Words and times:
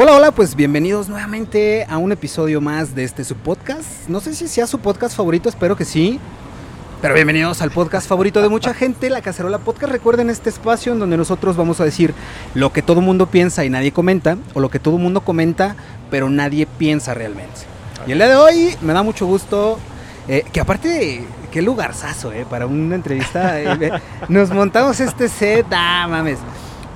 Hola, 0.00 0.14
hola, 0.14 0.30
pues 0.30 0.54
bienvenidos 0.54 1.08
nuevamente 1.08 1.84
a 1.90 1.98
un 1.98 2.12
episodio 2.12 2.60
más 2.60 2.94
de 2.94 3.02
este 3.02 3.24
su 3.24 3.34
podcast. 3.34 4.06
No 4.06 4.20
sé 4.20 4.32
si 4.32 4.46
sea 4.46 4.68
su 4.68 4.78
podcast 4.78 5.16
favorito, 5.16 5.48
espero 5.48 5.74
que 5.74 5.84
sí. 5.84 6.20
Pero 7.02 7.14
bienvenidos 7.14 7.62
al 7.62 7.72
podcast 7.72 8.08
favorito 8.08 8.40
de 8.40 8.48
mucha 8.48 8.74
gente, 8.74 9.10
La 9.10 9.22
Cacerola 9.22 9.58
Podcast. 9.58 9.90
Recuerden 9.90 10.30
este 10.30 10.50
espacio 10.50 10.92
en 10.92 11.00
donde 11.00 11.16
nosotros 11.16 11.56
vamos 11.56 11.80
a 11.80 11.84
decir 11.84 12.14
lo 12.54 12.72
que 12.72 12.80
todo 12.80 13.00
mundo 13.00 13.26
piensa 13.26 13.64
y 13.64 13.70
nadie 13.70 13.90
comenta, 13.90 14.38
o 14.54 14.60
lo 14.60 14.70
que 14.70 14.78
todo 14.78 14.98
mundo 14.98 15.22
comenta, 15.22 15.74
pero 16.12 16.30
nadie 16.30 16.66
piensa 16.66 17.12
realmente. 17.12 17.62
Y 18.06 18.12
el 18.12 18.18
día 18.18 18.28
de 18.28 18.36
hoy 18.36 18.76
me 18.80 18.92
da 18.92 19.02
mucho 19.02 19.26
gusto, 19.26 19.80
eh, 20.28 20.44
que 20.52 20.60
aparte, 20.60 21.24
qué 21.50 21.60
lugarzazo, 21.60 22.32
eh, 22.32 22.46
para 22.48 22.66
una 22.66 22.94
entrevista. 22.94 23.60
eh, 23.60 23.90
nos 24.28 24.50
montamos 24.50 25.00
este 25.00 25.28
set, 25.28 25.66
ah, 25.72 26.06
mames. 26.08 26.38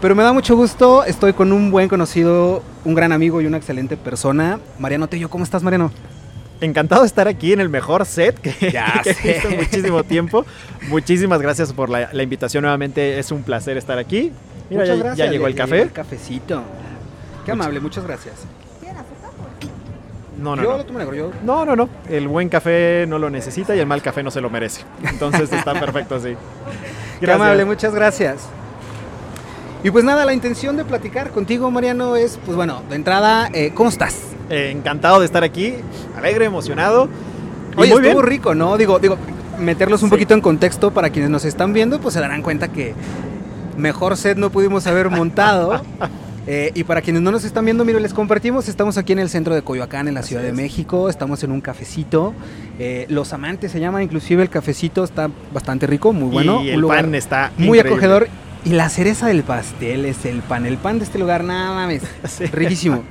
Pero 0.03 0.17
me 0.17 0.25
da 0.25 0.33
mucho 0.33 0.57
gusto, 0.57 1.05
estoy 1.05 1.33
con 1.33 1.53
un 1.53 1.71
buen 1.71 1.89
conocido, 1.89 2.61
un 2.85 2.95
gran 2.97 3.13
amigo 3.13 3.41
y 3.41 3.47
una 3.47 3.57
excelente 3.57 3.97
persona. 3.97 4.59
Mariano 4.81 5.09
Tello, 5.09 5.31
¿cómo 5.31 5.45
estás, 5.45 5.63
Mariano? 5.63 5.93
Encantado 6.61 7.03
de 7.03 7.07
estar 7.07 7.29
aquí 7.29 7.53
en 7.53 7.61
el 7.61 7.69
mejor 7.69 8.05
set 8.05 8.37
que, 8.41 8.73
Ya 8.73 9.01
que 9.05 9.11
he 9.11 9.15
sé. 9.15 9.33
visto 9.35 9.49
en 9.49 9.57
muchísimo 9.59 10.03
tiempo. 10.03 10.45
Muchísimas 10.89 11.41
gracias 11.41 11.73
por 11.73 11.89
la, 11.89 12.11
la 12.13 12.23
invitación 12.25 12.63
nuevamente. 12.63 13.21
Es 13.21 13.31
un 13.31 13.45
placer 13.45 13.77
estar 13.77 13.97
aquí. 13.97 14.33
Mira, 14.69 14.83
muchas 14.83 14.99
ya, 14.99 15.05
gracias. 15.05 15.19
ya 15.27 15.33
llegó 15.33 15.47
el 15.47 15.55
café. 15.55 15.83
el 15.83 15.93
cafecito. 15.93 16.63
Qué 17.47 17.53
amable, 17.53 17.79
muchas 17.79 18.05
gracias. 18.05 18.35
No, 20.37 20.57
no, 20.57 20.63
yo 20.65 20.73
no. 20.73 20.79
lo 20.79 20.85
tomo 20.85 20.99
negro, 20.99 21.15
yo. 21.15 21.31
No, 21.45 21.65
no, 21.65 21.77
no. 21.77 21.89
El 22.11 22.27
buen 22.27 22.49
café 22.49 23.05
no 23.07 23.21
lo 23.21 23.31
necesita 23.31 23.77
y 23.77 23.79
el 23.79 23.87
mal 23.87 24.03
café 24.03 24.25
no 24.25 24.33
se 24.33 24.41
lo 24.41 24.51
merece. 24.51 24.83
Entonces 25.09 25.53
está 25.53 25.79
perfecto 25.79 26.17
así. 26.17 26.35
Qué 27.21 27.31
amable, 27.31 27.65
muchas 27.65 27.95
gracias. 27.95 28.49
Y 29.85 29.91
pues 29.91 30.05
nada, 30.05 30.25
la 30.25 30.33
intención 30.33 30.77
de 30.77 30.85
platicar 30.85 31.31
contigo, 31.31 31.71
Mariano, 31.71 32.15
es, 32.17 32.39
pues 32.45 32.57
bueno, 32.57 32.83
de 32.89 32.95
entrada, 32.97 33.49
eh, 33.53 33.73
¿cómo 33.75 33.89
estás? 33.89 34.17
Eh, 34.49 34.71
encantado 34.77 35.19
de 35.19 35.27
estar 35.27 35.43
aquí. 35.43 35.75
Alegre, 36.17 36.45
emocionado. 36.45 37.09
Oye, 37.77 37.77
muy 37.77 37.87
estuvo 37.89 38.01
bien. 38.21 38.27
rico, 38.27 38.55
¿no? 38.55 38.77
Digo, 38.77 38.99
digo, 39.01 39.17
meterlos 39.59 40.03
un 40.03 40.09
Sí. 40.09 40.15
poquito 40.15 40.35
en 40.35 40.41
contexto 40.41 40.93
para 40.93 41.11
quienes 41.11 41.31
nos 41.31 41.45
están 41.45 41.73
viendo, 41.73 42.01
pues 42.01 42.15
se 42.15 42.21
darán 42.21 42.43
cuenta 42.43 42.69
que 42.69 42.95
mejor 43.77 44.17
set 44.17 44.39
no 44.39 44.51
pudimos 44.51 44.87
haber 44.87 45.11
montado. 45.11 45.83
Eh, 46.45 46.73
y 46.75 46.83
para 46.83 47.03
quienes 47.03 47.23
no 47.23 47.31
nos 47.31 47.45
están 47.45 47.65
viendo, 47.65 47.85
mire, 47.85 48.01
les 48.01 48.13
compartimos, 48.13 48.67
estamos 48.69 48.99
aquí 48.99 49.13
en 49.13 49.21
el 49.21 49.29
centro 49.29 49.55
de 49.55 49.63
Coyoacán, 49.63 50.09
en 50.09 50.15
la 50.15 50.21
Así 50.21 50.31
Ciudad 50.31 50.43
de. 50.43 50.53
México, 50.53 51.09
estamos 51.09 51.45
en 51.45 51.53
un 51.53 51.61
cafecito. 51.61 52.35
Eh, 52.81 53.07
Los 53.09 53.33
Amantes 53.33 53.71
se 53.71 53.79
llama, 53.79 54.03
inclusive 54.03 54.43
el 54.43 54.49
cafecito 54.49 55.05
está 55.05 55.31
bastante 55.55 55.87
rico, 55.87 56.13
muy 56.13 56.31
bueno. 56.31 56.61
y 56.65 56.71
un 56.71 56.75
el 56.75 56.81
lugar 56.81 57.03
pan 57.05 57.15
está 57.15 57.53
muy 57.59 57.79
increíble. 57.79 57.91
acogedor. 57.91 58.29
Y 58.65 58.71
la 58.71 58.89
cereza 58.89 59.27
del 59.27 59.43
pastel 59.43 60.05
es 60.05 60.25
el 60.25 60.41
pan. 60.41 60.67
El 60.67 60.77
pan 60.79 60.99
de 60.99 61.05
este 61.05 61.19
lugar, 61.19 61.43
nada 61.43 61.75
mames, 61.75 62.03
Sí. 62.29 62.47
riquísimo. 62.47 63.03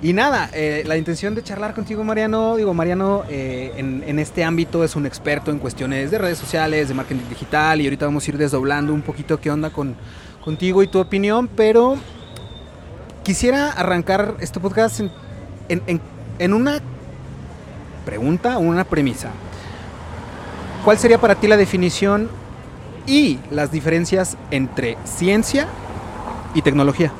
Y 0.00 0.12
nada, 0.12 0.50
eh, 0.52 0.82
la 0.86 0.96
intención 0.98 1.34
de 1.34 1.42
charlar 1.42 1.74
contigo, 1.74 2.04
Mariano, 2.04 2.56
digo, 2.56 2.74
Mariano 2.74 3.24
eh, 3.28 3.72
en, 3.76 4.04
en 4.06 4.18
este 4.18 4.44
ámbito 4.44 4.84
es 4.84 4.96
un 4.96 5.06
experto 5.06 5.50
en 5.50 5.58
cuestiones 5.58 6.10
de 6.10 6.18
redes 6.18 6.36
sociales, 6.38 6.88
de 6.88 6.94
marketing 6.94 7.26
digital, 7.28 7.80
y 7.80 7.84
ahorita 7.84 8.04
vamos 8.06 8.26
a 8.26 8.30
ir 8.30 8.36
desdoblando 8.38 8.92
un 8.92 9.00
poquito 9.02 9.40
qué 9.40 9.50
onda 9.50 9.70
con, 9.70 9.96
contigo 10.44 10.82
y 10.82 10.88
tu 10.88 10.98
opinión, 10.98 11.48
pero 11.48 11.96
quisiera 13.22 13.70
arrancar 13.70 14.34
este 14.40 14.60
podcast 14.60 15.00
en, 15.00 15.10
en- 15.70 15.82
en- 15.86 16.00
en 16.38 16.52
una 16.52 16.80
pregunta 18.04 18.58
o 18.58 18.60
una 18.60 18.84
premisa. 18.84 19.30
¿Cuál 20.84 20.98
sería 20.98 21.18
para 21.18 21.34
ti 21.34 21.48
la 21.48 21.56
definición 21.56 22.28
y 23.06 23.38
las 23.50 23.70
diferencias 23.70 24.36
entre 24.50 24.96
ciencia 25.04 25.66
y 26.54 26.62
tecnología? 26.62 27.12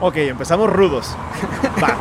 Ok, 0.00 0.16
empezamos 0.18 0.70
rudos. 0.72 1.16
Va. 1.82 1.96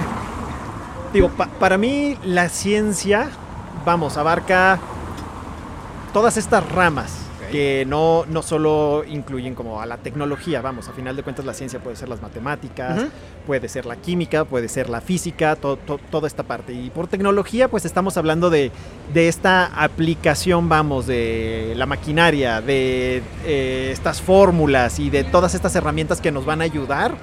Digo, 1.14 1.30
pa- 1.30 1.48
para 1.48 1.78
mí 1.78 2.18
la 2.24 2.50
ciencia, 2.50 3.30
vamos, 3.86 4.18
abarca 4.18 4.80
todas 6.14 6.38
estas 6.38 6.68
ramas. 6.72 7.25
Que 7.56 7.86
no, 7.88 8.26
no 8.28 8.42
solo 8.42 9.04
incluyen 9.08 9.56
como 9.56 9.82
a 9.82 9.86
la 9.86 9.98
tecnología, 9.98 10.62
vamos, 10.62 10.90
a 10.90 10.92
final 10.92 11.16
de 11.16 11.24
cuentas 11.24 11.46
la 11.46 11.54
ciencia 11.54 11.80
puede 11.80 11.96
ser 11.96 12.10
las 12.10 12.22
matemáticas, 12.22 13.06
puede 13.48 13.70
ser 13.70 13.86
la 13.86 13.96
química, 13.96 14.44
puede 14.44 14.68
ser 14.68 14.90
la 14.90 15.00
física, 15.00 15.56
to- 15.56 15.78
to- 15.78 16.00
toda 16.12 16.28
esta 16.28 16.44
parte. 16.44 16.74
Y 16.74 16.90
por 16.90 17.08
tecnología, 17.08 17.68
pues 17.70 17.86
estamos 17.86 18.18
hablando 18.18 18.50
de, 18.50 18.72
de 19.14 19.28
esta 19.28 19.68
aplicación, 19.82 20.68
vamos, 20.68 21.08
de 21.08 21.74
la 21.78 21.86
maquinaria, 21.86 22.60
de 22.62 23.24
eh, 23.46 23.90
estas 23.92 24.22
fórmulas 24.22 25.00
y 25.00 25.10
de 25.10 25.24
todas 25.24 25.56
estas 25.56 25.76
herramientas 25.76 26.20
que 26.22 26.32
nos 26.32 26.46
van 26.46 26.60
a 26.62 26.66
ayudar 26.66 27.14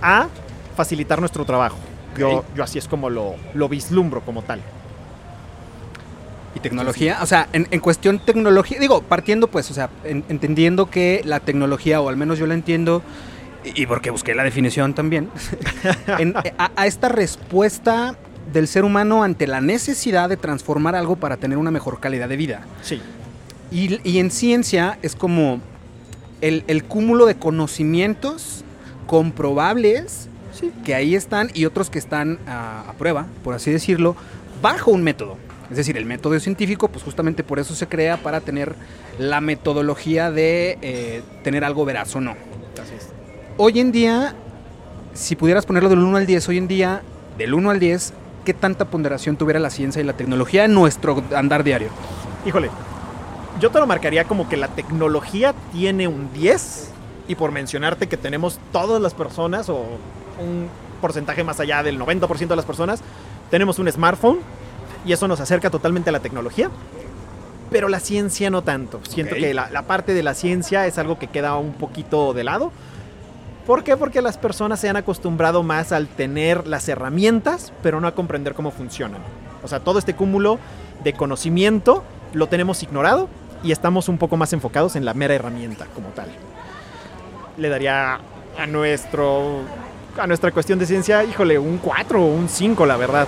a 0.00 0.28
facilitar 0.76 1.18
nuestro 1.20 1.44
trabajo. 1.44 1.76
Yo, 2.16 2.44
yo 2.54 2.62
así 2.62 2.78
es 2.78 2.86
como 2.86 3.10
lo, 3.10 3.34
lo 3.54 3.68
vislumbro 3.68 4.20
como 4.20 4.42
tal. 4.42 4.60
¿Y 6.54 6.60
tecnología? 6.60 7.18
O 7.22 7.26
sea, 7.26 7.48
en, 7.52 7.66
en 7.70 7.80
cuestión 7.80 8.18
tecnología, 8.18 8.78
digo, 8.78 9.02
partiendo 9.02 9.48
pues, 9.48 9.70
o 9.70 9.74
sea, 9.74 9.88
en- 10.04 10.24
entendiendo 10.28 10.90
que 10.90 11.22
la 11.24 11.40
tecnología, 11.40 12.00
o 12.00 12.08
al 12.08 12.16
menos 12.16 12.38
yo 12.38 12.46
la 12.46 12.54
entiendo, 12.54 13.02
y, 13.64 13.82
y 13.82 13.86
porque 13.86 14.10
busqué 14.10 14.34
la 14.34 14.44
definición 14.44 14.92
también, 14.94 15.30
en- 16.18 16.34
a, 16.58 16.70
a 16.76 16.86
esta 16.86 17.08
respuesta 17.08 18.16
del 18.52 18.68
ser 18.68 18.84
humano 18.84 19.22
ante 19.22 19.46
la 19.46 19.60
necesidad 19.62 20.28
de 20.28 20.36
transformar 20.36 20.94
algo 20.94 21.16
para 21.16 21.36
tener 21.38 21.56
una 21.58 21.70
mejor 21.70 22.00
calidad 22.00 22.28
de 22.28 22.36
vida. 22.36 22.62
Sí, 22.82 23.00
Y, 23.70 23.98
y 24.06 24.18
en 24.18 24.30
ciencia 24.30 24.98
es 25.00 25.14
como 25.16 25.60
el, 26.42 26.64
el 26.66 26.84
cúmulo 26.84 27.24
de 27.24 27.36
conocimientos 27.36 28.62
comprobables 29.06 30.28
que 30.84 30.94
ahí 30.94 31.14
están 31.14 31.50
y 31.54 31.64
otros 31.64 31.88
que 31.88 31.98
están 31.98 32.38
a, 32.46 32.90
a 32.90 32.92
prueba, 32.94 33.26
por 33.42 33.54
así 33.54 33.70
decirlo, 33.70 34.14
bajo 34.60 34.90
un 34.90 35.02
método. 35.02 35.38
Es 35.72 35.76
decir, 35.76 35.96
el 35.96 36.04
método 36.04 36.38
científico, 36.38 36.88
pues 36.88 37.02
justamente 37.02 37.42
por 37.42 37.58
eso 37.58 37.74
se 37.74 37.86
crea 37.86 38.18
para 38.18 38.42
tener 38.42 38.74
la 39.18 39.40
metodología 39.40 40.30
de 40.30 40.76
eh, 40.82 41.22
tener 41.42 41.64
algo 41.64 41.86
veraz 41.86 42.14
o 42.14 42.20
no. 42.20 42.32
así 42.32 42.94
es. 42.94 43.08
Hoy 43.56 43.80
en 43.80 43.90
día, 43.90 44.34
si 45.14 45.34
pudieras 45.34 45.64
ponerlo 45.64 45.88
del 45.88 46.00
1 46.00 46.18
al 46.18 46.26
10, 46.26 46.46
hoy 46.50 46.58
en 46.58 46.68
día, 46.68 47.00
del 47.38 47.54
1 47.54 47.70
al 47.70 47.80
10, 47.80 48.12
¿qué 48.44 48.52
tanta 48.52 48.84
ponderación 48.84 49.38
tuviera 49.38 49.58
la 49.60 49.70
ciencia 49.70 50.02
y 50.02 50.04
la 50.04 50.12
tecnología 50.12 50.66
en 50.66 50.74
nuestro 50.74 51.24
andar 51.34 51.64
diario? 51.64 51.88
Híjole, 52.44 52.68
yo 53.58 53.70
te 53.70 53.80
lo 53.80 53.86
marcaría 53.86 54.24
como 54.24 54.50
que 54.50 54.58
la 54.58 54.68
tecnología 54.68 55.54
tiene 55.72 56.06
un 56.06 56.34
10 56.34 56.90
y 57.28 57.34
por 57.34 57.50
mencionarte 57.50 58.08
que 58.08 58.18
tenemos 58.18 58.60
todas 58.72 59.00
las 59.00 59.14
personas 59.14 59.70
o 59.70 59.78
un 60.38 60.68
porcentaje 61.00 61.42
más 61.44 61.60
allá 61.60 61.82
del 61.82 61.98
90% 61.98 62.48
de 62.48 62.56
las 62.56 62.66
personas, 62.66 63.00
tenemos 63.50 63.78
un 63.78 63.90
smartphone 63.90 64.40
y 65.04 65.12
eso 65.12 65.28
nos 65.28 65.40
acerca 65.40 65.70
totalmente 65.70 66.10
a 66.10 66.12
la 66.12 66.20
tecnología. 66.20 66.70
Pero 67.70 67.88
la 67.88 68.00
ciencia 68.00 68.50
no 68.50 68.62
tanto. 68.62 69.00
Siento 69.08 69.34
que 69.34 69.54
la, 69.54 69.70
la 69.70 69.82
parte 69.82 70.12
de 70.12 70.22
la 70.22 70.34
ciencia 70.34 70.86
es 70.86 70.98
algo 70.98 71.18
que 71.18 71.28
queda 71.28 71.56
un 71.56 71.72
poquito 71.72 72.34
de 72.34 72.44
lado. 72.44 72.70
¿Por 73.66 73.84
qué? 73.84 73.96
Porque 73.96 74.20
las 74.20 74.36
personas 74.36 74.80
se 74.80 74.88
han 74.88 74.96
acostumbrado 74.96 75.62
más 75.62 75.92
al 75.92 76.08
tener 76.08 76.66
las 76.66 76.88
herramientas, 76.88 77.72
pero 77.82 78.00
no 78.00 78.08
a 78.08 78.14
comprender 78.14 78.54
cómo 78.54 78.72
funcionan. 78.72 79.22
O 79.62 79.68
sea, 79.68 79.80
todo 79.80 79.98
este 79.98 80.14
cúmulo 80.14 80.58
de 81.02 81.12
conocimiento 81.12 82.02
lo 82.32 82.48
tenemos 82.48 82.82
ignorado 82.82 83.28
y 83.62 83.72
estamos 83.72 84.08
un 84.08 84.18
poco 84.18 84.36
más 84.36 84.52
enfocados 84.52 84.96
en 84.96 85.04
la 85.04 85.14
mera 85.14 85.34
herramienta 85.34 85.86
como 85.94 86.08
tal. 86.08 86.28
Le 87.56 87.68
daría 87.68 88.20
a 88.58 88.66
nuestro 88.66 89.60
a 90.18 90.26
nuestra 90.26 90.50
cuestión 90.50 90.78
de 90.78 90.86
ciencia, 90.86 91.24
híjole, 91.24 91.58
un 91.58 91.78
4 91.78 92.22
o 92.22 92.26
un 92.26 92.48
5, 92.48 92.84
la 92.84 92.96
verdad. 92.96 93.26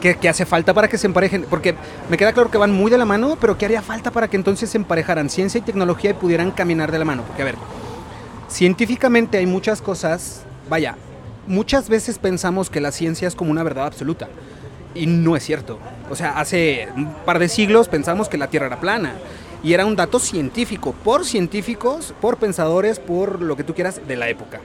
¿Qué, 0.00 0.28
hace 0.28 0.44
falta 0.44 0.74
para 0.74 0.88
que 0.88 0.98
se 0.98 1.06
emparejen? 1.06 1.46
Porque 1.48 1.74
me 2.10 2.16
queda 2.16 2.32
claro 2.32 2.50
que 2.50 2.58
van 2.58 2.70
muy 2.70 2.90
de 2.90 2.98
la 2.98 3.04
mano, 3.04 3.36
pero 3.40 3.56
¿qué 3.56 3.64
haría 3.64 3.82
falta 3.82 4.10
para 4.10 4.28
que 4.28 4.36
entonces 4.36 4.70
se 4.70 4.78
emparejaran 4.78 5.30
ciencia 5.30 5.58
y 5.58 5.62
tecnología 5.62 6.10
y 6.10 6.14
pudieran 6.14 6.50
caminar 6.50 6.92
de 6.92 6.98
la 6.98 7.04
mano? 7.04 7.22
Porque, 7.22 7.42
a 7.42 7.46
ver, 7.46 7.56
científicamente 8.48 9.38
hay 9.38 9.46
muchas 9.46 9.80
cosas, 9.80 10.44
vaya, 10.68 10.96
muchas 11.46 11.88
veces 11.88 12.18
pensamos 12.18 12.70
que 12.70 12.80
la 12.80 12.92
ciencia 12.92 13.26
es 13.26 13.34
como 13.34 13.50
una 13.50 13.62
verdad 13.62 13.86
absoluta. 13.86 14.28
Y 14.94 15.06
no 15.06 15.36
es 15.36 15.44
cierto. 15.44 15.78
O 16.10 16.16
sea, 16.16 16.38
hace 16.38 16.88
un 16.96 17.12
par 17.24 17.38
de 17.38 17.48
siglos 17.48 17.88
pensamos 17.88 18.28
que 18.28 18.38
la 18.38 18.48
Tierra 18.48 18.66
era 18.66 18.80
plana. 18.80 19.14
Y 19.62 19.72
era 19.72 19.86
un 19.86 19.96
dato 19.96 20.18
científico, 20.18 20.94
por 21.04 21.24
científicos, 21.24 22.14
por 22.20 22.36
pensadores, 22.36 22.98
por 23.00 23.42
lo 23.42 23.56
que 23.56 23.64
tú 23.64 23.74
quieras 23.74 24.00
de 24.06 24.16
la 24.16 24.28
época. 24.28 24.60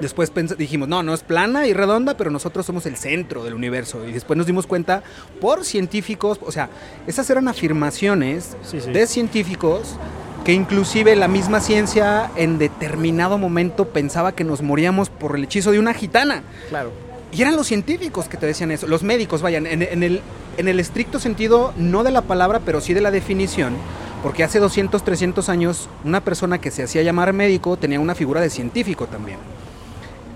Después 0.00 0.32
dijimos, 0.56 0.88
no, 0.88 1.02
no 1.02 1.12
es 1.14 1.22
plana 1.22 1.66
y 1.66 1.72
redonda, 1.72 2.16
pero 2.16 2.30
nosotros 2.30 2.64
somos 2.66 2.86
el 2.86 2.96
centro 2.96 3.44
del 3.44 3.54
universo. 3.54 4.06
Y 4.06 4.12
después 4.12 4.36
nos 4.36 4.46
dimos 4.46 4.66
cuenta 4.66 5.02
por 5.40 5.64
científicos, 5.64 6.38
o 6.44 6.52
sea, 6.52 6.68
esas 7.06 7.28
eran 7.30 7.48
afirmaciones 7.48 8.56
Sí, 8.62 8.80
sí. 8.80 8.90
de 8.90 9.06
científicos 9.06 9.96
que 10.44 10.52
inclusive 10.54 11.14
la 11.16 11.28
misma 11.28 11.60
ciencia 11.60 12.30
en 12.36 12.58
determinado 12.58 13.36
momento 13.36 13.88
pensaba 13.88 14.32
que 14.32 14.42
nos 14.42 14.62
moríamos 14.62 15.10
por 15.10 15.36
el 15.36 15.44
hechizo 15.44 15.70
de 15.70 15.78
una 15.78 15.92
gitana. 15.92 16.42
Claro. 16.70 16.90
Y 17.32 17.42
eran 17.42 17.54
los 17.56 17.66
científicos 17.66 18.26
que 18.26 18.36
te 18.38 18.46
decían 18.46 18.70
eso, 18.70 18.86
los 18.86 19.02
médicos, 19.02 19.42
vayan, 19.42 19.66
en, 19.66 19.82
en 19.82 20.02
el, 20.02 20.20
en 20.56 20.66
el 20.66 20.80
estricto 20.80 21.20
sentido, 21.20 21.72
no 21.76 22.02
de 22.04 22.10
la 22.10 22.22
palabra, 22.22 22.60
pero 22.64 22.80
sí 22.80 22.94
de 22.94 23.00
la 23.02 23.10
definición, 23.10 23.76
porque 24.22 24.42
hace 24.42 24.58
200, 24.58 25.04
300 25.04 25.48
años 25.48 25.88
una 26.04 26.22
persona 26.24 26.58
que 26.58 26.70
se 26.70 26.82
hacía 26.82 27.02
llamar 27.02 27.32
médico 27.32 27.76
tenía 27.76 28.00
una 28.00 28.14
figura 28.14 28.40
de 28.40 28.50
científico 28.50 29.06
también. 29.06 29.38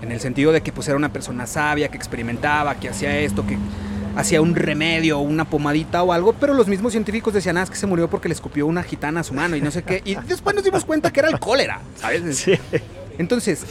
En 0.05 0.11
el 0.11 0.19
sentido 0.19 0.51
de 0.51 0.61
que 0.61 0.71
pues 0.71 0.87
era 0.87 0.97
una 0.97 1.11
persona 1.11 1.47
sabia, 1.47 1.89
que 1.89 1.97
experimentaba, 1.97 2.75
que 2.75 2.89
hacía 2.89 3.17
esto, 3.19 3.45
que 3.45 3.57
hacía 4.15 4.41
un 4.41 4.55
remedio, 4.55 5.19
una 5.19 5.45
pomadita 5.45 6.03
o 6.03 6.13
algo, 6.13 6.33
pero 6.33 6.53
los 6.53 6.67
mismos 6.67 6.93
científicos 6.93 7.33
decían, 7.33 7.57
ah, 7.57 7.63
es 7.63 7.69
que 7.69 7.75
se 7.75 7.87
murió 7.87 8.09
porque 8.09 8.29
le 8.29 8.33
escupió 8.33 8.67
una 8.67 8.83
gitana 8.83 9.21
a 9.21 9.23
su 9.23 9.33
mano 9.33 9.55
y 9.55 9.61
no 9.61 9.71
sé 9.71 9.83
qué. 9.83 10.01
Y 10.05 10.15
después 10.15 10.55
nos 10.55 10.63
dimos 10.63 10.85
cuenta 10.85 11.11
que 11.11 11.19
era 11.19 11.29
el 11.29 11.39
cólera, 11.39 11.81
¿sabes? 11.97 12.23
Sí. 12.45 12.53
Entonces, 13.17 13.65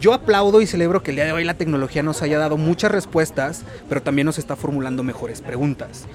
yo 0.00 0.14
aplaudo 0.14 0.60
y 0.60 0.66
celebro 0.66 1.02
que 1.02 1.10
el 1.10 1.16
día 1.16 1.26
de 1.26 1.32
hoy 1.32 1.44
la 1.44 1.54
tecnología 1.54 2.02
nos 2.02 2.22
haya 2.22 2.38
dado 2.38 2.56
muchas 2.56 2.90
respuestas, 2.90 3.62
pero 3.88 4.02
también 4.02 4.26
nos 4.26 4.38
está 4.38 4.56
formulando 4.56 5.02
mejores 5.02 5.42
preguntas. 5.42 6.06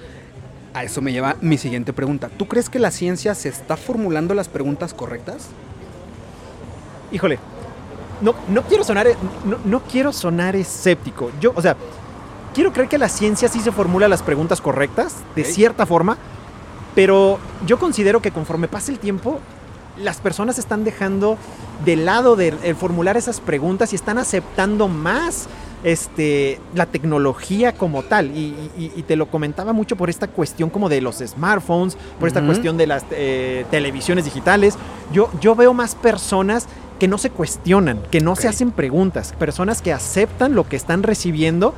A 0.74 0.84
eso 0.84 1.02
me 1.02 1.14
lleva 1.14 1.38
mi 1.42 1.58
siguiente 1.58 1.94
pregunta. 1.94 2.30
¿Tú 2.36 2.48
crees 2.48 2.70
que 2.70 2.80
la 2.80 2.92
ciencia 2.92 3.36
se 3.36 3.50
está 3.50 3.78
formulando 3.78 4.34
las 4.34 4.50
preguntas 4.50 4.94
correctas? 4.94 5.48
Híjole, 7.12 7.40
no, 8.22 8.34
no 8.50 8.62
quiero 8.64 8.84
sonar, 8.84 9.08
no, 9.46 9.58
no 9.66 9.82
quiero 9.82 10.12
sonar 10.14 10.56
escéptico. 10.56 11.32
Yo, 11.42 11.52
o 11.56 11.62
sea, 11.62 11.76
quiero 12.54 12.72
creer 12.74 12.90
que 12.90 12.98
la 12.98 13.10
ciencia 13.10 13.48
sí 13.50 13.60
se 13.60 13.72
formula 13.72 14.08
las 14.08 14.22
preguntas 14.24 14.62
correctas, 14.62 15.16
de 15.36 15.44
cierta 15.44 15.86
forma, 15.86 16.18
pero 16.94 17.40
yo 17.66 17.78
considero 17.78 18.22
que 18.22 18.32
conforme 18.32 18.68
pasa 18.68 18.92
el 18.92 19.00
tiempo, 19.00 19.40
las 19.98 20.18
personas 20.18 20.58
están 20.60 20.84
dejando 20.84 21.38
de 21.84 21.96
lado 21.98 22.36
de, 22.36 22.54
el 22.64 22.76
formular 22.76 23.18
esas 23.18 23.40
preguntas 23.42 23.92
y 23.94 23.96
están 23.96 24.18
aceptando 24.18 24.88
más 24.88 25.48
este, 25.84 26.60
la 26.74 26.86
tecnología 26.86 27.74
como 27.74 28.02
tal. 28.04 28.36
Y, 28.36 28.56
y- 28.78 28.92
y 28.96 29.04
te 29.04 29.16
lo 29.16 29.28
comentaba 29.28 29.72
mucho 29.74 29.96
por 29.96 30.10
esta 30.10 30.28
cuestión 30.28 30.70
como 30.70 30.90
de 30.90 31.00
los 31.02 31.18
smartphones, 31.18 31.98
por 32.20 32.28
esta 32.28 32.46
cuestión 32.46 32.76
de 32.78 32.88
las 32.88 33.06
eh, 33.12 33.66
televisiones 33.72 34.26
digitales. 34.26 34.78
Yo, 35.14 35.30
yo 35.42 35.56
veo 35.56 35.74
más 35.74 35.96
personas 35.96 36.68
que 37.00 37.08
no 37.08 37.18
se 37.18 37.30
cuestionan, 37.30 38.00
que 38.12 38.22
no 38.22 38.36
se 38.36 38.48
hacen 38.48 38.72
preguntas, 38.72 39.34
personas 39.38 39.82
que 39.82 39.94
aceptan 39.94 40.56
lo 40.56 40.68
que 40.68 40.76
están 40.76 41.04
recibiendo 41.04 41.74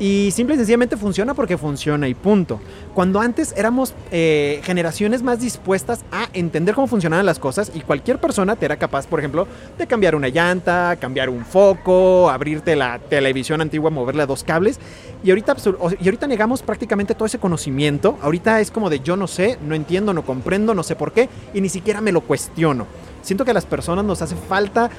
y 0.00 0.32
simple 0.32 0.56
y 0.56 0.58
sencillamente 0.58 0.96
funciona 0.96 1.34
porque 1.34 1.56
funciona 1.56 2.08
y 2.08 2.14
punto. 2.14 2.60
Cuando 2.94 3.20
antes 3.20 3.54
éramos 3.56 3.94
eh, 4.10 4.60
generaciones 4.64 5.22
más 5.22 5.38
dispuestas 5.38 6.04
a 6.10 6.28
entender 6.32 6.74
cómo 6.74 6.88
funcionaban 6.88 7.24
las 7.24 7.38
cosas 7.38 7.70
y 7.72 7.80
cualquier 7.80 8.18
persona 8.18 8.56
te 8.56 8.64
era 8.64 8.76
capaz, 8.76 9.06
por 9.06 9.20
ejemplo, 9.20 9.46
de 9.78 9.86
cambiar 9.86 10.16
una 10.16 10.28
llanta, 10.28 10.96
cambiar 11.00 11.30
un 11.30 11.44
foco, 11.44 12.28
abrirte 12.28 12.74
la 12.74 12.98
televisión 12.98 13.60
antigua, 13.60 13.90
moverle 13.90 14.22
a 14.22 14.26
dos 14.26 14.42
cables. 14.42 14.80
Y 15.22 15.30
ahorita, 15.30 15.56
y 16.00 16.04
ahorita 16.04 16.26
negamos 16.26 16.62
prácticamente 16.62 17.14
todo 17.14 17.26
ese 17.26 17.38
conocimiento. 17.38 18.18
Ahorita 18.20 18.60
es 18.60 18.72
como 18.72 18.90
de 18.90 18.98
yo 18.98 19.16
no 19.16 19.28
sé, 19.28 19.58
no 19.64 19.76
entiendo, 19.76 20.12
no 20.12 20.24
comprendo, 20.24 20.74
no 20.74 20.82
sé 20.82 20.96
por 20.96 21.12
qué 21.12 21.28
y 21.54 21.60
ni 21.60 21.68
siquiera 21.68 22.00
me 22.00 22.10
lo 22.10 22.20
cuestiono. 22.22 22.86
Siento 23.24 23.44
que 23.44 23.50
a 23.50 23.54
las 23.54 23.66
personas 23.66 24.04
nos 24.04 24.22
hace 24.22 24.36
falta 24.36 24.90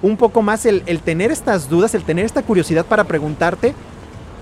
un 0.00 0.16
poco 0.16 0.40
más 0.40 0.64
el, 0.66 0.82
el 0.86 1.00
tener 1.00 1.30
estas 1.30 1.68
dudas, 1.68 1.94
el 1.94 2.04
tener 2.04 2.24
esta 2.24 2.42
curiosidad 2.42 2.86
para 2.86 3.04
preguntarte 3.04 3.74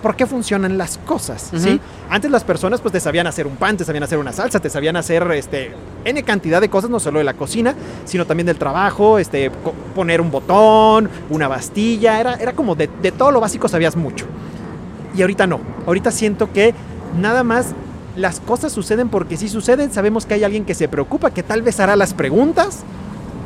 por 0.02 0.16
qué 0.16 0.26
funcionan 0.26 0.78
las 0.78 0.96
cosas, 0.98 1.50
¿sí? 1.54 1.78
Antes 2.08 2.31
las 2.31 2.42
personas 2.42 2.81
pues 2.81 2.92
te 2.92 3.00
sabían 3.00 3.26
hacer 3.26 3.46
un 3.46 3.56
pan, 3.56 3.76
te 3.76 3.84
sabían 3.84 4.02
hacer 4.02 4.19
una 4.19 4.32
salsa, 4.32 4.58
te 4.58 4.70
sabían 4.70 4.96
hacer 4.96 5.31
este 5.32 5.72
n 6.06 6.22
cantidad 6.22 6.60
de 6.60 6.70
cosas, 6.70 6.88
no 6.88 7.00
solo 7.00 7.19
de 7.19 7.25
la 7.25 7.34
cocina, 7.34 7.75
sino 8.06 8.26
también 8.26 8.46
del 8.46 8.56
trabajo, 8.56 9.19
este 9.19 9.50
poner 9.94 10.22
un 10.22 10.31
botón, 10.31 11.10
una 11.28 11.48
bastilla, 11.48 12.19
era, 12.19 12.34
era 12.34 12.54
como 12.54 12.75
de, 12.76 12.88
de 13.02 13.12
todo 13.12 13.31
lo 13.31 13.40
básico 13.40 13.69
sabías 13.69 13.94
mucho. 13.94 14.25
Y 15.14 15.20
ahorita 15.20 15.46
no, 15.46 15.60
ahorita 15.87 16.10
siento 16.10 16.50
que 16.50 16.72
nada 17.19 17.44
más 17.44 17.75
las 18.16 18.40
cosas 18.40 18.72
suceden 18.72 19.10
porque 19.10 19.37
si 19.37 19.48
suceden, 19.48 19.92
sabemos 19.92 20.25
que 20.25 20.34
hay 20.34 20.44
alguien 20.44 20.64
que 20.64 20.75
se 20.75 20.88
preocupa, 20.88 21.31
que 21.31 21.42
tal 21.42 21.60
vez 21.60 21.78
hará 21.78 21.94
las 21.94 22.14
preguntas, 22.14 22.84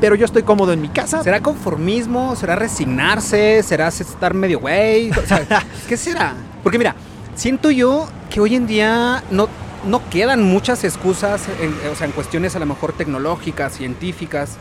pero 0.05 0.17
yo 0.17 0.27
estoy 0.27 0.43
cómodo 0.43 0.75
en 0.75 0.83
mi 0.83 0.91
casa. 0.91 1.23
¿Será 1.23 1.41
conformismo? 1.41 2.37
¿Será 2.37 2.57
resignarse? 2.57 3.63
¿Será 3.63 3.89
estar 3.89 4.35
medio 4.35 4.61
güey? 4.61 5.11
O 5.13 5.27
sea, 5.27 5.47
¿Qué 5.89 5.97
será? 5.97 6.35
Porque 6.63 6.77
mira, 6.77 6.95
siento 7.35 7.71
yo 7.71 8.07
que 8.29 8.39
hoy 8.39 8.55
en 8.55 8.67
día 8.67 9.25
no, 9.31 9.49
no 9.87 10.07
quedan 10.11 10.43
muchas 10.43 10.85
excusas, 10.85 11.47
en, 11.59 11.75
o 11.91 11.95
sea, 11.95 12.07
en 12.07 12.13
cuestiones 12.13 12.55
a 12.55 12.59
lo 12.59 12.67
mejor 12.67 12.93
tecnológicas, 12.93 13.73
científicas. 13.79 14.59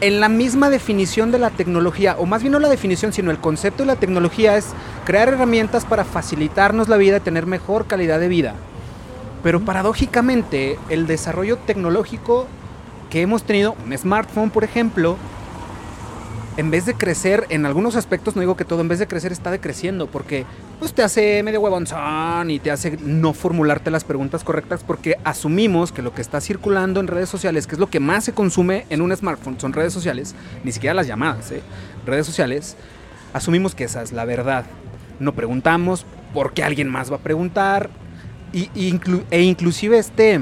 En 0.00 0.20
la 0.20 0.28
misma 0.28 0.70
definición 0.70 1.32
de 1.32 1.40
la 1.40 1.50
tecnología, 1.50 2.14
o 2.20 2.26
más 2.26 2.42
bien 2.42 2.52
no 2.52 2.60
la 2.60 2.68
definición, 2.68 3.12
sino 3.12 3.32
el 3.32 3.38
concepto 3.38 3.82
de 3.82 3.88
la 3.88 3.96
tecnología 3.96 4.56
es 4.56 4.66
crear 5.04 5.30
herramientas 5.30 5.84
para 5.84 6.04
facilitarnos 6.04 6.88
la 6.88 6.96
vida 6.96 7.16
y 7.16 7.20
tener 7.20 7.46
mejor 7.46 7.88
calidad 7.88 8.20
de 8.20 8.28
vida. 8.28 8.54
Pero 9.42 9.62
paradójicamente, 9.62 10.78
el 10.90 11.08
desarrollo 11.08 11.56
tecnológico 11.56 12.46
que 13.10 13.22
hemos 13.22 13.44
tenido, 13.44 13.76
un 13.84 13.96
smartphone 13.96 14.50
por 14.50 14.64
ejemplo, 14.64 15.16
en 16.56 16.70
vez 16.70 16.86
de 16.86 16.94
crecer 16.94 17.46
en 17.50 17.66
algunos 17.66 17.96
aspectos, 17.96 18.34
no 18.34 18.40
digo 18.40 18.56
que 18.56 18.64
todo, 18.64 18.80
en 18.80 18.88
vez 18.88 18.98
de 18.98 19.06
crecer 19.06 19.30
está 19.30 19.50
decreciendo, 19.50 20.06
porque 20.06 20.46
pues 20.78 20.94
te 20.94 21.02
hace 21.02 21.42
medio 21.42 21.60
huevonzón 21.60 22.50
y 22.50 22.58
te 22.58 22.70
hace 22.70 22.96
no 23.02 23.34
formularte 23.34 23.90
las 23.90 24.04
preguntas 24.04 24.42
correctas 24.42 24.82
porque 24.82 25.18
asumimos 25.24 25.92
que 25.92 26.02
lo 26.02 26.14
que 26.14 26.22
está 26.22 26.40
circulando 26.40 27.00
en 27.00 27.08
redes 27.08 27.28
sociales, 27.28 27.66
que 27.66 27.74
es 27.74 27.78
lo 27.78 27.90
que 27.90 28.00
más 28.00 28.24
se 28.24 28.32
consume 28.32 28.86
en 28.88 29.02
un 29.02 29.14
smartphone, 29.14 29.60
son 29.60 29.74
redes 29.74 29.92
sociales, 29.92 30.34
ni 30.64 30.72
siquiera 30.72 30.94
las 30.94 31.06
llamadas, 31.06 31.52
¿eh? 31.52 31.62
redes 32.06 32.24
sociales, 32.24 32.76
asumimos 33.32 33.74
que 33.74 33.84
esa 33.84 34.02
es 34.02 34.12
la 34.12 34.24
verdad. 34.24 34.64
No 35.18 35.34
preguntamos 35.34 36.06
por 36.32 36.52
qué 36.52 36.62
alguien 36.62 36.88
más 36.88 37.10
va 37.10 37.16
a 37.16 37.20
preguntar 37.20 37.90
y, 38.52 38.70
e 39.30 39.42
inclusive 39.42 39.98
este 39.98 40.40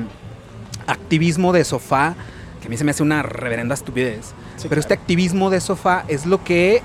activismo 0.87 1.53
de 1.53 1.65
sofá, 1.65 2.15
que 2.65 2.69
a 2.69 2.71
mí 2.71 2.79
se 2.79 2.85
me 2.85 2.93
hace 2.93 3.03
una 3.03 3.23
reverenda 3.23 3.75
estupidez, 3.75 4.33
Sí, 4.57 4.69
pero 4.71 4.81
este 4.81 4.95
activismo 4.95 5.51
de 5.51 5.61
sofá 5.61 6.05
es 6.09 6.25
lo 6.25 6.43
que, 6.43 6.81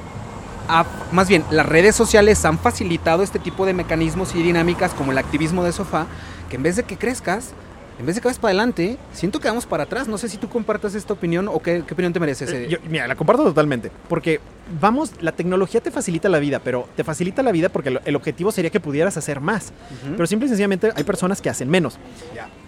ha- 0.68 0.86
más 1.14 1.30
bien, 1.30 1.46
las 1.52 1.66
redes 1.66 1.96
sociales 1.96 2.44
han 2.44 2.60
facilitado 2.60 3.24
este 3.24 3.40
tipo 3.40 3.66
de 3.66 3.74
mecanismos 3.74 4.36
y 4.36 4.44
dinámicas 4.44 4.94
como 4.94 5.14
el 5.14 5.18
activismo 5.18 5.64
de 5.64 5.72
sofá, 5.72 6.06
que 6.50 6.58
en 6.58 6.64
vez 6.64 6.76
de 6.76 6.84
que 6.84 6.98
crezcas, 6.98 7.52
en 7.98 8.06
vez 8.06 8.16
de 8.16 8.22
que 8.22 8.28
vayas 8.28 8.40
para 8.40 8.50
adelante, 8.50 8.98
siento 9.14 9.40
que 9.40 9.48
vamos 9.48 9.66
para 9.66 9.84
atrás. 9.84 10.08
No 10.10 10.18
sé 10.18 10.28
si 10.28 10.36
tú 10.38 10.50
compartas 10.50 10.96
esta 10.96 11.14
opinión 11.14 11.48
o 11.48 11.62
qué, 11.62 11.84
qué 11.88 11.94
opinión 11.94 12.12
te 12.12 12.20
merece 12.20 12.44
ese. 12.46 12.66
Eh, 12.66 12.68
yo- 12.70 12.78
mira, 12.90 13.08
la 13.08 13.16
comparto 13.16 13.44
totalmente. 13.44 13.90
Porque, 14.10 14.42
vamos, 14.82 15.12
la 15.22 15.32
tecnología 15.32 15.80
te 15.82 15.92
facilita 15.92 16.28
la 16.28 16.40
vida, 16.40 16.60
pero 16.60 16.90
te 16.98 17.04
facilita 17.06 17.42
la 17.42 17.52
vida 17.54 17.70
porque 17.70 17.98
el 18.04 18.16
objetivo 18.18 18.52
sería 18.52 18.70
que 18.70 18.80
pudieras 18.82 19.16
hacer 19.16 19.40
más. 19.40 19.72
Pero 20.12 20.28
simple 20.28 20.46
y 20.48 20.50
sencillamente 20.50 20.92
hay 20.94 21.04
personas 21.06 21.42
que 21.42 21.50
hacen 21.50 21.70
menos. 21.70 21.98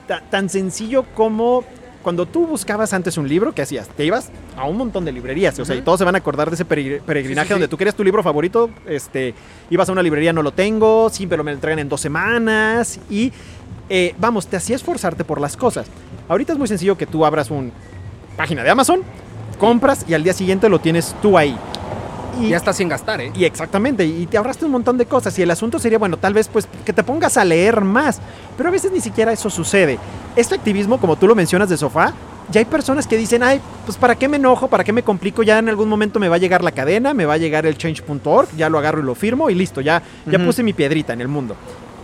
Ta- 0.07 0.21
tan 0.29 0.49
sencillo 0.49 1.05
como 1.13 1.63
cuando 2.03 2.25
tú 2.25 2.47
buscabas 2.47 2.93
antes 2.93 3.17
un 3.17 3.27
libro, 3.27 3.53
¿qué 3.53 3.61
hacías? 3.61 3.87
Te 3.89 4.03
ibas 4.05 4.29
a 4.57 4.65
un 4.65 4.77
montón 4.77 5.05
de 5.05 5.11
librerías, 5.11 5.57
o 5.59 5.65
sea, 5.65 5.75
y 5.75 5.81
todos 5.81 5.99
se 5.99 6.05
van 6.05 6.15
a 6.15 6.17
acordar 6.17 6.49
de 6.49 6.55
ese 6.55 6.65
peregr- 6.65 7.01
peregrinaje 7.01 7.47
Sí, 7.47 7.47
sí, 7.47 7.53
sí. 7.53 7.53
donde 7.53 7.67
tú 7.67 7.77
querías 7.77 7.95
tu 7.95 8.03
libro 8.03 8.23
favorito, 8.23 8.69
este, 8.87 9.33
ibas 9.69 9.87
a 9.89 9.91
una 9.91 10.01
librería, 10.03 10.33
no 10.33 10.41
lo 10.43 10.51
tengo, 10.51 11.09
pero 11.29 11.43
me 11.43 11.51
lo 11.51 11.55
entregan 11.55 11.79
en 11.79 11.89
dos 11.89 12.01
semanas 12.01 12.99
y, 13.09 13.31
eh, 13.89 14.15
vamos, 14.19 14.47
te 14.47 14.57
hacía 14.57 14.75
esforzarte 14.75 15.23
por 15.23 15.39
las 15.39 15.55
cosas. 15.57 15.87
Ahorita 16.29 16.53
es 16.53 16.57
muy 16.59 16.67
sencillo 16.67 16.97
que 16.97 17.05
tú 17.05 17.25
abras 17.25 17.51
una 17.51 17.69
página 18.37 18.63
de 18.63 18.69
Amazon, 18.69 19.01
compras 19.59 20.05
y 20.07 20.13
al 20.13 20.23
día 20.23 20.33
siguiente 20.33 20.69
lo 20.69 20.79
tienes 20.79 21.15
tú 21.21 21.37
ahí. 21.37 21.57
Y, 22.39 22.49
Ya 22.49 22.57
está 22.57 22.73
sin 22.73 22.89
gastar, 22.89 23.19
¿eh? 23.21 23.31
y 23.35 23.43
exactamente, 23.43 24.05
y 24.05 24.25
te 24.25 24.37
ahorraste 24.37 24.65
un 24.65 24.71
montón 24.71 24.97
de 24.97 25.05
cosas. 25.05 25.37
Y 25.37 25.41
el 25.41 25.51
asunto 25.51 25.79
sería, 25.79 25.97
bueno, 25.97 26.17
tal 26.17 26.33
vez 26.33 26.47
pues 26.47 26.67
que 26.85 26.93
te 26.93 27.03
pongas 27.03 27.37
a 27.37 27.45
leer 27.45 27.81
más. 27.81 28.19
Pero 28.57 28.69
a 28.69 28.71
veces 28.71 28.91
ni 28.91 29.01
siquiera 29.01 29.31
eso 29.31 29.49
sucede. 29.49 29.99
Este 30.35 30.55
activismo, 30.55 30.99
como 30.99 31.15
tú 31.15 31.27
lo 31.27 31.35
mencionas 31.35 31.69
de 31.69 31.77
sofá, 31.77 32.13
ya 32.51 32.59
hay 32.59 32.65
personas 32.65 33.07
que 33.07 33.17
dicen, 33.17 33.43
ay, 33.43 33.61
pues 33.85 33.97
para 33.97 34.15
qué 34.15 34.27
me 34.27 34.37
enojo, 34.37 34.67
para 34.67 34.83
qué 34.83 34.91
me 34.91 35.03
complico, 35.03 35.43
ya 35.43 35.59
en 35.59 35.69
algún 35.69 35.87
momento 35.87 36.19
me 36.19 36.27
va 36.29 36.35
a 36.35 36.39
llegar 36.39 36.63
la 36.63 36.71
cadena, 36.71 37.13
me 37.13 37.25
va 37.25 37.35
a 37.35 37.37
llegar 37.37 37.65
el 37.65 37.77
change.org, 37.77 38.49
ya 38.57 38.69
lo 38.69 38.77
agarro 38.77 38.99
y 38.99 39.03
lo 39.03 39.15
firmo 39.15 39.49
y 39.49 39.55
listo, 39.55 39.81
ya, 39.81 40.01
ya 40.25 40.37
puse 40.39 40.61
mi 40.63 40.73
piedrita 40.73 41.13
en 41.13 41.21
el 41.21 41.27
mundo. 41.27 41.55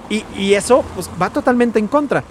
Y, 0.09 0.23
y 0.37 0.53
eso 0.53 0.85
pues 0.95 1.09
va 1.21 1.29
totalmente 1.29 1.79
en 1.79 1.87
contra. 1.87 2.23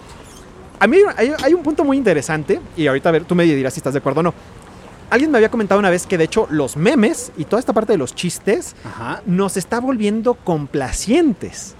A 0.78 0.86
mí 0.86 0.98
hay, 1.16 1.32
hay 1.42 1.54
un 1.54 1.62
punto 1.62 1.84
muy 1.84 1.96
interesante, 1.96 2.60
y 2.76 2.86
ahorita 2.86 3.08
a 3.08 3.12
ver, 3.12 3.24
tú 3.24 3.34
me 3.34 3.44
dirás 3.44 3.74
si 3.74 3.80
estás 3.80 3.92
de 3.92 3.98
acuerdo 3.98 4.20
o 4.20 4.22
no. 4.22 4.34
Alguien 5.08 5.30
me 5.30 5.38
había 5.38 5.50
comentado 5.50 5.78
una 5.78 5.90
vez 5.90 6.06
que 6.06 6.18
de 6.18 6.24
hecho 6.24 6.46
los 6.50 6.76
memes 6.76 7.30
y 7.36 7.44
toda 7.44 7.60
esta 7.60 7.72
parte 7.72 7.92
de 7.92 7.98
los 7.98 8.14
chistes 8.14 8.74
Ajá. 8.84 9.22
nos 9.24 9.56
está 9.56 9.80
volviendo 9.80 10.34
complacientes. 10.34 11.74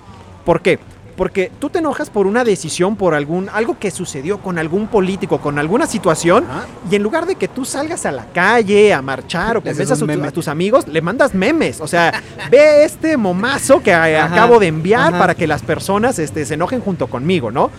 ¿Por 0.45 0.61
qué? 0.61 0.78
Porque 1.16 1.50
tú 1.59 1.71
te 1.71 1.78
enojas 1.78 2.11
por 2.11 2.26
una 2.26 2.45
decisión, 2.45 2.95
por 2.95 3.14
algún 3.14 3.49
algo 3.49 3.78
que 3.78 3.90
sucedió 3.90 4.38
con 4.38 4.59
algún 4.59 4.87
político, 4.87 5.38
con 5.38 5.59
alguna 5.59 5.87
situación, 5.87 6.45
Ajá. 6.45 6.66
y 6.90 6.95
en 6.95 7.02
lugar 7.02 7.26
de 7.26 7.37
que 7.37 7.49
tú 7.49 7.64
salgas 7.64 8.04
a 8.06 8.12
la 8.12 8.26
calle 8.26 8.92
a 8.92 9.00
marchar 9.02 9.56
o 9.56 9.62
convenzas 9.62 10.00
a, 10.00 10.04
a 10.04 10.30
tus 10.30 10.47
amigos, 10.47 10.87
le 10.87 11.00
mandas 11.00 11.35
memes. 11.35 11.80
O 11.80 11.88
sea, 11.88 12.23
ve 12.50 12.85
este 12.85 13.16
momazo 13.16 13.83
que 13.83 13.92
Ajá, 13.95 14.26
acabo 14.26 14.61
de 14.61 14.66
enviar 14.66 15.18
para 15.18 15.35
que 15.35 15.47
las 15.47 15.62
personas 15.62 16.18
este, 16.18 16.45
se 16.45 16.54
enojen 16.54 16.80
junto 16.80 17.06
conmigo, 17.06 17.50
¿no? 17.50 17.71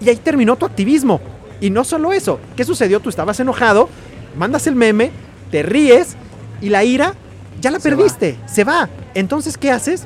Y 0.00 0.08
ahí 0.08 0.16
terminó 0.16 0.56
tu 0.56 0.64
activismo. 0.64 1.20
Y 1.60 1.70
no 1.70 1.82
solo 1.82 2.12
eso, 2.12 2.38
¿qué 2.56 2.64
sucedió? 2.64 3.00
Tú 3.00 3.08
estabas 3.08 3.40
enojado, 3.40 3.88
mandas 4.36 4.66
el 4.66 4.74
meme, 4.76 5.10
te 5.50 5.62
ríes 5.62 6.16
y 6.60 6.68
la 6.70 6.84
ira 6.84 7.14
ya 7.60 7.70
la 7.70 7.78
Se 7.80 7.88
perdiste, 7.90 8.36
se 8.46 8.64
va. 8.64 8.88
Entonces, 9.14 9.56
¿qué 9.56 9.70
haces? 9.70 10.04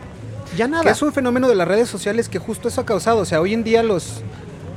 Ya 0.56 0.68
nada. 0.68 0.82
Que 0.82 0.90
es 0.90 1.02
un 1.02 1.12
fenómeno 1.12 1.48
de 1.48 1.54
las 1.54 1.66
redes 1.68 1.88
sociales 1.88 2.28
que 2.28 2.38
justo 2.38 2.68
eso 2.68 2.80
ha 2.80 2.86
causado. 2.86 3.18
O 3.20 3.24
sea, 3.24 3.40
hoy 3.40 3.52
en 3.54 3.64
día 3.64 3.82
los, 3.82 4.22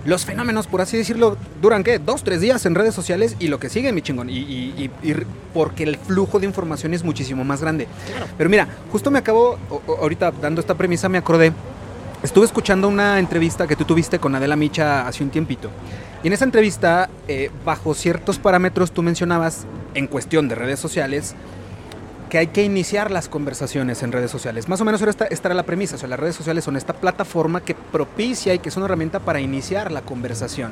los 0.06 0.26
fenómenos, 0.26 0.68
por 0.68 0.82
así 0.82 0.98
decirlo, 0.98 1.38
duran 1.62 1.84
qué? 1.84 2.00
Dos, 2.00 2.24
tres 2.24 2.42
días 2.42 2.66
en 2.66 2.76
redes 2.76 2.94
sociales 2.96 3.36
y 3.40 3.48
lo 3.48 3.60
que 3.60 3.70
sigue, 3.70 3.92
mi 3.94 4.02
chingón. 4.02 4.30
Y, 4.30 4.38
y- 4.40 4.90
y- 5.04 5.10
y 5.12 5.16
porque 5.54 5.84
el 5.84 5.98
flujo 5.98 6.40
de 6.40 6.46
información 6.46 6.94
es 6.94 7.04
muchísimo 7.04 7.44
más 7.44 7.62
grande. 7.62 7.88
Pero 8.38 8.50
mira, 8.50 8.68
justo 8.92 9.12
me 9.12 9.20
acabo, 9.20 9.58
ahorita 10.00 10.32
dando 10.42 10.62
esta 10.62 10.76
premisa, 10.76 11.08
me 11.10 11.18
acordé. 11.18 11.54
Estuve 12.24 12.46
escuchando 12.46 12.88
una 12.88 13.18
entrevista 13.20 13.66
que 13.68 13.76
tú 13.76 13.84
tuviste 13.86 14.20
con 14.20 14.34
Adela 14.36 14.56
Micha 14.56 15.08
hace 15.08 15.24
un 15.24 15.30
tiempito. 15.30 15.70
Y 16.24 16.28
en 16.28 16.34
esa 16.34 16.46
entrevista, 16.46 17.10
eh, 17.28 17.50
bajo 17.66 17.94
ciertos 17.94 18.38
parámetros, 18.38 18.92
tú 18.92 19.02
mencionabas, 19.02 19.66
en 19.94 20.08
cuestión 20.08 20.48
de 20.48 20.56
redes 20.56 20.80
sociales, 20.80 21.36
que 22.30 22.38
hay 22.38 22.48
que 22.48 22.64
iniciar 22.64 23.12
las 23.12 23.28
conversaciones 23.28 24.04
en 24.04 24.14
redes 24.14 24.32
sociales. 24.32 24.70
Más 24.70 24.80
o 24.80 24.86
menos 24.86 25.02
esta, 25.02 25.26
esta 25.26 25.50
era 25.50 25.56
la 25.56 25.64
premisa. 25.64 25.98
O 25.98 26.00
sea, 26.00 26.08
las 26.08 26.20
redes 26.20 26.36
sociales 26.36 26.64
son 26.64 26.78
esta 26.78 26.94
plataforma 26.94 27.60
que 27.60 27.76
propicia 27.76 28.54
y 28.54 28.60
que 28.60 28.70
es 28.70 28.78
una 28.78 28.86
herramienta 28.86 29.20
para 29.20 29.42
iniciar 29.42 29.92
la 29.92 30.02
conversación. 30.02 30.72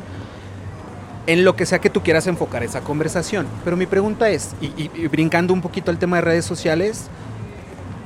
En 1.27 1.44
lo 1.44 1.58
que 1.58 1.65
sea 1.65 1.79
que 1.79 1.89
tú 1.89 2.01
quieras 2.01 2.27
enfocar 2.27 2.63
esa 2.63 2.79
conversación. 2.79 3.46
Pero 3.65 3.75
mi 3.75 3.88
pregunta 3.88 4.29
es, 4.29 4.51
y, 4.62 4.88
brincando 5.10 5.53
un 5.53 5.62
poquito 5.62 5.91
al 5.91 5.98
tema 5.98 6.15
de 6.15 6.22
redes 6.22 6.46
sociales, 6.46 7.08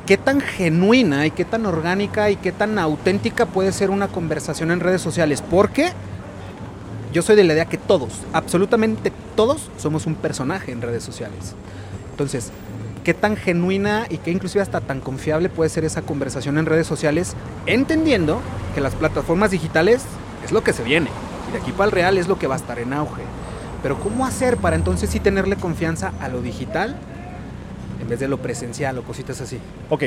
¿qué 0.08 0.18
tan 0.18 0.42
genuina 0.42 1.28
y 1.28 1.32
qué 1.32 1.46
tan 1.46 1.68
orgánica 1.68 2.32
y 2.32 2.38
qué 2.38 2.52
tan 2.52 2.80
auténtica 2.80 3.46
puede 3.46 3.72
ser 3.72 3.92
una 3.92 4.08
conversación 4.08 4.72
en 4.72 4.80
redes 4.80 5.02
sociales? 5.02 5.44
Porque 5.44 5.92
yo 7.13 7.22
soy 7.22 7.36
de 7.36 7.43
la 7.43 7.53
idea 7.53 7.65
que 7.65 7.77
todos, 7.77 8.12
absolutamente 8.34 9.13
todos, 9.36 9.70
somos 9.77 10.08
un 10.08 10.15
personaje 10.15 10.72
en 10.72 10.82
redes 10.82 11.03
sociales. 11.03 11.53
Entonces, 12.12 12.51
¿qué 13.03 13.13
tan 13.13 13.38
genuina 13.38 14.08
y 14.10 14.17
qué 14.17 14.32
inclusive 14.32 14.62
hasta 14.62 14.82
tan 14.82 15.00
confiable 15.00 15.48
puede 15.48 15.70
ser 15.70 15.86
esa 15.86 16.01
conversación 16.01 16.58
en 16.58 16.65
redes 16.65 16.88
sociales? 16.88 17.36
Entendiendo 17.67 18.41
que 18.74 18.82
las 18.82 18.96
plataformas 18.96 19.51
digitales 19.51 20.03
es 20.43 20.51
lo 20.51 20.63
que 20.63 20.74
se 20.74 20.84
viene. 20.84 21.10
Y 21.50 21.53
de 21.53 21.60
aquí 21.60 21.72
para 21.72 21.86
el 21.86 21.91
real 21.91 22.17
es 22.17 22.27
lo 22.27 22.39
que 22.39 22.48
va 22.48 22.55
a 22.55 22.58
estar 22.58 22.79
en 22.79 22.93
auge. 22.93 23.22
Pero 23.84 24.00
¿cómo 24.00 24.25
hacer 24.25 24.58
para 24.58 24.75
entonces 24.75 25.10
sí 25.10 25.20
tenerle 25.20 25.55
confianza 25.55 26.13
a 26.20 26.29
lo 26.29 26.41
digital 26.41 26.96
en 28.01 28.10
vez 28.10 28.20
de 28.20 28.27
lo 28.27 28.39
presencial 28.39 28.98
o 28.98 29.03
cositas 29.03 29.39
así? 29.39 29.60
Ok. 29.89 30.05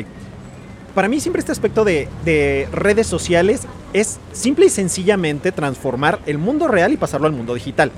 Para 0.95 1.09
mí 1.09 1.21
siempre 1.21 1.41
este 1.41 1.53
aspecto 1.53 1.85
de, 1.85 2.09
de 2.25 2.69
redes 2.73 3.07
sociales 3.07 3.67
es 3.93 4.19
simple 4.33 4.67
y 4.67 4.69
sencillamente 4.71 5.53
transformar 5.53 6.19
el 6.27 6.39
mundo 6.39 6.69
real 6.69 6.93
y 6.93 6.97
pasarlo 6.97 7.27
al 7.27 7.33
mundo 7.33 7.55
digital. 7.55 7.91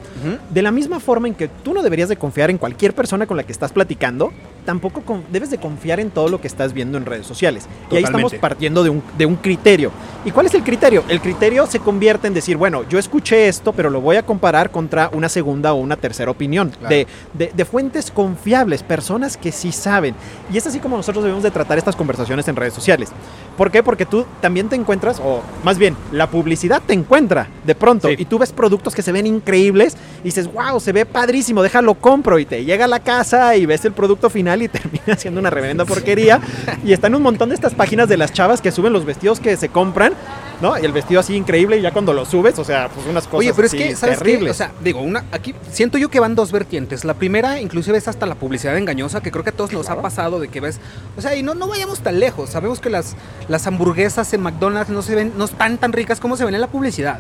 De 0.51 0.63
la 0.63 0.71
misma 0.71 1.01
forma 1.01 1.29
en 1.29 1.35
que 1.35 1.49
tú 1.49 1.73
no 1.75 1.83
deberías 1.83 2.09
de 2.09 2.17
confiar 2.17 2.51
en 2.51 2.59
cualquier 2.59 2.95
persona 2.95 3.27
con 3.27 3.37
la 3.37 3.43
que 3.45 3.53
estás 3.53 3.73
platicando, 3.73 4.33
tampoco 4.65 5.03
debes 5.33 5.51
de 5.51 5.59
confiar 5.59 5.99
en 5.99 6.11
todo 6.11 6.29
lo 6.29 6.41
que 6.41 6.47
estás 6.47 6.73
viendo 6.75 6.99
en 6.99 7.07
redes 7.07 7.27
sociales. 7.27 7.67
Y 7.91 7.97
ahí 7.97 8.05
estamos 8.05 8.35
partiendo 8.35 8.83
de 8.85 8.91
un, 8.91 9.03
de 9.17 9.25
un 9.27 9.37
criterio. 9.37 9.91
¿Y 10.25 10.31
cuál 10.31 10.47
es 10.47 10.55
el 10.55 10.63
criterio? 10.63 11.05
El 11.09 11.21
criterio 11.23 11.67
se 11.67 11.79
convierte 11.81 12.27
en 12.27 12.35
decir, 12.35 12.57
bueno, 12.59 12.85
yo 12.89 12.99
escuché 12.99 13.49
esto, 13.49 13.73
pero 13.73 13.89
lo 13.89 14.01
voy 14.03 14.17
a 14.17 14.23
comparar 14.27 14.71
contra 14.71 15.09
una 15.15 15.29
segunda 15.31 15.73
o 15.73 15.77
una 15.77 15.97
tercera 15.97 16.31
opinión 16.31 16.69
Claro. 16.71 16.89
de, 16.95 17.07
de- 17.33 17.53
de 17.57 17.65
fuentes 17.65 18.11
confiables, 18.11 18.83
personas 18.83 19.37
que 19.39 19.53
sí 19.53 19.73
saben. 19.73 20.15
Y 20.53 20.59
es 20.59 20.67
así 20.67 20.81
como 20.81 20.97
nosotros 20.99 21.25
debemos 21.25 21.43
de 21.45 21.51
tratar 21.51 21.79
estas 21.79 21.97
conversaciones 21.97 22.47
en 22.49 22.57
redes 22.57 22.75
sociales. 22.75 23.09
¿Por 23.57 23.71
qué? 23.71 23.83
Porque 23.83 24.05
tú 24.07 24.27
también 24.43 24.69
te 24.69 24.77
encuentras, 24.77 25.19
o 25.25 25.41
más 25.65 25.78
bien, 25.79 25.97
la 26.13 26.29
publicidad 26.31 26.83
te 26.87 26.93
encuentra 26.95 27.49
de 27.65 27.75
pronto 27.75 28.09
Sí. 28.09 28.15
y 28.19 28.25
tú 28.25 28.39
ves 28.39 28.53
productos 28.53 28.95
que 28.95 29.03
se 29.03 29.13
ven 29.13 29.27
increíbles 29.27 29.97
y 30.21 30.25
dices, 30.25 30.53
wow, 30.53 30.79
se 30.81 30.93
ve 30.93 31.07
padrísimo, 31.07 31.63
déjalo 31.63 31.95
compro 31.95 32.39
y 32.39 32.45
te 32.47 32.65
llega 32.65 32.85
a 32.85 32.89
la 32.89 33.01
casa 33.01 33.57
y 33.57 33.67
ves 33.67 33.85
el 33.85 33.93
producto 33.93 34.31
final 34.31 34.63
y 34.63 34.69
termina 34.69 35.17
siendo 35.17 35.41
una 35.41 35.51
reverenda 35.51 35.85
porquería 35.85 36.41
y 36.85 36.93
están 36.93 37.15
un 37.15 37.23
montón 37.23 37.49
de 37.51 37.55
estas 37.55 37.75
páginas 37.75 38.09
de 38.09 38.17
las 38.17 38.33
chavas 38.33 38.61
que 38.61 38.71
suben 38.73 38.93
los 38.93 39.05
vestidos 39.05 39.41
que 39.41 39.57
se 39.57 39.69
compran, 39.69 40.13
¿no? 40.61 40.79
Y 40.79 40.85
el 40.85 40.93
vestido 40.93 41.21
así 41.21 41.35
increíble 41.37 41.79
y 41.79 41.83
ya 41.83 41.93
cuando 41.93 42.13
lo 42.13 42.25
subes, 42.25 42.59
o 42.59 42.65
sea, 42.65 42.89
pues 42.89 43.07
unas 43.07 43.25
cosas 43.25 43.39
Oye, 43.39 43.53
pero 43.55 43.67
es 43.67 43.75
así 43.75 43.83
que, 43.83 43.97
¿sabes 43.97 44.19
qué? 44.21 44.51
O 44.51 44.55
sea, 44.55 44.73
digo, 44.83 45.01
una, 45.01 45.25
aquí 45.33 45.55
siento 45.71 45.99
yo 45.99 46.09
que 46.11 46.19
van 46.21 46.35
dos 46.35 46.51
vertientes. 46.51 47.05
La 47.05 47.15
primera, 47.15 47.61
inclusive, 47.61 47.97
es 47.99 48.09
hasta 48.09 48.27
la 48.27 48.35
publicidad 48.35 48.77
engañosa, 48.77 49.21
que 49.21 49.31
creo 49.31 49.45
que 49.45 49.51
a 49.51 49.53
todos 49.53 49.73
nos 49.73 49.87
Claro. 49.87 50.01
ha 50.01 50.03
pasado 50.03 50.41
de 50.41 50.49
que 50.49 50.61
ves. 50.61 50.81
O 51.17 51.21
sea, 51.21 51.37
y 51.37 51.43
no, 51.43 51.55
no 51.55 51.69
vayamos 51.69 52.01
tan 52.01 52.19
lejos. 52.19 52.51
Sabemos 52.51 52.81
que 52.81 52.91
las, 52.91 53.15
las 53.49 53.67
hamburguesas 53.67 54.33
en 54.35 54.41
McDonald's 54.43 54.91
no 54.91 55.03
se 55.03 55.15
ven, 55.15 55.33
no 55.37 55.45
están 55.45 55.68
tan 55.77 55.93
ricas 55.93 56.21
como 56.21 56.37
se 56.39 56.45
ven 56.47 56.55
en 56.55 56.61
la 56.63 56.69
publicidad. 56.69 57.19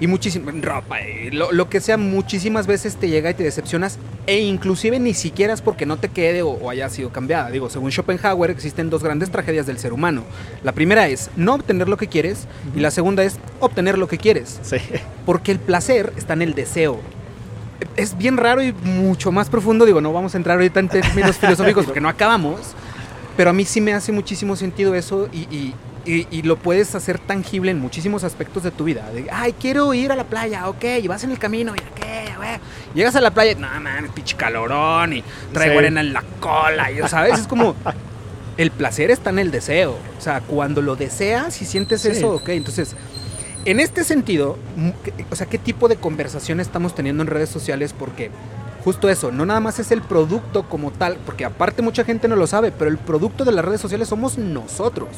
Y 0.00 0.06
muchísimo, 0.06 0.48
en 0.48 0.62
ropa, 0.62 1.02
y 1.02 1.30
lo, 1.30 1.52
lo 1.52 1.68
que 1.68 1.78
sea, 1.78 1.98
muchísimas 1.98 2.66
veces 2.66 2.96
te 2.96 3.10
llega 3.10 3.28
y 3.28 3.34
te 3.34 3.42
decepcionas. 3.42 3.98
E 4.26 4.38
inclusive 4.40 4.98
ni 4.98 5.12
siquiera 5.12 5.52
es 5.52 5.60
porque 5.60 5.84
no 5.84 5.98
te 5.98 6.08
quede 6.08 6.40
o, 6.40 6.48
o 6.48 6.70
haya 6.70 6.88
sido 6.88 7.10
cambiada. 7.10 7.50
Digo, 7.50 7.68
según 7.68 7.90
Schopenhauer, 7.92 8.50
existen 8.50 8.88
dos 8.88 9.02
grandes 9.02 9.30
tragedias 9.30 9.66
del 9.66 9.78
ser 9.78 9.92
humano. 9.92 10.22
La 10.64 10.72
primera 10.72 11.06
es 11.08 11.28
no 11.36 11.52
obtener 11.52 11.86
lo 11.90 11.98
que 11.98 12.06
quieres, 12.06 12.46
y 12.74 12.80
la 12.80 12.90
segunda 12.90 13.24
es 13.24 13.36
obtener 13.60 13.98
lo 13.98 14.08
que 14.08 14.16
quieres. 14.16 14.58
Sí. 14.62 14.78
Porque 15.26 15.52
el 15.52 15.58
placer 15.58 16.14
está 16.16 16.32
en 16.32 16.40
el 16.40 16.54
deseo. 16.54 16.98
Es 17.96 18.16
bien 18.16 18.38
raro 18.38 18.62
y 18.62 18.72
mucho 18.72 19.32
más 19.32 19.50
profundo. 19.50 19.84
Digo, 19.84 20.00
no 20.00 20.14
vamos 20.14 20.32
a 20.34 20.38
entrar 20.38 20.56
ahorita 20.56 20.80
en 20.80 20.88
términos 20.88 21.36
filosóficos 21.40 21.84
porque 21.84 22.00
no 22.00 22.08
acabamos. 22.08 22.58
Pero 23.36 23.50
a 23.50 23.52
mí 23.52 23.66
sí 23.66 23.80
me 23.82 23.92
hace 23.92 24.12
muchísimo 24.12 24.56
sentido 24.56 24.94
eso 24.94 25.28
y, 25.32 25.40
y- 25.54 25.74
y- 26.10 26.26
y 26.30 26.42
lo 26.42 26.56
puedes 26.56 26.94
hacer 26.94 27.18
tangible 27.18 27.70
en 27.70 27.80
muchísimos 27.80 28.24
aspectos 28.24 28.62
de 28.62 28.70
tu 28.70 28.84
vida. 28.84 29.08
De, 29.10 29.26
ay, 29.30 29.54
quiero 29.58 29.92
ir 29.94 30.12
a 30.12 30.16
la 30.16 30.24
playa, 30.24 30.68
ok, 30.68 30.84
y 31.02 31.08
vas 31.08 31.24
en 31.24 31.30
el 31.30 31.38
camino, 31.38 31.74
y 31.74 31.78
qué, 32.00 32.32
güey. 32.36 32.58
Llegas 32.94 33.16
a 33.16 33.20
la 33.20 33.30
playa, 33.30 33.54
no 33.54 33.68
mames, 33.80 34.10
pinche 34.12 34.36
calorón, 34.36 35.12
y 35.14 35.24
traigo 35.52 35.74
Sí. 35.74 35.78
arena 35.78 36.00
en 36.00 36.12
la 36.12 36.22
cola, 36.40 36.90
y 36.90 36.98
sabes, 37.08 37.38
es 37.40 37.46
como. 37.46 37.74
El 38.56 38.70
placer 38.70 39.10
está 39.10 39.30
en 39.30 39.38
el 39.38 39.50
deseo. 39.50 39.96
O 40.18 40.20
sea, 40.20 40.40
cuando 40.42 40.82
lo 40.82 40.94
deseas 40.94 41.62
y 41.62 41.64
sientes 41.64 42.02
Sí. 42.02 42.08
eso, 42.08 42.32
ok. 42.34 42.50
Entonces, 42.50 42.94
en 43.64 43.80
este 43.80 44.04
sentido, 44.04 44.58
m- 44.76 44.92
¿qué- 45.02 45.14
o 45.30 45.34
sea, 45.36 45.46
¿qué 45.46 45.56
tipo 45.56 45.88
de 45.88 45.96
conversación 45.96 46.60
estamos 46.60 46.94
teniendo 46.94 47.22
en 47.22 47.28
redes 47.28 47.48
sociales? 47.48 47.94
Porque 47.98 48.30
justo 48.84 49.08
eso, 49.08 49.30
no 49.30 49.44
nada 49.46 49.60
más 49.60 49.78
es 49.78 49.90
el 49.90 50.02
producto 50.02 50.62
como 50.64 50.90
tal, 50.90 51.18
porque 51.26 51.44
aparte 51.44 51.82
mucha 51.82 52.04
gente 52.04 52.28
no 52.28 52.36
lo 52.36 52.46
sabe, 52.46 52.72
pero 52.72 52.90
el 52.90 52.98
producto 52.98 53.44
de 53.44 53.52
las 53.52 53.64
redes 53.64 53.80
sociales 53.80 54.08
somos 54.08 54.38
nosotros. 54.38 55.08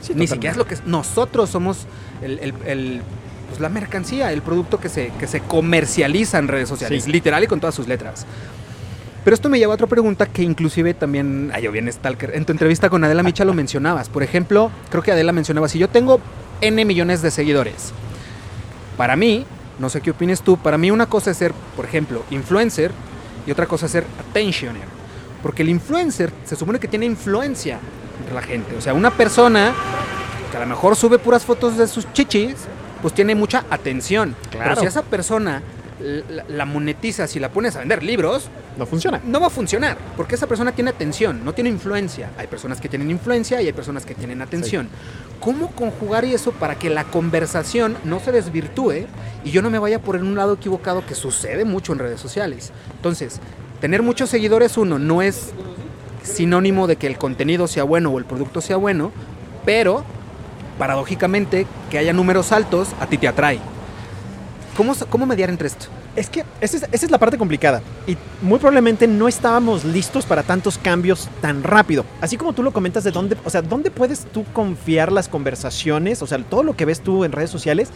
Sí, 0.00 0.14
Ni 0.14 0.26
totalmente. 0.26 0.26
siquiera 0.34 0.52
es 0.52 0.56
lo 0.58 0.66
que 0.66 0.74
es. 0.74 0.84
Nosotros 0.86 1.50
somos 1.50 1.86
el, 2.22 2.38
el- 2.38 2.54
el, 2.66 3.02
pues, 3.48 3.60
la 3.60 3.68
mercancía, 3.68 4.32
el 4.32 4.42
producto 4.42 4.78
que 4.78 4.88
se, 4.88 5.10
que 5.18 5.26
se 5.26 5.40
comercializa 5.40 6.38
en 6.38 6.48
redes 6.48 6.68
sociales, 6.68 7.04
Sí. 7.04 7.10
literal 7.12 7.42
y 7.42 7.46
con 7.48 7.58
todas 7.60 7.74
sus 7.74 7.88
letras. 7.88 8.24
Pero 9.24 9.34
esto 9.34 9.48
me 9.48 9.58
lleva 9.58 9.72
a 9.72 9.74
otra 9.74 9.88
pregunta 9.88 10.26
que 10.26 10.42
inclusive 10.42 10.94
también, 10.94 11.50
ay, 11.52 11.64
yo 11.64 11.72
bien 11.72 11.92
Stalker, 11.92 12.30
en 12.34 12.44
tu 12.44 12.52
entrevista 12.52 12.88
con 12.88 13.02
Adela 13.04 13.22
Micha 13.24 13.44
lo 13.44 13.52
mencionabas. 13.52 14.08
Por 14.08 14.22
ejemplo, 14.22 14.70
creo 14.90 15.02
que 15.02 15.12
Adela 15.12 15.32
mencionaba, 15.32 15.68
si 15.68 15.78
yo 15.78 15.88
tengo 15.88 16.20
N 16.60 16.84
millones 16.84 17.20
de 17.20 17.30
seguidores, 17.30 17.92
para 18.96 19.16
mí, 19.16 19.44
no 19.78 19.88
sé 19.88 20.00
qué 20.00 20.10
opines 20.10 20.42
tú, 20.42 20.56
para 20.56 20.76
mí 20.78 20.90
una 20.90 21.06
cosa 21.06 21.30
es 21.30 21.36
ser, 21.36 21.52
por 21.76 21.84
ejemplo, 21.84 22.24
influencer 22.30 22.90
y 23.46 23.50
otra 23.50 23.66
cosa 23.66 23.86
es 23.86 23.92
ser 23.92 24.04
attentioner. 24.20 24.82
Porque 25.42 25.62
el 25.62 25.68
influencer 25.68 26.32
se 26.44 26.56
supone 26.56 26.80
que 26.80 26.88
tiene 26.88 27.06
influencia 27.06 27.78
entre 28.20 28.34
la 28.34 28.42
gente. 28.42 28.76
O 28.76 28.80
sea, 28.80 28.92
una 28.94 29.10
persona 29.10 29.72
que 30.50 30.56
a 30.56 30.60
lo 30.60 30.66
mejor 30.66 30.96
sube 30.96 31.18
puras 31.18 31.44
fotos 31.44 31.76
de 31.76 31.86
sus 31.86 32.12
chichis, 32.12 32.56
pues 33.00 33.14
tiene 33.14 33.34
mucha 33.36 33.64
atención. 33.70 34.34
Pero 34.50 34.64
Claro. 34.64 34.80
si 34.80 34.86
esa 34.86 35.02
persona 35.02 35.62
la, 36.00 36.44
la 36.48 36.64
monetizas 36.64 37.34
y 37.36 37.40
la 37.40 37.50
pones 37.50 37.76
a 37.76 37.80
vender 37.80 38.02
libros, 38.02 38.48
No 38.78 38.86
funciona. 38.86 39.20
no 39.24 39.40
va 39.40 39.48
a 39.48 39.50
funcionar, 39.50 39.96
porque 40.16 40.34
esa 40.36 40.46
persona 40.46 40.72
tiene 40.72 40.90
atención, 40.90 41.44
no 41.44 41.52
tiene 41.54 41.70
influencia. 41.70 42.30
Hay 42.38 42.46
personas 42.46 42.80
que 42.80 42.88
tienen 42.88 43.10
influencia 43.10 43.60
y 43.62 43.66
hay 43.66 43.72
personas 43.72 44.04
que 44.06 44.14
tienen 44.14 44.40
atención. 44.42 44.88
¿Cómo 45.40 45.70
conjugar 45.72 46.24
eso 46.24 46.52
para 46.52 46.76
que 46.76 46.90
la 46.90 47.04
conversación 47.04 47.96
no 48.04 48.20
se 48.20 48.32
desvirtúe 48.32 49.06
y 49.44 49.50
yo 49.50 49.62
no 49.62 49.70
me 49.70 49.78
vaya 49.78 50.00
por 50.00 50.16
en 50.16 50.26
un 50.26 50.34
lado 50.36 50.54
equivocado 50.54 51.04
que 51.06 51.14
sucede 51.14 51.64
mucho 51.64 51.92
en 51.92 51.98
redes 52.00 52.20
sociales? 52.20 52.72
Entonces, 52.96 53.40
tener 53.80 54.02
muchos 54.02 54.30
seguidores, 54.30 54.76
uno, 54.76 54.98
no 54.98 55.22
es 55.22 55.50
sinónimo 56.22 56.86
de 56.86 56.96
que 56.96 57.06
el 57.06 57.16
contenido 57.18 57.66
sea 57.68 57.84
bueno 57.84 58.10
o 58.10 58.18
el 58.18 58.24
producto 58.24 58.60
sea 58.60 58.76
bueno, 58.76 59.12
pero 59.64 60.04
paradójicamente 60.78 61.66
que 61.90 61.98
haya 61.98 62.12
números 62.12 62.52
altos 62.52 62.88
a 63.00 63.06
ti 63.06 63.18
te 63.18 63.28
atrae. 63.28 63.58
¿Cómo, 64.78 64.94
cómo 65.10 65.26
mediar 65.26 65.50
entre 65.50 65.66
esto? 65.66 65.86
Es 66.14 66.30
que 66.30 66.44
esa 66.60 66.76
es, 66.76 66.82
esa 66.92 67.06
es 67.06 67.10
la 67.10 67.18
parte 67.18 67.36
complicada. 67.36 67.82
Y 68.06 68.16
muy 68.42 68.60
probablemente 68.60 69.08
no 69.08 69.26
estábamos 69.26 69.84
listos 69.84 70.24
para 70.24 70.44
tantos 70.44 70.78
cambios 70.78 71.28
tan 71.40 71.64
rápido. 71.64 72.04
Así 72.20 72.36
como 72.36 72.52
tú 72.52 72.62
lo 72.62 72.72
comentas 72.72 73.02
de 73.02 73.10
dónde, 73.10 73.36
o 73.44 73.50
sea, 73.50 73.60
dónde 73.60 73.90
puedes 73.90 74.26
tú 74.26 74.44
confiar 74.52 75.10
las 75.10 75.28
conversaciones, 75.28 76.22
o 76.22 76.28
sea, 76.28 76.38
todo 76.44 76.62
lo 76.62 76.76
que 76.76 76.84
ves 76.84 77.00
tú 77.00 77.24
en 77.24 77.32
redes 77.32 77.50
sociales. 77.50 77.88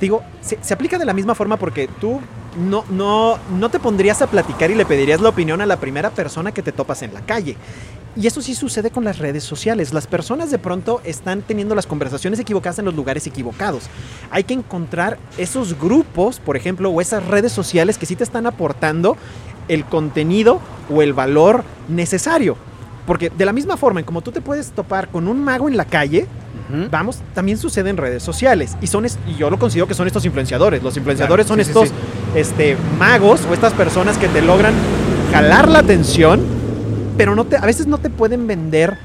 Digo, 0.00 0.24
se, 0.40 0.74
aplica 0.74 0.98
de 0.98 1.04
la 1.04 1.12
misma 1.12 1.36
forma 1.36 1.58
porque 1.58 1.88
tú 2.00 2.20
no, 2.58 2.84
no, 2.90 3.38
no 3.56 3.68
te 3.68 3.78
pondrías 3.78 4.20
a 4.20 4.26
platicar 4.26 4.72
y 4.72 4.74
le 4.74 4.84
pedirías 4.84 5.20
la 5.20 5.28
opinión 5.28 5.60
a 5.60 5.66
la 5.66 5.76
primera 5.76 6.10
persona 6.10 6.50
que 6.50 6.62
te 6.62 6.72
topas 6.72 7.02
en 7.02 7.14
la 7.14 7.20
calle. 7.20 7.56
Y 8.16 8.26
eso 8.26 8.40
sí 8.40 8.54
sucede 8.54 8.90
con 8.90 9.04
las 9.04 9.18
redes 9.18 9.44
sociales. 9.44 9.92
Las 9.92 10.06
personas 10.06 10.50
de 10.50 10.58
pronto 10.58 11.02
están 11.04 11.42
teniendo 11.42 11.74
las 11.74 11.86
conversaciones 11.86 12.40
equivocadas 12.40 12.78
en 12.78 12.86
los 12.86 12.94
lugares 12.94 13.26
equivocados. 13.26 13.84
Hay 14.30 14.44
que 14.44 14.54
encontrar 14.54 15.18
esos 15.36 15.78
grupos, 15.78 16.40
por 16.40 16.56
ejemplo, 16.56 16.88
o 16.90 17.00
esas 17.02 17.26
redes 17.26 17.52
sociales 17.52 17.98
que 17.98 18.06
sí 18.06 18.16
te 18.16 18.24
están 18.24 18.46
aportando 18.46 19.18
el 19.68 19.84
contenido 19.84 20.60
o 20.90 21.02
el 21.02 21.12
valor 21.12 21.62
necesario. 21.88 22.56
Porque 23.06 23.30
de 23.30 23.44
la 23.44 23.52
misma 23.52 23.76
forma 23.76 24.00
en 24.00 24.06
como 24.06 24.22
tú 24.22 24.32
te 24.32 24.40
puedes 24.40 24.70
topar 24.70 25.08
con 25.08 25.28
un 25.28 25.44
mago 25.44 25.68
en 25.68 25.76
la 25.76 25.84
calle. 25.84 26.26
Vamos, 26.90 27.20
también 27.32 27.58
sucede 27.58 27.90
en 27.90 27.96
redes 27.96 28.22
sociales. 28.24 28.76
Y, 28.80 28.88
son 28.88 29.06
y 29.06 29.34
yo 29.36 29.50
lo 29.50 29.58
considero 29.58 29.86
que 29.86 29.94
son 29.94 30.06
estos 30.06 30.24
influenciadores. 30.24 30.82
Los 30.82 30.96
influenciadores 30.96 31.46
Claro, 31.46 31.64
son 31.64 31.64
sí, 31.64 31.72
sí, 31.72 31.92
estos 31.92 31.96
Este, 32.34 32.76
magos 32.98 33.42
o 33.48 33.54
estas 33.54 33.72
personas 33.74 34.18
que 34.18 34.26
te 34.26 34.42
logran 34.42 34.74
jalar 35.32 35.68
la 35.68 35.78
atención, 35.80 36.55
pero 37.16 37.34
no 37.34 37.44
te, 37.44 37.56
a 37.56 37.62
veces 37.62 37.86
no 37.86 37.98
te 37.98 38.10
pueden 38.10 38.46
vender 38.46 38.98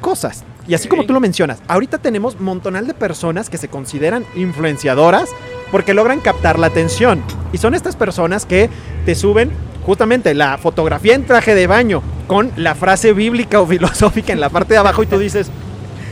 cosas. 0.00 0.44
Y 0.66 0.74
así 0.74 0.88
como 0.88 1.04
tú 1.04 1.12
lo 1.12 1.20
mencionas, 1.20 1.60
ahorita 1.66 1.98
tenemos 1.98 2.38
montonal 2.38 2.86
de 2.86 2.94
personas 2.94 3.50
que 3.50 3.58
se 3.58 3.68
consideran 3.68 4.24
influenciadoras 4.36 5.28
porque 5.72 5.94
logran 5.94 6.20
captar 6.20 6.58
la 6.58 6.68
atención. 6.68 7.22
Y 7.52 7.58
son 7.58 7.74
estas 7.74 7.96
personas 7.96 8.46
que 8.46 8.70
te 9.04 9.14
suben 9.14 9.50
justamente 9.84 10.34
la 10.34 10.58
fotografía 10.58 11.14
en 11.14 11.26
traje 11.26 11.54
de 11.54 11.66
baño 11.66 12.02
con 12.28 12.52
la 12.56 12.74
frase 12.74 13.12
bíblica 13.12 13.60
o 13.60 13.66
filosófica 13.66 14.32
en 14.32 14.40
la 14.40 14.50
parte 14.50 14.74
de 14.74 14.78
abajo 14.78 15.02
y 15.02 15.06
tú 15.06 15.18
dices, 15.18 15.50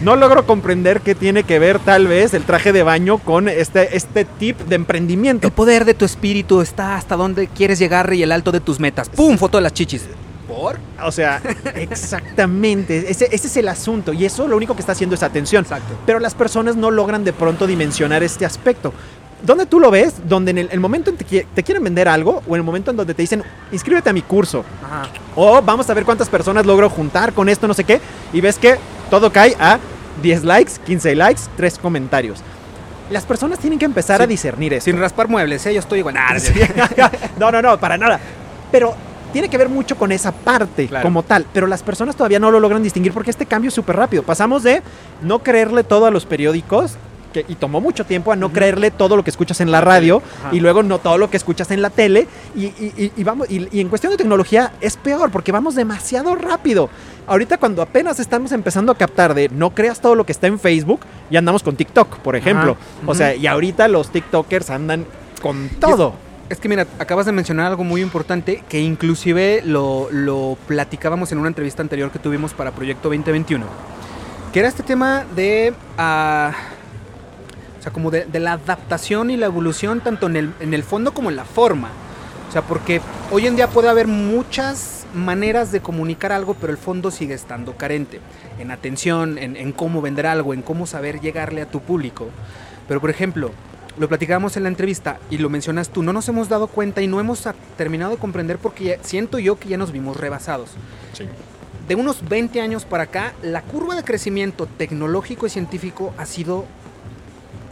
no 0.03 0.17
logro 0.17 0.47
comprender 0.47 1.03
qué 1.03 1.15
tiene 1.15 1.45
que 1.45 1.59
ver 1.59 1.79
tal 1.79 2.07
vez 2.07 2.35
el 2.35 2.45
traje 2.45 2.73
de 2.73 2.83
baño 2.83 3.19
con 3.19 3.49
este, 3.49 3.97
este 3.97 4.25
tip 4.25 4.59
de 4.61 4.75
emprendimiento. 4.75 5.47
El 5.47 5.53
poder 5.53 5.85
de 5.85 5.95
tu 5.95 6.05
espíritu 6.05 6.63
está 6.63 6.97
hasta 6.97 7.17
donde 7.17 7.47
quieres 7.49 7.79
llegar 7.79 8.13
y 8.15 8.23
el 8.23 8.33
alto 8.33 8.51
de 8.51 8.61
tus 8.61 8.81
metas. 8.81 9.11
¡Pum! 9.11 9.37
Foto 9.37 9.59
de 9.59 9.63
las 9.63 9.75
chichis. 9.75 10.07
¿Por? 10.61 10.79
O 11.03 11.11
sea, 11.11 11.41
exactamente, 11.75 13.11
ese, 13.11 13.29
ese 13.33 13.47
es 13.47 13.57
el 13.57 13.69
asunto 13.69 14.13
y 14.13 14.25
eso 14.27 14.47
lo 14.47 14.57
único 14.57 14.75
que 14.75 14.81
está 14.81 14.93
haciendo 14.93 15.15
es 15.15 15.23
atención. 15.23 15.65
Exacto. 15.65 15.95
Pero 16.05 16.19
las 16.19 16.35
personas 16.35 16.77
no 16.77 16.91
logran 16.91 17.25
de 17.25 17.33
pronto 17.33 17.67
dimensionar 17.67 18.23
este 18.23 18.45
aspecto. 18.45 18.93
¿Dónde 19.43 19.65
tú 19.65 19.81
lo 19.81 19.91
ves? 19.91 20.17
Donde 20.29 20.51
en 20.51 20.59
el, 20.59 20.69
el 20.71 20.81
momento 20.81 21.09
en 21.09 21.17
que 21.17 21.47
te 21.55 21.63
quieren 21.63 21.83
vender 21.83 22.09
algo 22.09 22.43
o 22.47 22.55
en 22.55 22.57
el 22.61 22.63
momento 22.63 22.91
en 22.91 22.99
donde 22.99 23.15
te 23.15 23.23
dicen, 23.23 23.43
inscríbete 23.73 24.11
a 24.11 24.13
mi 24.13 24.21
curso 24.21 24.65
Ajá. 24.85 25.09
o 25.35 25.63
vamos 25.63 25.89
a 25.89 25.95
ver 25.95 26.05
cuántas 26.05 26.29
personas 26.29 26.67
logro 26.67 26.91
juntar 26.91 27.33
con 27.33 27.49
esto, 27.49 27.67
no 27.67 27.73
sé 27.73 27.85
qué, 27.85 28.03
y 28.35 28.43
ves 28.43 28.59
que 28.59 28.77
todo 29.09 29.33
cae 29.33 29.57
a 29.59 29.79
10 30.23 30.45
likes, 30.45 30.73
15 30.85 31.15
likes, 31.15 31.41
3 31.57 31.79
comentarios. 31.79 32.41
Las 33.09 33.25
personas 33.25 33.59
tienen 33.59 33.79
que 33.79 33.87
empezar 33.87 34.19
Sí. 34.19 34.23
a 34.25 34.27
discernir 34.27 34.75
eso. 34.75 34.85
Sin 34.85 34.99
raspar 35.01 35.27
muebles, 35.27 35.65
¿eh? 35.65 35.73
Yo 35.73 35.81
estoy 35.81 36.01
igual. 36.01 36.15
Nah, 36.17 36.39
Sí. 36.39 36.53
no, 37.39 37.51
no, 37.51 37.63
no, 37.63 37.81
para 37.81 37.97
nada. 37.97 38.21
Pero 38.71 38.95
tiene 39.31 39.49
que 39.49 39.59
ver 39.59 39.69
mucho 39.69 39.97
con 39.97 40.13
esa 40.13 40.33
parte 40.33 40.87
Claro. 40.89 41.03
como 41.05 41.23
tal. 41.23 41.47
Pero 41.53 41.67
las 41.67 41.83
personas 41.83 42.17
todavía 42.17 42.39
no 42.39 42.51
lo 42.51 42.61
logran 42.61 42.83
distinguir 42.83 43.13
porque 43.13 43.31
este 43.31 43.47
cambio 43.47 43.69
es 43.69 43.75
súper 43.75 43.97
rápido. 43.97 44.23
Pasamos 44.23 44.63
de 44.63 44.83
no 45.23 45.41
creerle 45.41 45.85
todo 45.85 46.07
a 46.07 46.11
los 46.11 46.27
periódicos. 46.27 46.97
que- 47.33 47.45
y 47.49 47.55
tomó 47.55 47.81
mucho 47.81 48.05
tiempo 48.05 48.33
a 48.33 48.35
no 48.37 48.53
creerle 48.53 48.91
todo 48.91 49.15
lo 49.15 49.23
que 49.23 49.31
escuchas 49.31 49.61
en 49.61 49.71
la 49.71 49.81
radio 49.81 50.21
Ajá. 50.41 50.49
y 50.53 50.59
luego 50.59 50.83
no 50.83 50.99
todo 50.99 51.17
lo 51.17 51.31
que 51.31 51.37
escuchas 51.37 51.71
en 51.71 51.81
la 51.81 51.89
tele 51.89 52.27
y, 52.57 52.65
y- 52.65 52.93
y- 52.97 53.13
y 53.17 53.23
vamos 53.23 53.49
y, 53.49 53.69
y 53.71 53.81
en 53.81 53.89
cuestión 53.89 54.11
de 54.11 54.17
tecnología 54.17 54.73
es 54.81 54.97
peor 54.97 55.31
porque 55.31 55.53
vamos 55.53 55.77
demasiado 55.77 56.35
rápido 56.35 56.91
ahorita 57.29 57.59
cuando 57.59 57.83
apenas 57.83 58.19
estamos 58.19 58.51
empezando 58.51 58.91
a 58.91 58.97
captar 58.97 59.33
de 59.35 59.49
no 59.49 59.71
creas 59.71 60.01
todo 60.01 60.17
lo 60.17 60.27
que 60.27 60.33
está 60.33 60.49
en 60.49 60.59
Facebook 60.59 61.03
y 61.31 61.37
andamos 61.37 61.63
con 61.63 61.77
TikTok 61.77 62.17
por 62.19 62.35
ejemplo 62.35 62.73
Ajá. 62.73 63.09
o 63.13 63.15
sea 63.15 63.33
y 63.37 63.47
ahorita 63.47 63.87
los 63.87 64.11
TikTokers 64.11 64.69
andan 64.71 65.07
con 65.41 65.69
todo 65.79 66.15
Es 66.51 66.59
que 66.59 66.69
mira, 66.69 66.85
acabas 66.99 67.27
de 67.27 67.33
mencionar 67.33 67.67
algo 67.67 67.85
muy 67.85 68.03
importante 68.03 68.65
que 68.69 68.81
inclusive 68.81 69.63
lo, 69.65 70.09
lo 70.11 70.59
platicábamos 70.67 71.31
en 71.31 71.39
una 71.39 71.47
entrevista 71.47 71.81
anterior 71.81 72.11
que 72.11 72.19
tuvimos 72.19 72.55
para 72.55 72.73
Proyecto 72.73 73.09
2021. 73.09 73.65
Que 74.53 74.59
era 74.59 74.69
este 74.69 74.83
tema 74.83 75.25
de... 75.37 75.73
ah, 75.97 76.51
o 77.79 77.83
sea, 77.85 77.93
como 77.93 78.11
de, 78.11 78.27
la 78.41 78.55
adaptación 78.55 79.31
y 79.31 79.37
la 79.37 79.47
evolución 79.47 80.01
tanto 80.01 80.27
en 80.27 80.35
el, 80.35 80.53
en 80.59 80.75
el 80.75 80.83
fondo 80.83 81.15
como 81.15 81.31
en 81.31 81.37
la 81.37 81.45
forma. 81.45 81.91
O 82.49 82.53
sea, 82.53 82.63
porque 82.63 83.01
hoy 83.31 83.47
en 83.47 83.55
día 83.55 83.69
puede 83.69 83.89
haber 83.89 84.09
muchas 84.09 85.07
maneras 85.15 85.71
de 85.71 85.81
comunicar 85.81 86.33
algo, 86.33 86.55
pero 86.55 86.73
el 86.73 86.79
fondo 86.79 87.13
sigue 87.13 87.35
estando 87.35 87.77
carente. 87.77 88.21
En 88.59 88.73
atención, 88.73 89.39
en, 89.39 89.55
en 89.57 89.71
cómo 89.71 90.03
vender 90.03 90.27
algo, 90.27 90.53
en 90.53 90.63
cómo 90.63 90.89
saber 90.89 91.21
llegarle 91.21 91.63
a 91.63 91.67
tu 91.67 91.81
público. 91.81 92.29
Pero 92.89 93.01
por 93.01 93.11
ejemplo, 93.11 93.53
lo 93.99 94.09
platicábamos 94.09 94.57
en 94.57 94.63
la 94.63 94.69
entrevista 94.69 95.19
y 95.31 95.39
lo 95.39 95.49
mencionas 95.51 95.89
tú, 95.91 96.03
no 96.03 96.13
nos 96.13 96.29
hemos 96.29 96.49
dado 96.49 96.69
cuenta 96.69 97.03
y 97.03 97.07
no 97.07 97.21
hemos 97.21 97.47
terminado 97.77 98.13
de 98.13 98.19
comprender 98.19 98.59
porque 98.59 98.85
ya- 98.85 98.99
siento 99.03 99.39
yo 99.39 99.59
que 99.59 99.69
ya 99.69 99.77
nos 99.77 99.93
vimos 99.93 100.17
rebasados. 100.17 100.71
De 101.89 101.95
unos 101.97 102.27
20 102.29 102.61
años 102.61 102.85
para 102.85 103.03
acá, 103.05 103.33
la 103.43 103.63
curva 103.63 103.97
de 103.97 104.05
crecimiento 104.05 104.67
tecnológico 104.67 105.47
y 105.47 105.51
científico 105.51 106.15
ha 106.19 106.25
sido 106.27 106.65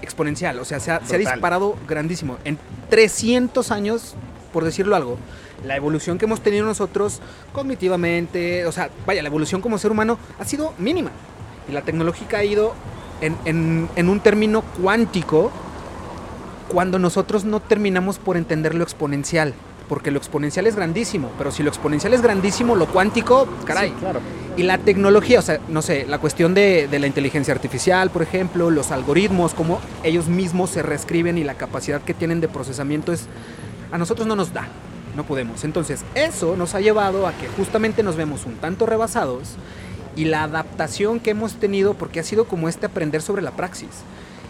exponencial, 0.03 0.59
o 0.59 0.65
sea, 0.65 0.81
se 0.81 0.91
ha, 0.91 1.01
se 1.05 1.15
ha 1.15 1.19
disparado 1.35 1.77
grandísimo. 1.87 2.37
En 2.45 2.59
300 2.91 3.71
años, 3.71 4.15
por 4.53 4.65
decirlo 4.65 4.97
algo, 4.97 5.19
la 5.65 5.77
evolución 5.77 6.19
que 6.19 6.25
hemos 6.25 6.41
tenido 6.41 6.65
nosotros 6.67 7.21
cognitivamente, 7.53 8.65
o 8.67 8.73
sea, 8.73 8.91
vaya, 9.07 9.23
la 9.23 9.29
evolución 9.29 9.61
como 9.61 9.79
ser 9.79 9.91
humano 9.93 10.19
ha 10.39 10.45
sido 10.45 10.73
mínima. 10.79 11.11
Y 11.69 11.73
la 11.73 11.83
tecnológica 11.83 12.39
ha 12.39 12.45
ido 12.45 12.75
en, 13.21 13.37
en- 13.45 13.89
en 13.97 14.09
un 14.09 14.21
término 14.21 14.63
cuántico 14.81 15.51
cuando 16.69 16.99
nosotros 16.99 17.45
no 17.45 17.61
terminamos 17.61 18.19
por 18.19 18.37
entender 18.37 18.75
lo 18.75 18.85
exponencial. 18.85 19.55
Porque 19.89 20.11
lo 20.11 20.19
exponencial 20.19 20.67
es 20.67 20.77
grandísimo, 20.77 21.31
pero 21.39 21.51
si 21.51 21.63
lo 21.63 21.71
exponencial 21.71 22.13
es 22.13 22.21
grandísimo, 22.21 22.77
lo 22.77 22.87
cuántico, 22.87 23.49
caray. 23.65 23.89
Sí, 23.89 23.95
claro. 23.99 24.21
Y 24.59 24.65
la 24.65 24.77
tecnología, 24.77 25.39
o 25.39 25.43
sea, 25.43 25.61
no 25.69 25.81
sé, 25.81 26.05
la 26.07 26.19
cuestión 26.19 26.53
de, 26.53 26.89
de 26.89 26.99
la 26.99 27.07
inteligencia 27.07 27.55
artificial, 27.55 28.11
por 28.11 28.21
ejemplo, 28.21 28.71
los 28.71 28.91
algoritmos, 28.91 29.55
cómo 29.55 29.81
ellos 30.03 30.29
mismos 30.29 30.69
se 30.71 30.83
reescriben 30.83 31.39
y 31.39 31.45
la 31.45 31.55
capacidad 31.55 32.03
que 32.03 32.13
tienen 32.13 32.43
de 32.43 32.49
procesamiento 32.49 33.15
es, 33.15 33.29
a 33.91 33.97
nosotros 33.97 34.27
no 34.27 34.37
nos 34.37 34.53
da, 34.53 34.69
no 35.17 35.25
podemos. 35.25 35.65
Entonces, 35.65 36.05
eso 36.15 36.55
nos 36.55 36.75
ha 36.75 36.81
llevado 36.81 37.27
a 37.27 37.33
que 37.33 37.49
justamente 37.49 38.03
nos 38.03 38.17
vemos 38.17 38.45
un 38.45 38.57
tanto 38.57 38.85
rebasados 38.85 39.57
y 40.17 40.27
la 40.27 40.43
adaptación 40.43 41.21
que 41.21 41.31
hemos 41.31 41.55
tenido, 41.55 41.95
porque 41.95 42.21
ha 42.21 42.25
sido 42.25 42.45
como 42.45 42.69
este 42.69 42.87
aprender 42.87 43.23
sobre 43.23 43.41
la 43.41 43.53
praxis. 43.53 43.89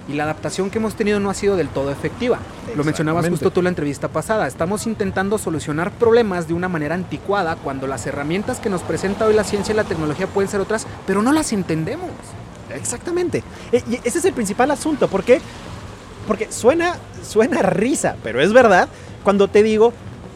Y 0.08 0.14
la 0.14 0.24
adaptación 0.24 0.70
que 0.70 0.78
hemos 0.78 0.94
tenido 0.94 1.20
no 1.20 1.28
ha 1.28 1.34
sido 1.34 1.54
del 1.56 1.68
todo 1.68 1.90
efectiva. 1.90 2.38
Lo 2.74 2.82
mencionabas 2.82 3.28
justo 3.28 3.50
tú 3.50 3.60
en 3.60 3.64
la 3.64 3.70
entrevista 3.70 4.08
pasada. 4.08 4.46
Estamos 4.46 4.86
intentando 4.86 5.36
solucionar 5.36 5.90
problemas 5.92 6.48
de 6.48 6.54
una 6.54 6.68
manera 6.68 6.94
anticuada 6.94 7.56
cuando 7.56 7.86
las 7.86 8.06
herramientas 8.06 8.58
que 8.58 8.70
nos 8.70 8.80
presenta 8.82 9.26
hoy 9.26 9.34
la 9.34 9.44
ciencia 9.44 9.72
y 9.72 9.76
la 9.76 9.84
tecnología 9.84 10.26
pueden 10.26 10.48
ser 10.50 10.60
otras, 10.60 10.86
pero 11.06 11.20
no 11.20 11.32
las 11.32 11.52
entendemos. 11.52 12.08
Exactamente. 12.74 13.42
E- 13.70 13.82
Y 13.90 13.96
ese 14.02 14.18
es 14.18 14.24
el 14.24 14.32
principal 14.32 14.70
asunto. 14.70 15.08
¿Por 15.08 15.24
qué? 15.24 15.40
Porque 16.26 16.50
suena, 16.50 16.96
suena 17.26 17.60
risa, 17.62 18.16
pero 18.22 18.40
es 18.40 18.52
verdad 18.52 18.88
cuando 19.24 19.48
te 19.48 19.62
digo 19.62 19.92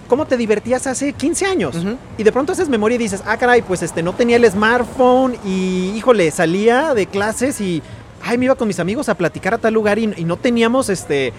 cómo 0.08 0.26
te 0.26 0.37
divertías 0.37 0.87
hace 0.87 1.14
15 1.14 1.46
años. 1.46 1.74
Y 2.18 2.22
de 2.22 2.32
pronto 2.32 2.52
haces 2.52 2.68
memoria 2.68 2.96
y 2.96 2.98
dices, 2.98 3.22
ah, 3.26 3.38
caray, 3.38 3.62
pues 3.62 3.82
este, 3.82 4.02
no 4.02 4.12
tenía 4.12 4.37
el 4.37 4.50
smartphone 4.50 5.37
y, 5.46 5.92
híjole, 5.96 6.30
salía 6.30 6.92
de 6.92 7.06
clases 7.06 7.58
y, 7.62 7.82
ay, 8.24 8.38
me 8.38 8.46
iba 8.46 8.54
con 8.54 8.68
mis 8.68 8.78
amigos 8.80 9.08
a 9.08 9.14
platicar 9.16 9.54
a 9.54 9.58
tal 9.58 9.74
lugar 9.74 9.98
y, 9.98 10.12
y 10.16 10.24
no 10.24 10.37
teníamos, 10.37 10.88
este, 10.88 11.32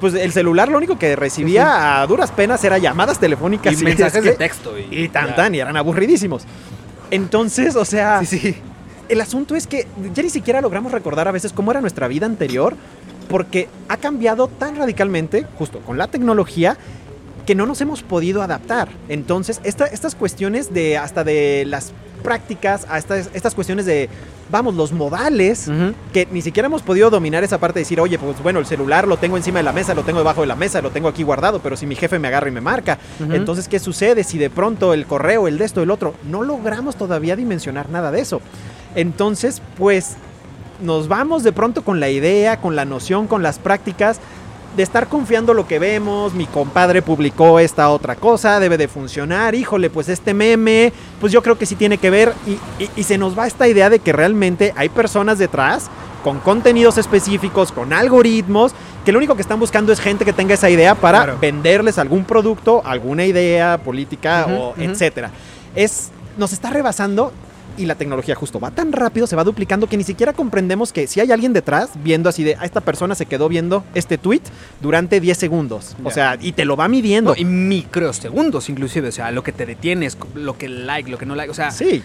pues 0.00 0.14
el 0.14 0.32
celular 0.32 0.68
lo 0.68 0.78
único 0.78 0.98
que 0.98 1.14
recibía 1.16 2.00
a 2.02 2.06
duras 2.06 2.30
penas 2.30 2.62
era 2.64 2.78
llamadas 2.78 3.18
telefónicas 3.18 3.80
Y 3.80 3.84
mensajes 3.84 4.16
es 4.16 4.24
de 4.24 4.32
texto. 4.32 4.74
y 4.78 5.08
tan 5.08 5.34
tan, 5.36 5.54
y 5.54 5.60
eran 5.60 5.76
aburridísimos. 5.76 6.44
Entonces, 7.10 7.76
o 7.76 7.84
sea, 7.84 8.20
Sí, 8.24 8.38
sí. 8.38 8.56
el 9.08 9.20
asunto 9.20 9.56
es 9.56 9.66
que 9.66 9.86
ya 10.14 10.22
ni 10.22 10.30
siquiera 10.30 10.60
logramos 10.60 10.92
recordar 10.92 11.28
a 11.28 11.32
veces 11.32 11.52
cómo 11.52 11.70
era 11.70 11.80
nuestra 11.80 12.08
vida 12.08 12.26
anterior, 12.26 12.76
porque 13.28 13.68
ha 13.88 13.96
cambiado 13.96 14.48
tan 14.48 14.76
radicalmente, 14.76 15.46
justo 15.58 15.80
con 15.80 15.98
la 15.98 16.08
tecnología, 16.08 16.76
que 17.46 17.54
no 17.54 17.66
nos 17.66 17.80
hemos 17.80 18.02
podido 18.02 18.42
adaptar. 18.42 18.88
Entonces, 19.08 19.60
esta- 19.64 19.86
estas 19.86 20.14
cuestiones 20.14 20.72
de 20.72 20.98
hasta 20.98 21.24
de 21.24 21.64
las 21.66 21.92
prácticas, 22.22 22.86
a 22.88 22.98
estas, 22.98 23.30
estas 23.34 23.54
cuestiones 23.54 23.86
de, 23.86 24.08
vamos, 24.50 24.74
los 24.74 24.92
modales, 24.92 25.70
que 26.12 26.26
ni 26.30 26.42
siquiera 26.42 26.66
hemos 26.66 26.82
podido 26.82 27.10
dominar 27.10 27.44
esa 27.44 27.58
parte 27.58 27.78
de 27.78 27.82
decir, 27.82 28.00
oye, 28.00 28.18
pues 28.18 28.42
bueno, 28.42 28.58
el 28.58 28.66
celular 28.66 29.06
lo 29.06 29.16
tengo 29.16 29.36
encima 29.36 29.58
de 29.58 29.62
la 29.62 29.72
mesa, 29.72 29.94
lo 29.94 30.02
tengo 30.02 30.18
debajo 30.18 30.40
de 30.40 30.46
la 30.46 30.56
mesa, 30.56 30.82
lo 30.82 30.90
tengo 30.90 31.08
aquí 31.08 31.22
guardado, 31.22 31.60
pero 31.60 31.76
si 31.76 31.86
mi 31.86 31.94
jefe 31.94 32.18
me 32.18 32.28
agarra 32.28 32.48
y 32.48 32.52
me 32.52 32.60
marca, 32.60 32.98
entonces, 33.30 33.68
¿qué 33.68 33.78
sucede 33.78 34.24
si 34.24 34.38
de 34.38 34.50
pronto 34.50 34.94
el 34.94 35.06
correo, 35.06 35.48
el 35.48 35.58
de 35.58 35.64
esto, 35.64 35.82
el 35.82 35.90
otro? 35.90 36.14
No 36.28 36.42
logramos 36.42 36.96
todavía 36.96 37.36
dimensionar 37.36 37.90
nada 37.90 38.10
de 38.10 38.20
eso. 38.20 38.40
Entonces, 38.94 39.62
pues, 39.76 40.16
nos 40.82 41.08
vamos 41.08 41.42
de 41.42 41.52
pronto 41.52 41.82
con 41.82 42.00
la 42.00 42.08
idea, 42.08 42.60
con 42.60 42.74
la 42.74 42.84
noción, 42.84 43.26
con 43.26 43.42
las 43.42 43.58
prácticas 43.58 44.18
de 44.76 44.82
estar 44.84 45.08
confiando 45.08 45.52
lo 45.52 45.66
que 45.66 45.78
vemos, 45.78 46.32
mi 46.32 46.46
compadre 46.46 47.02
publicó 47.02 47.58
esta 47.58 47.90
otra 47.90 48.14
cosa, 48.16 48.60
debe 48.60 48.78
de 48.78 48.86
funcionar, 48.88 49.54
híjole, 49.54 49.90
pues 49.90 50.08
este 50.08 50.32
meme, 50.32 50.92
pues 51.20 51.32
yo 51.32 51.42
creo 51.42 51.58
que 51.58 51.66
sí 51.66 51.74
tiene 51.74 51.98
que 51.98 52.08
ver 52.10 52.32
y, 52.46 52.52
y- 52.82 52.90
y 52.96 53.02
se 53.02 53.18
nos 53.18 53.36
va 53.38 53.46
esta 53.46 53.66
idea 53.66 53.90
de 53.90 53.98
que 53.98 54.12
realmente 54.12 54.72
hay 54.76 54.88
personas 54.88 55.38
detrás 55.38 55.90
con 56.22 56.38
contenidos 56.38 56.98
específicos, 56.98 57.72
con 57.72 57.92
algoritmos, 57.92 58.72
que 59.04 59.10
lo 59.12 59.18
único 59.18 59.34
que 59.34 59.42
están 59.42 59.58
buscando 59.58 59.92
es 59.92 59.98
gente 60.00 60.24
que 60.24 60.32
tenga 60.32 60.54
esa 60.54 60.70
idea 60.70 60.94
para 60.94 61.18
Claro. 61.24 61.38
venderles 61.40 61.98
algún 61.98 62.24
producto, 62.24 62.82
alguna 62.84 63.24
idea 63.24 63.78
política 63.82 64.46
o 64.48 64.74
etcétera. 64.78 65.30
Es, 65.74 66.10
nos 66.36 66.52
está 66.52 66.70
rebasando 66.70 67.32
y 67.80 67.86
la 67.86 67.94
tecnología 67.94 68.34
justo 68.34 68.60
va 68.60 68.70
tan 68.70 68.92
rápido, 68.92 69.26
se 69.26 69.36
va 69.36 69.44
duplicando 69.44 69.88
que 69.88 69.96
ni 69.96 70.04
siquiera 70.04 70.32
comprendemos 70.32 70.92
que 70.92 71.06
si 71.06 71.20
hay 71.20 71.32
alguien 71.32 71.52
detrás 71.52 71.90
viendo 72.02 72.28
así 72.28 72.44
de, 72.44 72.56
a 72.56 72.64
esta 72.64 72.80
persona 72.80 73.14
se 73.14 73.26
quedó 73.26 73.48
viendo 73.48 73.84
este 73.94 74.18
tweet 74.18 74.42
durante 74.80 75.20
10 75.20 75.36
segundos. 75.36 75.96
O 76.04 76.10
sea, 76.10 76.36
y 76.40 76.52
te 76.52 76.64
lo 76.64 76.76
va 76.76 76.88
midiendo. 76.88 77.30
No, 77.32 77.40
y 77.40 77.44
microsegundos 77.44 78.68
inclusive, 78.68 79.08
o 79.08 79.12
sea, 79.12 79.30
lo 79.30 79.42
que 79.42 79.52
te 79.52 79.66
detienes, 79.66 80.18
lo 80.34 80.56
que 80.58 80.68
like, 80.68 81.10
lo 81.10 81.18
que 81.18 81.26
no 81.26 81.34
like, 81.34 81.50
o 81.50 81.54
sea, 81.54 81.70
Sí, 81.70 82.02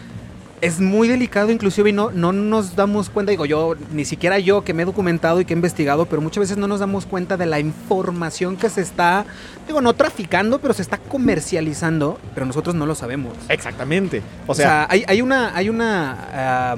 es 0.61 0.79
muy 0.79 1.07
delicado 1.07 1.51
inclusive 1.51 1.89
y 1.89 1.93
no, 1.93 2.11
no 2.11 2.31
nos 2.31 2.75
damos 2.75 3.09
cuenta, 3.09 3.31
digo 3.31 3.45
yo, 3.45 3.75
ni 3.91 4.05
siquiera 4.05 4.39
yo 4.39 4.63
que 4.63 4.73
me 4.73 4.83
he 4.83 4.85
documentado 4.85 5.41
y 5.41 5.45
que 5.45 5.53
he 5.53 5.55
investigado, 5.55 6.05
pero 6.05 6.21
muchas 6.21 6.41
veces 6.41 6.57
no 6.57 6.67
nos 6.67 6.79
damos 6.79 7.05
cuenta 7.05 7.37
de 7.37 7.45
la 7.45 7.59
información 7.59 8.55
que 8.55 8.69
se 8.69 8.81
está, 8.81 9.25
digo, 9.67 9.81
no 9.81 9.93
traficando, 9.93 10.59
pero 10.59 10.73
se 10.73 10.81
está 10.81 10.97
comercializando, 10.97 12.19
pero 12.33 12.45
nosotros 12.45 12.75
no 12.75 12.85
lo 12.85 12.95
sabemos. 12.95 13.33
Exactamente. 13.49 14.21
O, 14.47 14.55
sea, 14.55 14.87
hay, 14.89 15.03
hay, 15.07 15.21
una, 15.21 15.55
hay 15.55 15.69
una, 15.69 16.75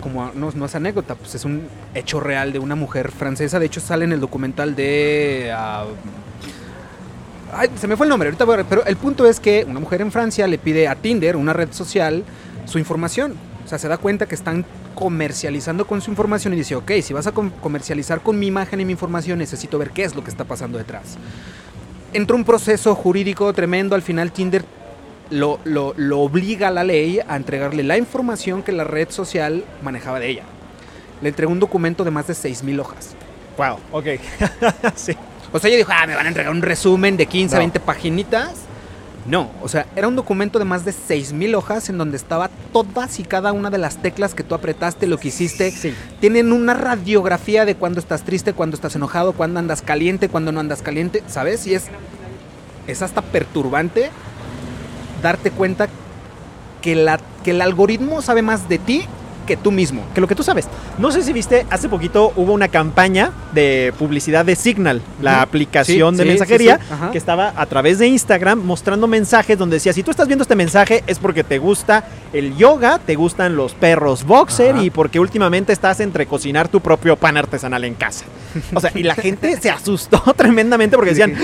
como 0.00 0.32
no, 0.34 0.50
no, 0.54 0.64
es 0.64 0.74
anécdota, 0.74 1.14
pues 1.14 1.34
es 1.34 1.44
un 1.44 1.62
hecho 1.94 2.20
real 2.20 2.52
de 2.52 2.58
una 2.58 2.74
mujer 2.74 3.10
francesa, 3.12 3.58
de 3.58 3.66
hecho 3.66 3.80
sale 3.80 4.04
en 4.04 4.12
el 4.12 4.20
documental 4.20 4.74
de... 4.74 5.52
Uh, 5.52 5.92
Ay, 7.52 7.70
se 7.78 7.86
me 7.86 7.96
fue 7.96 8.06
el 8.06 8.10
nombre, 8.10 8.28
ahorita 8.28 8.44
voy 8.44 8.54
a 8.54 8.56
ver, 8.58 8.66
pero 8.68 8.84
el 8.84 8.96
punto 8.96 9.24
es 9.26 9.38
que 9.38 9.64
una 9.68 9.78
mujer 9.78 10.00
en 10.00 10.10
Francia 10.10 10.46
le 10.48 10.58
pide 10.58 10.88
a 10.88 10.96
Tinder, 10.96 11.36
una 11.36 11.52
red 11.52 11.72
social, 11.72 12.24
su 12.66 12.78
información. 12.78 13.34
O 13.64 13.68
sea, 13.68 13.78
se 13.78 13.88
da 13.88 13.96
cuenta 13.96 14.26
que 14.26 14.34
están 14.34 14.64
comercializando 14.94 15.86
con 15.86 16.00
su 16.00 16.10
información 16.10 16.54
y 16.54 16.58
dice, 16.58 16.76
ok, 16.76 16.92
si 17.02 17.12
vas 17.12 17.26
a 17.26 17.32
comercializar 17.32 18.20
con 18.20 18.38
mi 18.38 18.46
imagen 18.46 18.80
y 18.80 18.84
mi 18.84 18.92
información, 18.92 19.38
necesito 19.38 19.78
ver 19.78 19.90
qué 19.90 20.04
es 20.04 20.14
lo 20.14 20.22
que 20.22 20.30
está 20.30 20.44
pasando 20.44 20.78
detrás. 20.78 21.16
Entró 22.12 22.36
un 22.36 22.44
proceso 22.44 22.94
jurídico 22.94 23.52
tremendo, 23.52 23.94
al 23.94 24.02
final 24.02 24.30
Tinder 24.30 24.64
lo, 25.30 25.58
lo, 25.64 25.94
lo 25.96 26.20
obliga 26.20 26.68
a 26.68 26.70
la 26.70 26.84
ley 26.84 27.20
a 27.26 27.36
entregarle 27.36 27.82
la 27.82 27.98
información 27.98 28.62
que 28.62 28.72
la 28.72 28.84
red 28.84 29.10
social 29.10 29.64
manejaba 29.82 30.20
de 30.20 30.30
ella. 30.30 30.44
Le 31.22 31.30
entregó 31.30 31.50
un 31.50 31.60
documento 31.60 32.04
de 32.04 32.10
más 32.10 32.26
de 32.26 32.34
6.000 32.34 32.80
hojas. 32.80 33.16
Wow, 33.56 33.78
ok. 33.90 34.06
sí. 34.94 35.16
O 35.52 35.58
sea, 35.58 35.68
ella 35.68 35.78
dijo, 35.78 35.92
ah, 35.94 36.06
me 36.06 36.14
van 36.14 36.26
a 36.26 36.28
entregar 36.28 36.52
un 36.52 36.62
resumen 36.62 37.16
de 37.16 37.26
15 37.26 37.56
a 37.56 37.58
20 37.58 37.80
paginitas. 37.80 38.65
No, 39.28 39.50
o 39.60 39.68
sea, 39.68 39.86
era 39.96 40.06
un 40.06 40.14
documento 40.14 40.58
de 40.58 40.64
más 40.64 40.84
de 40.84 40.92
6.000 40.92 41.56
hojas 41.56 41.88
en 41.88 41.98
donde 41.98 42.16
estaba 42.16 42.48
todas 42.72 43.18
y 43.18 43.24
cada 43.24 43.52
una 43.52 43.70
de 43.70 43.78
las 43.78 43.96
teclas 43.96 44.34
que 44.34 44.44
tú 44.44 44.54
apretaste, 44.54 45.06
lo 45.06 45.18
que 45.18 45.28
hiciste. 45.28 45.70
Sí. 45.72 45.94
Tienen 46.20 46.52
una 46.52 46.74
radiografía 46.74 47.64
de 47.64 47.74
cuando 47.74 47.98
estás 47.98 48.22
triste, 48.22 48.52
cuando 48.52 48.76
estás 48.76 48.94
enojado, 48.94 49.32
cuando 49.32 49.58
andas 49.58 49.82
caliente, 49.82 50.28
cuando 50.28 50.52
no 50.52 50.60
andas 50.60 50.80
caliente, 50.82 51.24
¿sabes? 51.26 51.66
Y 51.66 51.74
es, 51.74 51.86
es 52.86 53.02
hasta 53.02 53.20
perturbante 53.20 54.10
darte 55.22 55.50
cuenta 55.50 55.88
que, 56.80 56.94
la, 56.94 57.18
que 57.42 57.50
el 57.50 57.60
algoritmo 57.62 58.22
sabe 58.22 58.42
más 58.42 58.68
de 58.68 58.78
ti 58.78 59.06
que 59.46 59.56
tú 59.56 59.70
mismo. 59.72 60.04
Que 60.14 60.20
lo 60.20 60.26
que 60.28 60.34
tú 60.34 60.42
sabes. 60.42 60.68
No 60.98 61.10
sé 61.10 61.22
si 61.22 61.32
viste, 61.32 61.66
hace 61.70 61.88
poquito 61.88 62.32
hubo 62.36 62.52
una 62.52 62.68
campaña 62.68 63.30
de 63.52 63.94
publicidad 63.98 64.44
de 64.44 64.56
Signal, 64.56 65.00
la 65.22 65.42
aplicación 65.42 66.14
Sí, 66.14 66.18
de 66.18 66.24
sí, 66.24 66.28
mensajería, 66.28 66.78
sí, 66.78 66.94
que 67.12 67.18
estaba 67.18 67.52
a 67.56 67.66
través 67.66 67.98
de 67.98 68.08
Instagram 68.08 68.60
mostrando 68.60 69.06
mensajes 69.06 69.56
donde 69.56 69.76
decía, 69.76 69.92
si 69.92 70.02
tú 70.02 70.10
estás 70.10 70.26
viendo 70.26 70.42
este 70.42 70.56
mensaje 70.56 71.04
es 71.06 71.18
porque 71.18 71.44
te 71.44 71.58
gusta 71.58 72.04
el 72.32 72.56
yoga, 72.56 72.98
te 72.98 73.14
gustan 73.14 73.56
los 73.56 73.74
perros 73.74 74.24
boxer 74.24 74.74
Ajá. 74.74 74.84
y 74.84 74.90
porque 74.90 75.20
últimamente 75.20 75.72
estás 75.72 76.00
entre 76.00 76.26
cocinar 76.26 76.68
tu 76.68 76.80
propio 76.80 77.16
pan 77.16 77.36
artesanal 77.36 77.84
en 77.84 77.94
casa. 77.94 78.24
O 78.74 78.80
sea, 78.80 78.90
y 78.94 79.02
la 79.02 79.14
gente 79.14 79.56
se 79.60 79.70
asustó 79.70 80.20
tremendamente 80.36 80.96
porque 80.96 81.10
decían... 81.10 81.34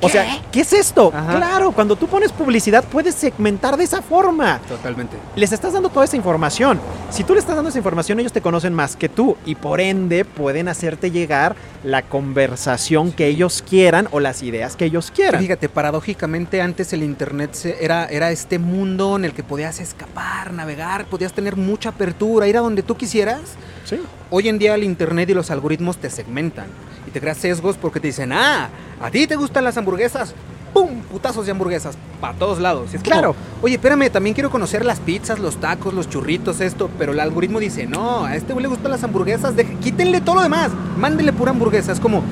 O 0.00 0.08
sea, 0.08 0.40
¿qué 0.52 0.60
es 0.60 0.72
esto? 0.72 1.12
Ajá. 1.14 1.36
Claro, 1.36 1.72
cuando 1.72 1.96
tú 1.96 2.06
pones 2.06 2.32
publicidad 2.32 2.84
puedes 2.84 3.14
segmentar 3.14 3.76
de 3.76 3.84
esa 3.84 4.02
forma 4.02 4.60
Totalmente. 4.68 5.16
les 5.36 5.52
estás 5.52 5.72
dando 5.72 5.88
toda 5.88 6.04
esa 6.04 6.16
información. 6.16 6.80
Si 7.10 7.24
tú 7.24 7.34
le 7.34 7.40
estás 7.40 7.56
dando 7.56 7.70
esa 7.70 7.78
información, 7.78 8.20
ellos 8.20 8.32
te 8.32 8.40
conocen 8.40 8.74
más 8.74 8.96
que 8.96 9.08
tú 9.08 9.36
y 9.46 9.54
por 9.54 9.80
ende 9.80 10.24
pueden 10.24 10.68
hacerte 10.68 11.10
llegar 11.10 11.56
la 11.82 12.02
conversación 12.02 13.12
que 13.12 13.26
ellos 13.26 13.62
quieran 13.68 14.08
o 14.10 14.20
las 14.20 14.42
ideas 14.42 14.76
que 14.76 14.86
ellos 14.86 15.10
quieran. 15.10 15.40
Fíjate, 15.40 15.68
paradójicamente 15.68 16.60
antes 16.60 16.92
el 16.92 17.02
internet 17.02 17.56
era, 17.80 18.06
era 18.06 18.30
este 18.30 18.58
mundo 18.58 19.16
en 19.16 19.24
el 19.24 19.32
que 19.32 19.42
podías 19.42 19.80
escapar, 19.80 20.52
navegar, 20.52 21.06
podías 21.06 21.32
tener 21.32 21.56
mucha 21.56 21.90
apertura, 21.90 22.48
ir 22.48 22.56
a 22.56 22.60
donde 22.60 22.82
tú 22.82 22.96
quisieras. 22.96 23.40
Sí. 23.84 24.00
Hoy 24.30 24.48
en 24.48 24.58
día 24.58 24.74
el 24.74 24.84
internet 24.84 25.30
y 25.30 25.34
los 25.34 25.50
algoritmos 25.50 25.98
te 25.98 26.10
segmentan 26.10 26.66
te 27.14 27.20
creas 27.20 27.38
sesgos 27.38 27.76
porque 27.78 27.98
te 28.00 28.08
dicen, 28.08 28.32
ah, 28.32 28.68
a 29.00 29.10
ti 29.10 29.26
te 29.26 29.36
gustan 29.36 29.64
las 29.64 29.76
hamburguesas, 29.78 30.34
¡pum! 30.74 30.90
Putazos 31.10 31.46
de 31.46 31.52
hamburguesas, 31.52 31.96
para 32.20 32.34
todos 32.34 32.58
lados. 32.60 32.88
Es 32.88 33.00
como, 33.00 33.04
Claro. 33.04 33.34
Oye, 33.62 33.76
espérame, 33.76 34.10
también 34.10 34.34
quiero 34.34 34.50
conocer 34.50 34.84
las 34.84 35.00
pizzas, 35.00 35.38
los 35.38 35.56
tacos, 35.58 35.94
los 35.94 36.10
churritos, 36.10 36.60
esto, 36.60 36.90
pero 36.98 37.12
el 37.12 37.20
algoritmo 37.20 37.60
dice, 37.60 37.86
no, 37.86 38.24
a 38.26 38.34
este 38.36 38.52
güey 38.52 38.64
le 38.64 38.68
gustan 38.68 38.90
las 38.90 39.02
hamburguesas, 39.04 39.54
deje- 39.56 39.78
quítenle 39.78 40.20
todo 40.20 40.34
lo 40.34 40.42
demás, 40.42 40.70
mándenle 40.98 41.32
pura 41.32 41.52
hamburguesa. 41.52 41.92
Es 41.92 42.00
como, 42.00 42.22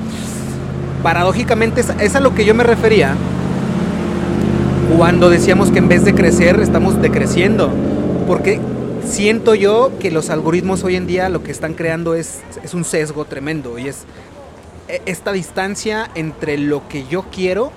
paradójicamente, 1.01 1.81
es, 1.81 1.89
es 1.99 2.15
a 2.15 2.19
lo 2.19 2.35
que 2.35 2.45
yo 2.45 2.53
me 2.53 2.63
refería 2.63 3.15
cuando 4.97 5.29
decíamos 5.29 5.71
que 5.71 5.79
en 5.79 5.87
vez 5.87 6.05
de 6.05 6.13
crecer, 6.13 6.59
estamos 6.59 7.01
decreciendo. 7.01 7.69
Porque 8.27 8.59
siento 9.05 9.55
yo 9.55 9.91
que 9.99 10.11
los 10.11 10.29
algoritmos 10.29 10.83
hoy 10.83 10.95
en 10.95 11.07
día 11.07 11.27
lo 11.29 11.43
que 11.43 11.51
están 11.51 11.73
creando 11.73 12.15
es, 12.15 12.39
es 12.63 12.73
un 12.73 12.85
sesgo 12.85 13.25
tremendo 13.25 13.77
y 13.77 13.87
es 13.89 14.03
esta 15.05 15.31
distancia 15.31 16.09
entre 16.15 16.57
lo 16.57 16.87
que 16.87 17.05
yo 17.07 17.23
quiero 17.31 17.71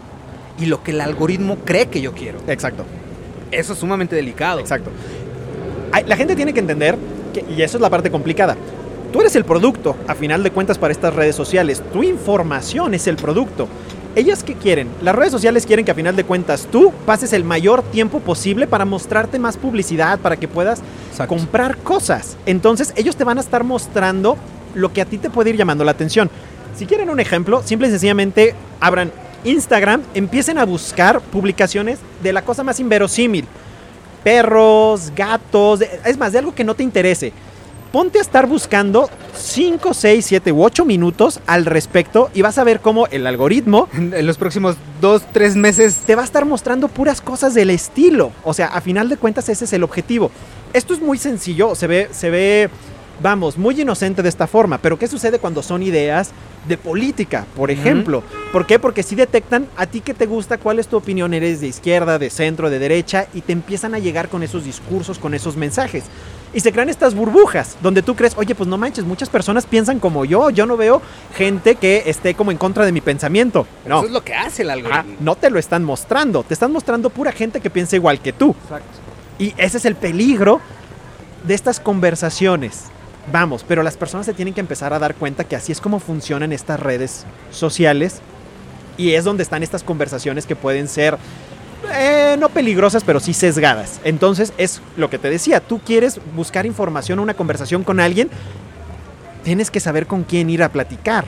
y 0.58 0.66
lo 0.66 0.82
que 0.82 0.90
el 0.92 1.00
algoritmo 1.00 1.56
cree 1.64 1.86
que 1.86 2.00
yo 2.00 2.12
quiero. 2.12 2.38
Exacto, 2.46 2.84
Eso 3.50 3.72
es 3.74 3.78
sumamente 3.78 4.16
delicado. 4.16 4.60
exacto. 4.60 4.90
La 6.06 6.16
gente 6.16 6.36
tiene 6.36 6.52
que 6.52 6.60
entender, 6.60 6.96
que, 7.32 7.44
y 7.48 7.62
eso 7.62 7.78
es 7.78 7.80
la 7.80 7.88
parte 7.90 8.10
complicada, 8.10 8.56
tú 9.12 9.20
eres 9.20 9.34
el 9.36 9.44
producto, 9.44 9.96
a 10.06 10.14
final 10.14 10.42
de 10.42 10.50
cuentas, 10.50 10.76
para 10.78 10.92
estas 10.92 11.14
redes 11.14 11.34
sociales. 11.34 11.82
Tu 11.92 12.02
información 12.02 12.92
es 12.92 13.06
el 13.06 13.16
producto. 13.16 13.66
¿Ellas 14.14 14.42
qué 14.42 14.54
quieren? 14.54 14.88
Las 15.02 15.14
redes 15.14 15.30
sociales 15.32 15.66
quieren 15.66 15.84
que 15.84 15.90
a 15.90 15.94
final 15.94 16.16
de 16.16 16.24
cuentas 16.24 16.68
tú 16.70 16.92
pases 17.04 17.32
el 17.32 17.44
mayor 17.44 17.82
tiempo 17.82 18.20
posible 18.20 18.66
para 18.66 18.84
mostrarte 18.86 19.38
más 19.38 19.56
publicidad, 19.58 20.18
para 20.18 20.36
que 20.36 20.48
puedas 20.48 20.80
Exacto. 21.10 21.34
comprar 21.34 21.76
cosas. 21.78 22.36
Entonces 22.46 22.92
ellos 22.96 23.16
te 23.16 23.24
van 23.24 23.38
a 23.38 23.42
estar 23.42 23.62
mostrando 23.64 24.36
lo 24.74 24.92
que 24.92 25.00
a 25.02 25.04
ti 25.06 25.18
te 25.18 25.28
puede 25.30 25.50
ir 25.50 25.56
llamando 25.56 25.84
la 25.84 25.90
atención. 25.92 26.30
Si 26.76 26.84
quieren 26.84 27.08
un 27.08 27.20
ejemplo, 27.20 27.62
simple 27.64 27.88
y 27.88 27.90
sencillamente 27.90 28.54
abran 28.80 29.10
Instagram, 29.44 30.02
empiecen 30.12 30.58
a 30.58 30.66
buscar 30.66 31.22
publicaciones 31.22 31.98
de 32.22 32.34
la 32.34 32.42
cosa 32.42 32.62
más 32.62 32.78
inverosímil. 32.80 33.46
Perros, 34.22 35.10
gatos, 35.16 35.80
es 36.04 36.18
más, 36.18 36.32
de 36.32 36.40
algo 36.40 36.54
que 36.54 36.64
no 36.64 36.74
te 36.74 36.82
interese. 36.82 37.32
Ponte 37.92 38.18
a 38.18 38.22
estar 38.22 38.46
buscando 38.46 39.08
5, 39.34 39.94
6, 39.94 40.26
7 40.26 40.52
u 40.52 40.64
8 40.64 40.84
minutos 40.84 41.40
al 41.46 41.64
respecto 41.64 42.28
y 42.34 42.42
vas 42.42 42.58
a 42.58 42.64
ver 42.64 42.80
cómo 42.80 43.06
el 43.06 43.26
algoritmo 43.26 43.88
En, 43.94 44.12
en 44.12 44.26
los 44.26 44.36
próximos 44.36 44.76
dos, 45.00 45.22
tres 45.32 45.56
meses. 45.56 46.02
te 46.04 46.14
va 46.14 46.22
a 46.22 46.24
estar 46.26 46.44
mostrando 46.44 46.88
puras 46.88 47.22
cosas 47.22 47.54
del 47.54 47.70
estilo. 47.70 48.32
O 48.44 48.52
sea, 48.52 48.66
a 48.66 48.82
final 48.82 49.08
de 49.08 49.16
cuentas 49.16 49.48
ese 49.48 49.64
es 49.64 49.72
el 49.72 49.82
objetivo. 49.82 50.30
Esto 50.74 50.92
es 50.92 51.00
muy 51.00 51.16
sencillo, 51.16 51.74
se 51.74 51.86
ve, 51.86 52.08
se 52.10 52.28
ve, 52.28 52.68
vamos, 53.22 53.56
muy 53.58 53.80
inocente 53.80 54.22
de 54.22 54.28
esta 54.28 54.46
forma. 54.46 54.78
Pero 54.78 54.98
¿qué 54.98 55.06
sucede 55.08 55.38
cuando 55.38 55.62
son 55.62 55.82
ideas 55.82 56.30
de 56.68 56.76
política, 56.76 57.46
por 57.56 57.70
ejemplo? 57.70 58.22
¿Por 58.52 58.66
qué? 58.66 58.78
Porque 58.78 59.02
si 59.02 59.14
detectan 59.14 59.66
a 59.76 59.86
ti 59.86 60.00
que 60.00 60.14
te 60.14 60.26
gusta, 60.26 60.58
cuál 60.58 60.78
es 60.78 60.88
tu 60.88 60.96
opinión, 60.96 61.32
eres 61.34 61.60
de 61.60 61.68
izquierda, 61.68 62.18
de 62.18 62.30
centro, 62.30 62.70
de 62.70 62.78
derecha, 62.78 63.26
y 63.34 63.40
te 63.42 63.52
empiezan 63.52 63.94
a 63.94 63.98
llegar 63.98 64.28
con 64.28 64.42
esos 64.42 64.64
discursos, 64.64 65.18
con 65.18 65.34
esos 65.34 65.56
mensajes. 65.56 66.04
Y 66.54 66.60
se 66.60 66.72
crean 66.72 66.88
estas 66.88 67.14
burbujas 67.14 67.76
donde 67.82 68.02
tú 68.02 68.14
crees, 68.16 68.34
oye, 68.36 68.54
pues 68.54 68.68
no 68.68 68.78
manches, 68.78 69.04
muchas 69.04 69.28
personas 69.28 69.66
piensan 69.66 69.98
como 70.00 70.24
yo, 70.24 70.48
yo 70.50 70.64
no 70.64 70.76
veo 70.76 71.02
gente 71.36 71.74
que 71.74 72.04
esté 72.06 72.34
como 72.34 72.50
en 72.50 72.56
contra 72.56 72.86
de 72.86 72.92
mi 72.92 73.00
pensamiento. 73.02 73.66
No, 73.84 73.98
Eso 73.98 74.06
es 74.06 74.12
lo 74.12 74.24
que 74.24 74.34
hace 74.34 74.62
el 74.62 74.70
Ah, 74.70 74.74
algoritmo. 74.74 75.16
no 75.20 75.36
te 75.36 75.50
lo 75.50 75.58
están 75.58 75.84
mostrando, 75.84 76.44
te 76.44 76.54
están 76.54 76.72
mostrando 76.72 77.10
pura 77.10 77.30
gente 77.32 77.60
que 77.60 77.68
piensa 77.68 77.96
igual 77.96 78.20
que 78.20 78.32
tú. 78.32 78.54
Exacto. 78.62 78.86
Y 79.38 79.52
ese 79.58 79.76
es 79.76 79.84
el 79.84 79.96
peligro 79.96 80.60
de 81.46 81.54
estas 81.54 81.78
conversaciones. 81.78 82.84
Vamos, 83.32 83.64
pero 83.66 83.82
las 83.82 83.96
personas 83.96 84.26
se 84.26 84.34
tienen 84.34 84.54
que 84.54 84.60
empezar 84.60 84.92
a 84.92 84.98
dar 84.98 85.14
cuenta 85.16 85.44
que 85.44 85.56
así 85.56 85.72
es 85.72 85.80
como 85.80 85.98
funcionan 85.98 86.52
estas 86.52 86.78
redes 86.78 87.24
sociales 87.50 88.20
y 88.96 89.12
es 89.14 89.24
donde 89.24 89.42
están 89.42 89.62
estas 89.62 89.82
conversaciones 89.82 90.46
que 90.46 90.54
pueden 90.54 90.86
ser 90.88 91.18
eh, 91.92 92.36
no 92.38 92.48
peligrosas, 92.48 93.02
pero 93.04 93.18
sí 93.20 93.34
sesgadas. 93.34 94.00
Entonces 94.04 94.52
es 94.58 94.80
lo 94.96 95.10
que 95.10 95.18
te 95.18 95.28
decía, 95.28 95.60
tú 95.60 95.80
quieres 95.80 96.20
buscar 96.34 96.66
información 96.66 97.18
o 97.18 97.22
una 97.22 97.34
conversación 97.34 97.82
con 97.84 97.98
alguien, 98.00 98.30
tienes 99.42 99.70
que 99.70 99.80
saber 99.80 100.06
con 100.06 100.22
quién 100.24 100.48
ir 100.48 100.62
a 100.62 100.68
platicar. 100.70 101.24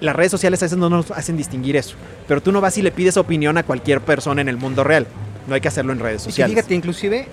Las 0.00 0.16
redes 0.16 0.30
sociales 0.30 0.62
a 0.62 0.64
veces 0.64 0.78
no 0.78 0.88
nos 0.88 1.10
hacen 1.10 1.36
distinguir 1.36 1.76
eso, 1.76 1.96
pero 2.26 2.42
tú 2.42 2.50
no 2.52 2.62
vas 2.62 2.78
y 2.78 2.82
le 2.82 2.90
pides 2.90 3.18
opinión 3.18 3.58
a 3.58 3.62
cualquier 3.62 4.00
persona 4.00 4.40
en 4.40 4.48
el 4.48 4.56
mundo 4.56 4.84
real. 4.84 5.06
No 5.46 5.54
hay 5.54 5.60
que 5.60 5.68
hacerlo 5.68 5.92
en 5.92 5.98
redes 5.98 6.22
Y 6.22 6.24
sociales. 6.26 6.54
fíjate, 6.56 6.74
inclusive, 6.74 7.28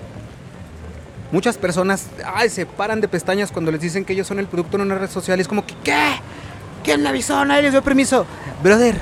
muchas 1.32 1.58
personas 1.58 2.06
ay, 2.34 2.48
se 2.48 2.66
paran 2.66 3.00
de 3.00 3.08
pestañas 3.08 3.50
cuando 3.52 3.70
les 3.70 3.80
dicen 3.80 4.04
que 4.04 4.12
ellos 4.12 4.26
son 4.26 4.38
el 4.38 4.46
producto 4.46 4.76
en 4.76 4.82
una 4.82 4.96
red 4.96 5.10
social. 5.10 5.40
Es 5.40 5.48
como 5.48 5.64
que, 5.66 5.74
¿qué? 5.84 6.12
¿Quién 6.84 7.02
me 7.02 7.08
avisó? 7.08 7.44
Nadie 7.44 7.62
les 7.62 7.72
dio 7.72 7.82
permiso. 7.82 8.26
Brother, 8.62 8.96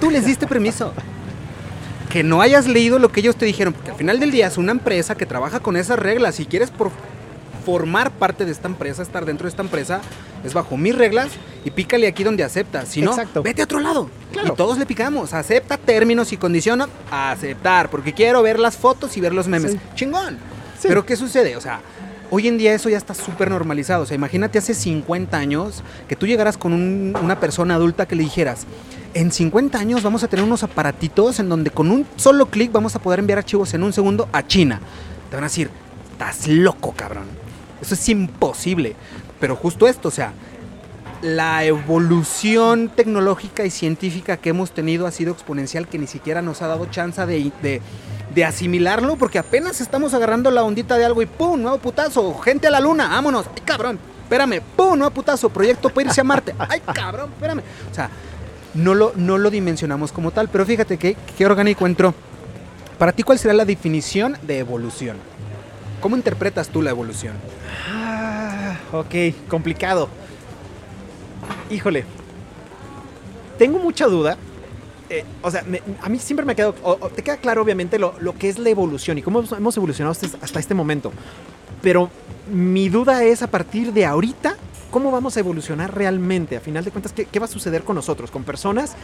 tú 0.00 0.10
les 0.10 0.26
diste 0.26 0.46
permiso. 0.46 0.92
Que 2.10 2.22
no 2.22 2.42
hayas 2.42 2.66
leído 2.66 2.98
lo 2.98 3.10
que 3.10 3.20
ellos 3.20 3.36
te 3.36 3.46
dijeron, 3.46 3.72
porque 3.72 3.90
al 3.90 3.96
final 3.96 4.20
del 4.20 4.30
día 4.30 4.46
es 4.46 4.58
una 4.58 4.72
empresa 4.72 5.14
que 5.14 5.24
trabaja 5.24 5.60
con 5.60 5.76
esas 5.76 5.98
reglas. 5.98 6.34
Si 6.34 6.44
quieres 6.44 6.70
por 6.70 6.90
formar 7.64 8.10
parte 8.10 8.44
de 8.44 8.52
esta 8.52 8.68
empresa, 8.68 9.02
estar 9.02 9.24
dentro 9.24 9.44
de 9.44 9.50
esta 9.50 9.62
empresa, 9.62 10.00
es 10.44 10.52
bajo 10.52 10.76
mis 10.76 10.94
reglas 10.94 11.28
y 11.64 11.70
pícale 11.70 12.06
aquí 12.06 12.24
donde 12.24 12.44
aceptas. 12.44 12.88
Si 12.88 13.00
no, 13.00 13.12
Exacto. 13.12 13.42
vete 13.42 13.62
a 13.62 13.64
otro 13.64 13.80
lado. 13.80 14.10
Claro. 14.32 14.52
Y 14.52 14.56
todos 14.56 14.78
le 14.78 14.84
picamos. 14.84 15.32
Acepta 15.32 15.78
términos 15.78 16.32
y 16.32 16.36
condiciones. 16.36 16.88
Aceptar, 17.10 17.88
porque 17.88 18.12
quiero 18.12 18.42
ver 18.42 18.58
las 18.58 18.76
fotos 18.76 19.16
y 19.16 19.20
ver 19.20 19.32
los 19.32 19.48
memes. 19.48 19.72
Sí. 19.72 19.80
Chingón. 19.94 20.38
Pero 20.88 21.04
¿qué 21.06 21.16
sucede? 21.16 21.56
O 21.56 21.60
sea, 21.60 21.80
hoy 22.30 22.48
en 22.48 22.58
día 22.58 22.74
eso 22.74 22.88
ya 22.88 22.96
está 22.98 23.14
súper 23.14 23.50
normalizado. 23.50 24.02
O 24.02 24.06
sea, 24.06 24.14
imagínate 24.14 24.58
hace 24.58 24.74
50 24.74 25.36
años 25.36 25.82
que 26.08 26.16
tú 26.16 26.26
llegaras 26.26 26.56
con 26.56 26.72
un- 26.72 27.16
una 27.22 27.38
persona 27.40 27.74
adulta 27.74 28.06
que 28.06 28.16
le 28.16 28.22
dijeras, 28.24 28.66
en 29.14 29.30
50 29.30 29.78
años 29.78 30.02
vamos 30.02 30.22
a 30.24 30.28
tener 30.28 30.44
unos 30.44 30.62
aparatitos 30.62 31.38
en 31.38 31.48
donde 31.48 31.70
con 31.70 31.90
un 31.90 32.06
solo 32.16 32.46
clic 32.46 32.72
vamos 32.72 32.96
a 32.96 32.98
poder 32.98 33.18
enviar 33.18 33.38
archivos 33.38 33.74
en 33.74 33.82
un 33.82 33.92
segundo 33.92 34.28
a 34.32 34.46
China. 34.46 34.80
Te 35.30 35.36
van 35.36 35.44
a 35.44 35.48
decir, 35.48 35.70
estás 36.12 36.48
loco, 36.48 36.92
cabrón. 36.96 37.24
Eso 37.80 37.94
es 37.94 38.08
imposible. 38.08 38.94
Pero 39.40 39.56
justo 39.56 39.86
esto, 39.88 40.08
o 40.08 40.12
sea, 40.12 40.32
la 41.20 41.64
evolución 41.64 42.88
tecnológica 42.88 43.64
y 43.64 43.70
científica 43.70 44.36
que 44.36 44.50
hemos 44.50 44.72
tenido 44.72 45.06
ha 45.06 45.10
sido 45.12 45.32
exponencial 45.32 45.86
que 45.86 45.98
ni 45.98 46.06
siquiera 46.06 46.42
nos 46.42 46.62
ha 46.62 46.66
dado 46.66 46.86
chance 46.86 47.24
de- 47.26 47.80
de 48.34 48.44
asimilarlo 48.44 49.16
porque 49.16 49.38
apenas 49.38 49.80
estamos 49.80 50.14
agarrando 50.14 50.50
la 50.50 50.64
ondita 50.64 50.96
de 50.96 51.04
algo 51.04 51.22
y 51.22 51.26
¡pum! 51.26 51.60
Nuevo 51.60 51.78
putazo, 51.78 52.38
gente 52.38 52.66
a 52.66 52.70
la 52.70 52.80
luna, 52.80 53.08
vámonos, 53.08 53.46
¡ay 53.54 53.62
cabrón! 53.64 53.98
Espérame, 54.22 54.60
¡pum! 54.76 54.96
Nuevo 54.96 55.12
putazo, 55.12 55.50
proyecto 55.50 55.90
para 55.90 56.08
irse 56.08 56.20
a 56.20 56.24
Marte, 56.24 56.54
¡ay 56.58 56.80
cabrón! 56.94 57.30
Espérame. 57.32 57.62
O 57.90 57.94
sea, 57.94 58.10
no 58.74 58.94
lo, 58.94 59.12
no 59.16 59.38
lo 59.38 59.50
dimensionamos 59.50 60.12
como 60.12 60.30
tal, 60.30 60.48
pero 60.48 60.64
fíjate 60.64 60.96
que, 60.98 61.16
qué 61.36 61.46
orgánico 61.46 61.86
entró. 61.86 62.14
Para 62.98 63.12
ti, 63.12 63.22
¿cuál 63.22 63.38
será 63.38 63.52
la 63.52 63.64
definición 63.64 64.38
de 64.42 64.58
evolución? 64.58 65.16
¿Cómo 66.00 66.16
interpretas 66.16 66.68
tú 66.68 66.82
la 66.82 66.90
evolución? 66.90 67.34
Ah, 67.90 68.76
ok, 68.92 69.48
complicado. 69.48 70.08
Híjole. 71.70 72.04
Tengo 73.58 73.78
mucha 73.78 74.06
duda. 74.06 74.36
Eh, 75.12 75.24
o 75.42 75.50
sea, 75.50 75.62
me- 75.64 75.82
a 76.00 76.08
mí 76.08 76.18
siempre 76.18 76.46
me 76.46 76.52
ha 76.52 76.54
quedado. 76.54 76.74
o- 76.82 76.96
o 77.00 77.08
te 77.10 77.22
queda 77.22 77.36
claro, 77.36 77.60
obviamente, 77.62 77.98
lo, 77.98 78.14
lo 78.20 78.34
que 78.34 78.48
es 78.48 78.58
la 78.58 78.70
evolución 78.70 79.18
y 79.18 79.22
cómo 79.22 79.42
hemos- 79.56 79.76
evolucionado 79.76 80.12
hasta, 80.12 80.26
hasta 80.40 80.58
este 80.58 80.74
momento. 80.74 81.12
Pero 81.82 82.08
mi 82.50 82.88
duda 82.88 83.22
es 83.24 83.42
a 83.42 83.46
partir 83.48 83.92
de 83.92 84.06
ahorita. 84.06 84.56
¿Cómo 84.90 85.10
vamos 85.10 85.36
a 85.36 85.40
evolucionar 85.40 85.94
realmente? 85.94 86.56
A 86.56 86.60
final 86.60 86.84
de 86.84 86.90
cuentas, 86.90 87.12
¿qué, 87.12 87.24
qué 87.26 87.38
va 87.38 87.44
a 87.46 87.48
suceder 87.48 87.82
con 87.82 87.96
nosotros? 87.96 88.30
Con 88.30 88.44
personas 88.44 88.94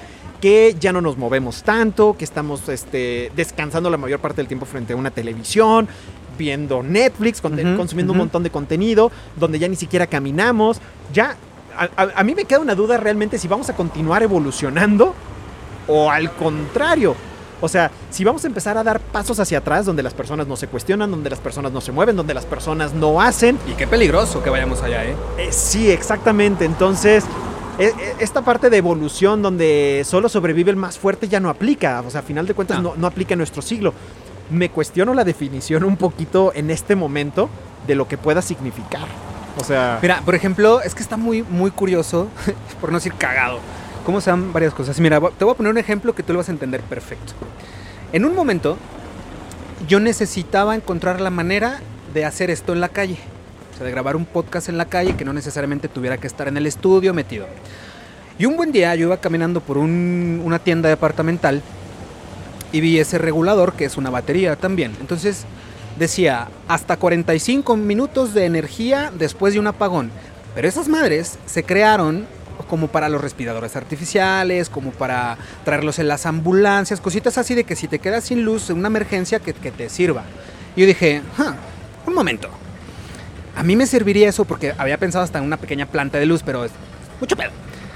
que 0.40 0.76
ya 0.80 0.92
no 0.92 1.00
nos 1.00 1.16
movemos 1.18 1.62
tanto, 1.62 2.14
que 2.18 2.24
estamos 2.24 2.68
este, 2.68 3.30
descansando 3.36 3.88
la 3.90 3.96
mayor 3.98 4.20
parte 4.20 4.36
del 4.36 4.48
tiempo 4.48 4.64
frente 4.66 4.92
a 4.92 4.96
una 4.96 5.10
televisión, 5.10 5.88
viendo 6.38 6.82
Netflix, 6.82 7.40
consumiendo 7.40 8.12
un 8.12 8.18
montón 8.18 8.42
de 8.44 8.50
contenido, 8.50 9.10
donde 9.36 9.58
ya 9.58 9.66
ni 9.68 9.76
siquiera 9.76 10.06
caminamos. 10.06 10.78
Ya, 11.12 11.36
a, 11.76 11.84
a- 12.02 12.12
a 12.16 12.22
mí 12.24 12.34
me 12.34 12.44
queda 12.44 12.60
una 12.60 12.74
duda 12.74 12.96
realmente 12.98 13.38
si 13.38 13.48
vamos 13.48 13.68
a 13.70 13.74
continuar 13.76 14.22
evolucionando 14.22 15.14
o 15.88 16.10
al 16.10 16.30
contrario. 16.32 17.16
O 17.60 17.68
sea, 17.68 17.90
si 18.10 18.22
vamos 18.22 18.44
a 18.44 18.46
empezar 18.46 18.78
a 18.78 18.84
dar 18.84 19.00
pasos 19.00 19.40
hacia 19.40 19.58
atrás 19.58 19.84
donde 19.84 20.02
las 20.04 20.14
personas 20.14 20.46
no 20.46 20.54
se 20.54 20.68
cuestionan, 20.68 21.10
donde 21.10 21.28
las 21.28 21.40
personas 21.40 21.72
no 21.72 21.80
se 21.80 21.90
mueven, 21.90 22.14
donde 22.14 22.32
las 22.34 22.44
personas 22.44 22.92
no 22.94 23.20
hacen. 23.20 23.58
Y 23.66 23.72
qué 23.72 23.86
peligroso 23.88 24.42
que 24.44 24.50
vayamos 24.50 24.80
allá, 24.82 25.04
¿eh? 25.04 25.16
Eh, 25.38 25.48
sí, 25.50 25.90
exactamente. 25.90 26.64
Entonces, 26.64 27.24
e- 27.80 27.86
e- 27.86 27.94
esta 28.20 28.42
parte 28.42 28.70
de 28.70 28.76
evolución 28.76 29.42
donde 29.42 30.02
solo 30.06 30.28
sobrevive 30.28 30.70
el 30.70 30.76
más 30.76 30.98
fuerte 31.00 31.26
ya 31.26 31.40
no 31.40 31.50
aplica. 31.50 32.00
O 32.06 32.10
sea, 32.10 32.20
a 32.20 32.22
final 32.22 32.46
de 32.46 32.54
cuentas 32.54 32.80
No. 32.80 32.90
no, 32.90 32.96
no 32.96 33.06
aplica 33.08 33.34
en 33.34 33.38
nuestro 33.38 33.60
siglo. 33.60 33.92
Me 34.50 34.70
cuestiono 34.70 35.12
la 35.12 35.24
definición 35.24 35.82
un 35.82 35.96
poquito 35.96 36.52
en 36.54 36.70
este 36.70 36.94
momento 36.94 37.50
de 37.88 37.96
lo 37.96 38.06
que 38.06 38.16
pueda 38.18 38.40
significar. 38.40 39.08
O 39.60 39.64
sea, 39.64 39.98
Mira, 40.00 40.22
por 40.24 40.36
ejemplo, 40.36 40.80
es 40.80 40.94
que 40.94 41.02
está 41.02 41.16
muy, 41.16 41.42
muy 41.42 41.72
curioso, 41.72 42.28
por 42.80 42.92
no 42.92 42.98
decir 42.98 43.14
cagado, 43.14 43.58
cómo 44.08 44.22
se 44.22 44.30
dan 44.30 44.54
varias 44.54 44.72
cosas. 44.72 44.98
Mira, 45.00 45.20
te 45.20 45.44
voy 45.44 45.52
a 45.52 45.56
poner 45.58 45.70
un 45.70 45.76
ejemplo 45.76 46.14
que 46.14 46.22
tú 46.22 46.32
lo 46.32 46.38
vas 46.38 46.48
a 46.48 46.52
entender 46.52 46.80
perfecto. 46.80 47.34
En 48.10 48.24
un 48.24 48.34
momento, 48.34 48.78
yo 49.86 50.00
necesitaba 50.00 50.74
encontrar 50.74 51.20
la 51.20 51.28
manera 51.28 51.80
de 52.14 52.24
hacer 52.24 52.48
esto 52.48 52.72
en 52.72 52.80
la 52.80 52.88
calle. 52.88 53.18
O 53.70 53.76
sea, 53.76 53.84
de 53.84 53.92
grabar 53.92 54.16
un 54.16 54.24
podcast 54.24 54.70
en 54.70 54.78
la 54.78 54.86
calle 54.86 55.14
que 55.14 55.26
no 55.26 55.34
necesariamente 55.34 55.88
tuviera 55.88 56.16
que 56.16 56.26
estar 56.26 56.48
en 56.48 56.56
el 56.56 56.66
estudio 56.66 57.12
metido. 57.12 57.44
Y 58.38 58.46
un 58.46 58.56
buen 58.56 58.72
día 58.72 58.94
yo 58.94 59.08
iba 59.08 59.18
caminando 59.18 59.60
por 59.60 59.76
un- 59.76 60.40
una 60.42 60.58
tienda 60.58 60.88
departamental 60.88 61.60
y 62.72 62.80
vi 62.80 62.98
ese 62.98 63.18
regulador 63.18 63.74
que 63.74 63.84
es 63.84 63.98
una 63.98 64.08
batería 64.08 64.56
también. 64.56 64.96
Entonces 65.02 65.44
decía 65.98 66.48
hasta 66.66 66.96
45 66.96 67.76
minutos 67.76 68.32
de 68.32 68.46
energía 68.46 69.12
después 69.14 69.52
de 69.52 69.60
un 69.60 69.66
apagón. 69.66 70.10
Pero 70.54 70.66
esas 70.66 70.88
madres 70.88 71.38
se 71.44 71.62
crearon 71.62 72.26
como 72.68 72.86
para 72.88 73.08
los 73.08 73.20
respiradores 73.20 73.74
artificiales, 73.74 74.68
como 74.68 74.92
para 74.92 75.36
traerlos 75.64 75.98
en 75.98 76.06
las 76.06 76.26
ambulancias, 76.26 77.00
cositas 77.00 77.38
así 77.38 77.54
de 77.56 77.64
que 77.64 77.74
si 77.74 77.88
te 77.88 77.98
quedas 77.98 78.24
sin 78.24 78.44
luz 78.44 78.70
en 78.70 78.78
una 78.78 78.86
emergencia 78.88 79.40
que, 79.40 79.52
que 79.54 79.72
te 79.72 79.88
sirva. 79.88 80.22
Y 80.76 80.82
yo 80.82 80.86
dije, 80.86 81.22
"Ah, 81.38 81.54
un 82.06 82.14
momento. 82.14 82.48
A 83.56 83.62
mí 83.64 83.74
me 83.74 83.86
serviría 83.86 84.28
eso 84.28 84.44
porque 84.44 84.72
había 84.78 84.98
pensado 84.98 85.24
hasta 85.24 85.38
en 85.38 85.44
una 85.44 85.56
pequeña 85.56 85.86
planta 85.86 86.18
de 86.18 86.26
luz, 86.26 86.42
pero 86.44 86.64
es 86.64 86.70
mucho 87.20 87.36
pedo. 87.36 87.50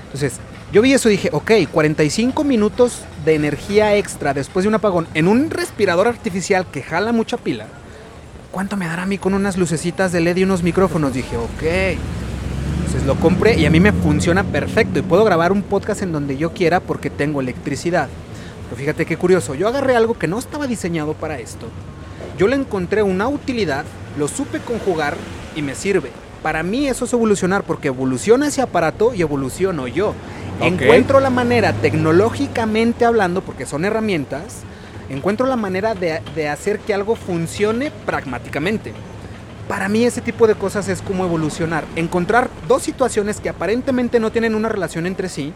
Entonces, 0.06 0.34
yo 0.72 0.82
vi 0.82 0.92
eso 0.92 1.08
y 1.08 1.12
dije, 1.12 1.28
ok, 1.32 1.52
45 1.70 2.44
minutos 2.44 3.02
de 3.24 3.34
energía 3.34 3.94
extra 3.96 4.34
después 4.34 4.64
de 4.64 4.68
un 4.68 4.74
apagón 4.74 5.06
en 5.14 5.28
un 5.28 5.50
respirador 5.50 6.08
artificial 6.08 6.66
que 6.72 6.82
jala 6.82 7.12
mucha 7.12 7.36
pila. 7.36 7.66
¿Cuánto 8.50 8.76
me 8.76 8.86
dará 8.86 9.02
a 9.02 9.06
mí 9.06 9.18
con 9.18 9.34
unas 9.34 9.56
lucecitas 9.56 10.12
de 10.12 10.20
LED 10.20 10.38
y 10.38 10.44
unos 10.44 10.62
micrófonos? 10.62 11.14
Dije, 11.14 11.36
ok. 11.36 11.62
Entonces 12.92 13.08
lo 13.08 13.18
compré 13.22 13.58
y 13.58 13.64
a 13.64 13.70
mí 13.70 13.80
me 13.80 13.90
funciona 13.90 14.44
perfecto 14.44 14.98
y 14.98 15.02
puedo 15.02 15.24
grabar 15.24 15.50
un 15.50 15.62
podcast 15.62 16.02
en 16.02 16.12
donde 16.12 16.36
yo 16.36 16.52
quiera 16.52 16.78
porque 16.78 17.08
tengo 17.08 17.40
electricidad. 17.40 18.10
Pero 18.64 18.76
fíjate 18.76 19.06
qué 19.06 19.16
curioso, 19.16 19.54
yo 19.54 19.66
agarré 19.66 19.96
algo 19.96 20.18
que 20.18 20.28
no 20.28 20.38
estaba 20.38 20.66
diseñado 20.66 21.14
para 21.14 21.38
esto. 21.38 21.68
Yo 22.36 22.48
le 22.48 22.56
encontré 22.56 23.02
una 23.02 23.28
utilidad, 23.28 23.86
lo 24.18 24.28
supe 24.28 24.58
conjugar 24.58 25.16
y 25.56 25.62
me 25.62 25.74
sirve. 25.74 26.10
Para 26.42 26.62
mí 26.62 26.86
eso 26.86 27.06
es 27.06 27.12
evolucionar 27.14 27.62
porque 27.62 27.88
evoluciona 27.88 28.48
ese 28.48 28.60
aparato 28.60 29.14
y 29.14 29.22
evoluciono 29.22 29.86
yo. 29.86 30.12
Encuentro 30.60 31.18
la 31.18 31.30
manera, 31.30 31.72
tecnológicamente 31.72 33.06
hablando, 33.06 33.40
porque 33.40 33.64
son 33.64 33.86
herramientas, 33.86 34.64
encuentro 35.08 35.46
la 35.46 35.56
manera 35.56 35.94
de, 35.94 36.20
de 36.34 36.48
hacer 36.50 36.78
que 36.80 36.92
algo 36.92 37.16
funcione 37.16 37.90
pragmáticamente. 38.04 38.92
Para 39.72 39.88
mí 39.88 40.04
ese 40.04 40.20
tipo 40.20 40.46
de 40.46 40.54
cosas 40.54 40.86
es 40.90 41.00
como 41.00 41.24
evolucionar. 41.24 41.86
Encontrar 41.96 42.50
dos 42.68 42.82
situaciones 42.82 43.40
que 43.40 43.48
aparentemente 43.48 44.20
no 44.20 44.30
tienen 44.30 44.54
una 44.54 44.68
relación 44.68 45.06
entre 45.06 45.30
sí, 45.30 45.54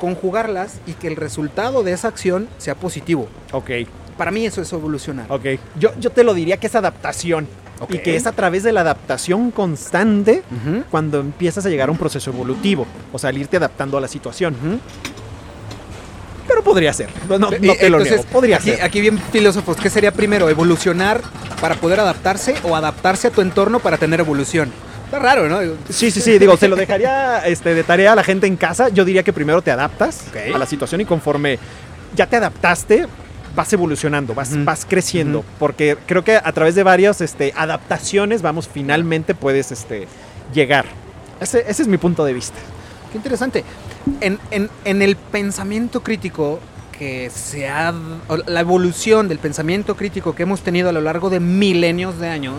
conjugarlas 0.00 0.80
y 0.86 0.94
que 0.94 1.08
el 1.08 1.16
resultado 1.16 1.82
de 1.82 1.92
esa 1.92 2.08
acción 2.08 2.48
sea 2.56 2.74
positivo. 2.74 3.28
ok, 3.52 3.70
Para 4.16 4.30
mí 4.30 4.46
eso 4.46 4.62
es 4.62 4.72
evolucionar. 4.72 5.26
ok. 5.28 5.44
Yo, 5.78 5.90
yo 6.00 6.08
te 6.08 6.24
lo 6.24 6.32
diría 6.32 6.56
que 6.56 6.68
es 6.68 6.74
adaptación. 6.74 7.46
Y 7.90 7.98
que 7.98 8.16
es 8.16 8.26
a 8.26 8.32
través 8.32 8.62
de 8.62 8.72
la 8.72 8.80
adaptación 8.80 9.50
constante 9.50 10.42
cuando 10.90 11.20
empiezas 11.20 11.66
a 11.66 11.68
llegar 11.68 11.90
a 11.90 11.92
un 11.92 11.98
proceso 11.98 12.30
evolutivo. 12.30 12.86
O 13.12 13.18
sea, 13.18 13.28
al 13.28 13.36
irte 13.36 13.58
adaptando 13.58 13.98
a 13.98 14.00
la 14.00 14.08
situación. 14.08 14.56
Pero 16.60 16.72
podría 16.72 16.92
ser. 16.92 17.08
No, 17.26 17.38
no, 17.38 17.50
no 17.50 17.74
te 17.74 17.88
lo 17.88 18.00
niego. 18.00 18.22
Podría 18.24 18.56
aquí, 18.56 18.70
ser. 18.72 18.82
aquí 18.82 19.00
bien 19.00 19.18
filósofos, 19.32 19.78
¿qué 19.78 19.88
sería 19.88 20.12
primero? 20.12 20.48
¿Evolucionar 20.50 21.22
para 21.58 21.74
poder 21.76 22.00
adaptarse 22.00 22.54
o 22.64 22.76
adaptarse 22.76 23.28
a 23.28 23.30
tu 23.30 23.40
entorno 23.40 23.80
para 23.80 23.96
tener 23.96 24.20
evolución? 24.20 24.70
Está 25.06 25.18
raro, 25.18 25.48
¿no? 25.48 25.58
Sí, 25.88 26.10
sí, 26.10 26.20
sí, 26.20 26.38
digo, 26.38 26.56
se 26.58 26.68
lo 26.68 26.76
dejaría 26.76 27.38
este, 27.46 27.74
de 27.74 27.82
tarea 27.82 28.12
a 28.12 28.14
la 28.14 28.22
gente 28.22 28.46
en 28.46 28.56
casa. 28.56 28.90
Yo 28.90 29.06
diría 29.06 29.22
que 29.22 29.32
primero 29.32 29.62
te 29.62 29.70
adaptas 29.70 30.24
a 30.54 30.58
la 30.58 30.66
situación 30.66 31.00
y 31.00 31.06
conforme 31.06 31.58
ya 32.14 32.26
te 32.26 32.36
adaptaste, 32.36 33.06
vas 33.56 33.72
evolucionando, 33.72 34.34
vas, 34.34 34.86
creciendo. 34.86 35.42
Porque 35.58 35.96
creo 36.06 36.24
que 36.24 36.36
a 36.36 36.52
través 36.52 36.74
de 36.74 36.82
varias 36.82 37.22
este, 37.22 37.54
adaptaciones, 37.56 38.42
vamos, 38.42 38.68
finalmente 38.72 39.34
puedes 39.34 39.72
este, 39.72 40.06
llegar. 40.52 40.84
Ese, 41.40 41.64
ese 41.66 41.82
es 41.82 41.88
mi 41.88 41.96
punto 41.96 42.22
de 42.24 42.34
vista. 42.34 42.58
Qué 43.10 43.18
interesante. 43.18 43.64
En, 44.20 44.38
el 44.84 45.16
pensamiento 45.16 46.02
crítico 46.02 46.60
que 46.96 47.30
se 47.30 47.68
ha... 47.68 47.92
La 48.46 48.60
evolución 48.60 49.28
del 49.28 49.38
pensamiento 49.38 49.96
crítico 49.96 50.34
que 50.34 50.44
hemos 50.44 50.60
tenido 50.60 50.88
a 50.88 50.92
lo 50.92 51.00
largo 51.00 51.28
de 51.28 51.40
milenios 51.40 52.18
de 52.20 52.28
años, 52.28 52.56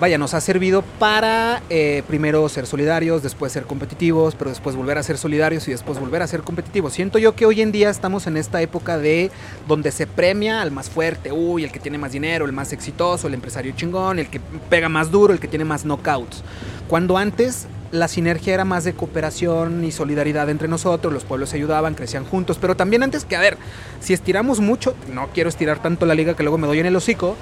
vaya, 0.00 0.18
nos 0.18 0.34
ha 0.34 0.40
servido 0.40 0.82
para 0.98 1.62
eh, 1.70 2.02
primero 2.08 2.48
ser 2.48 2.66
solidarios, 2.66 3.22
después 3.22 3.52
ser 3.52 3.64
competitivos, 3.64 4.34
pero 4.34 4.50
después 4.50 4.74
volver 4.74 4.98
a 4.98 5.04
ser 5.04 5.18
solidarios 5.18 5.68
y 5.68 5.70
después 5.70 6.00
volver 6.00 6.22
a 6.22 6.26
ser 6.26 6.40
competitivos. 6.40 6.94
Siento 6.94 7.18
yo 7.18 7.36
que 7.36 7.46
hoy 7.46 7.60
en 7.60 7.70
día 7.70 7.90
estamos 7.90 8.26
en 8.26 8.36
esta 8.38 8.60
época 8.62 8.98
de 8.98 9.30
donde 9.68 9.92
se 9.92 10.08
premia 10.08 10.62
al 10.62 10.72
más 10.72 10.90
fuerte, 10.90 11.30
uy, 11.30 11.62
el 11.62 11.70
que 11.70 11.78
tiene 11.78 11.98
más 11.98 12.10
dinero, 12.10 12.44
el 12.46 12.52
más 12.52 12.72
exitoso, 12.72 13.28
el 13.28 13.34
empresario 13.34 13.72
chingón, 13.76 14.18
el 14.18 14.28
que 14.30 14.40
pega 14.68 14.88
más 14.88 15.12
duro, 15.12 15.32
el 15.32 15.38
que 15.38 15.48
tiene 15.48 15.64
más 15.64 15.84
knockouts. 15.84 16.42
Cuando 16.88 17.16
antes 17.16 17.68
la 17.92 18.08
sinergia 18.08 18.54
era 18.54 18.64
más 18.64 18.84
de 18.84 18.94
cooperación 18.94 19.84
y 19.84 19.90
solidaridad 19.90 20.48
entre 20.48 20.68
nosotros, 20.68 21.12
los 21.12 21.24
pueblos 21.24 21.50
se 21.50 21.56
ayudaban, 21.56 21.94
crecían 21.94 22.24
juntos, 22.24 22.58
pero 22.60 22.76
también 22.76 23.02
antes 23.02 23.24
que, 23.24 23.36
a 23.36 23.40
ver, 23.40 23.56
si 24.00 24.12
estiramos 24.12 24.60
mucho, 24.60 24.94
no 25.12 25.28
quiero 25.34 25.48
estirar 25.48 25.82
tanto 25.82 26.06
la 26.06 26.14
liga 26.14 26.34
que 26.34 26.42
luego 26.42 26.58
me 26.58 26.66
doy 26.66 26.78
en 26.78 26.86
el 26.86 26.96
hocico, 26.96 27.36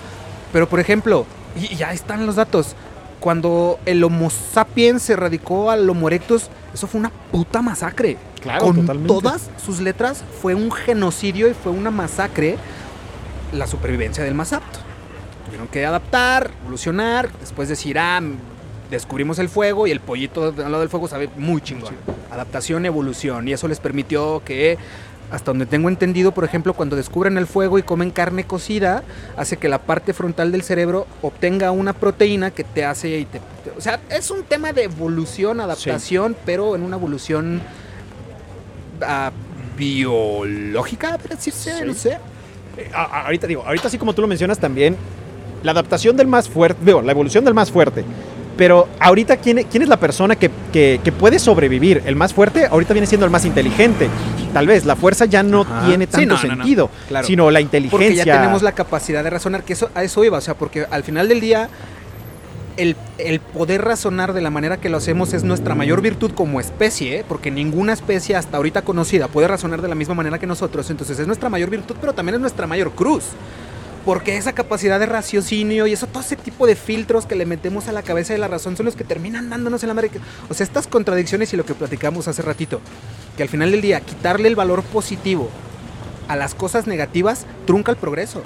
pero 0.53 0.69
por 0.69 0.81
ejemplo, 0.81 1.27
y 1.57 1.77
ya 1.77 1.93
están 1.93 2.25
los 2.27 2.37
datos, 2.37 2.75
cuando 3.21 3.79
el 3.85 4.03
Homo 4.05 4.31
sapiens 4.31 5.03
se 5.03 5.17
radicó 5.17 5.71
al 5.71 5.89
Homo 5.89 6.09
erectus, 6.09 6.49
eso 6.73 6.87
fue 6.87 7.01
una 7.01 7.11
puta 7.11 7.63
masacre. 7.63 8.17
Claro, 8.41 8.67
Con 8.67 8.77
totalmente. 8.77 9.09
todas 9.09 9.51
sus 9.65 9.81
letras 9.81 10.23
fue 10.41 10.55
un 10.55 10.71
genocidio 10.71 11.49
y 11.49 11.55
fue 11.55 11.73
una 11.73 11.91
masacre 11.91 12.57
la 13.53 13.67
supervivencia 13.67 14.23
del 14.23 14.35
más 14.35 14.53
apto. 14.53 14.79
Tuvieron 15.47 15.67
que 15.69 15.85
adaptar, 15.85 16.53
evolucionar, 16.63 17.31
después 17.41 17.69
decir, 17.69 17.99
ah, 17.99 18.21
descubrimos 18.91 19.39
el 19.39 19.49
fuego 19.49 19.87
y 19.87 19.91
el 19.91 20.01
pollito 20.01 20.49
al 20.49 20.57
lado 20.57 20.81
del 20.81 20.89
fuego 20.89 21.09
sabe 21.09 21.29
muy 21.37 21.61
chingón. 21.61 21.95
Adaptación, 22.31 22.87
evolución, 22.87 23.49
y 23.49 23.53
eso 23.53 23.69
les 23.69 23.81
permitió 23.81 24.43
que 24.45 24.79
hasta 25.31 25.51
donde 25.51 25.67
tengo 25.67 25.89
entendido, 25.89 26.33
por 26.33 26.45
ejemplo, 26.45 26.73
cuando 26.73 26.97
descubren 26.97 27.37
el 27.37 27.47
fuego 27.47 27.79
y 27.79 27.83
comen 27.83 28.11
carne 28.11 28.45
cocida, 28.45 29.03
hace 29.37 29.59
que 29.59 29.69
la 29.69 29.79
parte 29.79 30.15
frontal 30.15 30.53
del 30.53 30.63
cerebro 30.63 31.07
obtenga 31.21 31.71
una 31.71 31.93
proteína 31.93 32.51
que 32.51 32.65
te 32.65 32.85
hace... 32.85 33.19
Y 33.19 33.25
te, 33.27 33.41
o 33.77 33.81
sea, 33.81 34.01
es 34.09 34.31
un 34.31 34.45
tema 34.45 34.73
de 34.73 34.85
evolución, 34.85 35.61
adaptación, 35.61 36.35
pero 36.47 36.75
en 36.77 36.83
una 36.83 36.97
evolución 36.97 37.61
uh, 39.03 39.77
biológica, 39.77 41.19
decirse, 41.29 41.85
no 41.85 41.93
sé. 41.93 42.19
Eh, 42.79 42.91
ahorita 42.95 43.47
digo, 43.47 43.65
ahorita 43.67 43.89
así 43.89 43.99
como 43.99 44.15
tú 44.15 44.23
lo 44.23 44.29
mencionas 44.29 44.59
también, 44.59 44.97
la 45.63 45.73
adaptación 45.73 46.17
del 46.17 46.27
más 46.27 46.49
fuerte, 46.49 46.83
digo, 46.85 47.03
la 47.03 47.13
evolución 47.13 47.45
del 47.45 47.53
más 47.53 47.71
fuerte. 47.71 48.03
Pero 48.59 48.89
ahorita, 48.99 49.37
¿quién, 49.37 49.65
quién 49.71 49.85
es 49.85 49.89
la 49.89 49.99
persona 49.99 50.35
que, 50.35 50.51
que, 50.73 51.01
que, 51.03 51.13
puede 51.13 51.39
sobrevivir? 51.39 52.03
El 52.05 52.17
más 52.17 52.35
fuerte 52.35 52.67
ahorita 52.67 52.93
viene 52.93 53.07
siendo 53.07 53.25
el 53.25 53.31
más 53.31 53.45
inteligente. 53.45 54.09
Tal 54.53 54.67
vez 54.67 54.85
la 54.85 54.97
fuerza 54.97 55.27
ya 55.27 55.45
no 55.45 55.61
Ajá. 55.61 55.87
tiene 55.87 56.09
tanto 56.09 56.37
sí, 56.37 56.49
no, 56.49 56.57
sentido, 56.57 56.91
no, 56.91 57.01
no. 57.01 57.09
Claro. 57.09 57.27
sino 57.27 57.51
la 57.53 57.61
inteligencia. 57.61 58.09
Porque 58.09 58.17
ya 58.17 58.41
tenemos 58.41 58.63
la 58.63 58.73
capacidad 58.73 59.23
de 59.23 59.31
razonar, 59.31 59.63
que 59.63 59.75
eso, 59.75 59.91
a 59.95 60.03
eso 60.03 60.25
iba, 60.25 60.39
o 60.39 60.41
sea, 60.41 60.55
porque 60.55 60.87
al 60.91 61.05
final 61.05 61.29
del 61.29 61.41
día 61.41 61.69
el, 62.77 62.97
el, 63.19 63.39
poder 63.39 63.85
razonar 63.85 64.33
de 64.33 64.41
la 64.41 64.51
manera 64.51 64.79
que 64.79 64.89
lo 64.89 64.97
hacemos 64.97 65.35
es 65.35 65.45
nuestra 65.45 65.77
mayor 65.77 66.01
virtud 66.01 66.33
como 66.33 66.59
especie, 66.59 67.21
¿eh? 67.21 67.25
porque 67.29 67.53
ninguna 67.53 67.93
especie 67.93 68.35
hasta 68.35 68.57
ahorita 68.57 68.83
conocida 68.83 69.29
puede 69.29 69.47
razonar 69.47 69.83
de 69.83 69.89
la 69.89 69.95
misma 69.95 70.15
manera 70.15 70.41
que 70.41 70.49
nosotros, 70.49 70.91
entonces 70.91 71.19
es 71.21 71.29
nuestra 71.29 71.49
mayor 71.49 71.71
virtud, 71.71 71.95
pero 72.01 72.13
también 72.13 72.35
es 72.35 72.41
nuestra 72.41 72.67
mayor 72.67 72.91
cruz. 72.91 73.25
Porque 74.09 74.39
esa 74.39 74.55
capacidad 74.55 74.99
de 74.99 75.05
raciocinio 75.05 75.87
y 75.87 75.93
eso, 75.93 76.07
todo 76.07 76.23
ese 76.23 76.35
tipo 76.35 76.67
de 76.67 76.77
filtros 76.77 77.27
que 77.27 77.35
le 77.35 77.45
metemos 77.45 77.89
a 77.89 77.93
la 77.93 78.03
cabeza 78.03 78.33
de 78.33 78.39
la 78.39 78.49
razón 78.49 78.75
son 78.75 78.87
los 78.87 78.97
que 78.97 79.05
terminan 79.05 79.51
dándonos 79.51 79.83
en 79.83 79.89
la 79.89 79.91
América. 79.91 80.19
O 80.49 80.55
sea, 80.55 80.65
estas 80.65 80.87
contradicciones 80.87 81.53
y 81.53 81.59
lo 81.59 81.67
que 81.67 81.75
platicamos 81.75 82.27
hace 82.27 82.41
ratito, 82.41 82.81
que 83.37 83.43
al 83.43 83.51
final 83.51 83.71
del 83.71 83.83
día, 83.83 84.01
quitarle 84.01 84.49
el 84.49 84.57
valor 84.57 84.83
positivo 84.83 85.51
a 86.27 86.37
las 86.37 86.55
cosas 86.55 86.87
negativas 86.87 87.45
trunca 87.67 87.93
el 87.93 87.99
progreso. 87.99 88.43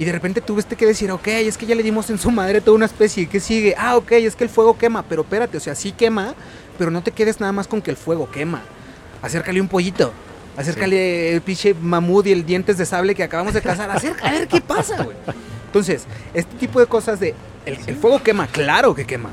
Y 0.00 0.04
de 0.04 0.10
repente 0.10 0.40
tuviste 0.40 0.74
que 0.74 0.84
decir, 0.84 1.12
ok, 1.12 1.28
es 1.28 1.56
que 1.56 1.66
ya 1.66 1.76
le 1.76 1.84
dimos 1.84 2.10
en 2.10 2.18
su 2.18 2.32
madre 2.32 2.60
toda 2.60 2.76
una 2.76 2.86
especie. 2.86 3.28
¿Qué 3.28 3.38
sigue? 3.38 3.76
Ah, 3.78 3.96
ok, 3.96 4.10
es 4.10 4.34
que 4.34 4.42
el 4.42 4.50
fuego 4.50 4.78
quema. 4.78 5.04
Pero 5.04 5.22
espérate, 5.22 5.58
o 5.58 5.60
sea, 5.60 5.76
sí 5.76 5.92
quema, 5.92 6.34
pero 6.76 6.90
no 6.90 7.04
te 7.04 7.12
quedes 7.12 7.38
nada 7.38 7.52
más 7.52 7.68
con 7.68 7.82
que 7.82 7.92
el 7.92 7.96
fuego 7.96 8.28
quema. 8.32 8.62
Acércale 9.22 9.60
un 9.60 9.68
pollito. 9.68 10.12
Acércale 10.58 11.28
sí. 11.28 11.34
el 11.34 11.40
pinche 11.40 11.74
mamut 11.74 12.26
y 12.26 12.32
el 12.32 12.44
dientes 12.44 12.76
de 12.78 12.84
sable 12.84 13.14
que 13.14 13.22
acabamos 13.22 13.54
de 13.54 13.62
cazar. 13.62 13.90
Acércale, 13.90 14.28
a 14.28 14.38
ver 14.40 14.48
qué 14.48 14.60
pasa, 14.60 15.04
güey. 15.04 15.16
Entonces, 15.66 16.04
este 16.34 16.56
tipo 16.56 16.80
de 16.80 16.86
cosas 16.86 17.20
de. 17.20 17.34
El, 17.64 17.78
el, 17.86 17.96
fuego 17.96 18.22
quema, 18.22 18.46
claro 18.48 18.94
que 18.94 19.06
quema. 19.06 19.30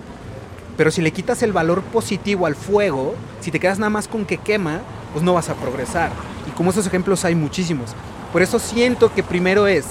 Pero 0.78 0.92
si 0.92 1.02
le 1.02 1.12
quitas 1.12 1.42
el 1.42 1.52
valor 1.52 1.82
positivo 1.82 2.46
al 2.46 2.56
fuego, 2.56 3.16
si 3.42 3.50
te 3.50 3.60
quedas 3.60 3.80
nada 3.80 3.90
más 3.90 4.08
con 4.08 4.26
que 4.26 4.38
quema, 4.38 4.82
pues 5.14 5.24
no 5.24 5.34
vas 5.34 5.50
a 5.50 5.56
progresar. 5.56 6.12
Y 6.48 6.52
como 6.52 6.70
esos 6.70 6.86
ejemplos 6.86 7.26
hay 7.26 7.34
muchísimos. 7.34 7.92
Por 8.32 8.42
eso 8.42 8.60
siento 8.60 9.14
que 9.14 9.24
primero 9.24 9.66
es 9.66 9.86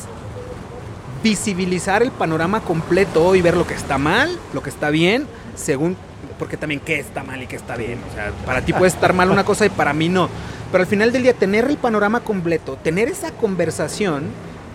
visibilizar 1.23 2.03
el 2.03 2.11
panorama 2.11 2.61
completo 2.61 3.35
y 3.35 3.41
ver 3.41 3.57
lo 3.57 3.67
que 3.67 3.75
está 3.75 3.97
mal, 3.97 4.39
lo 4.53 4.63
que 4.63 4.69
está 4.69 4.91
bien, 4.91 5.27
según 5.57 5.97
porque 6.39 6.57
también 6.57 6.81
qué 6.81 6.99
está 6.99 7.23
mal 7.23 7.43
y 7.43 7.47
qué 7.47 7.57
está 7.57 7.77
bien. 7.77 7.99
O 8.11 8.15
sea, 8.15 8.33
para 8.45 8.61
ti 8.63 8.73
puede 8.75 8.89
estar 8.89 9.13
mal 9.13 9.31
una 9.31 9.45
cosa 9.45 9.67
y 9.67 9.71
para 9.71 9.93
mí 9.93 10.09
no. 10.09 10.29
Pero 10.71 10.83
al 10.83 10.89
final 10.89 11.13
del 11.13 11.23
día, 11.23 11.35
tener 11.35 11.67
el 11.67 11.77
panorama 11.77 12.21
completo, 12.21 12.77
tener 12.83 13.09
esa 13.09 13.31
conversación 13.33 14.25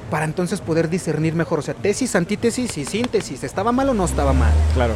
para 0.09 0.25
entonces 0.25 0.61
poder 0.61 0.89
discernir 0.89 1.35
mejor. 1.35 1.59
O 1.59 1.61
sea, 1.61 1.73
tesis, 1.73 2.15
antítesis 2.15 2.77
y 2.77 2.85
síntesis. 2.85 3.43
¿Estaba 3.43 3.71
mal 3.71 3.89
o 3.89 3.93
no 3.93 4.05
estaba 4.05 4.33
mal? 4.33 4.53
Claro. 4.73 4.93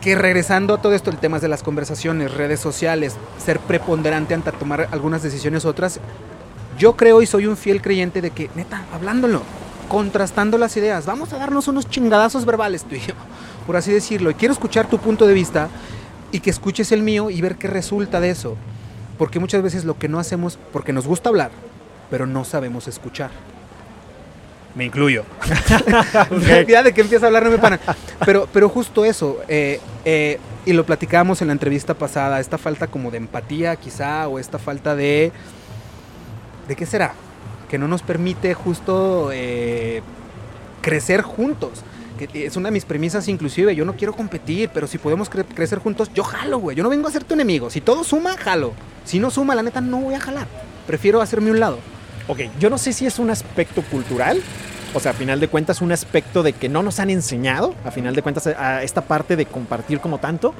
Que 0.00 0.14
regresando 0.14 0.74
a 0.74 0.82
todo 0.82 0.94
esto, 0.94 1.10
el 1.10 1.18
tema 1.18 1.38
de 1.38 1.48
las 1.48 1.62
conversaciones, 1.62 2.32
redes 2.32 2.60
sociales, 2.60 3.16
ser 3.38 3.60
preponderante 3.60 4.34
ante 4.34 4.50
tomar 4.52 4.88
algunas 4.92 5.22
decisiones 5.22 5.64
otras, 5.64 6.00
yo 6.78 6.96
creo 6.96 7.20
y 7.20 7.26
soy 7.26 7.46
un 7.46 7.56
fiel 7.56 7.82
creyente 7.82 8.22
de 8.22 8.30
que, 8.30 8.48
neta, 8.54 8.84
hablándolo, 8.94 9.42
contrastando 9.90 10.56
las 10.56 10.76
ideas. 10.76 11.04
Vamos 11.04 11.32
a 11.32 11.38
darnos 11.38 11.66
unos 11.66 11.90
chingadazos 11.90 12.46
verbales 12.46 12.84
tú 12.84 12.94
y 12.94 13.00
yo, 13.00 13.14
por 13.66 13.76
así 13.76 13.92
decirlo. 13.92 14.30
Y 14.30 14.34
quiero 14.34 14.54
escuchar 14.54 14.88
tu 14.88 14.98
punto 14.98 15.26
de 15.26 15.34
vista 15.34 15.68
y 16.30 16.38
que 16.38 16.48
escuches 16.48 16.92
el 16.92 17.02
mío 17.02 17.28
y 17.28 17.40
ver 17.40 17.56
qué 17.56 17.66
resulta 17.66 18.20
de 18.20 18.30
eso. 18.30 18.56
Porque 19.18 19.40
muchas 19.40 19.62
veces 19.62 19.84
lo 19.84 19.98
que 19.98 20.08
no 20.08 20.20
hacemos, 20.20 20.60
porque 20.72 20.92
nos 20.92 21.08
gusta 21.08 21.28
hablar, 21.28 21.50
pero 22.08 22.24
no 22.24 22.44
sabemos 22.44 22.86
escuchar. 22.86 23.30
Me 24.76 24.84
incluyo. 24.84 25.24
okay. 26.30 26.64
Ya 26.66 26.84
de 26.84 26.94
que 26.94 27.00
empieza 27.00 27.26
a 27.26 27.28
hablar 27.28 27.42
no 27.42 27.50
me 27.50 27.58
paran. 27.58 27.80
Pero, 28.24 28.48
pero 28.52 28.68
justo 28.68 29.04
eso, 29.04 29.40
eh, 29.48 29.80
eh, 30.04 30.38
y 30.64 30.72
lo 30.72 30.86
platicábamos 30.86 31.42
en 31.42 31.48
la 31.48 31.52
entrevista 31.52 31.94
pasada, 31.94 32.38
esta 32.38 32.58
falta 32.58 32.86
como 32.86 33.10
de 33.10 33.16
empatía 33.16 33.74
quizá, 33.74 34.28
o 34.28 34.38
esta 34.38 34.60
falta 34.60 34.94
de... 34.94 35.32
¿De 36.68 36.76
qué 36.76 36.86
será? 36.86 37.12
Que 37.70 37.78
no 37.78 37.86
nos 37.86 38.02
permite 38.02 38.52
justo 38.52 39.30
eh, 39.32 40.02
crecer 40.82 41.22
juntos. 41.22 41.70
Que 42.18 42.44
es 42.44 42.56
una 42.56 42.68
de 42.68 42.72
mis 42.72 42.84
premisas 42.84 43.28
inclusive, 43.28 43.74
yo 43.74 43.84
no 43.84 43.94
quiero 43.94 44.12
competir, 44.12 44.68
pero 44.74 44.86
si 44.86 44.98
podemos 44.98 45.30
cre 45.30 45.44
crecer 45.44 45.78
juntos, 45.78 46.10
yo 46.12 46.24
jalo, 46.24 46.58
güey. 46.58 46.76
Yo 46.76 46.82
no 46.82 46.90
vengo 46.90 47.08
a 47.08 47.12
ser 47.12 47.24
tu 47.24 47.34
enemigo. 47.34 47.70
Si 47.70 47.80
todo 47.80 48.04
suma, 48.04 48.36
jalo. 48.36 48.72
Si 49.04 49.20
no 49.20 49.30
suma, 49.30 49.54
la 49.54 49.62
neta, 49.62 49.80
no 49.80 50.00
voy 50.00 50.14
a 50.14 50.20
jalar. 50.20 50.48
Prefiero 50.86 51.22
hacerme 51.22 51.50
un 51.52 51.60
lado. 51.60 51.78
Ok, 52.26 52.40
yo 52.58 52.68
no 52.68 52.76
sé 52.76 52.92
si 52.92 53.06
es 53.06 53.18
un 53.18 53.30
aspecto 53.30 53.82
cultural, 53.82 54.42
o 54.92 55.00
sea, 55.00 55.12
a 55.12 55.14
final 55.14 55.40
de 55.40 55.48
cuentas, 55.48 55.80
un 55.80 55.92
aspecto 55.92 56.42
de 56.42 56.52
que 56.52 56.68
no 56.68 56.82
nos 56.82 56.98
han 56.98 57.08
enseñado, 57.08 57.74
a 57.84 57.90
final 57.90 58.14
de 58.14 58.22
cuentas, 58.22 58.48
a 58.48 58.82
esta 58.82 59.02
parte 59.02 59.36
de 59.36 59.46
compartir 59.46 60.00
como 60.00 60.18
tanto, 60.18 60.54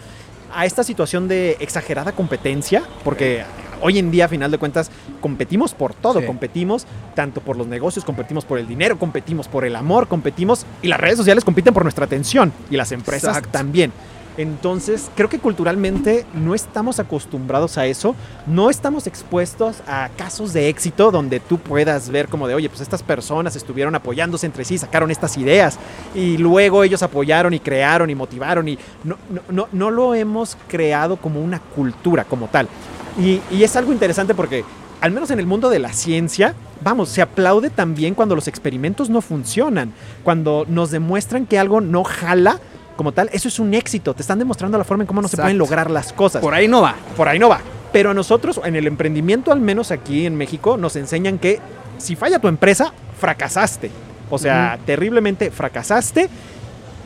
a 0.55 0.65
esta 0.65 0.85
situación 0.85 1.29
de 1.29 1.57
exagerada 1.61 2.13
competencia, 2.13 2.85
porque 3.05 3.45
hoy 3.81 3.99
en 3.99 4.11
día, 4.11 4.27
a 4.27 4.29
final 4.29 4.51
de 4.51 4.59
cuentas, 4.59 4.91
competimos 5.21 5.75
por 5.75 5.95
todo. 5.95 6.21
Sí. 6.21 6.27
Competimos 6.27 6.87
tanto 7.15 7.41
por 7.41 7.57
los 7.57 7.67
negocios, 7.67 8.05
competimos 8.05 8.45
por 8.45 8.59
el 8.59 8.67
dinero, 8.67 8.99
competimos 8.99 9.49
por 9.49 9.65
el 9.65 9.77
amor, 9.77 10.09
competimos 10.09 10.67
y 10.83 10.89
las 10.89 11.01
redes 11.01 11.17
sociales 11.17 11.45
compiten 11.45 11.75
por 11.75 11.83
nuestra 11.83 12.05
atención 12.05 12.53
y 12.71 12.77
las 12.77 12.93
empresas 12.93 13.37
Exacto. 13.37 13.51
también. 13.51 13.93
Entonces, 14.37 15.11
creo 15.17 15.29
que 15.29 15.39
culturalmente 15.39 16.25
no 16.33 16.55
estamos 16.55 16.99
acostumbrados 16.99 17.77
a 17.79 17.87
eso, 17.87 18.15
no 18.47 18.71
estamos 18.71 19.07
expuestos 19.07 19.83
a 19.87 20.09
casos 20.17 20.53
de 20.53 20.69
éxito 20.69 21.11
donde 21.11 21.41
tú 21.41 21.59
puedas 21.59 22.09
ver 22.09 22.29
como 22.29 22.47
de, 22.47 22.55
oye, 22.55 22.69
pues 22.69 22.81
estas 22.81 23.03
personas 23.03 23.57
estuvieron 23.57 23.95
apoyándose 23.95 24.47
entre 24.47 24.65
sí, 24.65 24.79
sacaron 24.79 25.11
estas 25.11 25.37
ideas 25.37 25.79
y 26.15 26.39
luego 26.39 26.85
ellos 26.85 27.03
apoyaron 27.03 27.53
y 27.53 27.61
crearon 27.61 28.09
y 28.09 28.15
motivaron 28.15 28.69
y 28.69 28.79
no, 29.05 29.19
no, 29.29 29.43
no, 29.51 29.69
no 29.73 29.91
lo 29.91 30.15
hemos 30.15 30.57
creado 30.69 31.17
como 31.17 31.43
una 31.43 31.59
cultura 31.59 32.25
como 32.25 32.47
tal. 32.47 32.69
Y, 33.19 33.41
y 33.51 33.65
es 33.65 33.77
algo 33.77 33.93
interesante 33.93 34.35
porque 34.35 34.65
al 35.01 35.13
menos 35.13 35.31
en 35.31 35.39
el 35.39 35.47
mundo 35.47 35.71
de 35.71 35.79
la 35.79 35.93
ciencia, 35.93 36.55
vamos, 36.83 37.09
se 37.09 37.23
aplaude 37.23 37.71
también 37.71 38.15
cuando 38.15 38.35
los 38.35 38.49
experimentos 38.49 39.09
no 39.09 39.21
funcionan, 39.21 39.93
cuando 40.23 40.67
nos 40.69 40.91
demuestran 40.91 41.47
que 41.47 41.59
algo 41.59 41.81
no 41.81 42.05
jala 42.05 42.61
como 42.97 43.13
tal, 43.13 43.31
eso 43.33 43.49
es 43.49 43.59
un 43.59 43.73
éxito. 43.73 44.13
Te 44.13 44.21
están 44.21 44.39
demostrando 44.39 44.77
la 44.77 44.85
forma 44.85 45.05
en 45.05 45.07
cómo 45.07 45.23
no 45.23 45.27
Exacto. 45.27 45.41
se 45.41 45.45
pueden 45.45 45.59
lograr 45.59 45.91
las 45.91 46.13
cosas. 46.13 46.43
Por 46.43 46.53
ahí 46.53 46.69
no 46.69 46.83
va. 46.83 46.97
Por 47.17 47.29
ahí 47.29 47.39
no 47.39 47.49
va. 47.49 47.61
Pero 47.93 48.11
a 48.11 48.15
nosotros, 48.15 48.61
en 48.63 48.77
el 48.77 48.87
emprendimiento, 48.87 49.53
al 49.53 49.61
menos 49.61 49.91
aquí 49.91 50.27
en 50.27 50.37
México, 50.37 50.77
nos 50.77 50.97
enseñan 50.97 51.39
que 51.39 51.61
si 51.97 52.15
falla 52.15 52.39
tu 52.39 52.49
empresa, 52.49 52.93
fracasaste. 53.19 53.91
O 54.29 54.39
sea, 54.39 54.77
uh 54.77 54.83
-huh. 54.83 54.85
terriblemente 54.85 55.51
fracasaste. 55.51 56.29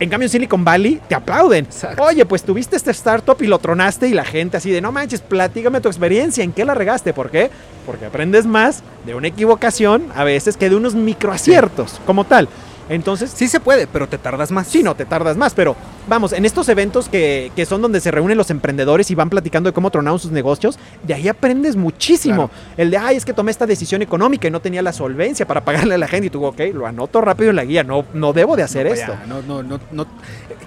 En 0.00 0.11
cambio, 0.11 0.26
en 0.26 0.30
Silicon 0.30 0.64
Valley 0.64 1.00
te 1.09 1.14
aplauden. 1.14 1.64
Exacto. 1.64 2.02
Oye, 2.02 2.26
pues 2.26 2.42
tuviste 2.42 2.76
este 2.76 2.90
startup 2.90 3.37
y 3.40 3.46
lo 3.46 3.59
tronaste 3.59 4.09
y 4.09 4.12
la 4.12 4.24
gente 4.24 4.57
así 4.57 4.70
de, 4.70 4.80
no 4.80 4.90
manches, 4.90 5.20
platícame 5.20 5.80
tu 5.80 5.88
experiencia, 5.88 6.42
¿en 6.42 6.52
qué 6.52 6.64
la 6.64 6.74
regaste? 6.74 7.12
¿Por 7.12 7.30
qué? 7.30 7.50
Porque 7.87 8.07
aprendes 8.07 8.44
más 8.44 8.83
de 9.07 9.14
una 9.14 9.28
equivocación 9.28 10.07
a 10.14 10.24
veces 10.24 10.57
que 10.57 10.68
de 10.68 10.76
unos 10.76 10.94
microaciertos, 10.94 11.92
sí. 11.92 11.98
como 12.04 12.24
tal. 12.24 12.48
Entonces. 12.88 13.31
Sí 13.35 13.49
se 13.49 13.61
puede, 13.61 13.87
pero 13.87 14.09
te 14.09 14.18
tardas 14.18 14.51
más. 14.51 14.66
Sí, 14.66 14.83
no, 14.83 14.94
te 14.94 15.05
tardas 15.05 15.37
más. 15.37 15.55
Pero 15.55 15.77
vamos, 16.09 16.33
en 16.33 16.44
estos 16.44 16.68
eventos 16.68 17.09
que, 17.09 17.53
que 17.57 17.66
son 17.66 17.83
donde 17.83 18.01
se 18.01 18.11
reúnen 18.11 18.37
los 18.37 18.51
emprendedores 18.51 19.11
y 19.11 19.14
van 19.14 19.31
platicando 19.31 19.70
de 19.70 19.75
cómo 19.75 19.90
tronaron 19.90 20.18
sus 20.18 20.31
negocios, 20.31 20.79
de 21.03 21.14
ahí 21.14 21.29
aprendes 21.29 21.77
muchísimo. 21.77 22.49
Claro. 22.49 22.51
El 22.77 22.90
de, 22.90 22.99
ay, 22.99 23.16
es 23.16 23.25
que 23.25 23.33
tomé 23.33 23.51
esta 23.51 23.66
decisión 23.66 24.03
económica 24.03 24.49
y 24.49 24.51
no 24.51 24.61
tenía 24.61 24.82
la 24.82 24.93
solvencia 24.93 25.47
para 25.47 25.64
pagarle 25.64 25.95
a 25.95 25.99
la 25.99 26.09
gente. 26.09 26.26
Y 26.26 26.30
tú, 26.30 26.45
ok, 26.45 26.61
lo 26.72 26.87
anoto 26.87 27.20
rápido 27.20 27.51
en 27.51 27.57
la 27.57 27.64
guía. 27.64 27.85
No, 27.85 28.05
no 28.14 28.32
debo 28.32 28.57
de 28.57 28.62
hacer 28.62 28.87
no, 28.87 28.93
esto. 28.93 29.12
Ya, 29.12 29.26
no, 29.26 29.43
no, 29.43 29.62
no, 29.62 29.80
no. 29.91 30.07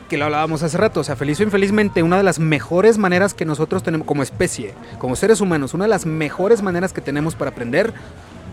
Que 0.10 0.18
lo 0.18 0.26
hablábamos 0.26 0.64
hace 0.64 0.78
rato. 0.78 1.02
O 1.02 1.04
sea, 1.04 1.16
feliz 1.16 1.40
o 1.40 1.44
infelizmente, 1.44 2.04
una 2.04 2.18
de 2.18 2.24
las 2.24 2.40
mejores 2.40 2.98
maneras 2.98 3.34
que 3.34 3.46
nosotros 3.46 3.84
tenemos 3.84 4.08
como 4.08 4.24
especie, 4.24 4.74
como 5.00 5.16
seres 5.16 5.42
humanos, 5.42 5.74
una 5.74 5.86
de 5.86 5.90
las 5.90 6.06
mejores 6.06 6.62
maneras 6.62 6.94
que 6.94 7.02
tenemos 7.02 7.36
para 7.36 7.52
aprender, 7.52 7.94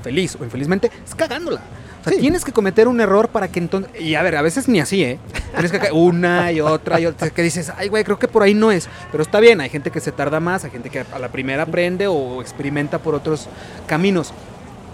feliz 0.02 0.36
o 0.40 0.44
infelizmente, 0.44 0.90
es 1.06 1.14
cagándola. 1.14 1.60
O 2.04 2.08
sea, 2.08 2.12
sí. 2.12 2.20
tienes 2.20 2.44
que 2.44 2.52
cometer 2.52 2.86
un 2.86 3.00
error 3.00 3.28
para 3.28 3.48
que 3.48 3.58
entonces. 3.58 3.90
Y 3.98 4.14
a 4.14 4.22
ver, 4.22 4.36
a 4.36 4.42
veces 4.42 4.68
ni 4.68 4.78
así, 4.78 5.02
¿eh? 5.02 5.18
Tienes 5.52 5.72
que 5.72 5.90
una 5.90 6.52
y 6.52 6.60
otra 6.60 7.00
y 7.00 7.06
otra. 7.06 7.30
Que 7.30 7.42
dices, 7.42 7.72
ay, 7.76 7.88
güey, 7.88 8.04
creo 8.04 8.18
que 8.18 8.28
por 8.28 8.42
ahí 8.42 8.52
no 8.52 8.70
es. 8.70 8.88
Pero 9.10 9.22
está 9.22 9.40
bien, 9.40 9.60
hay 9.62 9.70
gente 9.70 9.90
que 9.90 10.00
se 10.00 10.12
tarda 10.12 10.38
más, 10.38 10.64
hay 10.64 10.70
gente 10.70 10.90
que 10.90 11.04
a 11.10 11.18
la 11.18 11.28
primera 11.28 11.62
aprende 11.62 12.06
o 12.06 12.42
experimenta 12.42 12.98
por 12.98 13.14
otros 13.14 13.48
caminos. 13.86 14.34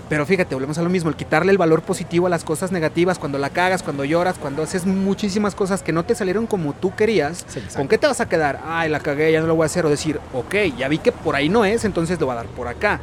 Pero 0.08 0.26
fíjate, 0.26 0.54
volvemos 0.56 0.76
a 0.78 0.82
lo 0.82 0.90
mismo, 0.90 1.08
el 1.08 1.14
quitarle 1.14 1.52
el 1.52 1.58
valor 1.58 1.82
positivo 1.82 2.26
a 2.26 2.30
las 2.30 2.42
cosas 2.42 2.72
negativas, 2.72 3.18
cuando 3.20 3.38
la 3.38 3.50
cagas, 3.50 3.82
cuando 3.84 4.04
lloras, 4.04 4.38
cuando 4.38 4.64
haces 4.64 4.84
muchísimas 4.84 5.54
cosas 5.54 5.84
que 5.84 5.92
no 5.92 6.04
te 6.04 6.16
salieron 6.16 6.48
como 6.48 6.72
tú 6.72 6.94
querías, 6.96 7.44
Sí. 7.46 7.60
¿con 7.76 7.86
qué 7.86 7.96
te 7.96 8.08
vas 8.08 8.20
a 8.20 8.28
quedar? 8.28 8.60
Ay, 8.66 8.88
la 8.88 8.98
cagué, 8.98 9.30
ya 9.30 9.40
no 9.40 9.46
lo 9.46 9.54
voy 9.54 9.62
a 9.62 9.66
hacer. 9.66 9.86
O 9.86 9.88
decir, 9.88 10.18
ok, 10.34 10.54
ya 10.76 10.88
vi 10.88 10.98
que 10.98 11.12
por 11.12 11.36
ahí 11.36 11.48
no 11.48 11.64
es, 11.64 11.84
entonces 11.84 12.18
lo 12.18 12.26
voy 12.26 12.32
a 12.32 12.36
dar 12.38 12.46
por 12.46 12.66
acá. 12.66 12.98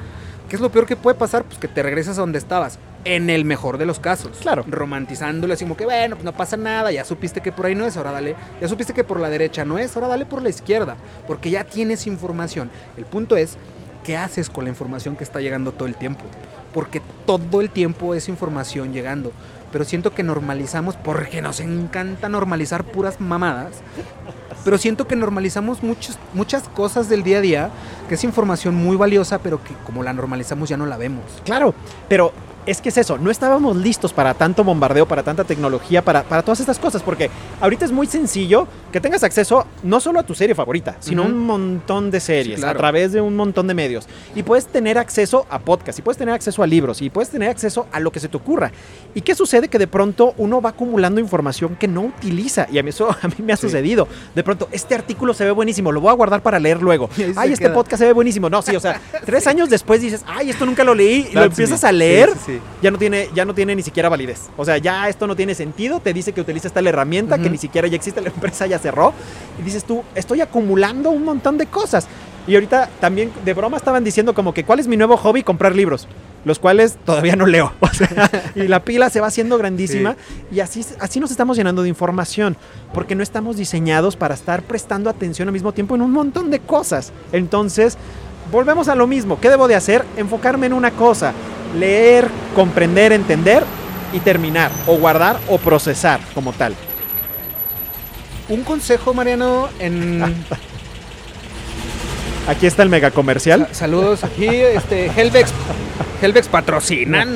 ¿Qué 0.49 0.55
es 0.57 0.61
lo 0.61 0.69
peor 0.69 0.85
que 0.85 0.97
puede 0.97 1.17
pasar? 1.17 1.43
Pues 1.45 1.57
que 1.59 1.69
te 1.69 1.81
regresas 1.81 2.17
a 2.17 2.21
donde 2.21 2.39
estabas. 2.39 2.77
En 3.07 3.29
el 3.29 3.45
mejor 3.45 3.77
de 3.77 3.85
los 3.85 3.99
casos. 3.99 4.37
Claro. 4.41 4.65
Romantizándolo 4.67 5.53
así 5.53 5.63
como 5.63 5.77
que, 5.77 5.85
bueno, 5.85 6.15
pues 6.15 6.25
no 6.25 6.33
pasa 6.33 6.57
nada, 6.57 6.91
ya 6.91 7.05
supiste 7.05 7.41
que 7.41 7.51
por 7.51 7.65
ahí 7.65 7.73
no 7.75 7.85
es, 7.85 7.95
ahora 7.95 8.11
dale. 8.11 8.35
Ya 8.59 8.67
supiste 8.67 8.93
que 8.93 9.03
por 9.03 9.19
la 9.19 9.29
derecha 9.29 9.63
no 9.63 9.77
es, 9.77 9.95
ahora 9.95 10.09
dale 10.09 10.25
por 10.25 10.41
la 10.41 10.49
izquierda. 10.49 10.97
Porque 11.25 11.49
ya 11.49 11.63
tienes 11.63 12.05
información. 12.05 12.69
El 12.97 13.05
punto 13.05 13.37
es, 13.37 13.57
¿qué 14.03 14.17
haces 14.17 14.49
con 14.49 14.65
la 14.65 14.69
información 14.69 15.15
que 15.15 15.23
está 15.23 15.39
llegando 15.39 15.71
todo 15.71 15.87
el 15.87 15.95
tiempo? 15.95 16.25
Porque 16.73 17.01
todo 17.25 17.61
el 17.61 17.69
tiempo 17.69 18.13
es 18.13 18.27
información 18.27 18.91
llegando. 18.91 19.31
Pero 19.71 19.85
siento 19.85 20.13
que 20.13 20.23
normalizamos, 20.23 20.95
porque 20.95 21.41
nos 21.41 21.59
encanta 21.59 22.29
normalizar 22.29 22.83
puras 22.83 23.19
mamadas. 23.19 23.81
Pero 24.63 24.77
siento 24.77 25.07
que 25.07 25.15
normalizamos 25.15 25.81
muchos, 25.81 26.17
muchas 26.33 26.67
cosas 26.69 27.07
del 27.07 27.23
día 27.23 27.37
a 27.37 27.41
día, 27.41 27.69
que 28.09 28.15
es 28.15 28.23
información 28.25 28.75
muy 28.75 28.97
valiosa, 28.97 29.39
pero 29.39 29.63
que 29.63 29.73
como 29.85 30.03
la 30.03 30.11
normalizamos 30.13 30.67
ya 30.67 30.75
no 30.75 30.85
la 30.85 30.97
vemos. 30.97 31.23
Claro, 31.45 31.73
pero 32.09 32.33
es 32.67 32.81
que 32.81 32.89
es 32.89 32.97
eso, 32.97 33.17
no 33.17 33.31
estábamos 33.31 33.75
listos 33.77 34.13
para 34.13 34.33
tanto 34.35 34.63
bombardeo, 34.63 35.07
para 35.07 35.23
tanta 35.23 35.43
tecnología, 35.43 36.03
para, 36.03 36.23
para 36.23 36.43
todas 36.43 36.59
estas 36.59 36.77
cosas, 36.77 37.01
porque 37.01 37.29
ahorita 37.61 37.85
es 37.85 37.91
muy 37.91 38.05
sencillo 38.07 38.67
que 38.91 39.01
tengas 39.01 39.23
acceso 39.23 39.65
no 39.83 39.99
solo 39.99 40.19
a 40.19 40.23
tu 40.23 40.35
serie 40.35 40.53
favorita, 40.53 40.97
sino 40.99 41.23
a 41.23 41.25
un 41.25 41.39
montón 41.39 42.11
de 42.11 42.19
series 42.19 42.55
Sí, 42.57 42.61
claro. 42.61 42.77
a 42.77 42.81
través 42.81 43.11
de 43.13 43.21
un 43.21 43.35
montón 43.35 43.67
de 43.67 43.73
medios. 43.73 44.07
Y 44.35 44.43
puedes 44.43 44.67
tener 44.67 44.97
acceso 44.97 45.45
a 45.49 45.59
podcasts, 45.59 45.97
y 45.99 46.01
puedes 46.01 46.17
tener 46.17 46.35
acceso 46.35 46.61
a 46.61 46.67
libros, 46.67 47.01
y 47.01 47.09
puedes 47.09 47.29
tener 47.29 47.49
acceso 47.49 47.87
a 47.91 47.99
lo 47.99 48.11
que 48.11 48.19
se 48.19 48.27
te 48.27 48.37
ocurra. 48.37 48.71
¿Y 49.15 49.21
qué 49.21 49.33
sucede? 49.33 49.67
Que 49.69 49.79
de 49.79 49.87
pronto 49.87 50.33
uno 50.37 50.61
va 50.61 50.69
acumulando 50.71 51.19
información 51.19 51.75
que 51.75 51.87
no 51.87 52.01
utiliza, 52.01 52.67
y 52.71 52.77
a 52.79 52.83
mí 52.83 52.89
eso 52.89 53.09
a 53.21 53.27
mí 53.27 53.35
me 53.39 53.53
ha 53.53 53.57
Sí. 53.57 53.61
sucedido. 53.63 54.07
De 54.35 54.43
pronto, 54.43 54.67
este 54.71 54.93
artículo 54.93 55.33
se 55.33 55.43
ve 55.45 55.51
buenísimo, 55.51 55.91
lo 55.91 55.99
voy 56.01 56.11
a 56.11 56.13
guardar 56.13 56.41
para 56.43 56.59
leer 56.59 56.81
luego. 56.81 57.09
Ay, 57.35 57.53
este 57.53 57.65
queda. 57.65 57.73
podcast 57.73 57.99
se 58.01 58.05
ve 58.05 58.13
buenísimo. 58.13 58.49
No, 58.49 58.61
sí, 58.61 58.75
o 58.75 58.79
sea, 58.79 58.99
tres 59.25 59.47
años 59.47 59.69
después 59.69 60.01
dices, 60.01 60.23
ay, 60.27 60.49
esto 60.51 60.65
nunca 60.65 60.83
lo 60.83 60.93
leí, 60.93 61.27
y 61.31 61.33
lo 61.33 61.43
empiezas 61.43 61.81
me. 61.83 61.89
a 61.89 61.91
leer, 61.91 62.29
Sí, 62.45 62.56
sí, 62.57 62.61
ya 62.81 62.91
no 62.91 62.97
tiene, 62.97 63.29
ya 63.33 63.45
no 63.45 63.53
tiene 63.53 63.75
ni 63.75 63.81
siquiera 63.81 64.09
validez. 64.09 64.49
O 64.57 64.65
sea, 64.65 64.77
ya 64.77 65.09
esto 65.09 65.27
no 65.27 65.35
tiene 65.35 65.55
sentido, 65.55 65.99
te 65.99 66.13
dice 66.13 66.33
que 66.33 66.41
utiliza 66.41 66.69
tal 66.69 66.87
herramienta 66.87 67.37
que 67.37 67.49
ni 67.49 67.57
siquiera 67.57 67.87
ya 67.87 67.95
existe, 67.95 68.21
la 68.21 68.29
empresa 68.35 68.67
ya 68.67 68.79
cerró. 68.79 69.13
Y 69.59 69.63
dices 69.63 69.83
tú, 69.83 70.03
estoy 70.15 70.41
acumulando 70.41 71.09
un 71.09 71.23
montón 71.23 71.57
de 71.57 71.67
cosas. 71.67 72.07
Y 72.47 72.55
ahorita 72.55 72.89
también 73.01 73.31
de 73.43 73.53
broma 73.53 73.77
estaban 73.77 74.03
diciendo 74.03 74.33
como 74.33 74.53
que 74.53 74.63
cuál 74.63 74.79
es 74.79 74.87
mi 74.87 74.95
nuevo 74.95 75.17
hobby, 75.17 75.43
comprar 75.43 75.75
libros. 75.75 76.07
Los 76.45 76.59
cuales 76.59 76.97
todavía 77.03 77.35
no 77.35 77.45
leo. 77.45 77.73
O 77.81 77.93
sea, 77.97 78.29
y 78.55 78.67
la 78.67 78.83
pila 78.83 79.09
se 79.09 79.19
va 79.19 79.27
haciendo 79.27 79.57
grandísima. 79.57 80.15
Y 80.51 80.59
así, 80.59 80.85
así 80.99 81.19
nos 81.19 81.31
estamos 81.31 81.57
llenando 81.57 81.81
de 81.81 81.89
información. 81.89 82.55
Porque 82.93 83.15
no 83.15 83.23
estamos 83.23 83.57
diseñados 83.57 84.15
para 84.15 84.35
estar 84.35 84.61
prestando 84.63 85.09
atención 85.09 85.49
al 85.49 85.53
mismo 85.53 85.73
tiempo 85.73 85.95
en 85.95 86.03
un 86.03 86.11
montón 86.11 86.51
de 86.51 86.59
cosas. 86.59 87.11
Entonces, 87.31 87.97
volvemos 88.51 88.87
a 88.89 88.95
lo 88.95 89.07
mismo. 89.07 89.39
¿Qué 89.39 89.49
debo 89.49 89.67
de 89.67 89.75
hacer? 89.75 90.05
Enfocarme 90.17 90.67
en 90.67 90.73
una 90.73 90.91
cosa. 90.91 91.33
Leer, 91.75 92.27
comprender, 92.55 93.11
entender 93.13 93.63
y 94.13 94.19
terminar. 94.19 94.71
O 94.87 94.97
guardar 94.97 95.37
o 95.49 95.57
procesar 95.57 96.19
como 96.33 96.53
tal. 96.53 96.73
Un 98.49 98.63
consejo, 98.63 99.13
Mariano, 99.13 99.67
en... 99.79 100.23
Aquí 102.47 102.65
está 102.65 102.81
el 102.83 102.89
mega 102.89 103.11
comercial. 103.11 103.67
Sa- 103.71 103.79
Saludos 103.79 104.23
aquí, 104.23 104.47
este, 104.47 105.07
Helvex, 105.07 105.51
Helvex 106.21 106.47
patrocinan. 106.47 107.35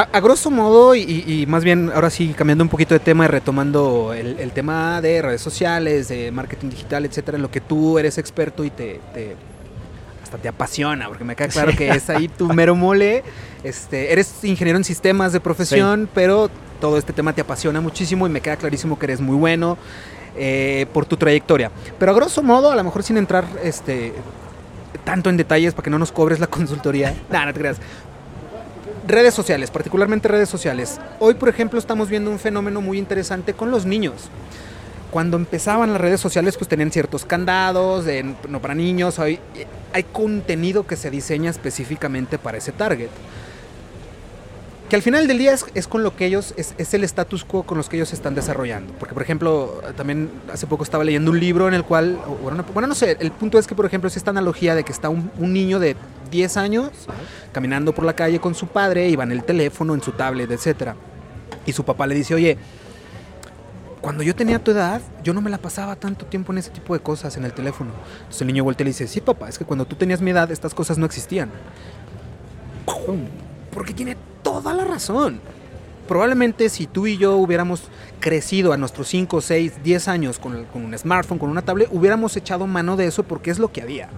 A, 0.00 0.08
a 0.16 0.20
grosso 0.20 0.50
modo, 0.50 0.94
y, 0.94 1.44
más 1.46 1.62
bien 1.62 1.90
ahora 1.94 2.08
sí 2.08 2.32
cambiando 2.34 2.64
un 2.64 2.70
poquito 2.70 2.94
de 2.94 3.00
tema 3.00 3.26
y 3.26 3.28
retomando 3.28 4.14
el, 4.14 4.38
el 4.38 4.50
tema 4.52 5.02
de 5.02 5.20
redes 5.20 5.42
sociales, 5.42 6.08
de 6.08 6.30
marketing 6.30 6.70
digital, 6.70 7.04
etcétera, 7.04 7.36
en 7.36 7.42
lo 7.42 7.50
que 7.50 7.60
tú 7.60 7.98
eres 7.98 8.16
experto 8.16 8.64
y 8.64 8.70
te, 8.70 8.98
te- 9.12 9.36
hasta 10.22 10.38
te 10.38 10.48
apasiona, 10.48 11.06
porque 11.08 11.24
me 11.24 11.36
queda 11.36 11.48
claro 11.48 11.72
que 11.76 11.90
es 11.90 12.08
ahí 12.08 12.28
tu 12.28 12.48
mero 12.48 12.74
mole. 12.74 13.22
Este, 13.62 14.10
eres 14.10 14.42
ingeniero 14.42 14.78
en 14.78 14.84
sistemas 14.84 15.34
de 15.34 15.40
profesión, 15.40 16.08
pero 16.14 16.48
todo 16.80 16.96
este 16.96 17.12
tema 17.12 17.34
te 17.34 17.42
apasiona 17.42 17.82
muchísimo 17.82 18.26
y 18.26 18.30
me 18.30 18.40
queda 18.40 18.56
clarísimo 18.56 18.98
que 18.98 19.04
eres 19.04 19.20
muy 19.20 19.36
bueno 19.36 19.76
eh, 20.34 20.86
por 20.94 21.04
tu 21.04 21.18
trayectoria. 21.18 21.70
Pero 21.98 22.12
a 22.12 22.14
grosso 22.14 22.42
modo, 22.42 22.70
a 22.70 22.74
lo 22.74 22.84
mejor 22.84 23.02
sin 23.02 23.18
entrar 23.18 23.44
este, 23.62 24.14
tanto 25.04 25.28
en 25.28 25.36
detalles 25.36 25.74
para 25.74 25.84
que 25.84 25.90
no 25.90 25.98
nos 25.98 26.10
cobres 26.10 26.40
la 26.40 26.46
consultoría. 26.46 27.14
Nah, 27.30 27.44
no 27.44 27.52
te 27.52 27.60
creas. 27.60 27.76
Redes 29.06 29.34
sociales, 29.34 29.70
particularmente 29.70 30.28
redes 30.28 30.48
sociales. 30.48 31.00
Hoy, 31.20 31.34
por 31.34 31.48
ejemplo, 31.48 31.78
estamos 31.78 32.08
viendo 32.10 32.30
un 32.30 32.38
fenómeno 32.38 32.80
muy 32.80 32.98
interesante 32.98 33.54
con 33.54 33.70
los 33.70 33.86
niños. 33.86 34.28
Cuando 35.10 35.36
empezaban 35.36 35.92
las 35.92 36.00
redes 36.00 36.20
sociales, 36.20 36.56
pues 36.56 36.68
tenían 36.68 36.92
ciertos 36.92 37.24
candados, 37.24 38.04
no 38.48 38.60
para 38.60 38.74
niños. 38.74 39.18
Hay 39.18 39.40
contenido 40.12 40.86
que 40.86 40.96
se 40.96 41.10
diseña 41.10 41.50
específicamente 41.50 42.38
para 42.38 42.58
ese 42.58 42.72
target. 42.72 43.08
Que 44.90 44.96
al 44.96 45.02
final 45.02 45.28
del 45.28 45.38
día 45.38 45.54
es, 45.54 45.86
con 45.86 46.02
lo 46.02 46.16
que 46.16 46.26
ellos, 46.26 46.52
es, 46.56 46.94
el 46.94 47.04
status 47.04 47.44
quo 47.44 47.62
con 47.62 47.78
los 47.78 47.88
que 47.88 47.94
ellos 47.94 48.12
están 48.12 48.34
desarrollando. 48.34 48.92
Porque, 48.94 49.14
por 49.14 49.22
ejemplo, 49.22 49.80
también 49.96 50.28
hace 50.52 50.66
poco 50.66 50.82
estaba 50.82 51.04
leyendo 51.04 51.30
un 51.30 51.38
libro 51.38 51.68
en 51.68 51.74
el 51.74 51.84
cual, 51.84 52.18
bueno, 52.42 52.56
no, 52.56 52.64
bueno, 52.74 52.88
no 52.88 52.96
sé, 52.96 53.16
el 53.20 53.30
punto 53.30 53.60
es 53.60 53.68
que, 53.68 53.76
por 53.76 53.86
ejemplo, 53.86 54.08
es 54.08 54.16
esta 54.16 54.30
analogía 54.30 54.74
de 54.74 54.82
que 54.82 54.90
está 54.90 55.08
un, 55.08 55.30
niño 55.38 55.78
de 55.78 55.94
10 56.32 56.56
años 56.56 56.90
caminando 57.52 57.94
por 57.94 58.04
la 58.04 58.14
calle 58.14 58.40
con 58.40 58.56
su 58.56 58.66
padre 58.66 59.08
y 59.08 59.14
va 59.14 59.22
en 59.22 59.30
el 59.30 59.44
teléfono, 59.44 59.94
en 59.94 60.02
su 60.02 60.10
tablet, 60.10 60.50
etcétera. 60.50 60.96
Y 61.66 61.72
su 61.72 61.84
papá 61.84 62.08
le 62.08 62.16
dice, 62.16 62.34
oye, 62.34 62.58
cuando 64.00 64.24
yo 64.24 64.34
tenía 64.34 64.58
tu 64.58 64.72
edad, 64.72 65.00
yo 65.22 65.32
no 65.32 65.40
me 65.40 65.50
la 65.50 65.58
pasaba 65.58 65.94
tanto 65.94 66.26
tiempo 66.26 66.50
en 66.50 66.58
ese 66.58 66.70
tipo 66.70 66.94
de 66.94 67.00
cosas 67.00 67.36
en 67.36 67.44
el 67.44 67.52
teléfono. 67.52 67.92
Entonces 68.18 68.40
el 68.40 68.48
niño 68.48 68.64
voltea 68.64 68.82
y 68.82 68.86
le 68.86 68.90
dice, 68.90 69.06
sí 69.06 69.20
papá, 69.20 69.48
es 69.48 69.56
que 69.56 69.64
cuando 69.64 69.84
tú 69.84 69.94
tenías 69.94 70.20
mi 70.20 70.32
edad 70.32 70.50
estas 70.50 70.74
cosas 70.74 70.98
no 70.98 71.06
existían. 71.06 71.48
Porque 73.72 73.94
tiene 73.94 74.16
toda 74.42 74.74
la 74.74 74.84
razón. 74.84 75.40
Probablemente 76.08 76.68
si 76.68 76.86
tú 76.86 77.06
y 77.06 77.16
yo 77.16 77.36
hubiéramos 77.36 77.84
crecido 78.18 78.72
a 78.72 78.76
nuestros 78.76 79.08
5, 79.08 79.40
6, 79.40 79.84
10 79.84 80.08
años 80.08 80.38
con, 80.38 80.64
con 80.66 80.84
un 80.84 80.98
smartphone, 80.98 81.38
con 81.38 81.50
una 81.50 81.62
tablet, 81.62 81.88
hubiéramos 81.92 82.36
echado 82.36 82.66
mano 82.66 82.96
de 82.96 83.06
eso 83.06 83.22
porque 83.22 83.50
es 83.50 83.58
lo 83.58 83.70
que 83.70 83.82
había. 83.82 84.08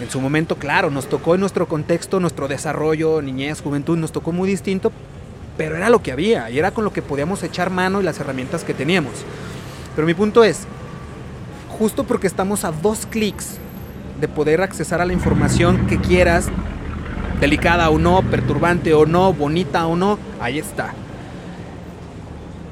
En 0.00 0.10
su 0.10 0.20
momento, 0.20 0.56
claro, 0.56 0.90
nos 0.90 1.08
tocó 1.08 1.34
en 1.34 1.40
nuestro 1.40 1.66
contexto, 1.66 2.20
nuestro 2.20 2.46
desarrollo, 2.46 3.20
niñez, 3.20 3.60
juventud, 3.60 3.96
nos 3.96 4.12
tocó 4.12 4.30
muy 4.30 4.48
distinto, 4.48 4.92
pero 5.56 5.76
era 5.76 5.90
lo 5.90 6.02
que 6.02 6.12
había 6.12 6.50
y 6.50 6.58
era 6.58 6.70
con 6.70 6.84
lo 6.84 6.92
que 6.92 7.02
podíamos 7.02 7.42
echar 7.42 7.70
mano 7.70 8.00
y 8.00 8.04
las 8.04 8.20
herramientas 8.20 8.62
que 8.62 8.74
teníamos. 8.74 9.12
Pero 9.96 10.06
mi 10.06 10.14
punto 10.14 10.44
es, 10.44 10.60
justo 11.68 12.04
porque 12.04 12.28
estamos 12.28 12.64
a 12.64 12.70
dos 12.70 13.06
clics 13.06 13.58
de 14.20 14.28
poder 14.28 14.62
accesar 14.62 15.00
a 15.00 15.04
la 15.04 15.12
información 15.12 15.86
que 15.88 15.98
quieras, 15.98 16.48
delicada 17.40 17.88
o 17.90 17.98
no, 17.98 18.22
perturbante 18.22 18.94
o 18.94 19.06
no, 19.06 19.32
bonita 19.32 19.86
o 19.86 19.96
no, 19.96 20.18
ahí 20.40 20.58
está. 20.58 20.94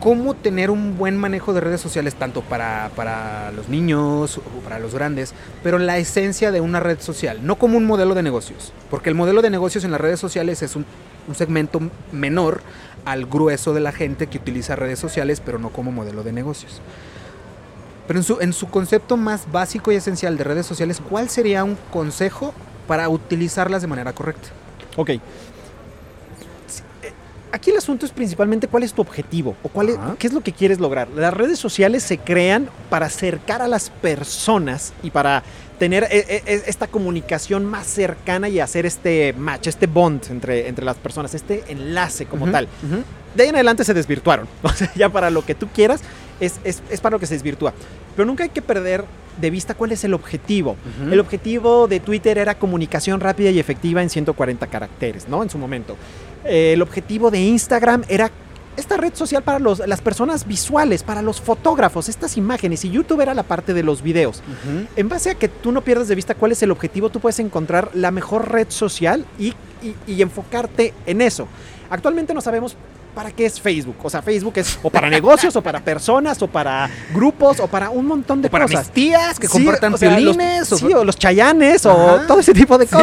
¿Cómo 0.01 0.35
tener 0.35 0.71
un 0.71 0.97
buen 0.99 1.17
manejo 1.17 1.53
de 1.53 1.61
redes 1.61 1.81
sociales 1.81 2.15
tanto 2.15 2.43
para, 2.43 2.91
para 2.95 3.51
los 3.53 3.69
niños 3.69 4.39
o 4.39 4.61
para 4.63 4.79
los 4.79 4.95
grandes, 4.95 5.35
pero 5.63 5.79
la 5.79 5.99
esencia 5.99 6.53
de 6.53 6.61
una 6.61 6.81
red 6.81 7.01
social, 7.01 7.45
no 7.45 7.57
como 7.57 7.77
un 7.77 7.87
modelo 7.87 8.15
de 8.15 8.23
negocios? 8.23 8.73
Porque 8.91 9.09
el 9.09 9.15
modelo 9.15 9.43
de 9.43 9.51
negocios 9.51 9.85
en 9.85 9.93
las 9.93 10.01
redes 10.01 10.21
sociales 10.21 10.63
es 10.63 10.77
un, 10.77 10.85
un 11.27 11.35
segmento 11.35 11.81
menor 12.13 12.61
al 13.05 13.27
grueso 13.27 13.73
de 13.73 13.81
la 13.81 13.93
gente 13.93 14.27
que 14.27 14.39
utiliza 14.39 14.77
redes 14.77 14.99
sociales, 14.99 15.41
pero 15.45 15.59
no 15.59 15.71
como 15.71 15.93
modelo 15.93 16.23
de 16.23 16.33
negocios. 16.33 16.81
Pero 18.07 18.19
en 18.21 18.25
su, 18.25 18.39
en 18.41 18.53
su 18.53 18.69
concepto 18.69 19.17
más 19.17 19.51
básico 19.51 19.91
y 19.91 19.97
esencial 19.97 20.37
de 20.37 20.45
redes 20.45 20.67
sociales, 20.67 21.01
¿cuál 21.09 21.29
sería 21.29 21.65
un 21.65 21.77
consejo 21.93 22.53
para 22.87 23.09
utilizarlas 23.09 23.83
de 23.83 23.89
manera 23.89 24.13
correcta? 24.13 24.49
Ok. 24.97 25.11
Eh, 25.11 25.21
Aquí 27.53 27.71
el 27.71 27.77
asunto 27.79 28.05
es 28.05 28.13
principalmente 28.13 28.69
cuál 28.69 28.83
es 28.83 28.93
tu 28.93 29.01
objetivo 29.01 29.57
o 29.63 29.69
cuál 29.69 29.89
es, 29.91 29.99
qué 30.19 30.27
es 30.27 30.33
lo 30.33 30.43
que 30.43 30.53
quieres 30.53 30.79
lograr. 30.79 31.09
Las 31.15 31.33
redes 31.33 31.59
sociales 31.59 32.03
se 32.03 32.19
crean 32.19 32.69
para 32.91 33.07
acercar 33.07 33.63
a 33.63 33.69
las 33.69 33.89
personas 33.89 34.93
y 35.03 35.11
para 35.11 35.43
tener 35.79 36.05
eh, 36.05 36.43
eh, 36.47 36.63
esta 36.67 36.87
comunicación 36.87 37.65
más 37.65 37.87
cercana 37.87 38.49
y 38.49 38.61
hacer 38.61 38.85
este 38.85 39.33
match, 39.35 39.69
este 39.69 39.87
bond 39.87 40.25
entre, 40.31 40.69
entre 40.69 40.85
las 40.85 40.97
personas, 40.97 41.35
este 41.35 41.65
enlace 41.69 42.27
como 42.27 42.51
tal. 42.51 42.69
De 43.35 43.43
ahí 43.43 43.49
en 43.49 43.55
adelante 43.55 43.85
se 43.85 43.95
desvirtuaron. 43.95 44.49
O 44.63 44.69
sea, 44.71 44.91
ya 44.95 45.09
para 45.09 45.31
lo 45.31 45.45
que 45.45 45.55
tú 45.55 45.69
quieras 45.69 46.01
es, 46.41 46.61
es, 46.65 46.83
es 46.91 47.01
para 47.01 47.15
lo 47.17 47.21
que 47.21 47.27
se 47.27 47.35
desvirtúa. 47.35 47.73
Pero 48.15 48.27
nunca 48.27 48.45
hay 48.45 48.51
que 48.51 48.63
perder 48.63 49.05
de 49.41 49.51
vista 49.51 49.75
cuál 49.75 49.93
es 49.93 50.03
el 50.05 50.15
objetivo. 50.15 50.77
El 51.11 51.21
objetivo 51.21 51.87
de 51.89 52.01
Twitter 52.01 52.39
era 52.39 52.59
comunicación 52.59 53.21
rápida 53.21 53.51
y 53.51 53.59
efectiva 53.59 54.03
en 54.03 54.09
140 54.11 54.67
caracteres, 54.69 55.29
¿no? 55.29 55.43
En 55.43 55.51
su 55.51 55.59
momento. 55.59 55.97
Eh, 56.45 56.73
el 56.73 56.83
objetivo 56.83 57.31
de 57.31 57.41
Instagram 57.41 58.05
era 58.09 58.31
esta 58.79 58.97
red 58.99 59.15
social 59.15 59.43
para 59.43 59.59
los, 59.59 59.79
las 59.87 60.01
personas 60.03 60.47
visuales, 60.47 61.03
para 61.03 61.23
los 61.23 61.41
fotógrafos, 61.41 62.09
estas 62.11 62.37
imágenes, 62.37 62.85
y 62.85 62.91
YouTube 62.91 63.23
era 63.23 63.33
la 63.33 63.43
parte 63.43 63.73
de 63.73 63.83
los 63.83 64.03
videos. 64.03 64.43
En 64.97 65.09
base 65.09 65.31
a 65.31 65.35
que 65.35 65.49
tú 65.49 65.73
no 65.73 65.81
pierdas 65.83 66.09
de 66.09 66.15
vista 66.15 66.35
cuál 66.35 66.53
es 66.53 66.63
el 66.63 66.71
objetivo, 66.71 67.09
tú 67.09 67.19
puedes 67.21 67.39
encontrar 67.39 67.91
la 67.95 68.11
mejor 68.11 68.51
red 68.53 68.67
social 68.69 69.25
y, 69.39 69.55
y- 69.83 69.95
y 70.07 70.21
enfocarte 70.23 70.93
en 71.07 71.23
eso. 71.23 71.49
Actualmente 71.89 72.35
no 72.35 72.41
sabemos 72.43 72.77
para 73.17 73.31
qué 73.31 73.47
es 73.47 73.59
Facebook. 73.59 73.97
O 74.03 74.11
sea, 74.11 74.21
Facebook 74.21 74.53
es 74.57 74.79
o 74.83 74.91
para 74.91 75.09
negocios, 75.09 75.57
o 75.57 75.63
para 75.63 75.81
personas, 75.81 76.41
o 76.43 76.47
para 76.49 76.91
grupos, 77.15 77.61
o 77.61 77.67
para 77.67 77.89
un 77.89 78.05
montón 78.07 78.43
de 78.43 78.49
O 78.49 78.51
para 78.51 78.67
cosas. 78.67 78.85
mis 78.85 78.91
tías 78.93 79.39
que 79.41 79.47
Sí, 79.49 79.55
compartan 79.65 79.95
o 79.95 79.97
sea, 79.97 80.11
los- 80.21 80.37
o- 80.73 80.77
sí, 80.77 80.93
o 80.93 81.03
los 81.03 81.17
chayanes, 81.17 81.87
o 81.87 82.21
todo 82.29 82.41
ese 82.41 82.53
tipo 82.53 82.77
de 82.77 82.87
Sí. 82.87 82.95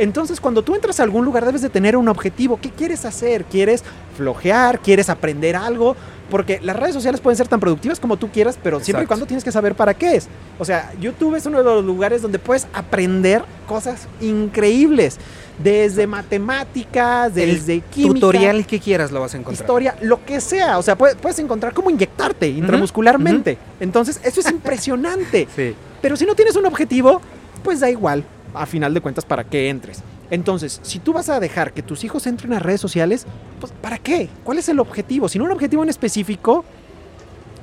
Entonces, 0.00 0.40
cuando 0.40 0.62
tú 0.62 0.74
entras 0.74 0.98
a 0.98 1.02
algún 1.02 1.26
lugar, 1.26 1.44
debes 1.44 1.60
de 1.60 1.68
tener 1.68 1.94
un 1.94 2.08
objetivo. 2.08 2.58
¿Qué 2.58 2.70
quieres 2.70 3.04
hacer? 3.04 3.44
¿Quieres 3.44 3.84
flojear? 4.16 4.80
¿Quieres 4.80 5.10
aprender 5.10 5.56
algo? 5.56 5.94
Porque 6.30 6.58
las 6.62 6.74
redes 6.74 6.94
sociales 6.94 7.20
pueden 7.20 7.36
ser 7.36 7.48
tan 7.48 7.60
productivas 7.60 8.00
como 8.00 8.16
tú 8.16 8.30
quieras, 8.30 8.58
pero 8.62 8.80
siempre 8.80 9.04
y 9.04 9.06
cuando 9.06 9.26
tienes 9.26 9.44
que 9.44 9.52
saber 9.52 9.74
para 9.74 9.92
qué 9.92 10.16
es. 10.16 10.28
O 10.58 10.64
sea, 10.64 10.90
YouTube 10.98 11.34
es 11.34 11.44
uno 11.44 11.58
de 11.58 11.64
los 11.64 11.84
lugares 11.84 12.22
donde 12.22 12.38
puedes 12.38 12.66
aprender 12.72 13.44
cosas 13.68 14.08
increíbles. 14.22 15.18
Desde 15.62 16.06
matemáticas, 16.06 17.34
desde 17.34 17.82
química, 17.82 18.14
tutorial 18.14 18.66
que 18.66 18.80
quieras 18.80 19.12
lo 19.12 19.20
vas 19.20 19.34
a 19.34 19.36
encontrar. 19.36 19.62
historia, 19.62 19.94
lo 20.00 20.24
que 20.24 20.40
sea. 20.40 20.78
O 20.78 20.82
sea, 20.82 20.96
puedes, 20.96 21.16
puedes 21.16 21.38
encontrar 21.40 21.74
cómo 21.74 21.90
inyectarte 21.90 22.48
intramuscularmente. 22.48 23.58
Entonces, 23.78 24.18
eso 24.24 24.40
es 24.40 24.46
impresionante. 24.50 25.46
Sí. 25.54 25.74
Pero 26.00 26.16
si 26.16 26.24
no 26.24 26.34
tienes 26.34 26.56
un 26.56 26.64
objetivo, 26.64 27.20
pues 27.62 27.80
da 27.80 27.90
igual, 27.90 28.24
a 28.54 28.66
final 28.66 28.94
de 28.94 29.00
cuentas, 29.00 29.24
para 29.24 29.44
qué 29.44 29.68
entres. 29.68 30.02
Entonces, 30.30 30.80
si 30.82 30.98
tú 30.98 31.12
vas 31.12 31.28
a 31.28 31.40
dejar 31.40 31.72
que 31.72 31.82
tus 31.82 32.04
hijos 32.04 32.26
entren 32.26 32.52
a 32.52 32.58
redes 32.58 32.80
sociales, 32.80 33.26
pues 33.58 33.72
¿para 33.80 33.98
qué? 33.98 34.28
¿Cuál 34.44 34.58
es 34.58 34.68
el 34.68 34.78
objetivo? 34.78 35.28
Si 35.28 35.38
no 35.38 35.44
un 35.44 35.50
objetivo 35.50 35.82
en 35.82 35.88
específico, 35.88 36.64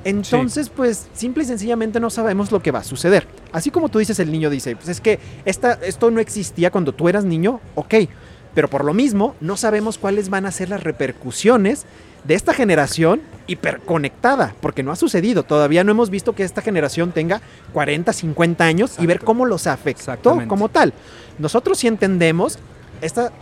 entonces 0.04 0.68
pues 0.68 1.08
simple 1.12 1.42
y 1.42 1.46
sencillamente 1.46 2.00
no 2.00 2.10
sabemos 2.10 2.52
lo 2.52 2.62
que 2.62 2.70
va 2.70 2.80
a 2.80 2.84
suceder. 2.84 3.26
Así 3.52 3.70
como 3.70 3.88
tú 3.88 3.98
dices, 3.98 4.18
el 4.18 4.30
niño 4.30 4.50
dice, 4.50 4.76
pues 4.76 4.88
es 4.88 5.00
que 5.00 5.18
esta, 5.44 5.74
esto 5.82 6.10
no 6.10 6.20
existía 6.20 6.70
cuando 6.70 6.92
tú 6.92 7.08
eras 7.08 7.24
niño, 7.24 7.60
ok, 7.74 7.94
pero 8.54 8.68
por 8.68 8.84
lo 8.84 8.94
mismo 8.94 9.34
no 9.40 9.56
sabemos 9.56 9.98
cuáles 9.98 10.28
van 10.28 10.46
a 10.46 10.52
ser 10.52 10.68
las 10.68 10.82
repercusiones 10.82 11.84
de 12.24 12.34
esta 12.34 12.52
generación 12.52 13.22
hiperconectada, 13.46 14.54
porque 14.60 14.82
no 14.82 14.92
ha 14.92 14.96
sucedido. 14.96 15.42
Todavía 15.42 15.82
no 15.82 15.90
hemos 15.90 16.10
visto 16.10 16.34
que 16.34 16.44
esta 16.44 16.60
generación 16.60 17.12
tenga 17.12 17.40
40, 17.72 18.12
50 18.12 18.64
años 18.64 18.96
y 18.98 19.06
ver 19.06 19.20
cómo 19.20 19.46
los 19.46 19.66
afectó 19.66 20.42
como 20.46 20.68
tal. 20.68 20.92
Nosotros 21.38 21.78
sí 21.78 21.86
entendemos 21.86 22.58
esta 23.00 23.32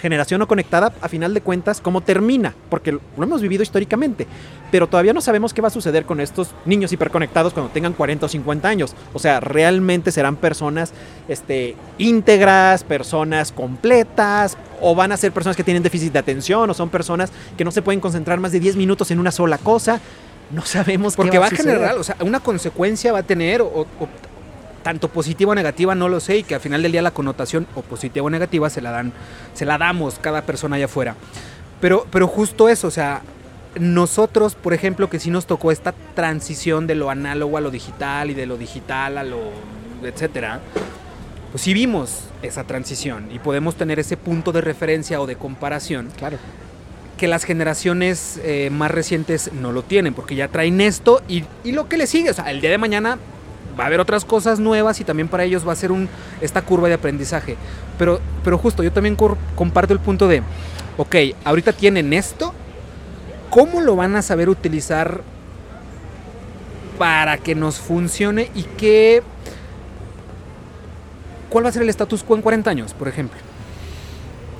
generación 0.00 0.38
no 0.38 0.48
conectada, 0.48 0.92
a 1.00 1.08
final 1.08 1.34
de 1.34 1.40
cuentas, 1.40 1.80
cómo 1.80 2.00
termina, 2.00 2.54
porque 2.70 2.92
lo 2.92 3.00
hemos 3.18 3.42
vivido 3.42 3.62
históricamente, 3.62 4.26
pero 4.70 4.86
todavía 4.86 5.12
no 5.12 5.20
sabemos 5.20 5.52
qué 5.54 5.60
va 5.62 5.68
a 5.68 5.70
suceder 5.72 6.04
con 6.04 6.20
estos 6.20 6.50
niños 6.64 6.92
hiperconectados 6.92 7.52
cuando 7.52 7.72
tengan 7.72 7.92
40 7.92 8.26
o 8.26 8.28
50 8.28 8.68
años. 8.68 8.94
O 9.12 9.18
sea, 9.18 9.40
realmente 9.40 10.12
serán 10.12 10.36
personas 10.36 10.92
este, 11.28 11.74
íntegras, 11.98 12.84
personas 12.84 13.52
completas, 13.52 14.56
o 14.80 14.94
van 14.94 15.12
a 15.12 15.16
ser 15.16 15.32
personas 15.32 15.56
que 15.56 15.64
tienen 15.64 15.82
déficit 15.82 16.12
de 16.12 16.18
atención, 16.18 16.68
o 16.70 16.74
son 16.74 16.88
personas 16.88 17.30
que 17.56 17.64
no 17.64 17.70
se 17.70 17.82
pueden 17.82 18.00
concentrar 18.00 18.38
más 18.40 18.52
de 18.52 18.60
10 18.60 18.76
minutos 18.76 19.10
en 19.10 19.18
una 19.18 19.32
sola 19.32 19.58
cosa. 19.58 20.00
No 20.50 20.64
sabemos 20.64 21.14
Porque 21.14 21.32
qué 21.32 21.38
va 21.38 21.42
va 21.42 21.48
a 21.48 21.56
generar, 21.56 21.98
o 21.98 22.04
sea, 22.04 22.16
una 22.20 22.40
consecuencia 22.40 23.12
va 23.12 23.18
a 23.18 23.22
tener, 23.22 23.60
o, 23.60 23.66
o- 23.66 23.86
tanto 24.88 25.08
positiva 25.08 25.52
o 25.52 25.54
negativa, 25.54 25.94
no 25.94 26.08
lo 26.08 26.18
sé, 26.18 26.38
y 26.38 26.42
que 26.44 26.54
al 26.54 26.62
final 26.62 26.82
del 26.82 26.92
día 26.92 27.02
la 27.02 27.10
connotación 27.10 27.66
o 27.74 27.82
positiva 27.82 28.24
o 28.24 28.30
negativa 28.30 28.70
se 28.70 28.80
la 28.80 28.90
dan, 28.90 29.12
se 29.52 29.66
la 29.66 29.76
damos 29.76 30.18
cada 30.18 30.40
persona 30.46 30.76
allá 30.76 30.86
afuera. 30.86 31.14
Pero, 31.78 32.06
pero 32.10 32.26
justo 32.26 32.70
eso, 32.70 32.88
o 32.88 32.90
sea, 32.90 33.20
nosotros, 33.78 34.54
por 34.54 34.72
ejemplo, 34.72 35.10
que 35.10 35.18
sí 35.20 35.28
nos 35.28 35.44
tocó 35.44 35.72
esta 35.72 35.92
transición 36.14 36.86
de 36.86 36.94
lo 36.94 37.10
análogo 37.10 37.58
a 37.58 37.60
lo 37.60 37.70
digital 37.70 38.30
y 38.30 38.34
de 38.34 38.46
lo 38.46 38.56
digital 38.56 39.18
a 39.18 39.24
lo 39.24 39.50
etcétera, 40.02 40.60
pues 41.50 41.60
sí 41.64 41.74
vimos 41.74 42.22
esa 42.40 42.64
transición 42.64 43.28
y 43.30 43.40
podemos 43.40 43.74
tener 43.74 43.98
ese 43.98 44.16
punto 44.16 44.52
de 44.52 44.62
referencia 44.62 45.20
o 45.20 45.26
de 45.26 45.36
comparación 45.36 46.08
Claro. 46.16 46.38
que 47.18 47.28
las 47.28 47.44
generaciones 47.44 48.40
eh, 48.42 48.70
más 48.70 48.90
recientes 48.90 49.52
no 49.52 49.70
lo 49.70 49.82
tienen, 49.82 50.14
porque 50.14 50.34
ya 50.34 50.48
traen 50.48 50.80
esto 50.80 51.20
y, 51.28 51.44
y 51.62 51.72
lo 51.72 51.90
que 51.90 51.98
le 51.98 52.06
sigue, 52.06 52.30
o 52.30 52.34
sea, 52.34 52.50
el 52.50 52.62
día 52.62 52.70
de 52.70 52.78
mañana 52.78 53.18
va 53.78 53.84
a 53.84 53.86
haber 53.86 54.00
otras 54.00 54.24
cosas 54.24 54.58
nuevas 54.58 55.00
y 55.00 55.04
también 55.04 55.28
para 55.28 55.44
ellos 55.44 55.66
va 55.66 55.72
a 55.72 55.76
ser 55.76 55.92
un, 55.92 56.08
esta 56.40 56.62
curva 56.62 56.88
de 56.88 56.94
aprendizaje. 56.94 57.56
Pero, 57.98 58.20
pero 58.42 58.58
justo, 58.58 58.82
yo 58.82 58.92
también 58.92 59.16
comparto 59.54 59.92
el 59.92 60.00
punto 60.00 60.26
de, 60.28 60.42
ok, 60.96 61.16
ahorita 61.44 61.72
tienen 61.72 62.12
esto, 62.12 62.52
¿cómo 63.50 63.80
lo 63.80 63.96
van 63.96 64.16
a 64.16 64.22
saber 64.22 64.48
utilizar 64.48 65.22
para 66.98 67.38
que 67.38 67.54
nos 67.54 67.78
funcione 67.78 68.50
y 68.54 68.62
qué... 68.62 69.22
¿Cuál 71.48 71.64
va 71.64 71.70
a 71.70 71.72
ser 71.72 71.82
el 71.82 71.88
status 71.88 72.22
quo 72.22 72.36
en 72.36 72.42
40 72.42 72.68
años, 72.68 72.92
por 72.92 73.08
ejemplo? 73.08 73.38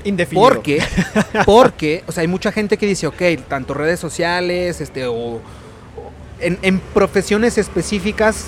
Indefinido. 0.05 0.49
Porque, 0.49 0.83
porque, 1.45 2.03
o 2.07 2.13
sea, 2.13 2.23
hay 2.23 2.29
mucha 2.29 2.51
gente 2.51 2.79
que 2.79 2.87
dice, 2.87 3.07
ok, 3.07 3.21
tanto 3.47 3.75
redes 3.75 4.01
sociales, 4.01 4.81
este, 4.81 5.07
o, 5.07 5.13
o 5.15 5.43
en, 6.41 6.59
en 6.63 6.79
profesiones 6.79 7.59
específicas 7.59 8.47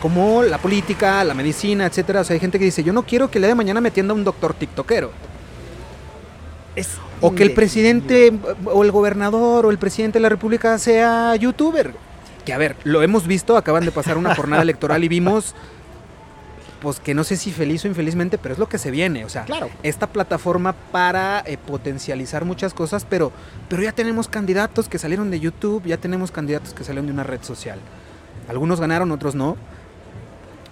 como 0.00 0.42
la 0.42 0.58
política, 0.58 1.22
la 1.24 1.34
medicina, 1.34 1.86
etcétera. 1.86 2.20
O 2.20 2.24
sea, 2.24 2.34
hay 2.34 2.40
gente 2.40 2.58
que 2.58 2.64
dice, 2.64 2.82
yo 2.84 2.92
no 2.92 3.02
quiero 3.04 3.30
que 3.30 3.38
el 3.38 3.42
día 3.42 3.48
de 3.48 3.54
mañana 3.54 3.80
me 3.80 3.88
atienda 3.88 4.14
un 4.14 4.24
doctor 4.24 4.54
tiktokero. 4.54 5.10
Es 6.74 6.98
O 7.20 7.34
que 7.34 7.42
el 7.42 7.52
presidente, 7.54 8.32
o 8.66 8.84
el 8.84 8.90
gobernador, 8.92 9.64
o 9.66 9.70
el 9.70 9.78
presidente 9.78 10.18
de 10.18 10.22
la 10.22 10.28
república 10.28 10.78
sea 10.78 11.34
youtuber. 11.36 11.94
Que 12.44 12.52
a 12.52 12.58
ver, 12.58 12.76
lo 12.84 13.02
hemos 13.02 13.26
visto, 13.26 13.56
acaban 13.56 13.84
de 13.84 13.90
pasar 13.92 14.18
una 14.18 14.34
jornada 14.34 14.62
electoral 14.68 15.02
y 15.02 15.08
vimos, 15.08 15.54
pues 16.82 17.00
que 17.00 17.14
no 17.14 17.24
sé 17.24 17.38
si 17.38 17.50
feliz 17.50 17.84
o 17.86 17.88
infelizmente, 17.88 18.36
pero 18.36 18.52
es 18.52 18.58
lo 18.58 18.68
que 18.68 18.76
se 18.76 18.90
viene. 18.90 19.24
O 19.24 19.30
sea, 19.30 19.44
Claro. 19.46 19.70
esta 19.82 20.06
plataforma 20.08 20.74
para 20.92 21.42
eh, 21.46 21.56
potencializar 21.56 22.44
muchas 22.44 22.74
cosas, 22.74 23.06
pero, 23.08 23.32
pero 23.70 23.82
ya 23.82 23.92
tenemos 23.92 24.28
candidatos 24.28 24.88
que 24.90 24.98
salieron 24.98 25.30
de 25.30 25.40
YouTube, 25.40 25.82
ya 25.86 25.96
tenemos 25.96 26.30
candidatos 26.30 26.74
que 26.74 26.84
salieron 26.84 27.06
de 27.06 27.12
una 27.12 27.24
red 27.24 27.42
social. 27.42 27.78
Algunos 28.48 28.78
ganaron, 28.80 29.10
otros 29.10 29.34
no. 29.34 29.56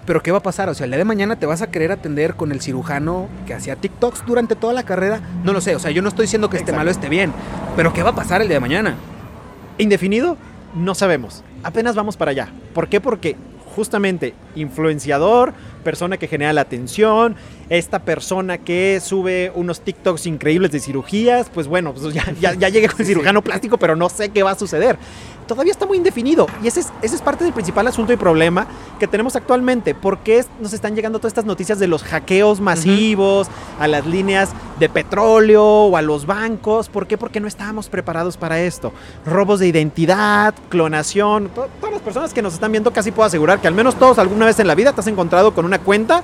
Pero 0.07 0.23
¿qué 0.23 0.33
va 0.33 0.39
a 0.39 0.43
pasar? 0.43 0.69
O 0.69 0.75
sea, 0.75 0.85
el 0.85 0.91
día 0.91 0.99
de 0.99 1.05
mañana 1.05 1.37
te 1.37 1.47
vas 1.47 1.63
a 1.63 1.71
querer 1.71 1.91
atender 1.91 2.35
con 2.35 2.53
el 2.53 2.61
cirujano 2.61 3.29
que 3.47 3.55
hacía 3.55 3.77
TikToks 3.77 4.27
durante 4.27 4.55
toda 4.55 4.73
la 4.75 4.83
carrera. 4.83 5.21
No 5.45 5.53
lo 5.53 5.61
sé, 5.61 5.75
o 5.75 5.79
sea, 5.79 5.91
yo 5.91 6.03
no 6.03 6.09
estoy 6.09 6.25
diciendo 6.25 6.51
que 6.51 6.57
esté 6.59 6.71
Exacto. 6.73 6.79
malo 6.81 6.91
o 6.91 6.93
esté 6.93 7.09
bien. 7.09 7.33
Pero 7.77 7.93
¿qué 7.93 8.03
va 8.03 8.11
a 8.11 8.15
pasar 8.15 8.43
el 8.43 8.49
día 8.49 8.57
de 8.57 8.61
mañana? 8.61 8.97
Indefinido, 9.79 10.37
no 10.75 10.95
sabemos. 10.95 11.43
Apenas 11.63 11.95
vamos 11.95 12.17
para 12.17 12.33
allá. 12.33 12.49
¿Por 12.75 12.89
qué? 12.89 13.01
Porque 13.01 13.37
justamente 13.75 14.35
influenciador, 14.55 15.53
persona 15.83 16.17
que 16.17 16.29
genera 16.29 16.53
la 16.53 16.61
atención, 16.61 17.35
esta 17.71 18.01
persona 18.01 18.59
que 18.59 19.01
sube 19.03 19.51
unos 19.55 19.81
TikToks 19.81 20.27
increíbles 20.27 20.71
de 20.71 20.81
cirugías, 20.81 21.51
pues 21.53 21.67
bueno, 21.67 21.93
pues 21.93 22.15
ya, 22.15 22.25
ya, 22.41 22.55
ya 22.55 22.69
llegué 22.69 22.89
con 22.89 23.01
el 23.01 23.07
cirujano 23.07 23.43
plástico, 23.43 23.79
pero 23.79 23.97
no 23.97 24.09
sé 24.09 24.29
qué 24.29 24.43
va 24.43 24.53
a 24.53 24.55
suceder. 24.55 24.97
Todavía 25.47 25.73
está 25.73 25.87
muy 25.87 25.97
indefinido 25.99 26.47
y 26.63 26.69
ese 26.69 26.81
es, 26.81 26.93
ese 27.03 27.17
es 27.17 27.23
parte 27.23 27.45
del 27.45 27.53
principal 27.53 27.87
asunto 27.87 28.13
y 28.13 28.17
problema 28.17 28.67
que 28.99 29.07
tenemos 29.07 29.37
actualmente. 29.37 29.95
¿Por 29.95 30.19
qué 30.19 30.39
es- 30.39 30.49
nos 30.61 30.73
están 30.73 30.95
llegando 30.97 31.19
todas 31.19 31.31
estas 31.33 31.45
noticias 31.45 31.79
de 31.79 31.87
los 31.87 32.03
hackeos 32.03 32.61
masivos 32.61 33.49
a 33.79 33.87
las 33.87 34.07
líneas 34.07 34.51
de 34.79 34.89
petróleo 34.89 35.63
o 35.65 35.97
a 35.97 36.03
los 36.03 36.27
bancos? 36.27 36.89
¿Por 36.89 37.07
qué? 37.07 37.19
Porque 37.19 37.41
no 37.41 37.49
estábamos 37.49 37.89
preparados 37.89 38.37
para 38.37 38.61
esto. 38.61 38.93
Robos 39.27 39.61
de 39.61 39.69
identidad, 39.69 40.55
clonación. 40.69 41.49
to- 41.55 41.69
Todas 41.81 41.93
las 41.95 42.03
personas 42.03 42.33
que 42.33 42.43
nos 42.43 42.55
están 42.55 42.73
viendo 42.73 42.93
casi 42.93 43.11
puedo 43.13 43.27
asegurar 43.27 43.61
que 43.61 43.69
al 43.69 43.75
menos 43.75 43.95
todos 43.97 44.19
alguna 44.19 44.47
vez 44.47 44.59
en 44.61 44.67
la 44.67 44.75
vida 44.75 44.93
te 44.93 45.01
has 45.01 45.07
encontrado 45.07 45.53
con 45.55 45.65
una 45.65 45.79
cuenta 45.79 46.23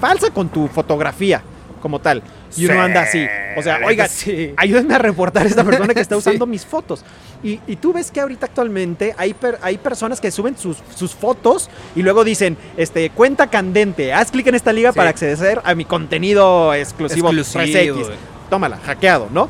falsa 0.00 0.30
con 0.30 0.48
tu 0.48 0.66
fotografía 0.68 1.42
como 1.82 1.98
tal. 1.98 2.22
Y 2.56 2.64
uno 2.64 2.74
Sí, 2.74 2.80
anda 2.80 3.02
así. 3.02 3.26
O 3.58 3.62
sea, 3.62 3.80
oiga, 3.84 4.08
sí. 4.08 4.54
ayúdenme 4.56 4.94
a 4.94 4.98
reportar 4.98 5.42
a 5.44 5.48
esta 5.48 5.64
persona 5.64 5.92
que 5.92 6.00
está 6.00 6.14
Sí. 6.14 6.18
usando 6.20 6.46
mis 6.46 6.64
fotos. 6.64 7.04
Y, 7.42 7.60
y 7.66 7.76
tú 7.76 7.92
ves 7.92 8.10
que 8.10 8.20
ahorita 8.20 8.46
actualmente 8.46 9.14
hay, 9.18 9.34
per- 9.34 9.58
hay 9.60 9.76
personas 9.76 10.20
que 10.20 10.30
suben 10.30 10.56
sus, 10.56 10.78
sus 10.94 11.14
fotos 11.14 11.68
y 11.96 12.02
luego 12.02 12.24
dicen, 12.24 12.56
este, 12.76 13.10
cuenta 13.10 13.48
candente, 13.48 14.12
haz 14.14 14.30
clic 14.30 14.46
en 14.46 14.54
esta 14.54 14.72
liga 14.72 14.92
Sí. 14.92 14.96
para 14.96 15.10
acceder 15.10 15.60
a 15.64 15.74
mi 15.74 15.84
contenido 15.84 16.72
exclusivo, 16.72 17.30
Exclusivo. 17.32 17.96
3X. 17.98 18.06
Tómala, 18.48 18.78
hackeado, 18.78 19.28
¿no? 19.32 19.48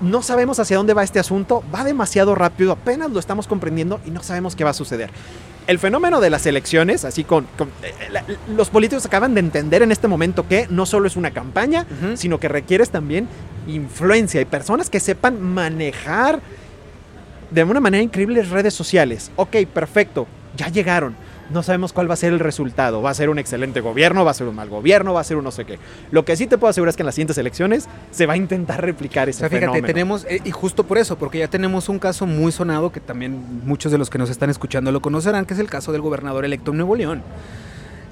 No 0.00 0.22
sabemos 0.22 0.58
hacia 0.58 0.78
dónde 0.78 0.94
va 0.94 1.02
este 1.04 1.18
asunto, 1.18 1.62
va 1.74 1.84
demasiado 1.84 2.34
rápido, 2.34 2.72
apenas 2.72 3.10
lo 3.10 3.20
estamos 3.20 3.46
comprendiendo 3.46 4.00
y 4.06 4.10
no 4.10 4.22
sabemos 4.22 4.56
qué 4.56 4.64
va 4.64 4.70
a 4.70 4.74
suceder. 4.74 5.10
El 5.66 5.78
fenómeno 5.78 6.20
de 6.20 6.30
las 6.30 6.46
elecciones, 6.46 7.04
así 7.04 7.22
con, 7.22 7.46
con- 7.56 7.68
eh, 7.82 7.92
la- 8.10 8.24
los 8.56 8.70
políticos 8.70 9.06
acaban 9.06 9.34
de 9.34 9.40
entender 9.40 9.82
en 9.82 9.92
este 9.92 10.08
momento 10.08 10.48
que 10.48 10.66
no 10.68 10.84
solo 10.86 11.06
es 11.06 11.16
una 11.16 11.30
campaña, 11.30 11.86
sino 12.14 12.38
que 12.40 12.48
requieres 12.48 12.90
también 12.90 13.28
influencia 13.68 14.40
y 14.40 14.44
personas 14.46 14.90
que 14.90 14.98
sepan 15.00 15.40
manejar 15.40 16.40
de 17.50 17.62
una 17.64 17.80
manera 17.80 18.02
increíble 18.02 18.42
redes 18.42 18.74
sociales. 18.74 19.30
Ok, 19.36 19.56
perfecto, 19.72 20.26
ya 20.56 20.68
llegaron. 20.68 21.14
No 21.52 21.62
sabemos 21.62 21.92
cuál 21.92 22.08
va 22.08 22.14
a 22.14 22.16
ser 22.16 22.32
el 22.32 22.38
resultado. 22.38 23.02
Va 23.02 23.10
a 23.10 23.14
ser 23.14 23.28
un 23.30 23.38
excelente 23.38 23.80
gobierno, 23.80 24.24
va 24.24 24.30
a 24.30 24.34
ser 24.34 24.46
un 24.46 24.54
mal 24.54 24.68
gobierno, 24.68 25.12
va 25.14 25.20
a 25.20 25.24
ser 25.24 25.36
un 25.36 25.44
no 25.44 25.50
sé 25.50 25.64
qué. 25.64 25.78
Lo 26.10 26.24
que 26.24 26.36
sí 26.36 26.46
te 26.46 26.58
puedo 26.58 26.70
asegurar 26.70 26.90
es 26.90 26.96
que 26.96 27.02
en 27.02 27.06
las 27.06 27.14
siguientes 27.14 27.38
elecciones 27.38 27.88
se 28.10 28.26
va 28.26 28.34
a 28.34 28.36
intentar 28.36 28.82
replicar 28.82 29.28
ese 29.28 29.38
O 29.38 29.40
sea, 29.40 29.48
fíjate, 29.48 29.66
fenómeno. 29.66 29.86
tenemos, 29.86 30.24
eh, 30.28 30.40
y 30.44 30.50
justo 30.50 30.84
por 30.84 30.98
eso, 30.98 31.16
porque 31.16 31.38
ya 31.38 31.48
tenemos 31.48 31.88
un 31.88 31.98
caso 31.98 32.26
muy 32.26 32.52
sonado 32.52 32.92
que 32.92 33.00
también 33.00 33.64
muchos 33.64 33.90
de 33.92 33.98
los 33.98 34.10
que 34.10 34.18
nos 34.18 34.30
están 34.30 34.50
escuchando 34.50 34.92
lo 34.92 35.00
conocerán, 35.00 35.44
que 35.44 35.54
es 35.54 35.60
el 35.60 35.68
caso 35.68 35.92
del 35.92 36.00
gobernador 36.00 36.44
electo 36.44 36.70
en 36.70 36.78
Nuevo 36.78 36.96
León. 36.96 37.22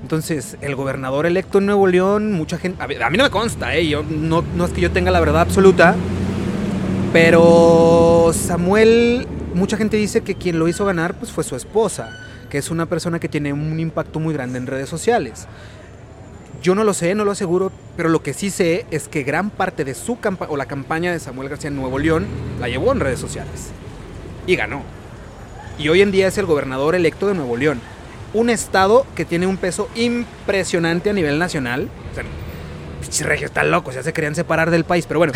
Entonces, 0.03 0.57
el 0.61 0.77
gobernador 0.77 1.27
electo 1.27 1.59
en 1.59 1.67
Nuevo 1.67 1.87
León, 1.87 2.33
mucha 2.33 2.59
gente, 2.59 2.83
a, 2.83 3.11
mí 3.11 3.17
no 3.17 3.25
me 3.25 3.31
consta, 3.31 3.75
¿eh? 3.75 3.89
yo, 3.89 4.05
no, 4.05 4.45
no 4.55 4.65
es 4.65 4.73
que 4.73 4.81
yo 4.81 4.93
tenga 4.93 5.11
la 5.11 5.19
verdad 5.19 5.43
absoluta, 5.43 5.97
pero 7.13 8.31
Samuel, 8.33 9.27
mucha 9.55 9.77
gente 9.77 9.97
dice 9.97 10.21
que 10.21 10.37
quien 10.37 10.59
lo 10.59 10.69
hizo 10.69 10.85
ganar 10.85 11.15
pues 11.15 11.33
fue 11.33 11.43
su 11.43 11.57
esposa, 11.57 12.11
que 12.51 12.59
es 12.59 12.71
una 12.71 12.87
persona 12.87 13.19
que 13.19 13.29
tiene 13.29 13.53
un 13.53 13.79
impacto 13.79 14.21
muy 14.21 14.35
grande 14.35 14.59
en 14.59 14.67
redes 14.67 14.89
sociales. 14.89 15.47
Yo 16.63 16.75
no 16.75 16.83
lo 16.83 16.93
sé, 16.93 17.15
no 17.15 17.25
lo 17.25 17.31
aseguro, 17.31 17.71
pero 17.97 18.09
lo 18.09 18.23
que 18.23 18.35
sí 18.35 18.51
sé 18.51 18.85
es 18.91 19.07
que 19.09 19.23
gran 19.23 19.51
parte 19.51 19.85
de 19.85 19.95
su 19.95 20.19
campaña, 20.19 20.51
o 20.51 20.57
la 20.57 20.67
campaña 20.67 21.13
de 21.13 21.21
Samuel 21.21 21.49
García 21.49 21.69
en 21.69 21.77
Nuevo 21.77 21.99
León, 21.99 22.27
la 22.61 22.69
llevó 22.69 22.93
en 22.93 23.01
redes 23.01 23.21
sociales. 23.21 23.71
Y 24.47 24.57
ganó. 24.57 24.83
Y 25.79 25.89
hoy 25.89 26.03
en 26.03 26.11
día 26.11 26.27
es 26.27 26.39
el 26.39 26.47
gobernador 26.47 26.97
electo 26.97 27.29
de 27.29 27.35
Nuevo 27.35 27.57
León. 27.57 27.81
Un 28.35 28.51
estado 28.51 29.07
que 29.15 29.25
tiene 29.25 29.47
un 29.47 29.57
peso 29.57 29.89
impresionante 29.95 31.11
a 31.11 31.13
nivel 31.13 31.39
nacional. 31.39 31.89
Pinches 33.09 33.27
regios 33.27 33.51
están 33.51 33.71
locos, 33.71 33.95
ya 33.95 34.03
se 34.03 34.13
querían 34.13 34.35
separar 34.35 34.71
del 34.71 34.85
país, 34.85 35.07
pero 35.07 35.19
bueno. 35.19 35.33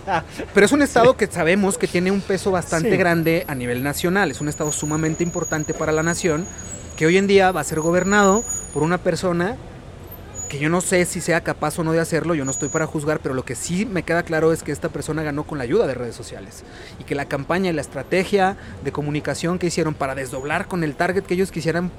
pero 0.54 0.64
es 0.64 0.72
un 0.72 0.80
estado 0.80 1.18
que 1.18 1.26
sabemos 1.26 1.76
que 1.76 1.86
tiene 1.86 2.10
un 2.10 2.22
peso 2.22 2.50
bastante 2.50 2.90
Sí. 2.92 2.96
grande 2.96 3.44
a 3.46 3.54
nivel 3.54 3.82
nacional. 3.82 4.30
Es 4.30 4.40
un 4.40 4.48
estado 4.48 4.72
sumamente 4.72 5.22
importante 5.22 5.74
para 5.74 5.92
la 5.92 6.02
nación, 6.02 6.46
que 6.96 7.04
hoy 7.04 7.18
en 7.18 7.26
día 7.26 7.52
va 7.52 7.60
a 7.60 7.64
ser 7.64 7.80
gobernado 7.80 8.42
por 8.72 8.82
una 8.82 8.96
persona 8.98 9.56
que 10.48 10.58
yo 10.58 10.70
no 10.70 10.80
sé 10.80 11.04
si 11.04 11.20
sea 11.20 11.42
capaz 11.42 11.78
o 11.78 11.84
no 11.84 11.92
de 11.92 12.00
hacerlo, 12.00 12.34
yo 12.34 12.44
no 12.46 12.50
estoy 12.50 12.70
para 12.70 12.86
juzgar, 12.86 13.20
pero 13.20 13.34
lo 13.34 13.44
que 13.44 13.54
sí 13.54 13.84
me 13.86 14.02
queda 14.02 14.22
claro 14.24 14.52
es 14.52 14.62
que 14.62 14.72
esta 14.72 14.88
persona 14.88 15.22
ganó 15.22 15.44
con 15.44 15.58
la 15.58 15.64
ayuda 15.64 15.86
de 15.86 15.94
redes 15.94 16.16
sociales 16.16 16.64
y 16.98 17.04
que 17.04 17.14
la 17.14 17.26
campaña 17.26 17.70
y 17.70 17.72
la 17.74 17.82
estrategia 17.82 18.56
de 18.82 18.90
comunicación 18.92 19.58
que 19.58 19.66
hicieron 19.68 19.94
para 19.94 20.14
desdoblar 20.16 20.66
con 20.66 20.82
el 20.82 20.96
target 20.96 21.22
que 21.24 21.34
ellos 21.34 21.52
quisieran, 21.52 21.90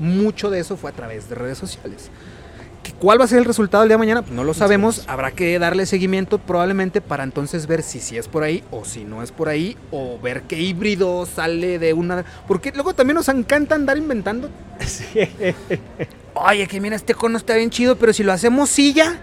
mucho 0.00 0.50
de 0.50 0.58
eso 0.58 0.76
fue 0.76 0.90
a 0.90 0.94
través 0.94 1.28
de 1.30 1.36
redes 1.36 1.56
sociales. 1.56 2.10
¿Que 2.84 2.92
¿Cuál 2.92 3.18
va 3.20 3.24
a 3.24 3.28
ser 3.28 3.38
el 3.38 3.44
resultado 3.46 3.82
el 3.82 3.88
día 3.88 3.94
de 3.94 3.98
mañana? 3.98 4.22
Pues 4.22 4.32
no 4.32 4.44
lo 4.44 4.54
sabemos, 4.54 5.02
habrá 5.08 5.32
que 5.32 5.58
darle 5.58 5.86
seguimiento 5.86 6.38
probablemente 6.38 7.00
para 7.00 7.24
entonces 7.24 7.66
ver 7.66 7.82
si 7.82 7.98
sí 7.98 8.16
es 8.16 8.28
por 8.28 8.44
ahí 8.44 8.62
o 8.70 8.84
si 8.84 9.04
no 9.04 9.22
es 9.22 9.32
por 9.32 9.48
ahí 9.48 9.76
o 9.90 10.18
ver 10.20 10.42
qué 10.42 10.60
híbrido 10.60 11.26
sale 11.26 11.78
de 11.78 11.92
una... 11.94 12.24
Porque 12.46 12.70
luego 12.72 12.94
también 12.94 13.16
nos 13.16 13.28
encanta 13.28 13.74
andar 13.74 13.96
inventando 13.98 14.50
Sí. 14.86 15.06
Oye, 16.34 16.66
que 16.68 16.80
mira, 16.80 16.94
este 16.94 17.14
cono 17.14 17.38
está 17.38 17.54
bien 17.56 17.70
chido, 17.70 17.96
pero 17.96 18.12
si 18.12 18.22
lo 18.22 18.32
hacemos 18.32 18.68
silla, 18.70 19.18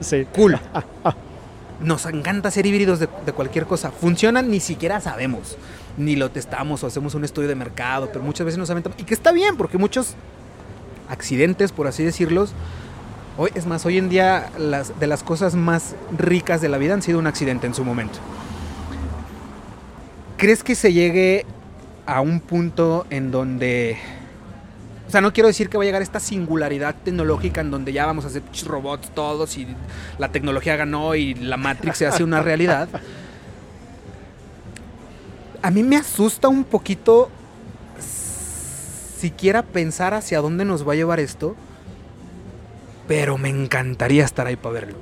Sí. 0.00 0.26
cool. 0.34 0.58
Nos 1.80 2.06
encanta 2.06 2.48
hacer 2.48 2.66
híbridos 2.66 2.98
de, 2.98 3.08
de 3.24 3.32
cualquier 3.32 3.64
cosa. 3.66 3.90
Funcionan, 3.92 4.50
ni 4.50 4.58
siquiera 4.58 5.00
sabemos. 5.00 5.56
Ni 5.96 6.16
lo 6.16 6.28
testamos 6.30 6.82
o 6.82 6.88
hacemos 6.88 7.14
un 7.14 7.24
estudio 7.24 7.48
de 7.48 7.54
mercado, 7.54 8.08
pero 8.12 8.24
muchas 8.24 8.44
veces 8.44 8.58
nos 8.58 8.68
aventamos. 8.70 8.98
Y 9.00 9.04
que 9.04 9.14
está 9.14 9.30
bien, 9.32 9.56
porque 9.56 9.78
muchos 9.78 10.14
accidentes, 11.08 11.72
por 11.72 11.86
así 11.86 12.04
decirlos, 12.04 12.52
hoy, 13.36 13.50
es 13.54 13.66
más, 13.66 13.84
hoy 13.86 13.98
en 13.98 14.08
día 14.08 14.50
las, 14.58 14.98
de 14.98 15.06
las 15.06 15.22
cosas 15.22 15.54
más 15.54 15.94
ricas 16.16 16.60
de 16.60 16.68
la 16.68 16.78
vida 16.78 16.94
han 16.94 17.02
sido 17.02 17.18
un 17.18 17.26
accidente 17.26 17.66
en 17.66 17.74
su 17.74 17.84
momento. 17.84 18.18
¿Crees 20.36 20.62
que 20.62 20.74
se 20.74 20.92
llegue 20.92 21.46
a 22.06 22.20
un 22.20 22.40
punto 22.40 23.06
en 23.10 23.30
donde 23.30 23.98
o 25.08 25.10
sea, 25.10 25.22
no 25.22 25.32
quiero 25.32 25.46
decir 25.46 25.70
que 25.70 25.78
va 25.78 25.84
a 25.84 25.86
llegar 25.86 26.02
esta 26.02 26.20
singularidad 26.20 26.94
tecnológica 27.02 27.62
en 27.62 27.70
donde 27.70 27.94
ya 27.94 28.04
vamos 28.04 28.26
a 28.26 28.28
hacer 28.28 28.42
pinches 28.42 28.68
robots 28.68 29.08
todos 29.14 29.56
y 29.56 29.66
la 30.18 30.28
tecnología 30.30 30.76
ganó 30.76 31.14
y 31.14 31.32
la 31.32 31.56
Matrix 31.56 31.96
se 31.96 32.06
hace 32.06 32.22
una 32.22 32.42
realidad. 32.42 32.90
A 35.62 35.70
mí 35.70 35.82
me 35.82 35.96
asusta 35.96 36.48
un 36.48 36.62
poquito 36.62 37.30
siquiera 39.18 39.62
pensar 39.62 40.14
hacia 40.14 40.40
dónde 40.40 40.64
nos 40.64 40.86
va 40.86 40.92
a 40.92 40.96
llevar 40.96 41.20
esto, 41.20 41.56
pero 43.06 43.38
me 43.38 43.48
encantaría 43.48 44.24
estar 44.24 44.46
ahí 44.46 44.56
para 44.56 44.74
verlo. 44.74 44.96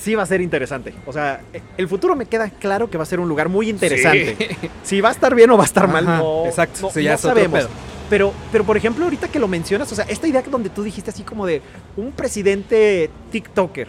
Sí 0.00 0.14
va 0.14 0.22
a 0.22 0.26
ser 0.26 0.40
interesante. 0.40 0.94
O 1.06 1.12
sea, 1.12 1.42
el 1.76 1.88
futuro 1.88 2.16
me 2.16 2.26
queda 2.26 2.48
claro 2.50 2.88
que 2.88 2.96
va 2.96 3.02
a 3.02 3.06
ser 3.06 3.20
un 3.20 3.28
lugar 3.28 3.48
muy 3.48 3.68
interesante. 3.68 4.36
Sí. 4.38 4.68
Si 4.82 5.00
va 5.02 5.10
a 5.10 5.12
estar 5.12 5.34
bien 5.34 5.50
o 5.50 5.56
va 5.56 5.64
a 5.64 5.66
estar 5.66 5.86
mal, 5.86 6.06
no, 6.06 6.46
exacto, 6.46 6.82
no, 6.82 6.90
sí, 6.90 7.02
ya 7.02 7.12
no 7.12 7.18
sabemos. 7.18 7.68
Pero, 8.08 8.32
pero, 8.50 8.64
por 8.64 8.76
ejemplo, 8.76 9.04
ahorita 9.04 9.28
que 9.28 9.38
lo 9.38 9.48
mencionas, 9.48 9.92
o 9.92 9.94
sea, 9.94 10.06
esta 10.08 10.26
idea 10.26 10.40
donde 10.40 10.70
tú 10.70 10.82
dijiste 10.82 11.10
así 11.10 11.24
como 11.24 11.44
de 11.44 11.60
un 11.96 12.12
presidente 12.12 13.10
TikToker. 13.30 13.88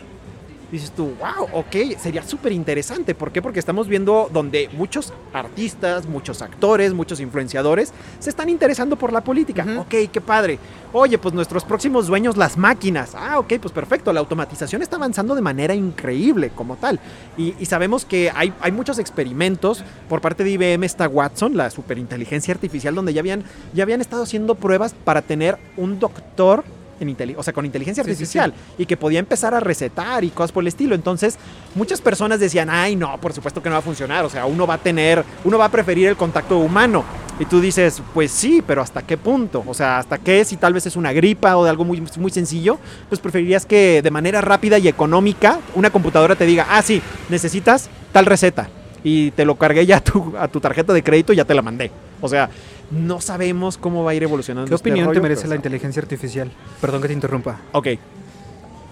Dices 0.71 0.91
tú, 0.91 1.15
wow, 1.19 1.47
ok, 1.53 1.97
sería 1.99 2.21
súper 2.21 2.51
interesante. 2.51 3.15
¿Por 3.15 3.31
qué? 3.31 3.41
Porque 3.41 3.59
estamos 3.59 3.87
viendo 3.87 4.29
donde 4.31 4.69
muchos 4.73 5.13
artistas, 5.33 6.05
muchos 6.05 6.41
actores, 6.41 6.93
muchos 6.93 7.19
influenciadores 7.19 7.91
se 8.19 8.29
están 8.29 8.49
interesando 8.49 8.95
por 8.95 9.11
la 9.11 9.21
política. 9.21 9.65
Ujú. 9.67 9.81
Ok, 9.81 10.11
qué 10.11 10.21
padre. 10.21 10.59
Oye, 10.93 11.17
pues 11.17 11.33
nuestros 11.33 11.63
próximos 11.63 12.07
dueños, 12.07 12.37
las 12.37 12.57
máquinas. 12.57 13.15
Ah, 13.15 13.39
ok, 13.39 13.53
pues 13.61 13.71
perfecto. 13.71 14.13
La 14.13 14.19
automatización 14.19 14.81
está 14.81 14.97
avanzando 14.97 15.35
de 15.35 15.41
manera 15.41 15.73
increíble 15.73 16.51
como 16.55 16.75
tal. 16.75 16.99
Y, 17.37 17.55
y 17.59 17.65
sabemos 17.65 18.05
que 18.05 18.31
hay, 18.35 18.53
hay 18.61 18.71
muchos 18.71 18.99
experimentos 18.99 19.83
por 20.07 20.21
parte 20.21 20.43
de 20.43 20.51
IBM, 20.51 20.83
está 20.83 21.07
Watson, 21.07 21.57
la 21.57 21.69
superinteligencia 21.69 22.53
artificial, 22.53 22.93
donde 22.93 23.13
ya 23.13 23.21
habían, 23.21 23.43
ya 23.73 23.83
habían 23.83 24.01
estado 24.01 24.23
haciendo 24.23 24.55
pruebas 24.55 24.93
para 25.03 25.21
tener 25.21 25.57
un 25.77 25.99
doctor 25.99 26.63
en 26.99 27.35
o 27.37 27.43
sea, 27.43 27.53
con 27.53 27.65
inteligencia 27.65 28.03
Sí, 28.03 28.09
sí, 28.09 28.11
artificial 28.11 28.53
y 28.77 28.85
que 28.85 28.97
podía 28.97 29.19
empezar 29.19 29.53
a 29.53 29.59
recetar 29.59 30.23
y 30.23 30.29
cosas 30.29 30.51
por 30.51 30.63
el 30.63 30.67
estilo. 30.67 30.95
Entonces, 30.95 31.37
muchas 31.75 32.01
personas 32.01 32.39
decían, 32.39 32.69
ay, 32.69 32.95
no, 32.95 33.19
por 33.19 33.33
supuesto 33.33 33.61
que 33.61 33.69
no 33.69 33.73
va 33.73 33.79
a 33.79 33.83
funcionar. 33.83 34.25
O 34.25 34.29
sea, 34.29 34.45
uno 34.45 34.65
va 34.67 34.75
a 34.75 34.77
tener, 34.77 35.23
uno 35.43 35.57
va 35.57 35.65
a 35.65 35.71
preferir 35.71 36.07
el 36.07 36.15
contacto 36.15 36.57
humano. 36.57 37.03
Y 37.39 37.45
tú 37.45 37.61
dices, 37.61 38.01
pues 38.13 38.31
sí, 38.31 38.61
pero 38.65 38.81
¿hasta 38.81 39.01
qué 39.01 39.17
punto? 39.17 39.63
O 39.65 39.73
sea, 39.73 39.99
¿hasta 39.99 40.17
qué 40.17 40.43
si 40.43 40.57
tal 40.57 40.73
vez 40.73 40.85
es 40.85 40.97
una 40.97 41.13
gripa 41.13 41.55
o 41.55 41.63
de 41.63 41.69
algo 41.69 41.85
muy, 41.85 42.03
muy 42.17 42.31
sencillo? 42.31 42.77
Pues 43.07 43.21
preferirías 43.21 43.65
que 43.65 44.01
de 44.01 44.11
manera 44.11 44.41
rápida 44.41 44.77
y 44.77 44.87
económica 44.89 45.59
una 45.75 45.89
computadora 45.89 46.35
te 46.35 46.45
diga, 46.45 46.67
ah, 46.69 46.81
sí, 46.81 47.01
necesitas 47.29 47.89
tal 48.11 48.25
receta. 48.25 48.69
Y 49.05 49.31
te 49.31 49.45
lo 49.45 49.55
cargué 49.55 49.85
ya 49.85 49.97
a 49.97 50.01
tu, 50.01 50.33
a 50.37 50.49
tu 50.49 50.59
tarjeta 50.59 50.91
de 50.91 51.01
crédito 51.01 51.31
y 51.31 51.37
ya 51.37 51.45
te 51.45 51.53
la 51.53 51.61
mandé. 51.61 51.89
O 52.19 52.27
sea, 52.27 52.49
no 52.91 53.21
sabemos 53.21 53.77
cómo 53.77 54.03
va 54.03 54.11
a 54.11 54.13
ir 54.15 54.23
evolucionando. 54.23 54.67
¿Qué 54.69 54.75
este 54.75 54.89
opinión 54.89 55.13
te 55.13 55.21
merece 55.21 55.47
la 55.47 55.55
inteligencia 55.55 56.01
artificial? 56.01 56.51
Perdón 56.81 57.01
que 57.01 57.07
te 57.07 57.13
interrumpa. 57.13 57.59
Ok. 57.71 57.87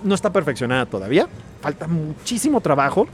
No 0.04 0.14
está 0.14 0.32
perfeccionada 0.32 0.86
todavía. 0.86 1.28
Falta 1.62 1.88
muchísimo 1.88 2.62
trabajo. 2.62 3.08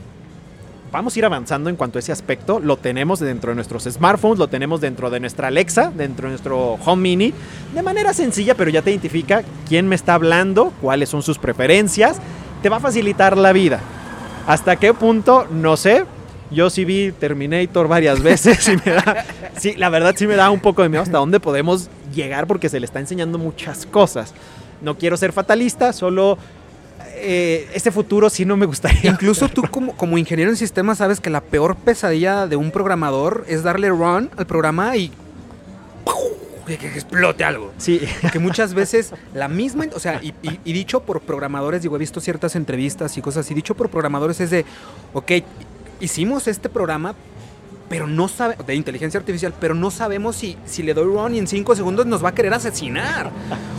Vamos 0.92 1.16
a 1.16 1.18
ir 1.18 1.24
avanzando 1.24 1.70
en 1.70 1.76
cuanto 1.76 1.98
a 1.98 2.00
ese 2.00 2.12
aspecto. 2.12 2.60
Lo 2.60 2.76
tenemos 2.76 3.18
dentro 3.18 3.50
de 3.50 3.56
nuestros 3.56 3.84
smartphones, 3.84 4.38
lo 4.38 4.46
tenemos 4.46 4.80
dentro 4.80 5.10
de 5.10 5.18
nuestra 5.18 5.48
Alexa, 5.48 5.90
dentro 5.90 6.28
de 6.28 6.32
nuestro 6.32 6.74
Home 6.84 7.02
Mini. 7.02 7.34
De 7.74 7.82
manera 7.82 8.12
sencilla, 8.14 8.54
pero 8.54 8.70
ya 8.70 8.82
te 8.82 8.90
identifica 8.90 9.42
quién 9.68 9.88
me 9.88 9.96
está 9.96 10.14
hablando, 10.14 10.72
cuáles 10.80 11.08
son 11.08 11.22
sus 11.22 11.38
preferencias. 11.38 12.18
Te 12.62 12.68
va 12.68 12.76
a 12.76 12.80
facilitar 12.80 13.36
la 13.36 13.52
vida. 13.52 13.80
¿Hasta 14.46 14.76
qué 14.76 14.94
punto? 14.94 15.48
No 15.50 15.76
sé. 15.76 16.04
Yo 16.54 16.70
sí 16.70 16.84
vi 16.84 17.12
Terminator 17.12 17.88
varias 17.88 18.22
veces 18.22 18.66
y 18.68 18.76
me 18.76 18.92
da, 18.94 19.24
sí, 19.58 19.74
la 19.76 19.88
verdad 19.90 20.14
sí 20.16 20.26
me 20.26 20.36
da 20.36 20.50
un 20.50 20.60
poco 20.60 20.82
de 20.82 20.88
miedo 20.88 21.02
hasta 21.02 21.18
dónde 21.18 21.40
podemos 21.40 21.88
llegar 22.14 22.46
porque 22.46 22.68
se 22.68 22.80
le 22.80 22.86
está 22.86 23.00
enseñando 23.00 23.38
muchas 23.38 23.86
cosas. 23.86 24.32
No 24.80 24.96
quiero 24.96 25.16
ser 25.16 25.32
fatalista, 25.32 25.92
solo 25.92 26.38
eh, 27.16 27.68
este 27.74 27.90
futuro 27.90 28.28
sí 28.30 28.44
no 28.44 28.56
me 28.56 28.66
gustaría. 28.66 29.10
Incluso 29.10 29.48
tú 29.48 29.62
como, 29.70 29.96
como 29.96 30.18
ingeniero 30.18 30.50
en 30.50 30.56
sistemas 30.56 30.98
sabes 30.98 31.20
que 31.20 31.30
la 31.30 31.40
peor 31.40 31.76
pesadilla 31.76 32.46
de 32.46 32.56
un 32.56 32.70
programador 32.70 33.44
es 33.48 33.62
darle 33.62 33.88
run 33.88 34.30
al 34.36 34.46
programa 34.46 34.96
y 34.96 35.10
que, 36.66 36.78
que 36.78 36.86
explote 36.88 37.44
algo. 37.44 37.72
Sí, 37.76 38.00
Porque 38.22 38.38
muchas 38.38 38.72
veces 38.72 39.12
la 39.34 39.48
misma, 39.48 39.84
o 39.94 40.00
sea, 40.00 40.20
y, 40.22 40.28
y- 40.42 40.60
y 40.64 40.72
dicho 40.72 41.00
por 41.00 41.20
programadores, 41.20 41.82
digo, 41.82 41.96
he 41.96 41.98
visto 41.98 42.20
ciertas 42.20 42.56
entrevistas 42.56 43.16
y 43.18 43.20
cosas 43.20 43.44
así, 43.44 43.52
dicho 43.54 43.74
por 43.74 43.90
programadores 43.90 44.40
es 44.40 44.50
de, 44.50 44.64
ok, 45.12 45.30
hicimos 46.04 46.46
este 46.48 46.68
programa, 46.68 47.14
pero 47.88 48.06
no 48.06 48.28
sabe, 48.28 48.56
de 48.66 48.74
inteligencia 48.74 49.18
artificial, 49.20 49.54
pero 49.60 49.74
no 49.74 49.90
sabemos 49.90 50.36
si, 50.36 50.56
si 50.64 50.82
le 50.82 50.94
doy 50.94 51.04
run 51.04 51.34
y 51.34 51.38
en 51.38 51.46
cinco 51.46 51.74
segundos 51.74 52.06
nos 52.06 52.24
va 52.24 52.30
a 52.30 52.34
querer 52.34 52.54
asesinar. 52.54 53.30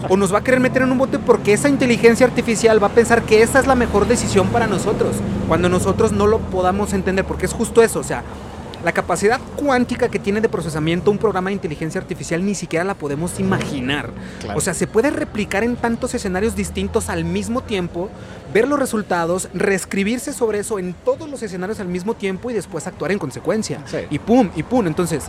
O 0.09 0.17
nos 0.17 0.34
va 0.34 0.39
a 0.39 0.43
querer 0.43 0.59
meter 0.59 0.84
en 0.84 0.91
un 0.91 0.97
bote 0.97 1.19
porque 1.19 1.53
esa 1.53 1.69
inteligencia 1.69 2.26
artificial 2.26 2.82
va 2.82 2.88
a 2.88 2.91
pensar 2.91 3.23
que 3.23 3.41
esa 3.41 3.59
es 3.59 3.67
la 3.67 3.76
mejor 3.76 4.07
decisión 4.07 4.47
para 4.49 4.67
nosotros, 4.67 5.15
cuando 5.47 5.69
nosotros 5.69 6.11
no 6.11 6.28
lo 6.28 6.39
podamos 6.39 6.93
entender, 6.93 7.26
porque 7.26 7.45
es 7.45 7.53
justo 7.53 7.82
eso, 7.82 7.99
o 7.99 8.03
sea, 8.03 8.23
la 8.86 8.91
capacidad 8.91 9.41
cuántica 9.55 10.09
que 10.09 10.19
tiene 10.19 10.41
de 10.41 10.47
procesamiento 10.47 11.09
un 11.09 11.17
programa 11.17 11.49
de 11.49 11.55
inteligencia 11.55 11.99
artificial 11.99 12.45
ni 12.45 12.53
siquiera 12.53 12.86
la 12.86 12.93
podemos 12.93 13.39
imaginar. 13.39 14.11
Claro. 14.41 14.59
O 14.59 14.61
sea, 14.61 14.75
se 14.75 14.86
puede 14.86 15.09
replicar 15.09 15.63
en 15.63 15.75
tantos 15.75 16.13
escenarios 16.13 16.55
distintos 16.55 17.09
al 17.09 17.25
mismo 17.25 17.61
tiempo, 17.61 18.11
ver 18.53 18.67
los 18.67 18.77
resultados, 18.77 19.49
reescribirse 19.55 20.33
sobre 20.33 20.59
eso 20.59 20.77
en 20.77 20.93
todos 20.93 21.27
los 21.27 21.41
escenarios 21.41 21.79
al 21.79 21.88
mismo 21.88 22.13
tiempo 22.13 22.51
y 22.51 22.53
después 22.53 22.86
actuar 22.86 23.11
en 23.11 23.17
consecuencia. 23.17 23.81
Sí. 23.88 23.97
Y 24.11 24.19
pum, 24.19 24.51
y 24.55 24.61
pum. 24.61 24.86
Entonces, 24.86 25.23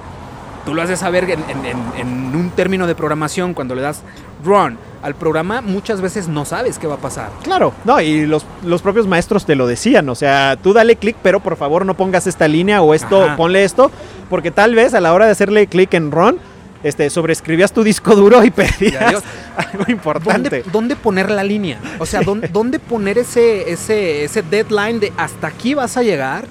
tú 0.66 0.74
lo 0.74 0.82
haces 0.82 0.98
saber 0.98 1.24
en, 1.30 1.40
en- 1.48 1.64
en- 1.64 1.92
en 1.96 2.36
un 2.36 2.50
término 2.50 2.86
de 2.86 2.94
programación, 2.94 3.54
cuando 3.54 3.74
le 3.74 3.80
das 3.80 4.02
run 4.44 4.76
al 5.02 5.14
programa, 5.14 5.62
muchas 5.62 6.00
veces 6.02 6.28
no 6.28 6.44
sabes 6.44 6.78
qué 6.78 6.86
va 6.86 6.96
a 6.96 6.98
pasar. 6.98 7.30
Claro, 7.42 7.72
no, 7.84 8.00
y 8.00 8.26
los, 8.26 8.44
los 8.64 8.82
propios 8.82 9.06
maestros 9.06 9.46
te 9.46 9.54
lo 9.54 9.66
decían, 9.66 10.08
o 10.10 10.14
sea, 10.14 10.58
tú 10.62 10.72
dale 10.74 10.96
clic, 10.96 11.16
pero 11.22 11.40
por 11.40 11.56
favor 11.56 11.86
no 11.86 11.94
pongas 11.94 12.26
esta 12.26 12.48
línea 12.48 12.82
o 12.82 12.92
esto, 12.92 13.22
Ajá. 13.24 13.36
ponle 13.36 13.64
esto, 13.64 13.90
porque 14.28 14.50
tal 14.50 14.74
vez 14.74 14.92
a 14.94 15.00
la 15.00 15.14
hora 15.14 15.24
de 15.26 15.32
hacerle 15.32 15.66
clic 15.68 15.94
en 15.94 16.10
run, 16.10 16.38
este, 16.82 17.08
sobreescribías 17.10 17.72
tu 17.72 17.82
disco 17.82 18.14
duro 18.14 18.44
y 18.44 18.52
adiós. 19.00 19.22
algo 19.56 19.84
importante. 19.88 20.50
¿Dónde, 20.50 20.70
dónde 20.72 20.96
poner 20.96 21.30
la 21.30 21.42
línea? 21.42 21.78
O 21.98 22.06
sea, 22.06 22.20
¿dónde, 22.22 22.48
dónde 22.48 22.78
poner 22.78 23.18
ese, 23.18 23.70
ese, 23.70 24.24
ese 24.24 24.42
deadline 24.42 25.00
de 25.00 25.12
hasta 25.16 25.46
aquí 25.46 25.74
vas 25.74 25.96
a 25.96 26.02
llegar? 26.02 26.44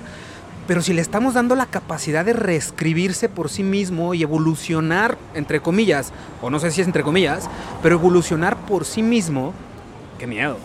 Pero 0.67 0.81
si 0.81 0.93
le 0.93 1.01
estamos 1.01 1.35
dando 1.35 1.55
la 1.55 1.67
capacidad 1.67 2.25
de 2.25 2.33
reescribirse 2.33 3.29
por 3.29 3.49
sí 3.49 3.63
mismo 3.63 4.13
y 4.13 4.23
evolucionar, 4.23 5.17
entre 5.35 5.59
comillas, 5.59 6.11
o 6.41 6.49
no 6.49 6.59
sé 6.59 6.71
si 6.71 6.81
es 6.81 6.87
entre 6.87 7.03
comillas, 7.03 7.49
pero 7.83 7.95
evolucionar 7.95 8.57
por 8.57 8.85
sí 8.85 9.03
mismo, 9.03 9.53
qué 10.17 10.25
miedo. 10.25 10.57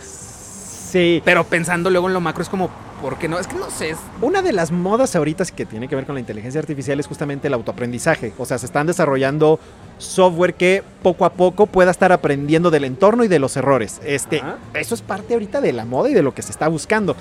Sí. 0.00 1.22
Pero 1.24 1.44
pensando 1.44 1.90
luego 1.90 2.08
en 2.08 2.14
lo 2.14 2.20
macro 2.20 2.42
es 2.42 2.48
como, 2.48 2.70
¿por 3.00 3.18
qué 3.18 3.28
no? 3.28 3.38
Es 3.38 3.46
que 3.46 3.56
no 3.56 3.70
sé. 3.70 3.94
Una 4.20 4.42
de 4.42 4.52
las 4.52 4.70
modas 4.72 5.14
ahorita 5.14 5.44
que 5.46 5.66
tiene 5.66 5.88
que 5.88 5.96
ver 5.96 6.06
con 6.06 6.14
la 6.14 6.20
inteligencia 6.20 6.60
artificial 6.60 6.98
es 6.98 7.06
justamente 7.06 7.48
el 7.48 7.54
autoaprendizaje. 7.54 8.32
O 8.38 8.46
sea, 8.46 8.58
se 8.58 8.66
están 8.66 8.86
desarrollando 8.86 9.60
software 9.98 10.54
que 10.54 10.82
poco 11.02 11.24
a 11.24 11.32
poco 11.32 11.66
pueda 11.66 11.90
estar 11.90 12.12
aprendiendo 12.12 12.70
del 12.70 12.84
entorno 12.84 13.24
y 13.24 13.28
de 13.28 13.38
los 13.38 13.56
errores. 13.56 14.00
Este, 14.04 14.40
Ajá. 14.40 14.56
eso 14.74 14.94
es 14.94 15.02
parte 15.02 15.34
ahorita 15.34 15.60
de 15.60 15.72
la 15.72 15.84
moda 15.84 16.10
y 16.10 16.14
de 16.14 16.22
lo 16.22 16.34
que 16.34 16.42
se 16.42 16.50
está 16.50 16.68
buscando. 16.68 17.16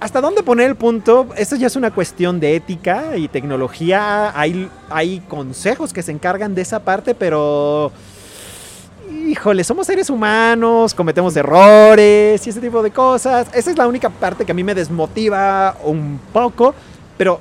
¿Hasta 0.00 0.20
dónde 0.20 0.42
poner 0.42 0.68
el 0.68 0.76
punto? 0.76 1.28
Esto 1.36 1.56
ya 1.56 1.66
es 1.66 1.76
una 1.76 1.90
cuestión 1.90 2.40
de 2.40 2.56
ética 2.56 3.16
y 3.16 3.28
tecnología. 3.28 4.38
Hay, 4.38 4.68
hay 4.88 5.20
consejos 5.20 5.92
que 5.92 6.02
se 6.02 6.12
encargan 6.12 6.54
de 6.54 6.62
esa 6.62 6.80
parte, 6.80 7.14
pero... 7.14 7.92
Híjole, 9.26 9.64
somos 9.64 9.86
seres 9.86 10.08
humanos, 10.08 10.94
cometemos 10.94 11.36
errores 11.36 12.46
y 12.46 12.50
ese 12.50 12.60
tipo 12.60 12.82
de 12.82 12.90
cosas. 12.90 13.48
Esa 13.52 13.70
es 13.70 13.78
la 13.78 13.86
única 13.86 14.08
parte 14.08 14.44
que 14.44 14.52
a 14.52 14.54
mí 14.54 14.62
me 14.62 14.74
desmotiva 14.74 15.76
un 15.84 16.20
poco, 16.32 16.74
pero 17.16 17.40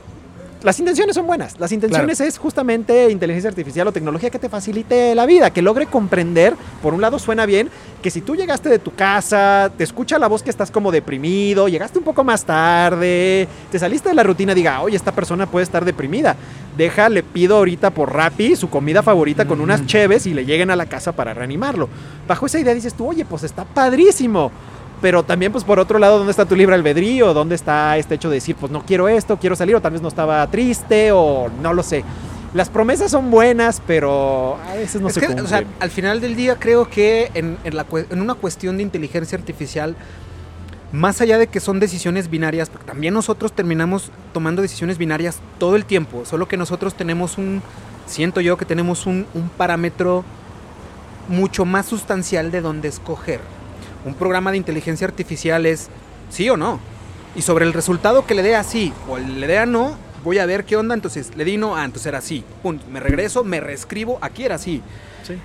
las 0.61 0.77
intenciones 0.79 1.15
son 1.15 1.25
buenas. 1.25 1.59
Las 1.59 1.71
intenciones 1.71 2.19
es 2.19 2.37
justamente 2.37 3.09
inteligencia 3.11 3.49
artificial 3.49 3.87
o 3.87 3.91
tecnología 3.93 4.29
que 4.29 4.39
te 4.39 4.49
facilite 4.49 5.15
la 5.15 5.25
vida, 5.25 5.51
que 5.51 5.61
logre 5.61 5.85
comprender, 5.85 6.53
por 6.81 6.93
un 6.93 6.99
lado 7.01 7.17
suena 7.17 7.45
bien, 7.45 7.69
que 8.01 8.11
si 8.11 8.19
tú 8.21 8.35
llegaste 8.35 8.67
de 8.69 8.79
tu 8.79 8.93
casa, 8.93 9.71
te 9.77 9.83
escucha 9.85 10.19
la 10.19 10.27
voz 10.27 10.43
que 10.43 10.49
estás 10.49 10.69
como 10.71 10.91
deprimido, 10.91 11.67
llegaste 11.69 11.97
un 11.97 12.03
poco 12.03 12.23
más 12.23 12.43
tarde, 12.45 13.47
te 13.71 13.79
saliste 13.79 14.09
de 14.09 14.15
la 14.15 14.23
rutina, 14.23 14.53
diga, 14.53 14.81
oye, 14.81 14.95
esta 14.97 15.13
persona 15.13 15.45
puede 15.45 15.63
estar 15.63 15.85
deprimida. 15.85 16.35
Deja, 16.77 17.09
le 17.09 17.23
pido 17.23 17.57
ahorita 17.57 17.89
por 17.91 18.13
Rappi 18.13 18.55
su 18.55 18.69
comida 18.69 19.01
favorita 19.03 19.45
con 19.45 19.59
unas 19.61 19.81
Mm. 19.81 19.85
cheves 19.85 20.25
y 20.27 20.33
le 20.33 20.45
lleguen 20.45 20.71
a 20.71 20.75
la 20.75 20.85
casa 20.87 21.11
para 21.13 21.33
reanimarlo. 21.33 21.89
Bajo 22.27 22.45
esa 22.45 22.59
idea 22.59 22.73
dices 22.73 22.93
tú, 22.93 23.07
oye, 23.07 23.25
pues 23.25 23.43
está 23.43 23.65
padrísimo. 23.65 24.51
Pero 25.01 25.23
también, 25.23 25.51
pues 25.51 25.63
por 25.63 25.79
otro 25.79 25.97
lado, 25.97 26.17
¿dónde 26.17 26.31
está 26.31 26.45
tu 26.45 26.55
libre 26.55 26.75
albedrío? 26.75 27.33
¿Dónde 27.33 27.55
está 27.55 27.97
este 27.97 28.15
hecho 28.15 28.29
de 28.29 28.35
decir, 28.35 28.55
pues 28.57 28.71
no 28.71 28.85
quiero 28.85 29.07
esto, 29.07 29.37
quiero 29.37 29.55
salir, 29.55 29.75
o 29.75 29.81
tal 29.81 29.93
vez 29.93 30.01
no 30.01 30.09
estaba 30.09 30.45
triste, 30.47 31.11
o 31.13 31.49
no 31.61 31.73
lo 31.73 31.83
sé? 31.83 32.03
Las 32.53 32.67
promesas 32.69 33.11
son 33.11 33.31
buenas, 33.31 33.81
pero 33.87 34.57
a 34.67 34.73
veces 34.73 34.99
no 35.01 35.07
es 35.07 35.13
se 35.13 35.19
que, 35.21 35.27
cumplen. 35.27 35.45
o 35.45 35.49
sea, 35.49 35.63
al 35.79 35.89
final 35.91 36.19
del 36.19 36.35
día 36.35 36.57
creo 36.59 36.89
que 36.89 37.31
en, 37.33 37.57
en 37.63 37.75
la 37.77 37.87
cue- 37.87 38.07
en 38.09 38.19
una 38.21 38.33
cuestión 38.33 38.75
de 38.77 38.83
inteligencia 38.83 39.37
artificial, 39.37 39.95
más 40.91 41.21
allá 41.21 41.37
de 41.37 41.47
que 41.47 41.59
son 41.59 41.79
decisiones 41.79 42.29
binarias, 42.29 42.69
porque 42.69 42.87
también 42.87 43.13
nosotros 43.13 43.53
terminamos 43.53 44.11
tomando 44.33 44.61
decisiones 44.63 44.97
binarias 44.97 45.37
todo 45.59 45.75
el 45.75 45.85
tiempo, 45.85 46.25
solo 46.25 46.47
que 46.47 46.57
nosotros 46.57 46.95
tenemos 46.95 47.37
un, 47.37 47.61
siento 48.07 48.41
yo 48.41 48.57
que 48.57 48.65
tenemos 48.65 49.05
un, 49.05 49.27
un 49.35 49.47
parámetro 49.49 50.25
mucho 51.29 51.63
más 51.65 51.85
sustancial 51.85 52.49
de 52.51 52.61
donde 52.61 52.87
escoger. 52.87 53.39
Un 54.05 54.13
programa 54.13 54.51
de 54.51 54.57
inteligencia 54.57 55.05
artificial 55.07 55.65
es 55.65 55.89
sí 56.29 56.49
o 56.49 56.57
no. 56.57 56.79
Y 57.35 57.41
sobre 57.41 57.65
el 57.65 57.73
resultado 57.73 58.25
que 58.25 58.33
le 58.35 58.41
dé 58.43 58.55
a 58.55 58.63
sí 58.63 58.93
o 59.07 59.17
le 59.17 59.45
dé 59.47 59.59
a 59.59 59.65
no, 59.65 59.95
voy 60.23 60.39
a 60.39 60.45
ver 60.45 60.65
qué 60.65 60.75
onda, 60.77 60.93
entonces 60.95 61.31
le 61.35 61.45
di 61.45 61.57
no, 61.57 61.75
ah, 61.75 61.85
entonces 61.85 62.07
era 62.07 62.17
así. 62.17 62.43
Punto. 62.63 62.85
Me 62.89 62.99
regreso, 62.99 63.43
me 63.43 63.59
reescribo, 63.59 64.17
aquí 64.21 64.43
era 64.45 64.55
así 64.55 64.81
Sí. 65.23 65.35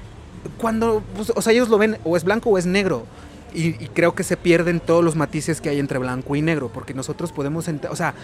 cuando, 0.58 1.02
pues, 1.16 1.32
o 1.34 1.42
sea, 1.42 1.52
ellos 1.52 1.68
lo 1.68 1.78
ven 1.78 1.98
o 2.04 2.16
es 2.16 2.24
blanco 2.24 2.50
o 2.50 2.58
es 2.58 2.66
negro. 2.66 3.06
Y, 3.52 3.68
y 3.84 3.88
creo 3.94 4.14
que 4.16 4.24
se 4.24 4.36
pierden 4.36 4.80
todos 4.80 5.04
los 5.04 5.14
matices 5.14 5.60
que 5.60 5.68
hay 5.68 5.78
entre 5.78 5.98
blanco 5.98 6.34
y 6.34 6.42
negro, 6.42 6.70
porque 6.74 6.92
nosotros 6.92 7.30
podemos, 7.30 7.68
o 7.88 7.94
sea, 7.96 8.14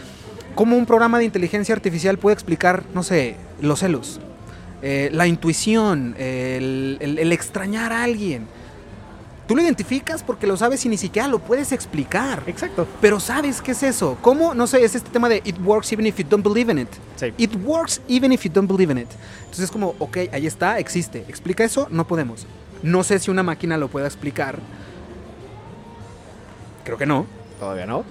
¿cómo 0.56 0.76
un 0.76 0.86
programa 0.86 1.18
de 1.18 1.24
inteligencia 1.24 1.72
artificial 1.74 2.18
puede 2.18 2.34
explicar, 2.34 2.82
no 2.94 3.04
sé, 3.04 3.36
los 3.60 3.78
celos, 3.78 4.20
eh, 4.82 5.08
la 5.12 5.28
intuición, 5.28 6.16
el, 6.18 6.96
el- 7.00 7.18
el 7.20 7.32
extrañar 7.32 7.92
a 7.92 8.02
alguien? 8.02 8.48
Tú 9.50 9.56
lo 9.56 9.62
identificas 9.62 10.22
porque 10.22 10.46
lo 10.46 10.56
sabes 10.56 10.86
y 10.86 10.88
ni 10.88 10.96
siquiera 10.96 11.26
lo 11.26 11.40
puedes 11.40 11.72
explicar. 11.72 12.44
Exacto. 12.46 12.86
Pero 13.00 13.18
¿sabes 13.18 13.60
qué 13.60 13.72
es 13.72 13.82
eso? 13.82 14.16
¿Cómo? 14.22 14.54
No 14.54 14.68
sé, 14.68 14.84
es 14.84 14.94
este 14.94 15.10
tema 15.10 15.28
de 15.28 15.42
it 15.44 15.56
works 15.64 15.92
even 15.92 16.06
if 16.06 16.18
you 16.18 16.24
don't 16.24 16.44
believe 16.44 16.70
in 16.70 16.78
it. 16.78 16.88
Sí. 17.16 17.34
It 17.36 17.56
works 17.64 18.00
even 18.06 18.30
if 18.30 18.44
you 18.44 18.50
don't 18.52 18.70
believe 18.70 18.92
in 18.92 18.98
it. 18.98 19.08
Entonces 19.40 19.64
es 19.64 19.70
como, 19.72 19.96
ok, 19.98 20.18
ahí 20.30 20.46
está, 20.46 20.78
existe. 20.78 21.24
¿Explica 21.26 21.64
eso? 21.64 21.88
No 21.90 22.06
podemos. 22.06 22.46
No 22.84 23.02
sé 23.02 23.18
si 23.18 23.32
una 23.32 23.42
máquina 23.42 23.76
lo 23.76 23.88
pueda 23.88 24.06
explicar. 24.06 24.60
Creo 26.84 26.96
que 26.96 27.06
no. 27.06 27.26
Todavía 27.60 27.84
no. 27.84 28.06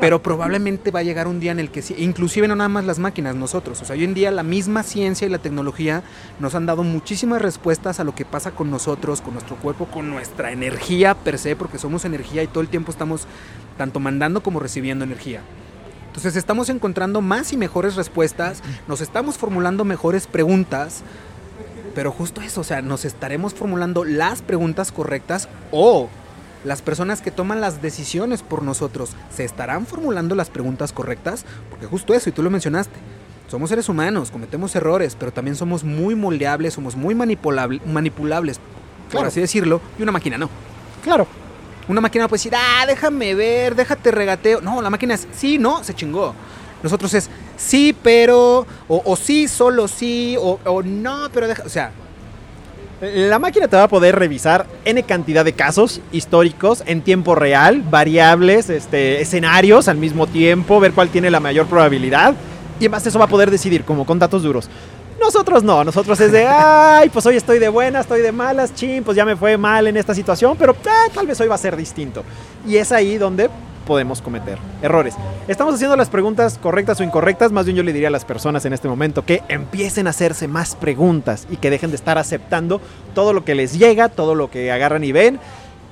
Pero 0.00 0.22
probablemente 0.22 0.90
va 0.90 1.00
a 1.00 1.02
llegar 1.02 1.28
un 1.28 1.40
día 1.40 1.52
en 1.52 1.60
el 1.60 1.70
que 1.70 1.84
inclusive 1.98 2.48
no 2.48 2.56
nada 2.56 2.70
más 2.70 2.86
las 2.86 2.98
máquinas, 2.98 3.36
nosotros. 3.36 3.82
O 3.82 3.84
sea, 3.84 3.94
hoy 3.94 4.02
en 4.02 4.14
día 4.14 4.30
la 4.30 4.42
misma 4.42 4.82
ciencia 4.82 5.26
y 5.26 5.30
la 5.30 5.38
tecnología 5.38 6.02
nos 6.40 6.54
han 6.54 6.64
dado 6.64 6.82
muchísimas 6.84 7.42
respuestas 7.42 8.00
a 8.00 8.04
lo 8.04 8.14
que 8.14 8.24
pasa 8.24 8.52
con 8.52 8.70
nosotros, 8.70 9.20
con 9.20 9.34
nuestro 9.34 9.56
cuerpo, 9.56 9.84
con 9.84 10.08
nuestra 10.08 10.52
energía 10.52 11.14
per 11.14 11.38
se, 11.38 11.54
porque 11.54 11.78
somos 11.78 12.06
energía 12.06 12.42
y 12.42 12.46
todo 12.46 12.62
el 12.62 12.68
tiempo 12.68 12.90
estamos 12.90 13.26
tanto 13.76 14.00
mandando 14.00 14.42
como 14.42 14.58
recibiendo 14.58 15.04
energía. 15.04 15.42
Entonces 16.06 16.34
estamos 16.36 16.70
encontrando 16.70 17.20
más 17.20 17.52
y 17.52 17.58
mejores 17.58 17.94
respuestas, 17.94 18.62
nos 18.88 19.02
estamos 19.02 19.36
formulando 19.36 19.84
mejores 19.84 20.26
preguntas, 20.26 21.02
pero 21.94 22.10
justo 22.10 22.40
eso, 22.40 22.62
o 22.62 22.64
sea, 22.64 22.80
nos 22.80 23.04
estaremos 23.04 23.52
formulando 23.52 24.04
las 24.04 24.40
preguntas 24.40 24.92
correctas 24.92 25.46
o 25.72 26.08
las 26.64 26.82
personas 26.82 27.20
que 27.20 27.30
toman 27.30 27.60
las 27.60 27.80
decisiones 27.82 28.42
por 28.42 28.62
nosotros 28.62 29.10
se 29.34 29.44
estarán 29.44 29.86
formulando 29.86 30.34
las 30.34 30.50
preguntas 30.50 30.92
correctas, 30.92 31.44
porque 31.70 31.86
justo 31.86 32.14
eso, 32.14 32.28
y 32.28 32.32
tú 32.32 32.42
lo 32.42 32.50
mencionaste, 32.50 32.94
somos 33.48 33.70
seres 33.70 33.88
humanos, 33.88 34.30
cometemos 34.30 34.74
errores, 34.76 35.16
pero 35.18 35.32
también 35.32 35.56
somos 35.56 35.84
muy 35.84 36.14
moldeables, 36.14 36.74
somos 36.74 36.96
muy 36.96 37.14
manipulable- 37.14 37.80
manipulables, 37.86 38.60
por 39.10 39.24
así 39.26 39.40
decirlo, 39.40 39.80
y 39.98 40.02
una 40.02 40.12
máquina 40.12 40.36
no. 40.36 40.50
Claro. 41.02 41.26
Una 41.88 42.02
máquina 42.02 42.28
puede 42.28 42.38
decir, 42.40 42.52
ah, 42.54 42.84
déjame 42.86 43.34
ver, 43.34 43.74
déjate 43.74 44.10
regateo. 44.10 44.60
No, 44.60 44.82
la 44.82 44.90
máquina 44.90 45.14
es, 45.14 45.26
sí, 45.34 45.56
no, 45.56 45.82
se 45.82 45.94
chingó. 45.94 46.34
Nosotros 46.82 47.14
es, 47.14 47.30
sí, 47.56 47.96
pero, 48.02 48.66
o, 48.88 49.02
o 49.06 49.16
sí, 49.16 49.48
solo 49.48 49.88
sí, 49.88 50.36
o, 50.38 50.60
o 50.66 50.82
no, 50.82 51.30
pero 51.32 51.48
deja, 51.48 51.62
o 51.64 51.68
sea, 51.70 51.90
La 53.00 53.38
máquina 53.38 53.68
te 53.68 53.76
va 53.76 53.84
a 53.84 53.88
poder 53.88 54.18
revisar 54.18 54.66
N 54.84 55.00
cantidad 55.04 55.44
de 55.44 55.52
casos 55.52 56.00
históricos 56.10 56.82
en 56.84 57.02
tiempo 57.02 57.36
real, 57.36 57.80
variables, 57.88 58.70
este, 58.70 59.20
escenarios 59.20 59.86
al 59.86 59.98
mismo 59.98 60.26
tiempo, 60.26 60.80
ver 60.80 60.92
cuál 60.92 61.08
tiene 61.08 61.30
la 61.30 61.38
mayor 61.38 61.66
probabilidad. 61.66 62.34
Y 62.80 62.86
en 62.86 62.90
base 62.90 63.08
a 63.08 63.10
eso 63.10 63.18
va 63.20 63.26
a 63.26 63.28
poder 63.28 63.52
decidir, 63.52 63.84
como 63.84 64.04
con 64.04 64.18
datos 64.18 64.42
duros. 64.42 64.68
Nosotros 65.20 65.62
no, 65.62 65.84
nosotros 65.84 66.18
es 66.18 66.32
de, 66.32 66.44
ay, 66.48 67.08
pues 67.08 67.24
hoy 67.26 67.36
estoy 67.36 67.60
de 67.60 67.68
buenas, 67.68 68.02
estoy 68.02 68.20
de 68.20 68.32
malas, 68.32 68.74
chin, 68.74 69.04
pues 69.04 69.16
ya 69.16 69.24
me 69.24 69.36
fue 69.36 69.56
mal 69.56 69.86
en 69.86 69.96
esta 69.96 70.12
situación, 70.12 70.56
pero 70.58 70.72
eh, 70.72 71.10
tal 71.14 71.24
vez 71.24 71.40
hoy 71.40 71.46
va 71.46 71.54
a 71.54 71.58
ser 71.58 71.76
distinto. 71.76 72.24
Y 72.66 72.78
es 72.78 72.90
ahí 72.90 73.16
donde 73.16 73.48
podemos 73.88 74.20
cometer 74.20 74.58
errores. 74.82 75.14
Estamos 75.48 75.74
haciendo 75.74 75.96
las 75.96 76.10
preguntas 76.10 76.58
correctas 76.58 77.00
o 77.00 77.04
incorrectas, 77.04 77.52
más 77.52 77.64
bien 77.64 77.74
yo 77.74 77.82
le 77.82 77.94
diría 77.94 78.08
a 78.08 78.10
las 78.10 78.26
personas 78.26 78.66
en 78.66 78.74
este 78.74 78.86
momento 78.86 79.24
que 79.24 79.42
empiecen 79.48 80.06
a 80.06 80.10
hacerse 80.10 80.46
más 80.46 80.76
preguntas 80.76 81.46
y 81.50 81.56
que 81.56 81.70
dejen 81.70 81.88
de 81.88 81.96
estar 81.96 82.18
aceptando 82.18 82.82
todo 83.14 83.32
lo 83.32 83.46
que 83.46 83.54
les 83.54 83.78
llega, 83.78 84.10
todo 84.10 84.34
lo 84.34 84.50
que 84.50 84.70
agarran 84.70 85.04
y 85.04 85.12
ven. 85.12 85.40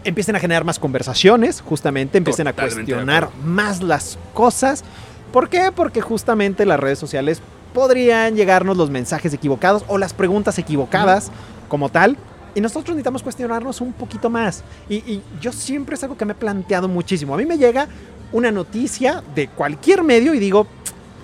Empiecen 0.05 0.37
a 0.37 0.41
generar 0.41 0.65
más 0.65 0.79
conversaciones, 0.79 1.63
justamente, 1.63 2.19
empiecen 2.19 2.49
a 2.49 2.53
Totalmente 2.53 2.93
cuestionar 2.93 3.31
más 3.43 3.83
las 3.83 4.19
cosas. 4.35 4.85
¿Por 5.33 5.49
qué? 5.49 5.73
Porque 5.75 6.03
justamente 6.03 6.67
las 6.67 6.79
redes 6.79 6.99
sociales 6.99 7.41
podrían 7.73 8.37
llegarnos 8.37 8.77
los 8.77 8.91
mensajes 8.91 9.33
equivocados 9.33 9.87
o 9.89 9.97
las 9.97 10.13
preguntas 10.13 10.59
equivocadas 10.59 11.31
como 11.71 11.89
tal. 11.89 12.19
Y 12.57 12.61
nosotros 12.63 12.97
necesitamos 12.97 13.23
cuestionarnos 13.23 13.83
un 13.83 13.93
poquito 13.93 14.31
más. 14.31 14.65
Y, 14.89 14.97
y 14.97 15.23
yo 15.43 15.53
siempre 15.53 15.95
es 15.95 16.03
algo 16.03 16.17
que 16.17 16.25
me 16.25 16.33
he 16.33 16.35
planteado 16.35 16.89
muchísimo. 16.89 17.35
A 17.35 17.37
mí 17.37 17.45
me 17.45 17.59
llega 17.59 17.87
una 18.33 18.51
noticia 18.51 19.23
de 19.35 19.47
cualquier 19.49 20.03
medio 20.03 20.33
y 20.35 20.39
digo, 20.39 20.67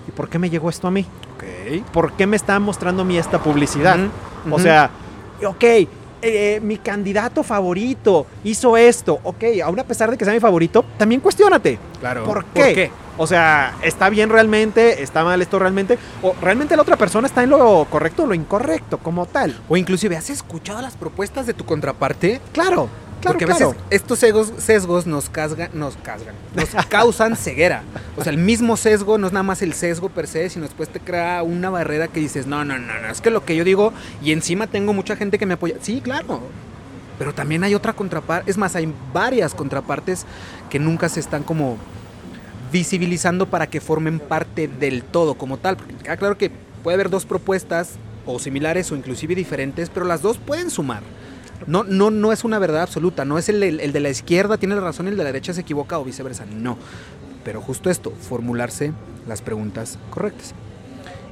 ¿y 0.07 0.11
por 0.11 0.29
qué 0.29 0.37
me 0.37 0.49
llegó 0.51 0.69
esto 0.69 0.87
a 0.87 0.91
mí? 0.91 1.05
ok. 1.35 1.83
¿Por 1.91 2.13
qué 2.13 2.27
me 2.27 2.35
está 2.35 2.59
mostrando 2.59 3.01
a 3.01 3.05
mí 3.05 3.17
esta 3.17 3.41
publicidad? 3.41 3.97
Ujú, 3.97 4.09
O 4.51 4.55
ujú. 4.55 4.63
sea, 4.63 4.91
ok, 5.45 5.63
eh, 6.23 6.59
mi 6.63 6.77
candidato 6.77 7.43
favorito 7.43 8.25
hizo 8.43 8.77
esto. 8.77 9.19
Ok, 9.23 9.43
aún 9.63 9.79
a 9.79 9.83
pesar 9.83 10.09
de 10.09 10.17
que 10.17 10.23
sea 10.23 10.33
mi 10.33 10.39
favorito, 10.39 10.85
también 10.97 11.21
cuestiónate. 11.21 11.77
Claro. 11.99 12.23
¿Por 12.23 12.45
qué? 12.45 12.89
O 13.17 13.27
sea, 13.27 13.75
¿está 13.83 14.09
bien 14.09 14.29
realmente? 14.29 15.03
¿Está 15.03 15.23
mal 15.23 15.41
esto 15.41 15.59
realmente? 15.59 15.99
¿O 16.23 16.33
realmente 16.41 16.75
la 16.75 16.81
otra 16.81 16.97
persona 16.97 17.27
está 17.27 17.43
en 17.43 17.51
lo 17.51 17.85
correcto 17.89 18.23
o 18.23 18.25
lo 18.25 18.33
incorrecto 18.33 18.97
como 18.97 19.25
tal? 19.25 19.59
O 19.69 19.77
inclusive, 19.77 20.17
¿has 20.17 20.29
escuchado 20.29 20.81
las 20.81 20.95
propuestas 20.95 21.45
de 21.45 21.53
tu 21.53 21.65
contraparte? 21.65 22.41
Claro, 22.53 22.89
claro, 23.23 23.39
Porque 23.39 23.45
a 23.45 23.55
claro. 23.55 23.71
veces 23.71 23.83
estos 23.89 24.19
sesgos, 24.19 24.53
sesgos 24.57 25.07
nos 25.07 25.29
casgan, 25.29 25.69
nos 25.73 25.95
casgan, 25.97 26.35
nos 26.55 26.69
causan 26.89 27.35
ceguera. 27.35 27.83
O 28.17 28.23
sea, 28.23 28.31
el 28.31 28.37
mismo 28.37 28.77
sesgo 28.77 29.17
no 29.17 29.27
es 29.27 29.33
nada 29.33 29.43
más 29.43 29.61
el 29.61 29.73
sesgo 29.73 30.09
per 30.09 30.27
se, 30.27 30.49
sino 30.49 30.65
después 30.65 30.89
te 30.89 30.99
crea 30.99 31.43
una 31.43 31.69
barrera 31.69 32.07
que 32.07 32.19
dices, 32.19 32.45
no, 32.45 32.63
no, 32.63 32.77
no, 32.77 32.99
no, 32.99 33.07
es 33.09 33.21
que 33.21 33.29
lo 33.31 33.45
que 33.45 33.55
yo 33.55 33.63
digo 33.63 33.93
y 34.21 34.31
encima 34.31 34.67
tengo 34.67 34.93
mucha 34.93 35.15
gente 35.15 35.39
que 35.39 35.45
me 35.45 35.55
apoya. 35.55 35.75
Sí, 35.81 36.01
claro. 36.01 36.41
Pero 37.17 37.33
también 37.33 37.63
hay 37.63 37.75
otra 37.75 37.93
contraparte, 37.93 38.49
es 38.49 38.57
más, 38.57 38.75
hay 38.75 38.91
varias 39.13 39.53
contrapartes 39.53 40.25
que 40.69 40.79
nunca 40.79 41.09
se 41.09 41.19
están 41.19 41.43
como 41.43 41.77
visibilizando 42.71 43.45
para 43.45 43.67
que 43.67 43.79
formen 43.79 44.19
parte 44.19 44.67
del 44.67 45.03
todo 45.03 45.35
como 45.35 45.57
tal. 45.57 45.77
Porque 45.77 45.93
queda 45.95 46.17
claro 46.17 46.37
que 46.37 46.51
puede 46.83 46.95
haber 46.95 47.09
dos 47.09 47.25
propuestas 47.25 47.93
o 48.25 48.39
similares 48.39 48.91
o 48.91 48.95
inclusive 48.95 49.35
diferentes, 49.35 49.89
pero 49.89 50.05
las 50.05 50.21
dos 50.21 50.37
pueden 50.37 50.69
sumar. 50.69 51.03
No, 51.67 51.83
no, 51.83 52.11
no 52.11 52.31
es 52.31 52.43
una 52.43 52.59
verdad 52.59 52.83
absoluta, 52.83 53.25
no 53.25 53.37
es 53.37 53.49
el, 53.49 53.59
de 53.59 53.99
la 53.99 54.09
izquierda 54.09 54.57
tiene 54.57 54.75
la 54.75 54.81
razón 54.81 55.07
y 55.07 55.09
el 55.09 55.17
de 55.17 55.23
la 55.23 55.31
derecha 55.31 55.53
se 55.53 55.61
equivoca 55.61 55.99
o 55.99 56.03
viceversa, 56.03 56.45
no. 56.45 56.77
Pero 57.43 57.61
justo 57.61 57.89
esto, 57.89 58.11
formularse 58.11 58.93
las 59.27 59.41
preguntas 59.41 59.97
correctas. 60.09 60.53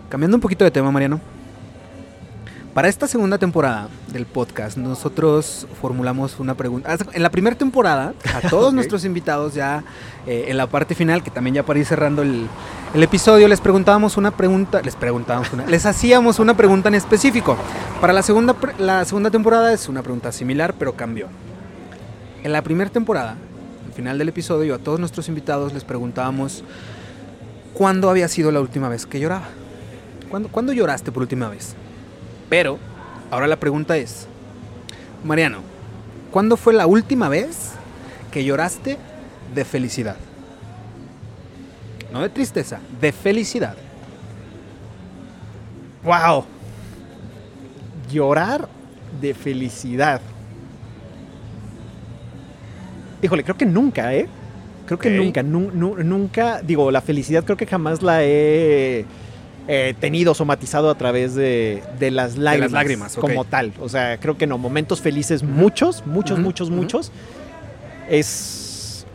Cambiando 0.10 0.38
un 0.38 0.42
poquito 0.42 0.66
de 0.66 0.72
tema, 0.72 0.92
Mariano. 0.92 1.22
Para 2.74 2.88
esta 2.88 3.06
segunda 3.06 3.38
temporada 3.38 3.90
del 4.14 4.26
podcast, 4.26 4.78
nosotros 4.78 5.68
formulamos 5.82 6.40
una 6.40 6.56
pregunta. 6.56 6.96
En 7.12 7.22
la 7.22 7.30
primera 7.30 7.58
temporada, 7.58 8.14
a 8.34 8.48
todos 8.50 8.74
nuestros 8.74 9.04
invitados, 9.04 9.54
ya 9.54 9.84
eh, 10.26 10.46
en 10.48 10.56
la 10.56 10.68
parte 10.68 10.96
final, 10.96 11.22
que 11.22 11.32
también 11.32 11.56
ya 11.56 11.64
para 11.64 11.80
ir 11.80 11.86
cerrando 11.86 12.22
el, 12.22 12.48
el 12.94 13.04
episodio, 13.04 13.50
les 13.50 13.60
preguntábamos 13.60 14.16
una 14.16 14.32
pregunta, 14.32 14.82
les 14.82 14.96
preguntábamos 14.96 15.52
una, 15.52 15.66
les 15.66 15.86
hacíamos 15.86 16.40
una 16.40 16.56
pregunta 16.56 16.88
en 16.88 16.96
específico. 16.96 17.58
Para 18.00 18.14
la 18.14 18.24
segunda, 18.24 18.56
la 18.80 19.04
segunda 19.04 19.30
temporada 19.30 19.74
es 19.74 19.90
una 19.90 20.02
pregunta 20.02 20.32
similar, 20.32 20.74
pero 20.80 20.94
cambió. 20.94 21.28
En 22.42 22.54
la 22.54 22.62
primera 22.62 22.90
temporada, 22.90 23.36
al 23.86 23.94
final 23.94 24.18
del 24.18 24.30
episodio, 24.30 24.76
a 24.76 24.80
todos 24.80 24.98
nuestros 24.98 25.28
invitados 25.28 25.74
les 25.74 25.84
preguntábamos 25.84 26.64
cuándo 27.74 28.10
había 28.10 28.30
sido 28.30 28.50
la 28.50 28.62
última 28.62 28.88
vez 28.88 29.06
que 29.06 29.20
lloraba. 29.20 29.50
¿Cuándo, 30.30 30.48
¿cuándo 30.48 30.72
lloraste 30.72 31.12
por 31.12 31.24
última 31.24 31.50
vez? 31.50 31.76
Pero 32.52 32.78
ahora 33.32 33.48
la 33.48 33.56
pregunta 33.56 33.96
es, 33.96 34.28
Mariano, 35.24 35.60
¿cuándo 36.32 36.58
fue 36.58 36.74
la 36.74 36.86
última 36.86 37.30
vez 37.30 37.72
que 38.30 38.44
lloraste 38.44 38.98
de 39.56 39.64
felicidad? 39.64 40.18
No 42.12 42.22
de 42.22 42.28
tristeza, 42.28 42.80
de 43.00 43.14
felicidad. 43.14 43.78
¡Wow! 46.04 46.44
Llorar 48.12 48.68
de 49.22 49.34
felicidad. 49.34 50.20
Híjole, 53.22 53.46
creo 53.46 53.56
que 53.56 53.66
nunca, 53.66 54.14
¿eh? 54.14 54.28
Creo 54.88 55.00
que 55.00 55.10
nunca, 55.12 55.42
nu- 55.42 55.72
nu- 55.74 56.04
nunca, 56.04 56.62
digo, 56.62 56.92
la 56.92 57.00
felicidad 57.00 57.46
creo 57.46 57.56
que 57.56 57.66
jamás 57.66 58.02
la 58.02 58.24
he 58.26 59.06
eh, 59.68 59.94
tenido 60.00 60.34
somatizado 60.34 60.90
a 60.90 60.96
través 60.96 61.36
de, 61.36 61.84
de 62.00 62.12
las 62.12 62.38
lágrimas. 62.38 62.72
lágrimas, 62.72 63.18
ok. 63.18 63.22
Como 63.22 63.46
tal. 63.46 63.74
O 63.80 63.90
sea, 63.90 64.20
creo 64.20 64.38
que 64.38 64.48
no, 64.48 64.58
momentos 64.58 65.02
felices 65.02 65.44
muchos, 65.44 66.06
muchos, 66.06 66.40
muchos, 66.40 66.70
muchos. 66.70 67.12
Es, 68.10 69.06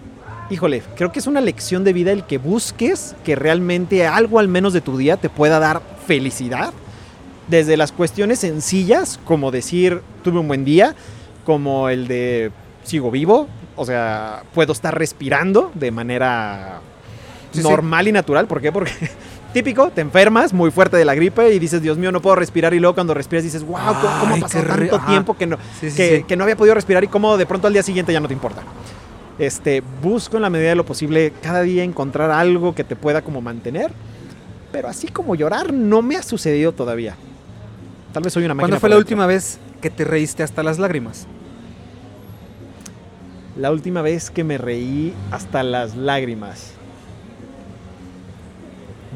híjole, 0.51 0.83
creo 0.97 1.13
que 1.13 1.19
es 1.19 1.27
una 1.27 1.41
lección 1.41 1.85
de 1.85 1.93
vida 1.93 2.13
el 2.13 2.25
que 2.25 2.39
busques 2.39 3.15
que 3.25 3.37
realmente 3.37 4.07
algo 4.07 4.39
al 4.39 4.49
menos 4.49 4.73
de 4.73 4.81
tu 4.81 4.97
día 4.97 5.17
te 5.17 5.29
pueda 5.29 5.59
dar 5.59 5.83
felicidad. 6.07 6.73
Desde 7.49 7.77
las 7.77 7.93
cuestiones 7.93 8.41
sencillas, 8.41 9.21
como 9.25 9.51
decir, 9.51 10.01
tuve 10.25 10.39
un 10.41 10.49
buen 10.49 10.65
día, 10.65 10.95
como 11.45 11.89
el 11.89 12.09
de 12.09 12.51
sigo 12.83 13.11
vivo, 13.11 13.49
o 13.77 13.85
sea, 13.85 14.43
puedo 14.55 14.73
estar 14.73 14.97
respirando 14.97 15.71
de 15.75 15.91
manera 15.91 16.81
Sí, 17.53 17.63
sí. 17.63 17.69
normal 17.69 18.09
y 18.09 18.13
natural. 18.13 18.47
¿Por 18.47 18.61
qué? 18.61 18.73
Porque 18.73 18.93
típico, 19.65 19.91
te 19.91 20.01
enfermas 20.03 20.53
muy 20.53 20.71
fuerte 20.71 20.97
de 20.97 21.05
la 21.05 21.15
gripe 21.15 21.53
y 21.55 21.59
dices, 21.59 21.81
Dios 21.83 21.97
mío, 21.99 22.13
no 22.13 22.21
puedo 22.21 22.37
respirar. 22.37 22.75
Y 22.75 22.79
luego 22.81 22.95
cuando 22.95 23.15
respiras 23.15 23.43
dices, 23.45 23.65
wow, 23.65 23.79
¿cómo, 24.01 24.21
cómo 24.21 24.47
qué 24.49 24.61
re- 24.61 24.69
tanto 24.81 24.97
ajá. 24.97 25.07
tiempo 25.09 25.37
que 25.37 25.47
no, 25.47 25.57
Sí, 25.81 25.91
sí, 25.91 25.97
que, 25.97 26.17
sí. 26.19 26.23
que 26.25 26.37
no 26.37 26.45
había 26.45 26.57
podido 26.57 26.75
respirar 26.75 27.03
y 27.05 27.09
cómo 27.09 27.37
de 27.37 27.47
pronto 27.47 27.67
al 27.67 27.73
día 27.73 27.83
siguiente 27.83 28.13
ya 28.13 28.21
no 28.21 28.29
te 28.29 28.35
importa? 28.35 28.63
Este, 29.39 29.83
busco 30.03 30.37
en 30.37 30.43
la 30.43 30.51
medida 30.51 30.69
de 30.71 30.77
lo 30.77 30.85
posible 30.87 31.33
cada 31.43 31.63
día 31.63 31.85
encontrar 31.85 32.31
algo 32.31 32.75
que 32.75 32.85
te 32.85 32.97
pueda 32.97 33.23
como 33.23 33.41
mantener. 33.41 33.93
Pero 34.73 34.89
así 34.89 35.09
como 35.09 35.35
llorar 35.35 35.73
no 35.73 36.03
me 36.03 36.17
ha 36.17 36.23
sucedido 36.23 36.73
todavía. 36.73 37.17
Tal 38.13 38.23
vez 38.23 38.33
soy 38.33 38.45
una 38.45 38.55
máquina. 38.55 38.69
¿Cuándo 38.69 38.81
fue 38.81 38.89
la 38.91 38.97
dentro. 38.97 39.07
última 39.07 39.27
vez 39.27 39.59
que 39.81 39.91
te 39.91 40.05
reíste 40.05 40.43
hasta 40.43 40.63
las 40.63 40.79
lágrimas? 40.79 41.27
La 43.57 43.71
última 43.71 44.03
vez 44.03 44.31
que 44.31 44.45
me 44.45 44.59
reí 44.59 45.15
hasta 45.31 45.63
las 45.63 45.97
lágrimas. 45.97 46.73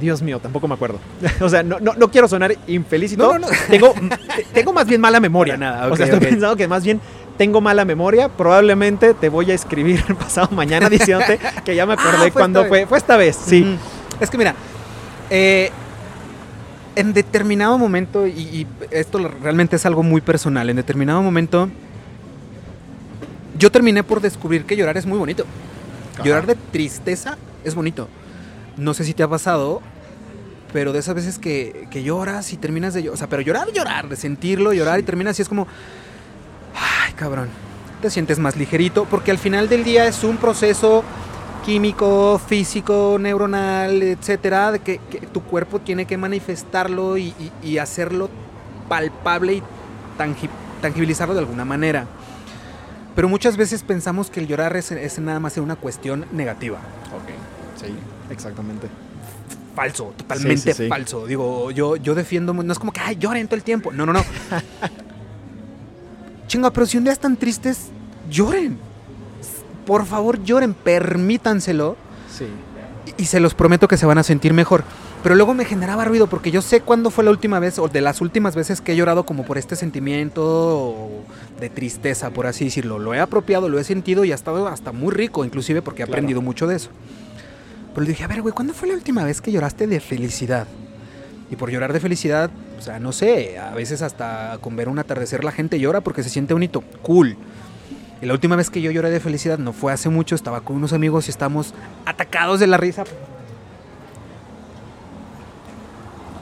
Dios 0.00 0.22
mío, 0.22 0.40
tampoco 0.40 0.66
me 0.66 0.74
acuerdo. 0.74 0.98
o 1.40 1.48
sea, 1.48 1.62
no, 1.62 1.78
no, 1.78 1.94
no 1.94 2.10
quiero 2.10 2.26
sonar 2.26 2.56
infeliz 2.66 3.12
y 3.12 3.16
No, 3.16 3.24
todo. 3.26 3.38
no, 3.38 3.46
no. 3.48 3.52
Tengo, 3.68 3.94
tengo 4.52 4.72
más 4.72 4.86
bien 4.86 5.00
mala 5.00 5.20
memoria. 5.20 5.56
Nada, 5.56 5.86
o 5.88 5.96
sea, 5.96 6.06
estoy 6.06 6.20
pensando 6.20 6.56
que 6.56 6.66
más 6.66 6.82
bien 6.82 7.00
tengo 7.36 7.60
mala 7.60 7.84
memoria. 7.84 8.28
Probablemente 8.28 9.14
te 9.14 9.28
voy 9.28 9.50
a 9.50 9.54
escribir 9.54 10.02
pasado 10.18 10.48
mañana 10.52 10.88
diciéndote 10.88 11.38
que 11.64 11.74
ya 11.74 11.86
me 11.86 11.92
Ah, 11.92 11.96
acordé 12.00 12.18
fue 12.18 12.30
cuando 12.32 12.64
fue. 12.64 12.86
Fue 12.86 12.98
esta 12.98 13.16
vez, 13.16 13.36
sí. 13.36 13.76
Es 14.18 14.28
que 14.30 14.36
mira, 14.38 14.54
eh, 15.30 15.70
en 16.96 17.12
determinado 17.12 17.78
momento, 17.78 18.26
y, 18.26 18.32
y 18.32 18.66
esto 18.90 19.18
realmente 19.42 19.76
es 19.76 19.86
algo 19.86 20.02
muy 20.02 20.20
personal, 20.20 20.68
en 20.68 20.76
determinado 20.76 21.22
momento 21.22 21.68
yo 23.58 23.70
terminé 23.70 24.02
por 24.02 24.20
descubrir 24.20 24.64
que 24.64 24.76
llorar 24.76 24.96
es 24.96 25.06
muy 25.06 25.18
bonito. 25.18 25.44
Ajá. 26.14 26.24
Llorar 26.24 26.46
de 26.46 26.54
tristeza 26.54 27.36
es 27.64 27.74
bonito. 27.74 28.08
No 28.80 28.94
sé 28.94 29.04
si 29.04 29.12
te 29.14 29.22
ha 29.22 29.28
pasado, 29.28 29.82
pero 30.72 30.92
de 30.92 31.00
esas 31.00 31.14
veces 31.14 31.38
que, 31.38 31.86
que 31.90 32.02
lloras 32.02 32.52
y 32.52 32.56
terminas 32.56 32.94
de 32.94 33.02
llorar, 33.02 33.14
o 33.14 33.18
sea, 33.18 33.28
pero 33.28 33.42
llorar, 33.42 33.70
llorar, 33.72 34.08
de 34.08 34.16
sentirlo, 34.16 34.72
llorar 34.72 34.98
y 34.98 35.02
terminas 35.02 35.38
y 35.38 35.42
es 35.42 35.48
como, 35.48 35.66
ay, 36.74 37.12
cabrón, 37.12 37.48
te 38.00 38.08
sientes 38.08 38.38
más 38.38 38.56
ligerito, 38.56 39.04
porque 39.04 39.30
al 39.30 39.38
final 39.38 39.68
del 39.68 39.84
día 39.84 40.06
es 40.06 40.24
un 40.24 40.38
proceso 40.38 41.04
químico, 41.64 42.40
físico, 42.46 43.18
neuronal, 43.20 44.02
etcétera, 44.02 44.72
de 44.72 44.78
que, 44.78 44.98
que 45.10 45.26
tu 45.26 45.42
cuerpo 45.42 45.80
tiene 45.80 46.06
que 46.06 46.16
manifestarlo 46.16 47.18
y, 47.18 47.34
y- 47.38 47.52
y 47.62 47.78
hacerlo 47.78 48.30
palpable 48.88 49.54
y 49.54 49.62
tangi- 50.18 50.48
tangibilizarlo 50.80 51.34
de 51.34 51.40
alguna 51.40 51.66
manera. 51.66 52.06
Pero 53.14 53.28
muchas 53.28 53.58
veces 53.58 53.82
pensamos 53.82 54.30
que 54.30 54.40
el 54.40 54.46
llorar 54.46 54.74
es, 54.76 54.90
es 54.90 55.18
nada 55.18 55.38
más 55.38 55.58
una 55.58 55.76
cuestión 55.76 56.24
negativa. 56.32 56.78
Sí, 57.80 57.86
exactamente. 58.30 58.88
Falso, 59.74 60.12
totalmente 60.16 60.60
Sí, 60.60 60.72
sí, 60.72 60.82
sí. 60.84 60.88
falso. 60.88 61.26
Digo, 61.26 61.70
yo, 61.70 61.96
yo 61.96 62.14
defiendo, 62.14 62.52
no 62.52 62.72
es 62.72 62.78
como 62.78 62.92
que, 62.92 63.00
ay, 63.00 63.16
lloren 63.16 63.46
todo 63.46 63.56
el 63.56 63.62
tiempo. 63.62 63.92
No, 63.92 64.04
no, 64.04 64.12
no. 64.12 64.20
Chinga, 66.48 66.72
pero 66.72 66.86
si 66.86 66.98
un 66.98 67.04
día 67.04 67.12
están 67.12 67.36
tristes, 67.36 67.86
lloren. 68.28 68.78
Por 69.86 70.04
favor, 70.06 70.42
lloren, 70.42 70.74
permítanselo. 70.74 71.96
Sí. 72.36 72.46
Y, 73.18 73.22
y 73.22 73.26
se 73.26 73.40
los 73.40 73.54
prometo 73.54 73.88
que 73.88 73.96
se 73.96 74.06
van 74.06 74.18
a 74.18 74.22
sentir 74.22 74.52
mejor. 74.52 74.84
Pero 75.22 75.34
luego 75.34 75.52
me 75.54 75.64
generaba 75.66 76.04
ruido 76.06 76.28
porque 76.28 76.50
yo 76.50 76.62
sé 76.62 76.80
cuándo 76.80 77.10
fue 77.10 77.24
la 77.24 77.30
última 77.30 77.58
vez 77.60 77.78
o 77.78 77.88
de 77.88 78.00
las 78.00 78.20
últimas 78.22 78.56
veces 78.56 78.80
que 78.80 78.92
he 78.92 78.96
llorado 78.96 79.26
como 79.26 79.44
por 79.44 79.58
este 79.58 79.76
sentimiento 79.76 81.08
de 81.60 81.68
tristeza, 81.68 82.30
por 82.30 82.46
así 82.46 82.64
decirlo. 82.64 82.98
Lo 82.98 83.12
he 83.14 83.20
apropiado, 83.20 83.68
lo 83.68 83.78
he 83.78 83.84
sentido 83.84 84.24
y 84.24 84.32
ha 84.32 84.34
estado 84.34 84.66
hasta 84.66 84.92
muy 84.92 85.12
rico, 85.12 85.44
inclusive 85.44 85.82
porque 85.82 86.02
he 86.02 86.06
Claro. 86.06 86.16
aprendido 86.18 86.40
mucho 86.40 86.66
de 86.66 86.76
eso. 86.76 86.88
Pero 87.94 88.02
le 88.02 88.08
dije, 88.10 88.24
a 88.24 88.28
ver, 88.28 88.42
güey, 88.42 88.54
¿cuándo 88.54 88.72
fue 88.72 88.88
la 88.88 88.94
última 88.94 89.24
vez 89.24 89.40
que 89.40 89.50
lloraste 89.52 89.86
de 89.86 90.00
felicidad? 90.00 90.66
Y 91.50 91.56
por 91.56 91.70
llorar 91.70 91.92
de 91.92 91.98
felicidad, 92.00 92.50
o 92.78 92.82
sea, 92.82 93.00
no 93.00 93.10
sé, 93.12 93.58
a 93.58 93.70
veces 93.74 94.02
hasta 94.02 94.58
con 94.60 94.76
ver 94.76 94.88
un 94.88 94.98
atardecer 95.00 95.42
la 95.42 95.50
gente 95.50 95.80
llora 95.80 96.00
porque 96.00 96.22
se 96.22 96.30
siente 96.30 96.54
bonito. 96.54 96.82
Cool. 97.02 97.36
Y 98.22 98.26
la 98.26 98.32
última 98.34 98.54
vez 98.54 98.70
que 98.70 98.80
yo 98.80 98.90
lloré 98.90 99.10
de 99.10 99.18
felicidad 99.18 99.58
no 99.58 99.72
fue 99.72 99.92
hace 99.92 100.08
mucho, 100.08 100.34
estaba 100.34 100.60
con 100.60 100.76
unos 100.76 100.92
amigos 100.92 101.26
y 101.26 101.30
estamos 101.30 101.74
atacados 102.06 102.60
de 102.60 102.66
la 102.68 102.76
risa. 102.76 103.02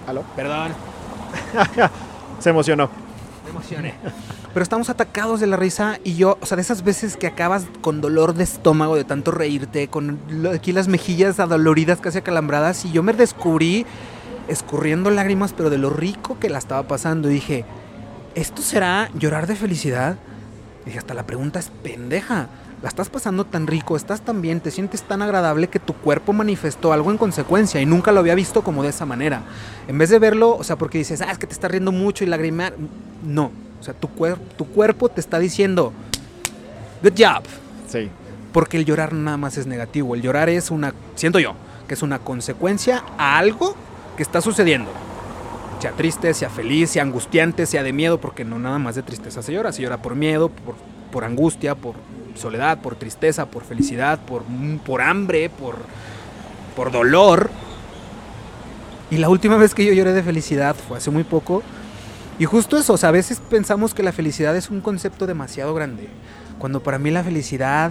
¿Aló? 0.07 0.25
Perdón, 0.37 0.73
Se 2.41 2.51
emocionó. 2.51 2.89
me 3.45 3.51
emocioné. 3.51 3.95
Pero 4.59 4.65
estamos 4.65 4.91
atacados 4.91 5.39
de 5.39 5.47
la 5.47 5.57
risa 5.57 6.01
y 6.03 6.17
yo, 6.17 6.37
o 6.41 6.45
sea, 6.45 6.57
de 6.57 6.63
esas 6.63 6.83
veces 6.83 7.17
que 7.17 7.29
acabas 7.29 7.67
con 7.81 8.01
dolor 8.01 8.35
de 8.35 8.43
estómago 8.43 8.97
de 8.97 9.05
tanto 9.05 9.31
reírte, 9.31 9.87
con 9.87 10.19
aquí 10.53 10.73
las 10.73 10.89
mejillas 10.89 11.39
adoloridas, 11.39 12.01
casi 12.01 12.19
acalambradas, 12.19 12.85
y 12.85 12.91
yo 12.91 13.05
me 13.05 13.13
descubrí 13.13 13.87
escurriendo 14.49 15.11
lágrimas, 15.11 15.53
pero 15.53 15.71
de 15.71 15.79
lo 15.79 15.91
rico 15.91 16.41
que 16.41 16.51
la 16.51 16.59
estaba 16.59 16.89
pasando. 16.89 17.31
Y 17.31 17.35
dije, 17.35 17.65
¿esto 18.35 18.61
será 18.61 19.11
llorar 19.15 19.47
de 19.47 19.55
felicidad? 19.55 20.17
dije, 20.85 20.99
hasta 20.99 21.15
la 21.15 21.25
pregunta 21.25 21.61
es 21.61 21.71
pendeja. 21.85 22.49
La 22.83 22.89
estás 22.89 23.11
pasando 23.11 23.45
tan 23.45 23.69
rico, 23.69 23.95
estás 23.95 24.23
tan 24.23 24.43
bien, 24.43 24.59
te 24.59 24.73
sientes 24.73 25.05
tan 25.05 25.23
agradable 25.23 25.69
que 25.69 25.79
tu 25.79 25.95
cuerpo 25.95 26.33
manifestó 26.33 26.93
algo 26.93 27.13
en 27.13 27.17
consecuencia 27.19 27.81
y 27.81 27.87
nunca 27.87 28.11
lo 28.11 28.19
había 28.19 28.35
visto 28.35 28.63
como 28.63 28.83
de 28.83 28.89
esa 28.89 29.07
manera. 29.07 29.43
En 29.87 29.99
vez 29.99 30.11
de 30.11 30.19
verlo, 30.19 30.57
o 30.57 30.65
sea, 30.65 30.75
porque 30.75 30.99
dices, 30.99 31.21
ah, 31.21 31.31
es 31.31 31.39
que 31.39 31.47
te 31.47 31.53
está 31.53 31.69
riendo 31.69 31.93
mucho 31.93 32.25
y 32.25 32.27
lagrimar. 32.27 32.75
No, 33.23 33.53
o 33.81 33.83
sea, 33.83 33.95
tu, 33.95 34.09
cuer 34.09 34.39
tu 34.57 34.67
cuerpo 34.67 35.09
te 35.09 35.21
está 35.21 35.39
diciendo, 35.39 35.93
good 37.03 37.13
job. 37.19 37.43
Sí. 37.89 38.11
Porque 38.53 38.77
el 38.79 38.85
llorar 38.85 39.13
nada 39.13 39.37
más 39.37 39.57
es 39.57 39.67
negativo. 39.67 40.15
El 40.15 40.23
llorar 40.23 40.49
es 40.49 40.71
una, 40.71 40.95
siento 41.15 41.39
yo, 41.39 41.55
que 41.87 41.95
es 41.95 42.03
una 42.03 42.19
consecuencia 42.19 43.05
a 43.19 43.39
algo 43.39 43.77
que 44.17 44.23
está 44.23 44.41
sucediendo 44.41 44.91
sea 45.81 45.93
triste, 45.93 46.35
sea 46.35 46.51
feliz, 46.51 46.91
sea 46.91 47.03
angustiante, 47.03 47.67
sea 47.67 47.83
de 47.83 47.93
miedo, 47.93 48.19
porque 48.19 48.45
no 48.45 48.59
nada 48.59 48.79
más 48.79 48.95
de 48.95 49.03
tristeza 49.03 49.43
se 49.43 49.53
llora, 49.53 49.73
se 49.73 49.83
llora 49.83 50.03
por 50.03 50.15
miedo, 50.15 50.49
por, 50.49 50.75
por 51.13 51.25
angustia, 51.25 51.75
por 51.75 51.95
soledad, 52.35 52.81
por 52.81 52.97
tristeza, 52.97 53.47
por 53.47 53.65
felicidad, 53.65 54.19
por, 54.21 54.43
por 54.85 55.03
hambre, 55.03 55.51
por, 55.51 55.77
por 56.77 56.91
dolor. 56.91 57.51
Y 59.11 59.17
la 59.17 59.29
última 59.29 59.57
vez 59.57 59.75
que 59.75 59.85
yo 59.85 59.93
lloré 59.93 60.13
de 60.13 60.23
felicidad 60.23 60.77
fue 60.77 60.99
hace 60.99 61.11
muy 61.11 61.25
poco. 61.25 61.63
Y 62.39 62.45
justo 62.45 62.77
eso, 62.77 62.93
o 62.93 62.97
sea, 62.97 63.09
a 63.09 63.13
veces 63.13 63.41
pensamos 63.41 63.95
que 63.95 64.05
la 64.05 64.13
felicidad 64.13 64.57
es 64.57 64.71
un 64.71 64.81
concepto 64.81 65.27
demasiado 65.27 65.75
grande, 65.75 66.09
cuando 66.61 66.83
para 66.83 66.99
mí 66.99 67.11
la 67.11 67.25
felicidad 67.25 67.91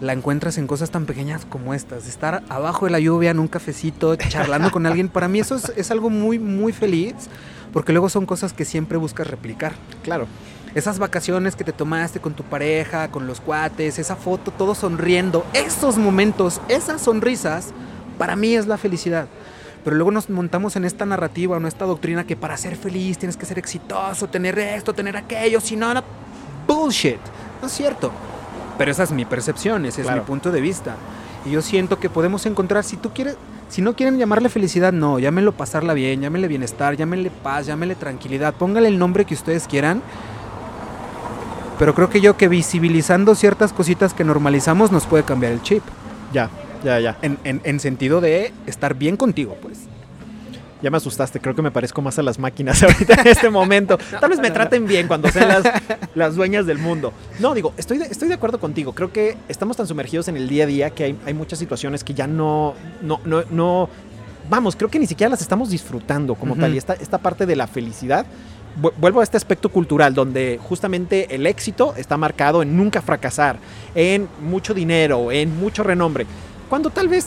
la 0.00 0.14
encuentras 0.14 0.56
en 0.56 0.66
cosas 0.66 0.90
tan 0.90 1.04
pequeñas 1.04 1.44
como 1.44 1.74
estas. 1.74 2.08
Estar 2.08 2.42
abajo 2.48 2.86
de 2.86 2.90
la 2.90 3.00
lluvia 3.00 3.30
en 3.30 3.38
un 3.38 3.48
cafecito, 3.48 4.16
charlando 4.28 4.70
con 4.70 4.86
alguien, 4.86 5.10
para 5.10 5.28
mí 5.28 5.40
eso 5.40 5.56
es, 5.76 5.90
algo 5.90 6.08
muy, 6.08 6.38
muy 6.38 6.72
feliz, 6.72 7.14
porque 7.72 7.92
luego 7.92 8.08
son 8.08 8.24
cosas 8.24 8.54
que 8.54 8.64
siempre 8.64 8.96
buscas 8.96 9.26
replicar. 9.26 9.74
Claro. 10.02 10.26
Esas 10.74 10.98
vacaciones 10.98 11.54
que 11.54 11.64
te 11.64 11.72
tomaste 11.72 12.18
con 12.18 12.32
tu 12.32 12.44
pareja, 12.44 13.08
con 13.08 13.26
los 13.26 13.42
cuates, 13.42 13.98
esa 13.98 14.16
foto, 14.16 14.50
todo 14.50 14.74
sonriendo, 14.74 15.44
esos 15.52 15.98
momentos, 15.98 16.62
esas 16.68 17.02
sonrisas, 17.02 17.74
para 18.16 18.36
mí 18.36 18.54
es 18.54 18.66
la 18.66 18.78
felicidad. 18.78 19.28
Pero 19.84 19.96
luego 19.96 20.10
nos 20.12 20.30
montamos 20.30 20.76
en 20.76 20.84
esta 20.84 21.04
narrativa, 21.04 21.56
en 21.56 21.66
esta 21.66 21.84
doctrina 21.84 22.24
que 22.24 22.36
para 22.36 22.56
ser 22.56 22.76
feliz 22.76 23.18
tienes 23.18 23.36
que 23.36 23.46
ser 23.46 23.58
exitoso, 23.58 24.28
tener 24.28 24.58
esto, 24.58 24.92
tener 24.92 25.16
aquello, 25.16 25.60
si 25.60 25.74
no, 25.74 25.92
no, 25.92 26.02
bullshit. 26.66 27.18
No 27.60 27.66
es 27.66 27.72
cierto. 27.72 28.12
Pero 28.78 28.90
esa 28.90 29.02
es 29.02 29.12
mi 29.12 29.24
percepción, 29.24 29.84
ese 29.86 30.02
es 30.02 30.10
mi 30.10 30.20
punto 30.20 30.50
de 30.50 30.60
vista. 30.60 30.96
Y 31.44 31.50
yo 31.50 31.62
siento 31.62 31.98
que 31.98 32.08
podemos 32.08 32.46
encontrar, 32.46 32.84
si 32.84 32.96
tú 32.96 33.10
quieres, 33.12 33.36
si 33.68 33.82
no 33.82 33.94
quieren 33.94 34.18
llamarle 34.18 34.48
felicidad, 34.48 34.92
no, 34.92 35.18
llámenlo 35.18 35.52
pasarla 35.52 35.94
bien, 35.94 36.20
llámenle 36.20 36.46
bienestar, 36.46 36.96
llámenle 36.96 37.30
paz, 37.30 37.66
llámenle 37.66 37.96
tranquilidad, 37.96 38.54
póngale 38.54 38.88
el 38.88 38.98
nombre 38.98 39.24
que 39.24 39.34
ustedes 39.34 39.66
quieran. 39.66 40.02
Pero 41.78 41.94
creo 41.94 42.08
que 42.08 42.20
yo 42.20 42.36
que 42.36 42.46
visibilizando 42.46 43.34
ciertas 43.34 43.72
cositas 43.72 44.14
que 44.14 44.24
normalizamos 44.24 44.92
nos 44.92 45.06
puede 45.06 45.24
cambiar 45.24 45.52
el 45.52 45.62
chip. 45.62 45.82
Ya, 46.32 46.48
ya, 46.84 47.00
ya. 47.00 47.18
En, 47.22 47.38
en, 47.44 47.60
en 47.64 47.80
sentido 47.80 48.20
de 48.20 48.52
estar 48.66 48.94
bien 48.94 49.16
contigo, 49.16 49.56
pues. 49.60 49.80
Ya 50.82 50.90
me 50.90 50.96
asustaste, 50.96 51.38
creo 51.38 51.54
que 51.54 51.62
me 51.62 51.70
parezco 51.70 52.02
más 52.02 52.18
a 52.18 52.22
las 52.22 52.40
máquinas 52.40 52.82
ahorita 52.82 53.22
en 53.22 53.28
este 53.28 53.48
momento. 53.50 53.98
Tal 54.20 54.30
vez 54.30 54.40
me 54.40 54.50
traten 54.50 54.86
bien 54.86 55.06
cuando 55.06 55.30
sean 55.30 55.62
las, 56.14 56.34
dueñas 56.34 56.66
del 56.66 56.78
mundo. 56.78 57.12
No, 57.38 57.54
digo, 57.54 57.72
estoy 57.76 57.98
de, 57.98 58.06
estoy 58.06 58.28
de 58.28 58.34
acuerdo 58.34 58.58
contigo. 58.58 58.92
Creo 58.92 59.12
que 59.12 59.36
estamos 59.48 59.76
tan 59.76 59.86
sumergidos 59.86 60.26
en 60.26 60.36
el 60.36 60.48
día 60.48 60.64
a 60.64 60.66
día 60.66 60.90
que 60.90 61.04
hay, 61.04 61.18
hay 61.24 61.34
muchas 61.34 61.60
situaciones 61.60 62.02
que 62.02 62.14
ya 62.14 62.26
no, 62.26 62.74
no, 63.00 63.20
no, 63.24 63.44
no, 63.50 63.88
vamos, 64.50 64.74
creo 64.74 64.90
que 64.90 64.98
ni 64.98 65.06
siquiera 65.06 65.30
las 65.30 65.40
estamos 65.40 65.70
disfrutando 65.70 66.34
como 66.34 66.56
tal. 66.56 66.74
Y 66.74 66.78
esta, 66.78 66.94
esta 66.94 67.18
parte 67.18 67.46
de 67.46 67.54
la 67.54 67.68
felicidad, 67.68 68.26
vuelvo 68.98 69.20
a 69.20 69.22
este 69.22 69.36
aspecto 69.36 69.68
cultural 69.68 70.14
donde 70.14 70.58
justamente 70.60 71.34
el 71.34 71.46
éxito 71.46 71.94
está 71.96 72.16
marcado 72.16 72.60
en 72.60 72.76
nunca 72.76 73.02
fracasar, 73.02 73.58
en 73.94 74.28
mucho 74.42 74.74
dinero, 74.74 75.30
en 75.30 75.56
mucho 75.58 75.84
renombre. 75.84 76.26
Cuando 76.72 76.88
tal 76.88 77.06
vez 77.08 77.26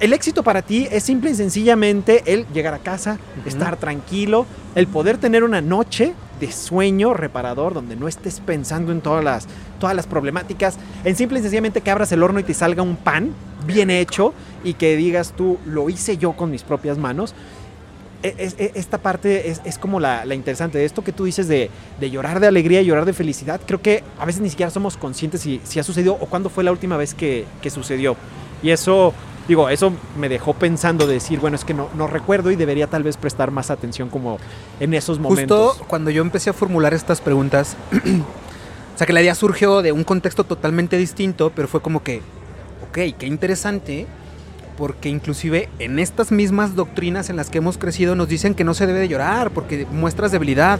el 0.00 0.12
éxito 0.12 0.42
para 0.42 0.60
ti 0.60 0.88
es 0.90 1.04
simple 1.04 1.30
y 1.30 1.36
sencillamente 1.36 2.24
el 2.26 2.48
llegar 2.48 2.74
a 2.74 2.80
casa, 2.80 3.16
estar 3.46 3.76
tranquilo, 3.76 4.44
el 4.74 4.88
poder 4.88 5.18
tener 5.18 5.44
una 5.44 5.60
noche 5.60 6.14
de 6.40 6.50
sueño 6.50 7.14
reparador 7.14 7.74
donde 7.74 7.94
no 7.94 8.08
estés 8.08 8.40
pensando 8.40 8.90
en 8.90 9.00
todas 9.00 9.22
las, 9.22 9.46
todas 9.78 9.94
las 9.94 10.08
problemáticas, 10.08 10.78
en 11.04 11.14
simple 11.14 11.38
y 11.38 11.42
sencillamente 11.42 11.80
que 11.80 11.92
abras 11.92 12.10
el 12.10 12.24
horno 12.24 12.40
y 12.40 12.42
te 12.42 12.54
salga 12.54 12.82
un 12.82 12.96
pan 12.96 13.32
bien 13.68 13.88
hecho 13.88 14.34
y 14.64 14.74
que 14.74 14.96
digas 14.96 15.32
tú, 15.36 15.58
lo 15.64 15.88
hice 15.88 16.16
yo 16.16 16.32
con 16.32 16.50
mis 16.50 16.64
propias 16.64 16.98
manos. 16.98 17.36
E, 18.24 18.34
e, 18.58 18.72
esta 18.74 18.98
parte 18.98 19.48
es, 19.64 19.78
como 19.78 20.00
la, 20.00 20.26
interesante 20.34 20.78
de 20.78 20.86
esto 20.86 21.04
que 21.04 21.12
tú 21.12 21.24
dices 21.24 21.46
de, 21.46 21.70
llorar 22.00 22.40
de 22.40 22.48
alegría 22.48 22.82
y 22.82 22.86
llorar 22.86 23.04
de 23.04 23.12
felicidad. 23.12 23.60
Creo 23.64 23.80
que 23.80 24.02
a 24.18 24.24
veces 24.24 24.42
ni 24.42 24.50
siquiera 24.50 24.70
somos 24.70 24.96
conscientes 24.96 25.40
si, 25.40 25.60
si 25.62 25.78
ha 25.78 25.84
sucedido 25.84 26.14
o 26.14 26.26
cuándo 26.26 26.50
fue 26.50 26.64
la 26.64 26.72
última 26.72 26.96
vez 26.96 27.14
que, 27.14 27.44
que 27.60 27.70
sucedió. 27.70 28.16
Y 28.62 28.70
eso 28.70 29.12
digo, 29.48 29.68
eso 29.68 29.92
me 30.16 30.28
dejó 30.28 30.54
pensando 30.54 31.06
decir, 31.06 31.40
bueno, 31.40 31.56
es 31.56 31.64
que 31.64 31.74
no, 31.74 31.88
no 31.94 32.06
recuerdo 32.06 32.50
y 32.50 32.56
debería 32.56 32.86
tal 32.86 33.02
vez 33.02 33.16
prestar 33.16 33.50
más 33.50 33.70
atención 33.70 34.08
como 34.08 34.38
en 34.80 34.94
esos 34.94 35.18
momentos. 35.18 35.70
Justo 35.70 35.84
cuando 35.88 36.10
yo 36.10 36.22
empecé 36.22 36.50
a 36.50 36.52
formular 36.52 36.94
estas 36.94 37.20
preguntas, 37.20 37.76
o 38.94 38.98
sea, 38.98 39.06
que 39.06 39.12
la 39.12 39.22
idea 39.22 39.34
surgió 39.34 39.82
de 39.82 39.92
un 39.92 40.04
contexto 40.04 40.44
totalmente 40.44 40.96
distinto, 40.96 41.52
pero 41.54 41.68
fue 41.68 41.80
como 41.82 42.02
que, 42.02 42.22
ok, 42.88 43.16
qué 43.18 43.26
interesante, 43.26 44.06
porque 44.76 45.08
inclusive 45.08 45.68
en 45.78 45.98
estas 45.98 46.32
mismas 46.32 46.74
doctrinas 46.74 47.28
en 47.28 47.36
las 47.36 47.50
que 47.50 47.58
hemos 47.58 47.78
crecido 47.78 48.14
nos 48.14 48.28
dicen 48.28 48.54
que 48.54 48.64
no 48.64 48.74
se 48.74 48.86
debe 48.86 49.00
de 49.00 49.08
llorar 49.08 49.50
porque 49.50 49.86
muestras 49.90 50.32
debilidad. 50.32 50.78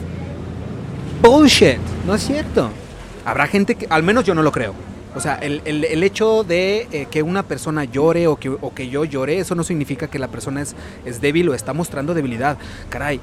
Bullshit, 1.20 1.78
no 2.06 2.14
es 2.14 2.24
cierto. 2.24 2.70
Habrá 3.24 3.46
gente 3.46 3.76
que, 3.76 3.86
al 3.90 4.02
menos 4.02 4.24
yo 4.24 4.34
no 4.34 4.42
lo 4.42 4.50
creo 4.50 4.74
o 5.14 5.20
sea, 5.20 5.34
el, 5.34 5.60
el, 5.66 6.02
hecho 6.02 6.42
de 6.42 6.88
eh, 6.90 7.06
que 7.10 7.22
una 7.22 7.42
persona 7.42 7.84
llore 7.84 8.26
o 8.26 8.36
que, 8.36 8.48
o 8.48 8.74
que 8.74 8.88
yo 8.88 9.04
llore, 9.04 9.38
eso 9.38 9.54
no 9.54 9.62
significa 9.62 10.08
que 10.08 10.18
la 10.18 10.28
persona 10.28 10.62
es, 10.62 10.74
es 11.04 11.20
débil 11.20 11.48
o 11.50 11.54
está 11.54 11.74
mostrando 11.74 12.14
debilidad. 12.14 12.56
Caray, 12.88 13.20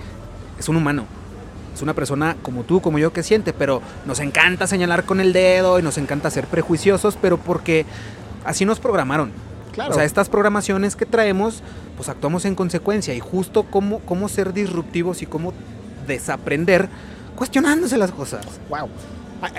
es 0.59 0.69
un 0.69 0.75
humano. 0.75 1.05
Es 1.73 1.81
una 1.81 1.93
persona 1.93 2.35
como 2.43 2.63
tú, 2.63 2.81
como 2.81 2.99
yo 2.99 3.11
que 3.11 3.23
siente, 3.23 3.53
pero 3.53 3.81
nos 4.05 4.19
encanta 4.19 4.67
señalar 4.67 5.05
con 5.05 5.19
el 5.19 5.33
dedo 5.33 5.79
y 5.79 5.81
nos 5.81 5.97
encanta 5.97 6.29
ser 6.29 6.45
prejuiciosos, 6.45 7.17
pero 7.19 7.37
porque 7.37 7.85
así 8.45 8.65
nos 8.65 8.79
programaron. 8.79 9.31
Claro. 9.71 9.91
O 9.91 9.93
sea, 9.93 10.03
estas 10.03 10.29
programaciones 10.29 10.95
que 10.95 11.05
traemos, 11.05 11.63
pues 11.95 12.09
actuamos 12.09 12.45
en 12.45 12.53
consecuencia 12.53 13.15
y 13.15 13.19
justo 13.19 13.63
cómo, 13.63 13.99
cómo 13.99 14.29
ser 14.29 14.53
disruptivos 14.53 15.21
y 15.21 15.25
cómo 15.25 15.53
desaprender 16.05 16.89
cuestionándose 17.35 17.97
las 17.97 18.11
cosas. 18.11 18.45
Wow. 18.69 18.89
Ah, 19.41 19.51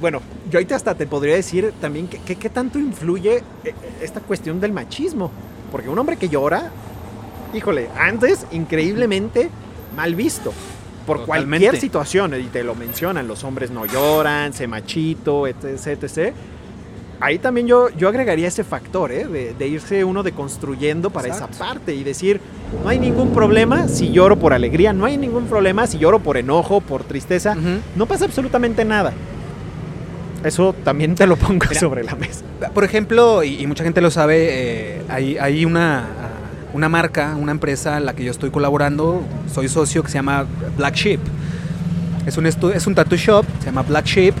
bueno, 0.00 0.20
yo 0.50 0.58
ahorita 0.58 0.74
hasta 0.76 0.94
te 0.94 1.06
podría 1.06 1.36
decir 1.36 1.72
también 1.80 2.08
qué 2.08 2.36
que, 2.36 2.50
tanto 2.50 2.78
influye 2.78 3.36
eh, 3.36 3.42
eh, 3.64 3.74
esta 4.02 4.20
cuestión 4.20 4.60
del 4.60 4.72
machismo. 4.72 5.30
Porque 5.70 5.88
un 5.88 5.98
hombre 5.98 6.16
que 6.16 6.28
llora, 6.28 6.70
híjole, 7.54 7.88
antes 7.96 8.46
increíblemente 8.50 9.50
mal 9.94 10.14
visto. 10.14 10.52
Por 11.06 11.24
cualquier 11.24 11.80
situación, 11.80 12.38
y 12.38 12.48
te 12.48 12.62
lo 12.62 12.74
mencionan, 12.74 13.26
los 13.26 13.42
hombres 13.42 13.70
no 13.70 13.86
lloran, 13.86 14.52
se 14.52 14.66
machito, 14.66 15.46
etc, 15.46 15.86
etc. 16.02 16.34
Ahí 17.20 17.38
también 17.38 17.66
yo, 17.66 17.88
yo 17.90 18.08
agregaría 18.08 18.46
ese 18.46 18.62
factor, 18.62 19.10
¿eh? 19.10 19.26
de, 19.58 19.68
irse 19.68 20.04
uno 20.04 20.22
deconstruyendo 20.22 21.10
para 21.10 21.28
esa 21.28 21.48
parte 21.48 21.94
y 21.94 22.04
decir, 22.04 22.40
no 22.82 22.88
hay 22.88 23.00
ningún 23.00 23.32
problema 23.32 23.88
si 23.88 24.12
lloro 24.12 24.38
por 24.38 24.52
alegría, 24.52 24.92
no 24.92 25.04
hay 25.04 25.16
ningún 25.16 25.46
problema 25.46 25.86
si 25.88 25.98
lloro 25.98 26.20
por 26.20 26.36
enojo, 26.36 26.80
por 26.80 27.02
tristeza, 27.02 27.56
no 27.96 28.06
pasa 28.06 28.24
absolutamente 28.24 28.84
nada. 28.84 29.12
Eso 30.44 30.72
también 30.84 31.16
te 31.16 31.26
lo 31.26 31.36
pongo 31.36 31.66
sobre 31.74 32.04
la 32.04 32.14
mesa. 32.14 32.44
Por 32.72 32.84
ejemplo, 32.84 33.42
y, 33.42 33.66
mucha 33.66 33.82
gente 33.82 34.00
lo 34.00 34.12
sabe, 34.12 34.98
eh, 34.98 35.02
hay, 35.08 35.64
una, 35.64 36.04
una 36.72 36.88
marca, 36.88 37.34
una 37.36 37.50
empresa 37.50 37.96
en 37.96 38.06
la 38.06 38.14
que 38.14 38.22
yo 38.22 38.30
estoy 38.30 38.50
colaborando, 38.50 39.22
soy 39.52 39.68
socio 39.68 40.04
que 40.04 40.08
se 40.08 40.18
llama 40.18 40.46
Black 40.76 40.94
Sheep. 40.94 41.20
Es 42.26 42.36
un, 42.36 42.46
es 42.46 42.86
un 42.86 42.94
tattoo 42.94 43.16
shop, 43.16 43.44
se 43.58 43.66
llama 43.66 43.82
Black 43.82 44.04
Sheep, 44.04 44.34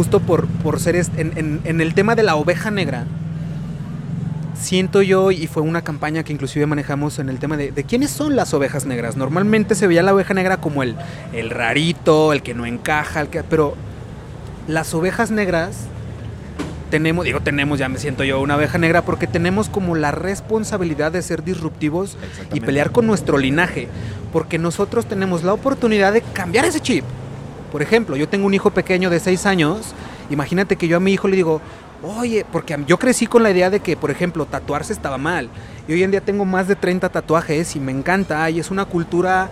justo 0.00 0.20
por, 0.20 0.46
por 0.46 0.80
ser 0.80 0.96
en, 0.96 1.60
en 1.62 1.80
el 1.82 1.92
tema 1.92 2.14
de 2.14 2.22
la 2.22 2.36
oveja 2.36 2.70
negra 2.70 3.04
siento 4.54 5.02
yo, 5.02 5.30
y 5.30 5.46
fue 5.46 5.62
una 5.62 5.82
campaña 5.82 6.22
que 6.22 6.32
inclusive 6.32 6.64
manejamos 6.64 7.18
en 7.18 7.28
el 7.28 7.38
tema 7.38 7.58
de, 7.58 7.84
quiénes 7.84 8.10
son 8.10 8.34
las 8.34 8.54
ovejas 8.54 8.86
negras. 8.86 9.14
Normalmente 9.14 9.74
se 9.74 9.86
veía 9.86 10.02
la 10.02 10.14
oveja 10.14 10.32
negra 10.32 10.56
como 10.56 10.82
el, 10.82 10.96
el 11.34 11.50
rarito, 11.50 12.32
el 12.32 12.42
que 12.42 12.54
no 12.54 12.64
encaja, 12.64 13.20
el 13.20 13.28
que, 13.28 13.42
pero 13.42 13.74
las 14.68 14.94
ovejas 14.94 15.30
negras 15.30 15.84
tenemos, 16.90 17.26
digo 17.26 17.40
tenemos, 17.40 17.78
ya 17.78 17.90
me 17.90 17.98
siento 17.98 18.24
yo 18.24 18.40
una 18.40 18.56
oveja 18.56 18.78
negra, 18.78 19.02
porque 19.02 19.26
tenemos 19.26 19.68
como 19.68 19.96
la 19.96 20.12
responsabilidad 20.12 21.12
de 21.12 21.20
ser 21.20 21.44
disruptivos 21.44 22.16
y 22.54 22.60
pelear 22.60 22.90
con 22.90 23.06
nuestro 23.06 23.36
linaje, 23.36 23.86
porque 24.32 24.56
nosotros 24.56 25.04
tenemos 25.04 25.44
la 25.44 25.52
oportunidad 25.52 26.14
de 26.14 26.22
cambiar 26.22 26.64
ese 26.64 26.80
chip. 26.80 27.04
Por 27.70 27.82
ejemplo, 27.82 28.16
yo 28.16 28.28
tengo 28.28 28.46
un 28.46 28.54
hijo 28.54 28.70
pequeño 28.70 29.10
de 29.10 29.20
6 29.20 29.46
años, 29.46 29.94
imagínate 30.30 30.76
que 30.76 30.88
yo 30.88 30.96
a 30.96 31.00
mi 31.00 31.12
hijo 31.12 31.28
le 31.28 31.36
digo, 31.36 31.60
Oye, 32.02 32.46
porque 32.50 32.78
yo 32.86 32.98
crecí 32.98 33.26
con 33.26 33.42
la 33.42 33.50
idea 33.50 33.68
de 33.68 33.80
que, 33.80 33.94
por 33.94 34.10
ejemplo, 34.10 34.46
tatuarse 34.46 34.92
estaba 34.92 35.18
mal. 35.18 35.50
Y 35.86 35.92
hoy 35.92 36.02
en 36.02 36.10
día 36.10 36.22
tengo 36.22 36.46
más 36.46 36.66
de 36.66 36.74
30 36.74 37.10
tatuajes 37.10 37.76
y 37.76 37.80
me 37.80 37.92
encanta. 37.92 38.48
Y 38.48 38.58
es 38.58 38.70
una 38.70 38.86
cultura 38.86 39.50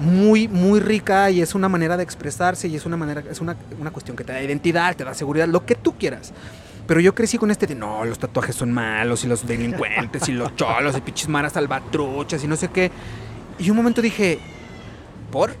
muy, 0.00 0.48
muy 0.48 0.80
rica 0.80 1.30
y 1.30 1.40
es 1.40 1.54
una 1.54 1.68
manera 1.68 1.96
de 1.96 2.02
expresarse 2.02 2.66
y 2.68 2.76
es 2.76 2.84
una 2.84 2.96
manera, 2.96 3.22
es 3.30 3.40
una, 3.40 3.56
una 3.78 3.90
cuestión 3.92 4.16
que 4.16 4.24
te 4.24 4.32
da 4.32 4.42
identidad, 4.42 4.96
te 4.96 5.04
da 5.04 5.14
seguridad, 5.14 5.46
lo 5.46 5.64
que 5.64 5.76
tú 5.76 5.96
quieras. 5.96 6.32
Pero 6.86 7.00
yo 7.00 7.14
crecí 7.14 7.38
con 7.38 7.50
este 7.50 7.66
de 7.66 7.74
no, 7.74 8.04
los 8.04 8.18
tatuajes 8.18 8.56
son 8.56 8.72
malos 8.72 9.24
y 9.24 9.28
los 9.28 9.46
delincuentes 9.46 10.28
y 10.28 10.32
los 10.32 10.56
cholos 10.56 10.96
y 10.96 11.00
pinches 11.00 11.28
maras 11.28 11.52
salvatruchas 11.52 12.42
y 12.42 12.48
no 12.48 12.56
sé 12.56 12.68
qué. 12.68 12.90
Y 13.58 13.70
un 13.70 13.76
momento 13.76 14.00
dije, 14.00 14.40
¿por? 15.30 15.54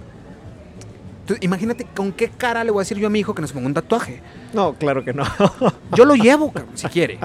Imagínate 1.40 1.84
con 1.94 2.12
qué 2.12 2.28
cara 2.28 2.64
le 2.64 2.70
voy 2.70 2.80
a 2.80 2.82
decir 2.82 2.98
yo 2.98 3.06
a 3.06 3.10
mi 3.10 3.20
hijo 3.20 3.34
que 3.34 3.42
nos 3.42 3.52
ponga 3.52 3.66
un 3.66 3.74
tatuaje. 3.74 4.20
No, 4.54 4.74
claro 4.74 5.04
que 5.04 5.12
no. 5.12 5.24
Yo 5.96 6.04
lo 6.04 6.14
llevo, 6.14 6.52
cabrón, 6.52 6.76
si 6.76 6.86
quiere. 6.88 7.18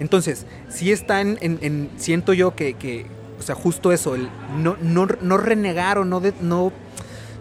Entonces, 0.00 0.46
sí 0.68 0.90
está 0.90 1.20
en, 1.20 1.38
en- 1.40 1.58
en- 1.62 1.90
siento 1.96 2.32
yo 2.32 2.54
que, 2.56 2.74
que, 2.74 3.06
o 3.38 3.42
sea, 3.42 3.54
justo 3.54 3.92
eso, 3.92 4.14
el 4.14 4.28
no, 4.58 4.76
no, 4.80 5.06
no 5.20 5.36
renegar 5.36 5.98
o 5.98 6.04
no, 6.04 6.20
de- 6.20 6.34
no, 6.40 6.72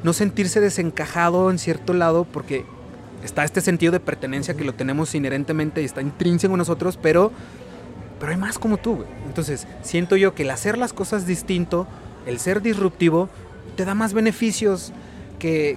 no 0.03 0.13
sentirse 0.13 0.59
desencajado 0.59 1.49
en 1.49 1.57
cierto 1.59 1.93
lado, 1.93 2.25
porque 2.25 2.65
está 3.23 3.43
este 3.43 3.61
sentido 3.61 3.91
de 3.91 3.99
pertenencia 3.99 4.53
que 4.55 4.63
lo 4.63 4.73
tenemos 4.73 5.13
inherentemente 5.15 5.81
y 5.81 5.85
está 5.85 6.01
intrínseco 6.01 6.53
en 6.53 6.57
nosotros, 6.59 6.97
pero, 7.01 7.31
pero 8.19 8.31
hay 8.31 8.37
más 8.37 8.59
como 8.59 8.77
tú, 8.77 8.97
güey. 8.97 9.07
Entonces, 9.25 9.65
siento 9.81 10.15
yo 10.15 10.35
que 10.35 10.43
el 10.43 10.51
hacer 10.51 10.77
las 10.77 10.93
cosas 10.93 11.25
distinto, 11.25 11.87
el 12.25 12.39
ser 12.39 12.61
disruptivo, 12.61 13.29
te 13.75 13.85
da 13.85 13.95
más 13.95 14.13
beneficios 14.13 14.91
que, 15.41 15.75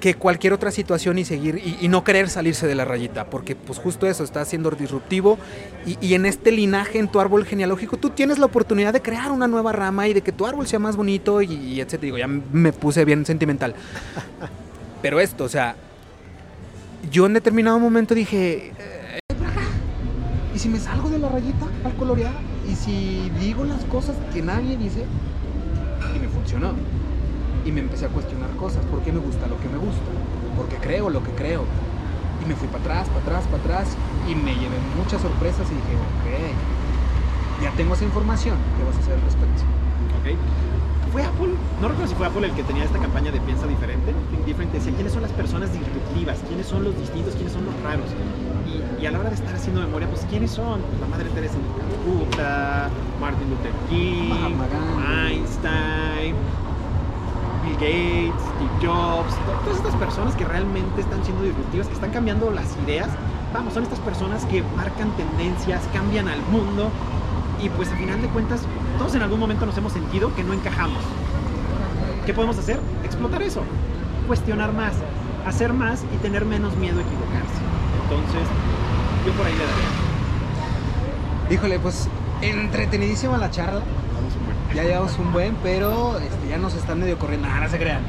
que 0.00 0.14
cualquier 0.14 0.52
otra 0.52 0.72
situación 0.72 1.18
y 1.18 1.24
seguir 1.24 1.62
y, 1.64 1.78
y 1.80 1.86
no 1.86 2.02
querer 2.02 2.28
salirse 2.28 2.66
de 2.66 2.74
la 2.74 2.84
rayita, 2.84 3.30
porque 3.30 3.54
pues 3.54 3.78
justo 3.78 4.08
eso, 4.08 4.24
estás 4.24 4.48
siendo 4.48 4.68
disruptivo 4.72 5.38
y, 5.86 5.96
y 6.04 6.14
en 6.14 6.26
este 6.26 6.50
linaje, 6.50 6.98
en 6.98 7.06
tu 7.06 7.20
árbol 7.20 7.44
genealógico, 7.44 7.96
tú 7.96 8.10
tienes 8.10 8.40
la 8.40 8.46
oportunidad 8.46 8.92
de 8.92 9.00
crear 9.00 9.30
una 9.30 9.46
nueva 9.46 9.70
rama 9.70 10.08
y 10.08 10.14
de 10.14 10.22
que 10.22 10.32
tu 10.32 10.46
árbol 10.46 10.66
sea 10.66 10.80
más 10.80 10.96
bonito 10.96 11.42
y, 11.42 11.54
y 11.54 11.80
etcétera. 11.80 12.06
Digo, 12.06 12.18
ya 12.18 12.26
me 12.26 12.72
puse 12.72 13.04
bien 13.04 13.24
sentimental. 13.24 13.76
Pero 15.02 15.20
esto, 15.20 15.44
o 15.44 15.48
sea, 15.48 15.76
yo 17.12 17.26
en 17.26 17.34
determinado 17.34 17.78
momento 17.78 18.16
dije, 18.16 18.72
eh, 18.76 19.20
¿y 20.52 20.58
si 20.58 20.68
me 20.68 20.80
salgo 20.80 21.08
de 21.08 21.20
la 21.20 21.28
rayita 21.28 21.66
al 21.84 21.94
colorear? 21.94 22.34
¿Y 22.68 22.74
si 22.74 23.30
digo 23.38 23.64
las 23.64 23.84
cosas 23.84 24.16
que 24.32 24.42
nadie 24.42 24.76
dice? 24.76 25.04
Y 26.16 26.18
me 26.18 26.28
funcionó. 26.28 26.74
Y 27.64 27.72
me 27.72 27.80
empecé 27.80 28.06
a 28.06 28.08
cuestionar 28.08 28.50
cosas. 28.56 28.84
¿Por 28.86 29.00
qué 29.00 29.12
me 29.12 29.20
gusta 29.20 29.46
lo 29.46 29.58
que 29.60 29.68
me 29.68 29.78
gusta? 29.78 30.02
¿Por 30.56 30.68
qué 30.68 30.76
creo 30.76 31.10
lo 31.10 31.22
que 31.22 31.30
creo? 31.32 31.64
Y 32.44 32.48
me 32.48 32.54
fui 32.54 32.68
para 32.68 32.84
atrás, 32.84 33.08
para 33.08 33.20
atrás, 33.20 33.44
para 33.46 33.62
atrás. 33.62 33.96
Y 34.28 34.34
me 34.34 34.54
llevé 34.54 34.76
muchas 34.96 35.22
sorpresas 35.22 35.66
y 35.70 35.74
dije, 35.74 35.94
ok, 35.96 37.62
ya 37.62 37.70
tengo 37.72 37.94
esa 37.94 38.04
información. 38.04 38.56
¿Qué 38.76 38.84
vas 38.84 38.96
a 38.96 39.00
hacer 39.00 39.14
al 39.14 39.22
respecto? 39.22 39.62
Ok. 40.20 40.36
Fue 41.12 41.22
Apple, 41.22 41.54
no 41.80 41.86
recuerdo 41.86 42.08
si 42.10 42.16
fue 42.16 42.26
Apple 42.26 42.44
el 42.44 42.52
que 42.54 42.64
tenía 42.64 42.82
esta 42.82 42.98
campaña 42.98 43.30
de 43.30 43.40
Piensa 43.40 43.68
Diferente, 43.68 44.12
Think 44.32 44.44
Different, 44.46 44.72
decía 44.72 44.92
quiénes 44.94 45.12
son 45.12 45.22
las 45.22 45.30
personas 45.30 45.72
disruptivas, 45.72 46.40
quiénes 46.48 46.66
son 46.66 46.82
los 46.82 46.98
distintos, 46.98 47.34
quiénes 47.36 47.52
son 47.52 47.64
los 47.66 47.80
raros. 47.84 48.10
Y, 48.66 49.00
y 49.00 49.06
a 49.06 49.12
la 49.12 49.20
hora 49.20 49.28
de 49.28 49.36
estar 49.36 49.54
haciendo 49.54 49.80
memoria, 49.80 50.08
pues 50.08 50.26
quiénes 50.28 50.50
son, 50.50 50.80
pues 50.80 51.00
la 51.00 51.06
Madre 51.06 51.30
Teresa 51.30 51.54
de 51.54 51.70
Calcuta, 51.78 52.90
Martin 53.20 53.48
Luther 53.48 53.70
King. 53.88 54.58
Einstein, 55.06 56.34
Bill 57.78 58.30
Gates, 58.30 58.42
Steve 58.56 58.70
Jobs, 58.86 59.34
to- 59.34 59.52
todas 59.64 59.78
estas 59.78 59.94
personas 59.96 60.34
que 60.36 60.44
realmente 60.44 61.00
están 61.00 61.24
siendo 61.24 61.42
disruptivas, 61.44 61.86
que 61.88 61.94
están 61.94 62.10
cambiando 62.10 62.50
las 62.50 62.66
ideas, 62.86 63.08
vamos, 63.52 63.74
son 63.74 63.82
estas 63.82 64.00
personas 64.00 64.44
que 64.46 64.62
marcan 64.76 65.10
tendencias, 65.16 65.82
cambian 65.92 66.28
al 66.28 66.40
mundo 66.50 66.90
y 67.62 67.68
pues 67.70 67.90
a 67.92 67.96
final 67.96 68.20
de 68.20 68.28
cuentas 68.28 68.62
todos 68.98 69.14
en 69.14 69.22
algún 69.22 69.40
momento 69.40 69.66
nos 69.66 69.76
hemos 69.78 69.92
sentido 69.92 70.34
que 70.34 70.44
no 70.44 70.52
encajamos. 70.52 71.02
¿Qué 72.26 72.32
podemos 72.34 72.58
hacer? 72.58 72.78
Explotar 73.04 73.42
eso, 73.42 73.62
cuestionar 74.26 74.72
más, 74.72 74.92
hacer 75.46 75.72
más 75.72 76.02
y 76.14 76.16
tener 76.18 76.44
menos 76.44 76.74
miedo 76.76 76.98
a 76.98 77.02
equivocarse. 77.02 77.60
Entonces, 78.04 78.48
yo 79.26 79.32
por 79.32 79.46
ahí 79.46 79.52
le 79.52 79.58
daría. 79.64 81.54
Híjole, 81.56 81.78
pues 81.78 82.08
entretenidísima 82.40 83.36
la 83.36 83.50
charla. 83.50 83.80
Ya 84.74 84.82
llevamos 84.82 85.16
un 85.18 85.32
buen, 85.32 85.54
pero 85.62 86.18
este, 86.18 86.43
ya 86.54 86.60
nos 86.60 86.74
están 86.74 87.00
medio 87.00 87.18
corriendo. 87.18 87.48
Nada, 87.48 87.60
no 87.64 87.68
se 87.68 87.78
crean. 87.78 88.00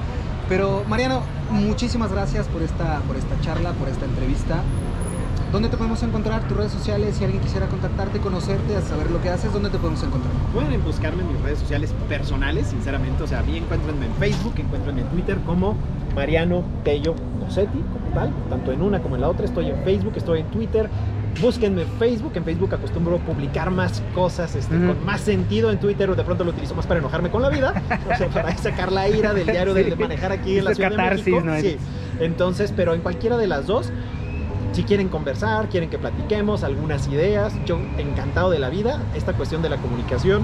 Pero 0.47 0.83
Mariano, 0.87 1.21
muchísimas 1.49 2.11
gracias 2.11 2.47
por 2.47 2.61
esta, 2.61 2.99
por 3.07 3.17
esta 3.17 3.39
charla, 3.41 3.71
por 3.73 3.89
esta 3.89 4.05
entrevista. 4.05 4.61
¿Dónde 5.51 5.69
te 5.69 5.77
podemos 5.77 6.03
encontrar? 6.03 6.47
Tus 6.47 6.57
redes 6.57 6.71
sociales, 6.71 7.15
si 7.15 7.23
alguien 7.23 7.41
quisiera 7.41 7.67
contactarte, 7.67 8.19
conocerte, 8.19 8.79
saber 8.81 9.09
lo 9.09 9.21
que 9.21 9.29
haces, 9.29 9.51
¿dónde 9.53 9.69
te 9.69 9.77
podemos 9.77 10.03
encontrar? 10.03 10.33
Pueden 10.53 10.83
buscarme 10.83 11.23
en 11.23 11.31
mis 11.31 11.41
redes 11.41 11.59
sociales 11.59 11.93
personales, 12.09 12.67
sinceramente. 12.67 13.23
O 13.23 13.27
sea, 13.27 13.39
a 13.39 13.43
mí 13.43 13.57
en 13.57 13.63
Facebook, 14.19 14.53
encuéntrenme 14.57 15.01
en 15.01 15.07
Twitter 15.07 15.37
como 15.45 15.75
Mariano 16.13 16.63
Tello 16.83 17.15
Nocetti, 17.39 17.79
como 17.79 18.13
tal. 18.13 18.33
Tanto 18.49 18.71
en 18.71 18.81
una 18.81 19.01
como 19.01 19.15
en 19.15 19.21
la 19.21 19.29
otra. 19.29 19.45
Estoy 19.45 19.69
en 19.69 19.81
Facebook, 19.83 20.13
estoy 20.17 20.41
en 20.41 20.47
Twitter. 20.47 20.89
Búsquenme 21.41 21.81
en 21.83 21.87
Facebook. 21.99 22.31
En 22.35 22.43
Facebook 22.43 22.73
acostumbro 22.73 23.17
publicar 23.19 23.69
más 23.71 24.01
cosas 24.13 24.55
este, 24.55 24.75
con 24.75 25.03
más 25.05 25.21
sentido. 25.21 25.71
En 25.71 25.79
Twitter 25.79 26.15
de 26.15 26.23
pronto 26.23 26.43
lo 26.43 26.51
utilizo 26.51 26.75
más 26.75 26.87
para 26.87 26.99
enojarme 26.99 27.29
con 27.29 27.41
la 27.41 27.49
vida. 27.49 27.73
O 28.11 28.15
sea, 28.17 28.27
para 28.29 28.55
sacar 28.57 28.91
la 28.91 29.09
ira 29.09 29.33
del 29.33 29.45
diario 29.45 29.73
de, 29.73 29.83
Sí. 29.83 29.89
de 29.91 29.95
manejar 29.97 30.31
aquí 30.31 30.57
en 30.57 30.65
la 30.65 30.73
Ciudad 30.73 30.91
catarsis, 30.91 31.25
de 31.25 31.31
México. 31.31 31.45
¿no? 31.51 31.59
Sí. 31.59 31.77
Entonces, 32.19 32.73
pero 32.75 32.93
en 32.93 33.01
cualquiera 33.01 33.37
de 33.37 33.47
las 33.47 33.67
dos, 33.67 33.91
si 34.71 34.83
quieren 34.83 35.09
conversar, 35.09 35.67
quieren 35.69 35.89
que 35.89 35.97
platiquemos 35.97 36.63
algunas 36.63 37.07
ideas, 37.07 37.53
yo 37.65 37.79
encantado 37.97 38.49
de 38.49 38.59
la 38.59 38.69
vida. 38.69 39.01
Esta 39.15 39.33
cuestión 39.33 39.61
de 39.61 39.69
la 39.69 39.77
comunicación 39.77 40.43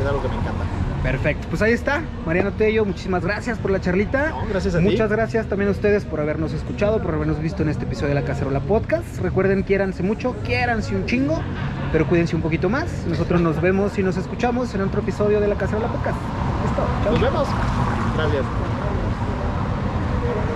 es 0.00 0.06
algo 0.06 0.20
que 0.22 0.28
me 0.28 0.34
encanta. 0.34 0.64
Perfecto, 1.02 1.48
pues 1.48 1.60
ahí 1.62 1.72
está. 1.72 2.02
Mariano 2.24 2.52
Tello, 2.52 2.84
muchísimas 2.84 3.24
gracias 3.24 3.58
por 3.58 3.70
la 3.70 3.80
charlita. 3.80 4.30
No, 4.30 4.46
gracias 4.48 4.74
a 4.74 4.78
ti. 4.78 4.84
Muchas 4.84 5.10
gracias 5.10 5.46
también 5.48 5.68
a 5.68 5.72
ustedes 5.72 6.04
por 6.04 6.20
habernos 6.20 6.52
escuchado, 6.52 7.02
por 7.02 7.14
habernos 7.14 7.40
visto 7.40 7.62
en 7.62 7.70
este 7.70 7.84
episodio 7.84 8.08
de 8.08 8.14
La 8.14 8.24
Cacerola 8.24 8.60
Podcast. 8.60 9.18
Recuerden, 9.18 9.64
quiéranse 9.64 10.02
mucho, 10.02 10.36
quiéranse 10.44 10.94
un 10.94 11.06
chingo, 11.06 11.40
pero 11.90 12.06
cuídense 12.06 12.36
un 12.36 12.42
poquito 12.42 12.68
más. 12.68 13.04
Nosotros 13.08 13.40
nos 13.40 13.60
vemos 13.60 13.98
y 13.98 14.02
nos 14.02 14.16
escuchamos 14.16 14.74
en 14.74 14.82
otro 14.82 15.00
episodio 15.00 15.40
de 15.40 15.48
La 15.48 15.56
Cacerola 15.56 15.88
Podcast. 15.88 16.18
Listo, 16.64 16.86
chao. 17.02 17.12
Nos 17.12 17.20
vemos. 17.20 17.48
Gracias. 18.16 18.61